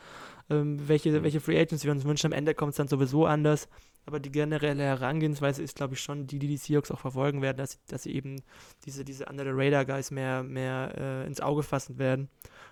ähm, 0.50 0.88
welche, 0.88 1.12
mhm. 1.12 1.24
welche 1.24 1.40
Free 1.40 1.60
Agents 1.60 1.84
wir 1.84 1.92
uns 1.92 2.06
wünschen. 2.06 2.28
Am 2.28 2.38
Ende 2.38 2.54
kommt 2.54 2.72
es 2.72 2.78
dann 2.78 2.88
sowieso 2.88 3.26
anders. 3.26 3.70
Aber 4.06 4.20
die 4.20 4.32
generelle 4.32 4.82
Herangehensweise 4.82 5.62
ist, 5.62 5.76
glaube 5.76 5.94
ich, 5.94 6.00
schon 6.00 6.26
die, 6.26 6.40
die 6.40 6.48
die 6.48 6.58
Seahawks 6.58 6.90
auch 6.90 7.00
verfolgen 7.00 7.42
werden, 7.44 7.58
dass, 7.58 7.78
dass 7.86 8.04
sie 8.04 8.16
eben 8.16 8.42
diese, 8.86 9.06
diese 9.06 9.26
Under 9.26 9.44
the 9.44 9.52
Radar 9.54 9.86
Guys 9.86 10.10
mehr, 10.10 10.42
mehr 10.42 10.94
äh, 10.98 11.28
ins 11.28 11.42
Auge 11.42 11.62
fassen 11.62 12.00
werden. 12.00 12.28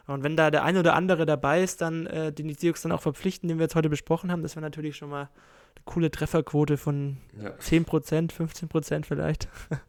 Und 0.07 0.23
wenn 0.23 0.37
da 0.37 0.51
der 0.51 0.63
eine 0.63 0.79
oder 0.79 0.95
andere 0.95 1.25
dabei 1.25 1.61
ist, 1.61 1.81
dann 1.81 2.07
äh, 2.07 2.31
den 2.31 2.47
die 2.47 2.53
Seahawks 2.53 2.81
dann 2.81 2.91
auch 2.91 3.01
verpflichten, 3.01 3.49
den 3.49 3.57
wir 3.59 3.63
jetzt 3.63 3.75
heute 3.75 3.89
besprochen 3.89 4.31
haben, 4.31 4.41
das 4.41 4.55
wäre 4.55 4.63
natürlich 4.63 4.95
schon 4.95 5.09
mal 5.09 5.23
eine 5.23 5.83
coole 5.85 6.09
Trefferquote 6.09 6.77
von 6.77 7.17
ja. 7.41 7.49
10%, 7.51 8.31
15% 8.31 9.05
vielleicht. 9.05 9.47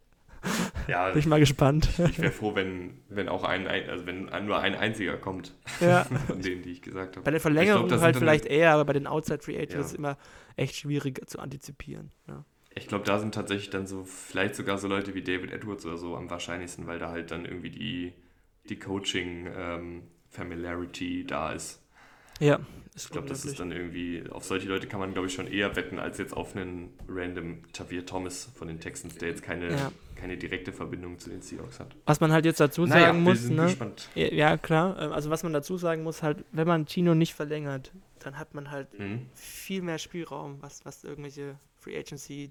Ja, 0.86 1.10
bin 1.10 1.18
ich 1.18 1.26
mal 1.26 1.40
gespannt. 1.40 1.88
Ich, 1.98 1.98
ich 1.98 2.18
wäre 2.20 2.32
froh, 2.32 2.54
wenn, 2.54 2.98
wenn 3.08 3.28
auch 3.28 3.44
ein, 3.44 3.66
also 3.66 4.06
wenn 4.06 4.30
nur 4.46 4.58
ein 4.58 4.74
einziger 4.74 5.16
kommt. 5.16 5.54
Ja. 5.80 6.04
Von 6.26 6.40
denen, 6.40 6.62
die 6.62 6.70
ich 6.70 6.80
gesagt 6.80 7.16
habe. 7.16 7.24
Bei 7.24 7.30
der 7.30 7.40
Verlängerung 7.40 7.88
glaub, 7.88 8.00
halt 8.00 8.16
vielleicht 8.16 8.46
eher, 8.46 8.72
aber 8.72 8.84
bei 8.84 8.92
den 8.92 9.06
Outside 9.06 9.40
Free 9.42 9.56
Agents 9.56 9.74
ja. 9.74 9.80
ist 9.80 9.86
es 9.86 9.92
immer 9.94 10.16
echt 10.56 10.76
schwierig 10.76 11.28
zu 11.28 11.40
antizipieren. 11.40 12.12
Ja. 12.26 12.44
Ich 12.74 12.86
glaube, 12.86 13.04
da 13.04 13.18
sind 13.18 13.34
tatsächlich 13.34 13.70
dann 13.70 13.86
so, 13.86 14.04
vielleicht 14.04 14.54
sogar 14.54 14.78
so 14.78 14.88
Leute 14.88 15.14
wie 15.14 15.22
David 15.22 15.52
Edwards 15.52 15.84
oder 15.84 15.96
so 15.96 16.16
am 16.16 16.30
wahrscheinlichsten, 16.30 16.86
weil 16.86 16.98
da 16.98 17.10
halt 17.10 17.30
dann 17.30 17.44
irgendwie 17.44 17.70
die, 17.70 18.12
die 18.70 18.78
Coaching-Familiarity 18.78 21.20
ähm, 21.20 21.26
da 21.26 21.52
ist. 21.52 21.82
Ja. 22.40 22.60
Ich 22.94 23.10
glaube, 23.10 23.28
das 23.28 23.44
ist 23.44 23.60
dann 23.60 23.70
irgendwie, 23.70 24.24
auf 24.30 24.44
solche 24.44 24.66
Leute 24.68 24.86
kann 24.88 24.98
man, 24.98 25.12
glaube 25.12 25.28
ich, 25.28 25.34
schon 25.34 25.46
eher 25.46 25.76
wetten, 25.76 26.00
als 26.00 26.18
jetzt 26.18 26.36
auf 26.36 26.56
einen 26.56 26.92
random 27.08 27.62
Javier 27.72 28.04
Thomas 28.04 28.50
von 28.56 28.66
den 28.66 28.80
Texans, 28.80 29.14
der 29.16 29.28
jetzt 29.28 29.42
keine, 29.42 29.70
ja. 29.70 29.92
keine 30.16 30.36
direkte 30.36 30.72
Verbindung 30.72 31.20
zu 31.20 31.30
den 31.30 31.40
Seahawks 31.40 31.78
hat. 31.78 31.94
Was 32.06 32.18
man 32.18 32.32
halt 32.32 32.44
jetzt 32.44 32.58
dazu 32.58 32.86
naja, 32.86 33.06
sagen 33.06 33.22
muss, 33.22 33.48
ne? 33.48 33.72
Ja, 34.16 34.56
klar. 34.56 35.00
Ähm, 35.00 35.12
also 35.12 35.30
was 35.30 35.44
man 35.44 35.52
dazu 35.52 35.76
sagen 35.76 36.02
muss, 36.02 36.24
halt, 36.24 36.44
wenn 36.50 36.66
man 36.66 36.86
Chino 36.86 37.14
nicht 37.14 37.34
verlängert, 37.34 37.92
dann 38.18 38.36
hat 38.36 38.54
man 38.54 38.72
halt 38.72 38.98
mhm. 38.98 39.28
viel 39.32 39.82
mehr 39.82 39.98
Spielraum, 39.98 40.60
was, 40.60 40.84
was 40.84 41.04
irgendwelche 41.04 41.56
Free 41.76 41.96
Agency 41.96 42.50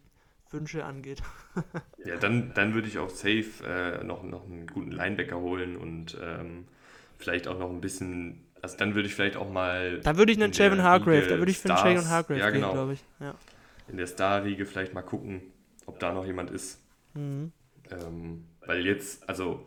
Wünsche 0.52 0.86
angeht. 0.86 1.22
ja, 2.06 2.18
dann, 2.18 2.54
dann 2.54 2.74
würde 2.74 2.88
ich 2.88 2.98
auch 3.00 3.10
safe 3.10 3.46
äh, 3.66 4.04
noch, 4.04 4.24
noch 4.24 4.46
einen 4.46 4.68
guten 4.68 4.92
Linebacker 4.92 5.38
holen 5.38 5.78
und 5.78 6.18
ähm, 6.22 6.68
vielleicht 7.18 7.48
auch 7.48 7.58
noch 7.58 7.70
ein 7.70 7.82
bisschen 7.82 8.48
also 8.62 8.78
dann 8.78 8.96
würde 8.96 9.08
ich 9.08 9.16
vielleicht 9.16 9.38
auch 9.38 9.50
mal. 9.50 10.00
Da 10.02 10.18
würde 10.18 10.32
ich 10.32 10.42
einen 10.42 10.52
Javon 10.52 10.82
Hargrave, 10.82 11.28
da 11.28 11.38
würde 11.38 11.52
ich 11.52 11.60
für 11.60 11.74
einen 11.74 11.96
Javon 11.96 12.10
Hargrave 12.10 12.40
ja, 12.40 12.50
genau. 12.50 12.74
glaube 12.74 12.94
ich. 12.94 13.04
Ja. 13.20 13.36
In 13.88 13.98
der 13.98 14.08
Star-Riege 14.08 14.66
vielleicht 14.66 14.94
mal 14.94 15.02
gucken, 15.02 15.42
ob 15.86 16.00
da 16.00 16.12
noch 16.12 16.26
jemand 16.26 16.52
ist. 16.52 16.82
Mhm. 17.14 17.52
Ähm, 17.90 18.46
weil 18.66 18.86
jetzt, 18.86 19.28
also, 19.30 19.66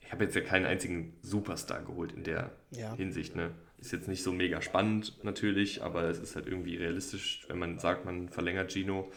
ich 0.00 0.12
habe 0.12 0.24
jetzt 0.24 0.36
ja 0.36 0.42
keinen 0.42 0.66
einzigen 0.66 1.14
Superstar 1.22 1.82
geholt 1.82 2.12
in 2.12 2.22
der 2.22 2.52
ja. 2.70 2.94
Hinsicht. 2.94 3.34
Ne? 3.34 3.50
Ist 3.78 3.92
jetzt 3.92 4.06
nicht 4.06 4.22
so 4.22 4.32
mega 4.32 4.62
spannend 4.62 5.24
natürlich, 5.24 5.82
aber 5.82 6.04
es 6.04 6.18
ist 6.18 6.36
halt 6.36 6.46
irgendwie 6.46 6.76
realistisch, 6.76 7.44
wenn 7.48 7.58
man 7.58 7.78
sagt, 7.78 8.04
man 8.04 8.28
verlängert 8.28 8.72
Gino. 8.72 9.10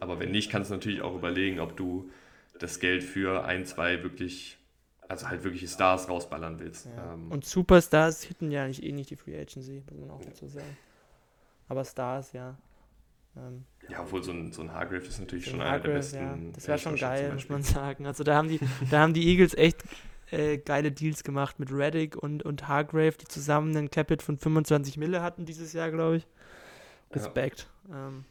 Aber 0.00 0.20
wenn 0.20 0.30
nicht, 0.30 0.50
kannst 0.50 0.70
du 0.70 0.74
natürlich 0.74 1.02
auch 1.02 1.14
überlegen, 1.14 1.60
ob 1.60 1.76
du 1.76 2.10
das 2.58 2.80
Geld 2.80 3.04
für 3.04 3.44
ein, 3.44 3.66
zwei 3.66 4.02
wirklich 4.02 4.58
also 5.08 5.28
halt 5.28 5.42
wirkliche 5.42 5.66
Stars 5.66 6.08
rausballern 6.08 6.60
willst. 6.60 6.86
Ja. 6.86 7.14
Ähm, 7.14 7.32
und 7.32 7.44
Superstars 7.44 8.22
hitten 8.22 8.50
ja 8.50 8.66
nicht, 8.66 8.82
eh 8.82 8.92
nicht 8.92 9.10
die 9.10 9.16
Free 9.16 9.40
Agency, 9.40 9.82
muss 9.90 10.00
man 10.00 10.10
auch 10.10 10.20
dazu 10.22 10.46
sagen. 10.46 10.76
Aber 11.68 11.84
Stars, 11.84 12.32
ja. 12.32 12.56
Ähm, 13.36 13.64
ja, 13.88 14.02
obwohl 14.02 14.22
so 14.22 14.32
ein, 14.32 14.52
so 14.52 14.62
ein 14.62 14.72
Hargrave 14.72 15.06
ist 15.06 15.18
natürlich 15.18 15.46
schon 15.46 15.62
einer 15.62 15.80
der 15.80 15.92
besten. 15.92 16.16
Ja, 16.16 16.38
das 16.52 16.68
wäre 16.68 16.78
schon 16.78 16.96
geil, 16.96 17.32
muss 17.32 17.48
man 17.48 17.62
sagen. 17.62 18.06
Also 18.06 18.22
da 18.22 18.34
haben 18.34 18.48
die, 18.48 18.60
da 18.90 19.00
haben 19.00 19.14
die 19.14 19.26
Eagles 19.28 19.54
echt 19.54 19.82
äh, 20.30 20.58
geile 20.58 20.92
Deals 20.92 21.24
gemacht 21.24 21.58
mit 21.58 21.72
Reddick 21.72 22.16
und, 22.16 22.42
und 22.42 22.68
Hargrave, 22.68 23.12
die 23.12 23.28
zusammen 23.28 23.74
einen 23.76 23.90
Capit 23.90 24.22
von 24.22 24.36
25 24.36 24.98
Mille 24.98 25.22
hatten 25.22 25.46
dieses 25.46 25.72
Jahr, 25.72 25.90
glaube 25.90 26.16
ich. 26.16 26.26
Respekt. 27.12 27.70
Ja. 27.88 28.08
Ähm, 28.08 28.26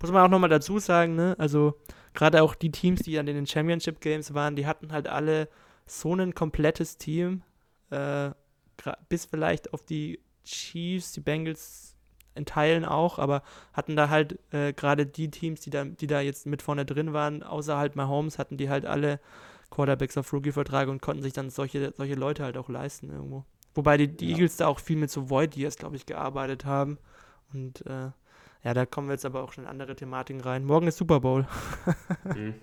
muss 0.00 0.10
man 0.10 0.22
auch 0.22 0.28
nochmal 0.28 0.50
dazu 0.50 0.78
sagen, 0.78 1.14
ne? 1.14 1.34
Also 1.38 1.74
gerade 2.14 2.42
auch 2.42 2.54
die 2.54 2.70
Teams, 2.70 3.02
die 3.02 3.18
an 3.18 3.26
den 3.26 3.46
Championship 3.46 4.00
Games 4.00 4.34
waren, 4.34 4.56
die 4.56 4.66
hatten 4.66 4.92
halt 4.92 5.08
alle 5.08 5.48
so 5.86 6.14
ein 6.14 6.34
komplettes 6.34 6.96
Team, 6.96 7.42
äh, 7.90 8.30
bis 9.08 9.26
vielleicht 9.26 9.72
auf 9.72 9.82
die 9.84 10.20
Chiefs, 10.44 11.12
die 11.12 11.20
Bengals 11.20 11.96
in 12.34 12.46
Teilen 12.46 12.84
auch, 12.84 13.18
aber 13.18 13.42
hatten 13.72 13.96
da 13.96 14.08
halt 14.08 14.38
äh, 14.52 14.72
gerade 14.72 15.06
die 15.06 15.30
Teams, 15.30 15.60
die 15.60 15.70
da, 15.70 15.84
die 15.84 16.06
da 16.06 16.20
jetzt 16.20 16.46
mit 16.46 16.62
vorne 16.62 16.84
drin 16.84 17.12
waren, 17.12 17.42
außer 17.42 17.76
halt 17.76 17.96
Mahomes, 17.96 18.38
hatten 18.38 18.56
die 18.56 18.68
halt 18.68 18.84
alle 18.86 19.20
Quarterbacks 19.70 20.16
auf 20.16 20.32
Rookie-Vertrag 20.32 20.88
und 20.88 21.02
konnten 21.02 21.22
sich 21.22 21.32
dann 21.32 21.50
solche, 21.50 21.92
solche 21.96 22.14
Leute 22.14 22.44
halt 22.44 22.56
auch 22.56 22.68
leisten 22.68 23.10
irgendwo. 23.10 23.44
Wobei 23.74 23.96
die, 23.96 24.08
die 24.08 24.28
ja. 24.28 24.36
Eagles 24.36 24.56
da 24.56 24.66
auch 24.68 24.78
viel 24.78 24.96
mit 24.96 25.10
so 25.10 25.30
Void 25.30 25.56
Years, 25.56 25.76
glaube 25.76 25.96
ich, 25.96 26.06
gearbeitet 26.06 26.64
haben. 26.64 26.98
Und 27.52 27.84
äh, 27.86 28.10
ja, 28.64 28.72
da 28.72 28.86
kommen 28.86 29.08
wir 29.08 29.12
jetzt 29.12 29.26
aber 29.26 29.42
auch 29.42 29.52
schon 29.52 29.64
in 29.64 29.70
andere 29.70 29.94
Thematiken 29.94 30.40
rein. 30.40 30.64
Morgen 30.64 30.86
ist 30.86 30.96
Super 30.96 31.20
Bowl. 31.20 31.46
Mhm. 32.24 32.54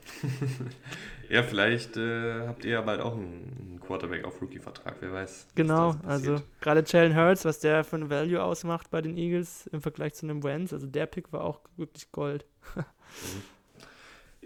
ja, 1.30 1.43
vielleicht 1.43 1.95
äh, 1.95 2.47
habt 2.47 2.66
ihr 2.66 2.72
ja 2.72 2.82
bald 2.82 3.02
auch 3.02 3.14
einen 3.14 3.80
Quarterback 3.86 4.26
auf 4.26 4.41
Rookie-Vertrag, 4.41 4.95
wer 4.99 5.14
weiß. 5.14 5.49
Genau, 5.54 5.95
also 6.04 6.41
gerade 6.60 6.84
Jalen 6.88 7.16
Hurts, 7.16 7.45
was 7.45 7.60
der 7.60 7.84
für 7.84 7.97
ein 7.97 8.10
Value 8.10 8.41
ausmacht 8.41 8.89
bei 8.89 9.02
den 9.02 9.16
Eagles 9.16 9.68
im 9.68 9.82
Vergleich 9.82 10.16
zu 10.16 10.26
einem 10.26 10.43
Wentz, 10.43 10.74
also 10.74 10.88
der 10.88 11.06
Pick 11.06 11.32
war 11.32 11.43
auch 11.43 11.62
wirklich 11.78 12.12
Gold. 12.12 12.45
mhm. 12.76 12.84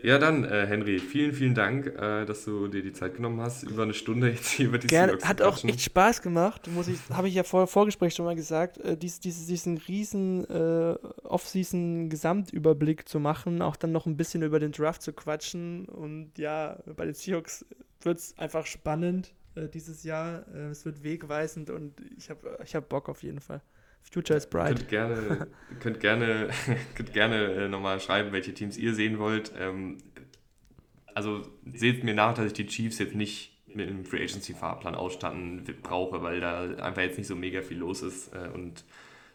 Ja, 0.05 0.19
dann, 0.19 0.43
äh, 0.43 0.67
Henry, 0.67 0.99
vielen, 0.99 1.33
vielen 1.33 1.55
Dank, 1.55 1.87
äh, 1.87 2.25
dass 2.25 2.45
du 2.45 2.67
dir 2.67 2.83
die 2.83 2.93
Zeit 2.93 3.15
genommen 3.15 3.41
hast, 3.41 3.63
über 3.63 3.81
eine 3.81 3.95
Stunde 3.95 4.29
jetzt 4.29 4.51
hier 4.51 4.67
über 4.67 4.77
die 4.77 4.85
Gerne, 4.85 5.13
Seahawks 5.13 5.27
Hat 5.27 5.41
auch 5.41 5.63
echt 5.63 5.81
Spaß 5.81 6.21
gemacht, 6.21 6.67
muss 6.67 6.87
ich, 6.87 6.99
habe 7.09 7.27
ich 7.27 7.33
ja 7.33 7.41
vor 7.41 7.65
Vorgespräch 7.65 8.13
schon 8.13 8.25
mal 8.25 8.35
gesagt, 8.35 8.77
äh, 8.77 8.95
dies, 8.95 9.19
dies, 9.19 9.47
diesen 9.47 9.77
riesen 9.77 10.47
äh, 10.47 10.95
Off-Season-Gesamtüberblick 11.23 13.09
zu 13.09 13.19
machen, 13.19 13.63
auch 13.63 13.75
dann 13.75 13.91
noch 13.91 14.05
ein 14.05 14.15
bisschen 14.15 14.43
über 14.43 14.59
den 14.59 14.73
Draft 14.73 15.01
zu 15.01 15.11
quatschen. 15.11 15.85
Und 15.85 16.37
ja, 16.37 16.77
bei 16.95 17.05
den 17.05 17.15
Seahawks 17.15 17.65
wird 18.01 18.19
es 18.19 18.37
einfach 18.37 18.67
spannend 18.67 19.33
äh, 19.55 19.67
dieses 19.67 20.03
Jahr, 20.03 20.45
äh, 20.53 20.69
es 20.69 20.85
wird 20.85 21.03
wegweisend 21.03 21.71
und 21.71 21.93
ich 22.15 22.29
habe 22.29 22.59
ich 22.63 22.75
hab 22.75 22.89
Bock 22.89 23.09
auf 23.09 23.23
jeden 23.23 23.39
Fall. 23.39 23.61
Future 24.11 24.37
is 24.37 24.47
bright. 24.47 24.77
Könnt 24.77 24.89
gerne, 24.89 25.47
könnt 25.79 25.99
gerne, 25.99 26.49
könnt 26.95 27.13
gerne 27.13 27.53
äh, 27.53 27.67
nochmal 27.67 27.99
schreiben, 27.99 28.31
welche 28.31 28.53
Teams 28.53 28.77
ihr 28.77 28.93
sehen 28.93 29.19
wollt. 29.19 29.51
Ähm, 29.57 29.97
also 31.13 31.41
seht 31.73 32.03
mir 32.03 32.13
nach, 32.13 32.33
dass 32.33 32.47
ich 32.47 32.53
die 32.53 32.67
Chiefs 32.67 32.99
jetzt 32.99 33.15
nicht 33.15 33.51
mit 33.67 33.89
einem 33.89 34.05
Free 34.05 34.23
Agency 34.23 34.53
Fahrplan 34.53 34.95
ausstatten 34.95 35.63
brauche, 35.81 36.21
weil 36.21 36.39
da 36.39 36.63
einfach 36.75 37.01
jetzt 37.01 37.17
nicht 37.17 37.27
so 37.27 37.35
mega 37.35 37.61
viel 37.61 37.77
los 37.77 38.01
ist 38.01 38.33
äh, 38.33 38.49
und 38.53 38.83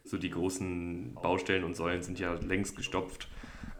so 0.04 0.16
die 0.16 0.30
großen 0.30 1.14
Baustellen 1.14 1.64
und 1.64 1.76
Säulen 1.76 2.02
sind 2.02 2.18
ja 2.18 2.34
längst 2.34 2.76
gestopft. 2.76 3.28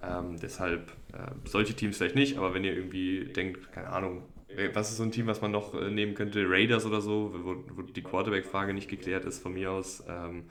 Ähm, 0.03 0.38
deshalb 0.41 0.93
äh, 1.12 1.30
solche 1.45 1.74
Teams 1.74 1.97
vielleicht 1.97 2.14
nicht, 2.14 2.36
aber 2.36 2.55
wenn 2.55 2.64
ihr 2.64 2.74
irgendwie 2.74 3.24
denkt, 3.24 3.72
keine 3.72 3.88
Ahnung, 3.88 4.22
äh, 4.49 4.68
was 4.74 4.91
ist 4.91 4.99
so 4.99 5.03
ein 5.03 5.12
Team, 5.12 5.26
was 5.26 5.41
man 5.41 5.51
noch 5.51 5.72
nehmen 5.74 6.14
könnte, 6.14 6.45
Raiders 6.49 6.84
oder 6.84 7.01
so, 7.01 7.34
wo, 7.34 7.64
wo 7.76 7.82
die 7.82 8.03
Quarterback-Frage 8.03 8.74
nicht 8.74 8.88
geklärt 8.88 9.24
ist 9.24 9.43
von 9.43 9.55
mir 9.55 9.70
aus. 9.70 10.05
Ähm, 10.09 10.45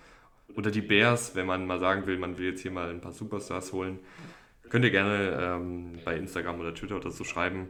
oder 0.56 0.72
die 0.72 0.82
Bears, 0.82 1.36
wenn 1.36 1.46
man 1.46 1.66
mal 1.66 1.80
sagen 1.80 2.06
will, 2.06 2.18
man 2.18 2.38
will 2.38 2.48
jetzt 2.48 2.62
hier 2.62 2.72
mal 2.72 2.90
ein 2.90 3.02
paar 3.02 3.14
Superstars 3.14 3.74
holen. 3.74 4.00
Könnt 4.70 4.86
ihr 4.86 4.92
gerne 4.92 5.40
ähm, 5.42 6.00
bei 6.06 6.16
Instagram 6.16 6.60
oder 6.60 6.76
Twitter 6.76 6.98
oder 6.98 7.12
so 7.12 7.24
schreiben. 7.24 7.70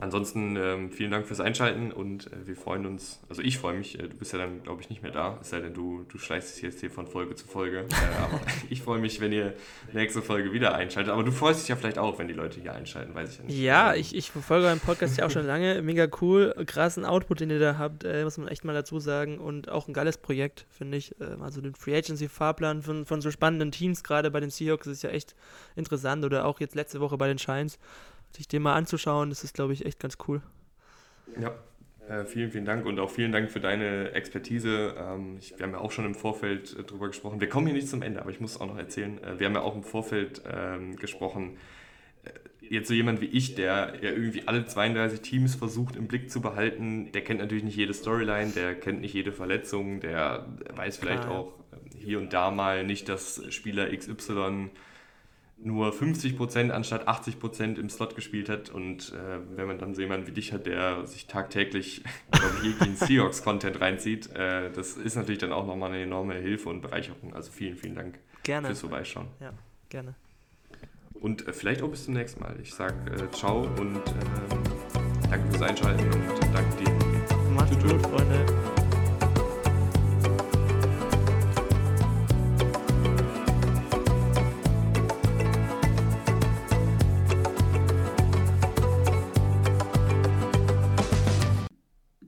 Ansonsten 0.00 0.56
ähm, 0.56 0.90
vielen 0.90 1.10
Dank 1.10 1.26
fürs 1.26 1.40
Einschalten 1.40 1.92
und 1.92 2.26
äh, 2.26 2.46
wir 2.46 2.56
freuen 2.56 2.86
uns, 2.86 3.20
also 3.28 3.42
ich 3.42 3.58
freue 3.58 3.74
mich, 3.74 3.98
äh, 3.98 4.08
du 4.08 4.16
bist 4.16 4.32
ja 4.32 4.38
dann 4.38 4.62
glaube 4.62 4.82
ich 4.82 4.90
nicht 4.90 5.02
mehr 5.02 5.12
da, 5.12 5.38
es 5.40 5.50
sei 5.50 5.60
denn 5.60 5.74
du, 5.74 6.04
du 6.08 6.18
schleichst 6.18 6.56
dich 6.56 6.62
jetzt 6.62 6.80
hier 6.80 6.90
von 6.90 7.06
Folge 7.06 7.34
zu 7.34 7.46
Folge, 7.46 7.80
äh, 7.80 8.22
aber 8.22 8.40
ich 8.70 8.82
freue 8.82 8.98
mich, 8.98 9.20
wenn 9.20 9.32
ihr 9.32 9.54
nächste 9.92 10.22
Folge 10.22 10.52
wieder 10.52 10.74
einschaltet, 10.74 11.12
aber 11.12 11.22
du 11.22 11.30
freust 11.30 11.62
dich 11.62 11.68
ja 11.68 11.76
vielleicht 11.76 11.98
auch, 11.98 12.18
wenn 12.18 12.28
die 12.28 12.34
Leute 12.34 12.60
hier 12.60 12.74
einschalten, 12.74 13.14
weiß 13.14 13.30
ich 13.30 13.38
ja 13.38 13.44
nicht. 13.44 13.58
Ja, 13.58 13.94
ich, 13.94 14.14
ich 14.14 14.30
verfolge 14.30 14.66
euren 14.66 14.80
Podcast 14.80 15.18
ja 15.18 15.26
auch 15.26 15.30
schon 15.30 15.46
lange, 15.46 15.82
mega 15.82 16.08
cool, 16.20 16.54
krassen 16.66 17.04
Output, 17.04 17.40
den 17.40 17.50
ihr 17.50 17.60
da 17.60 17.78
habt, 17.78 18.04
äh, 18.04 18.24
muss 18.24 18.38
man 18.38 18.48
echt 18.48 18.64
mal 18.64 18.74
dazu 18.74 18.98
sagen. 18.98 19.38
Und 19.38 19.68
auch 19.68 19.88
ein 19.88 19.94
geiles 19.94 20.18
Projekt, 20.18 20.66
finde 20.70 20.98
ich, 20.98 21.14
ähm, 21.20 21.42
also 21.42 21.60
den 21.60 21.74
Free 21.74 21.96
Agency 21.96 22.28
Fahrplan 22.28 22.82
von, 22.82 23.06
von 23.06 23.20
so 23.20 23.30
spannenden 23.30 23.70
Teams, 23.70 24.02
gerade 24.02 24.30
bei 24.30 24.40
den 24.40 24.50
Seahawks 24.50 24.86
ist 24.86 25.02
ja 25.02 25.10
echt 25.10 25.34
interessant. 25.76 26.24
Oder 26.24 26.44
auch 26.44 26.60
jetzt 26.60 26.74
letzte 26.74 27.00
Woche 27.00 27.16
bei 27.16 27.28
den 27.28 27.38
Shines, 27.38 27.78
sich 28.36 28.48
den 28.48 28.62
mal 28.62 28.74
anzuschauen, 28.74 29.30
das 29.30 29.44
ist, 29.44 29.54
glaube 29.54 29.72
ich, 29.72 29.84
echt 29.86 30.00
ganz 30.00 30.18
cool. 30.26 30.42
Ja, 31.40 31.54
äh, 32.08 32.24
vielen, 32.24 32.50
vielen 32.50 32.64
Dank 32.64 32.84
und 32.84 32.98
auch 32.98 33.10
vielen 33.10 33.32
Dank 33.32 33.50
für 33.50 33.60
deine 33.60 34.12
Expertise. 34.12 34.94
Ähm, 34.98 35.36
ich, 35.38 35.56
wir 35.56 35.66
haben 35.66 35.72
ja 35.72 35.78
auch 35.78 35.92
schon 35.92 36.04
im 36.04 36.14
Vorfeld 36.14 36.76
äh, 36.76 36.82
drüber 36.82 37.06
gesprochen. 37.06 37.40
Wir 37.40 37.48
kommen 37.48 37.66
hier 37.66 37.76
nicht 37.76 37.88
zum 37.88 38.02
Ende, 38.02 38.20
aber 38.20 38.30
ich 38.30 38.40
muss 38.40 38.60
auch 38.60 38.66
noch 38.66 38.76
erzählen. 38.76 39.22
Äh, 39.22 39.38
wir 39.38 39.46
haben 39.46 39.54
ja 39.54 39.62
auch 39.62 39.76
im 39.76 39.84
Vorfeld 39.84 40.42
ähm, 40.52 40.96
gesprochen. 40.96 41.56
Äh, 42.24 42.30
jetzt 42.68 42.88
so 42.88 42.94
jemand 42.94 43.20
wie 43.20 43.26
ich, 43.26 43.54
der 43.54 43.94
ja 44.02 44.10
irgendwie 44.10 44.48
alle 44.48 44.66
32 44.66 45.20
Teams 45.20 45.54
versucht 45.54 45.94
im 45.94 46.08
Blick 46.08 46.30
zu 46.30 46.40
behalten, 46.40 47.12
der 47.12 47.22
kennt 47.22 47.40
natürlich 47.40 47.64
nicht 47.64 47.76
jede 47.76 47.94
Storyline, 47.94 48.50
der 48.50 48.74
kennt 48.74 49.00
nicht 49.00 49.14
jede 49.14 49.30
Verletzung, 49.30 50.00
der 50.00 50.46
weiß 50.74 50.96
vielleicht 50.96 51.24
Klar, 51.24 51.38
auch 51.38 51.52
ähm, 51.72 51.98
hier 51.98 52.18
und 52.18 52.32
da 52.32 52.50
mal 52.50 52.84
nicht, 52.84 53.08
dass 53.08 53.42
Spieler 53.54 53.96
XY 53.96 54.70
nur 55.64 55.92
50% 55.92 56.70
anstatt 56.70 57.08
80% 57.08 57.78
im 57.78 57.88
Slot 57.88 58.14
gespielt 58.14 58.48
hat. 58.48 58.70
Und 58.70 59.12
äh, 59.12 59.38
wenn 59.56 59.66
man 59.66 59.78
dann 59.78 59.94
so 59.94 60.00
jemanden 60.00 60.26
wie 60.26 60.32
dich 60.32 60.52
hat, 60.52 60.66
der 60.66 61.06
sich 61.06 61.26
tagtäglich, 61.26 62.02
jeglichen 62.62 62.96
Seahawks-Content 62.96 63.80
reinzieht, 63.80 64.34
äh, 64.34 64.70
das 64.70 64.96
ist 64.96 65.16
natürlich 65.16 65.38
dann 65.38 65.52
auch 65.52 65.66
nochmal 65.66 65.90
eine 65.90 66.02
enorme 66.02 66.34
Hilfe 66.34 66.68
und 66.68 66.80
Bereicherung. 66.80 67.34
Also 67.34 67.50
vielen, 67.52 67.76
vielen 67.76 67.94
Dank 67.94 68.18
Gerne. 68.42 68.68
fürs 68.68 68.80
Vorbeischauen. 68.80 69.28
Ja, 69.40 69.52
gerne. 69.88 70.14
Und 71.14 71.46
äh, 71.46 71.52
vielleicht 71.52 71.82
auch 71.82 71.88
bis 71.88 72.04
zum 72.04 72.14
nächsten 72.14 72.40
Mal. 72.40 72.56
Ich 72.60 72.74
sage 72.74 72.94
äh, 73.12 73.30
ciao 73.30 73.62
und 73.62 73.96
ähm, 73.96 74.62
danke 75.30 75.48
fürs 75.50 75.62
Einschalten 75.62 76.04
und 76.04 76.54
danke 76.54 76.84
dir 76.84 76.92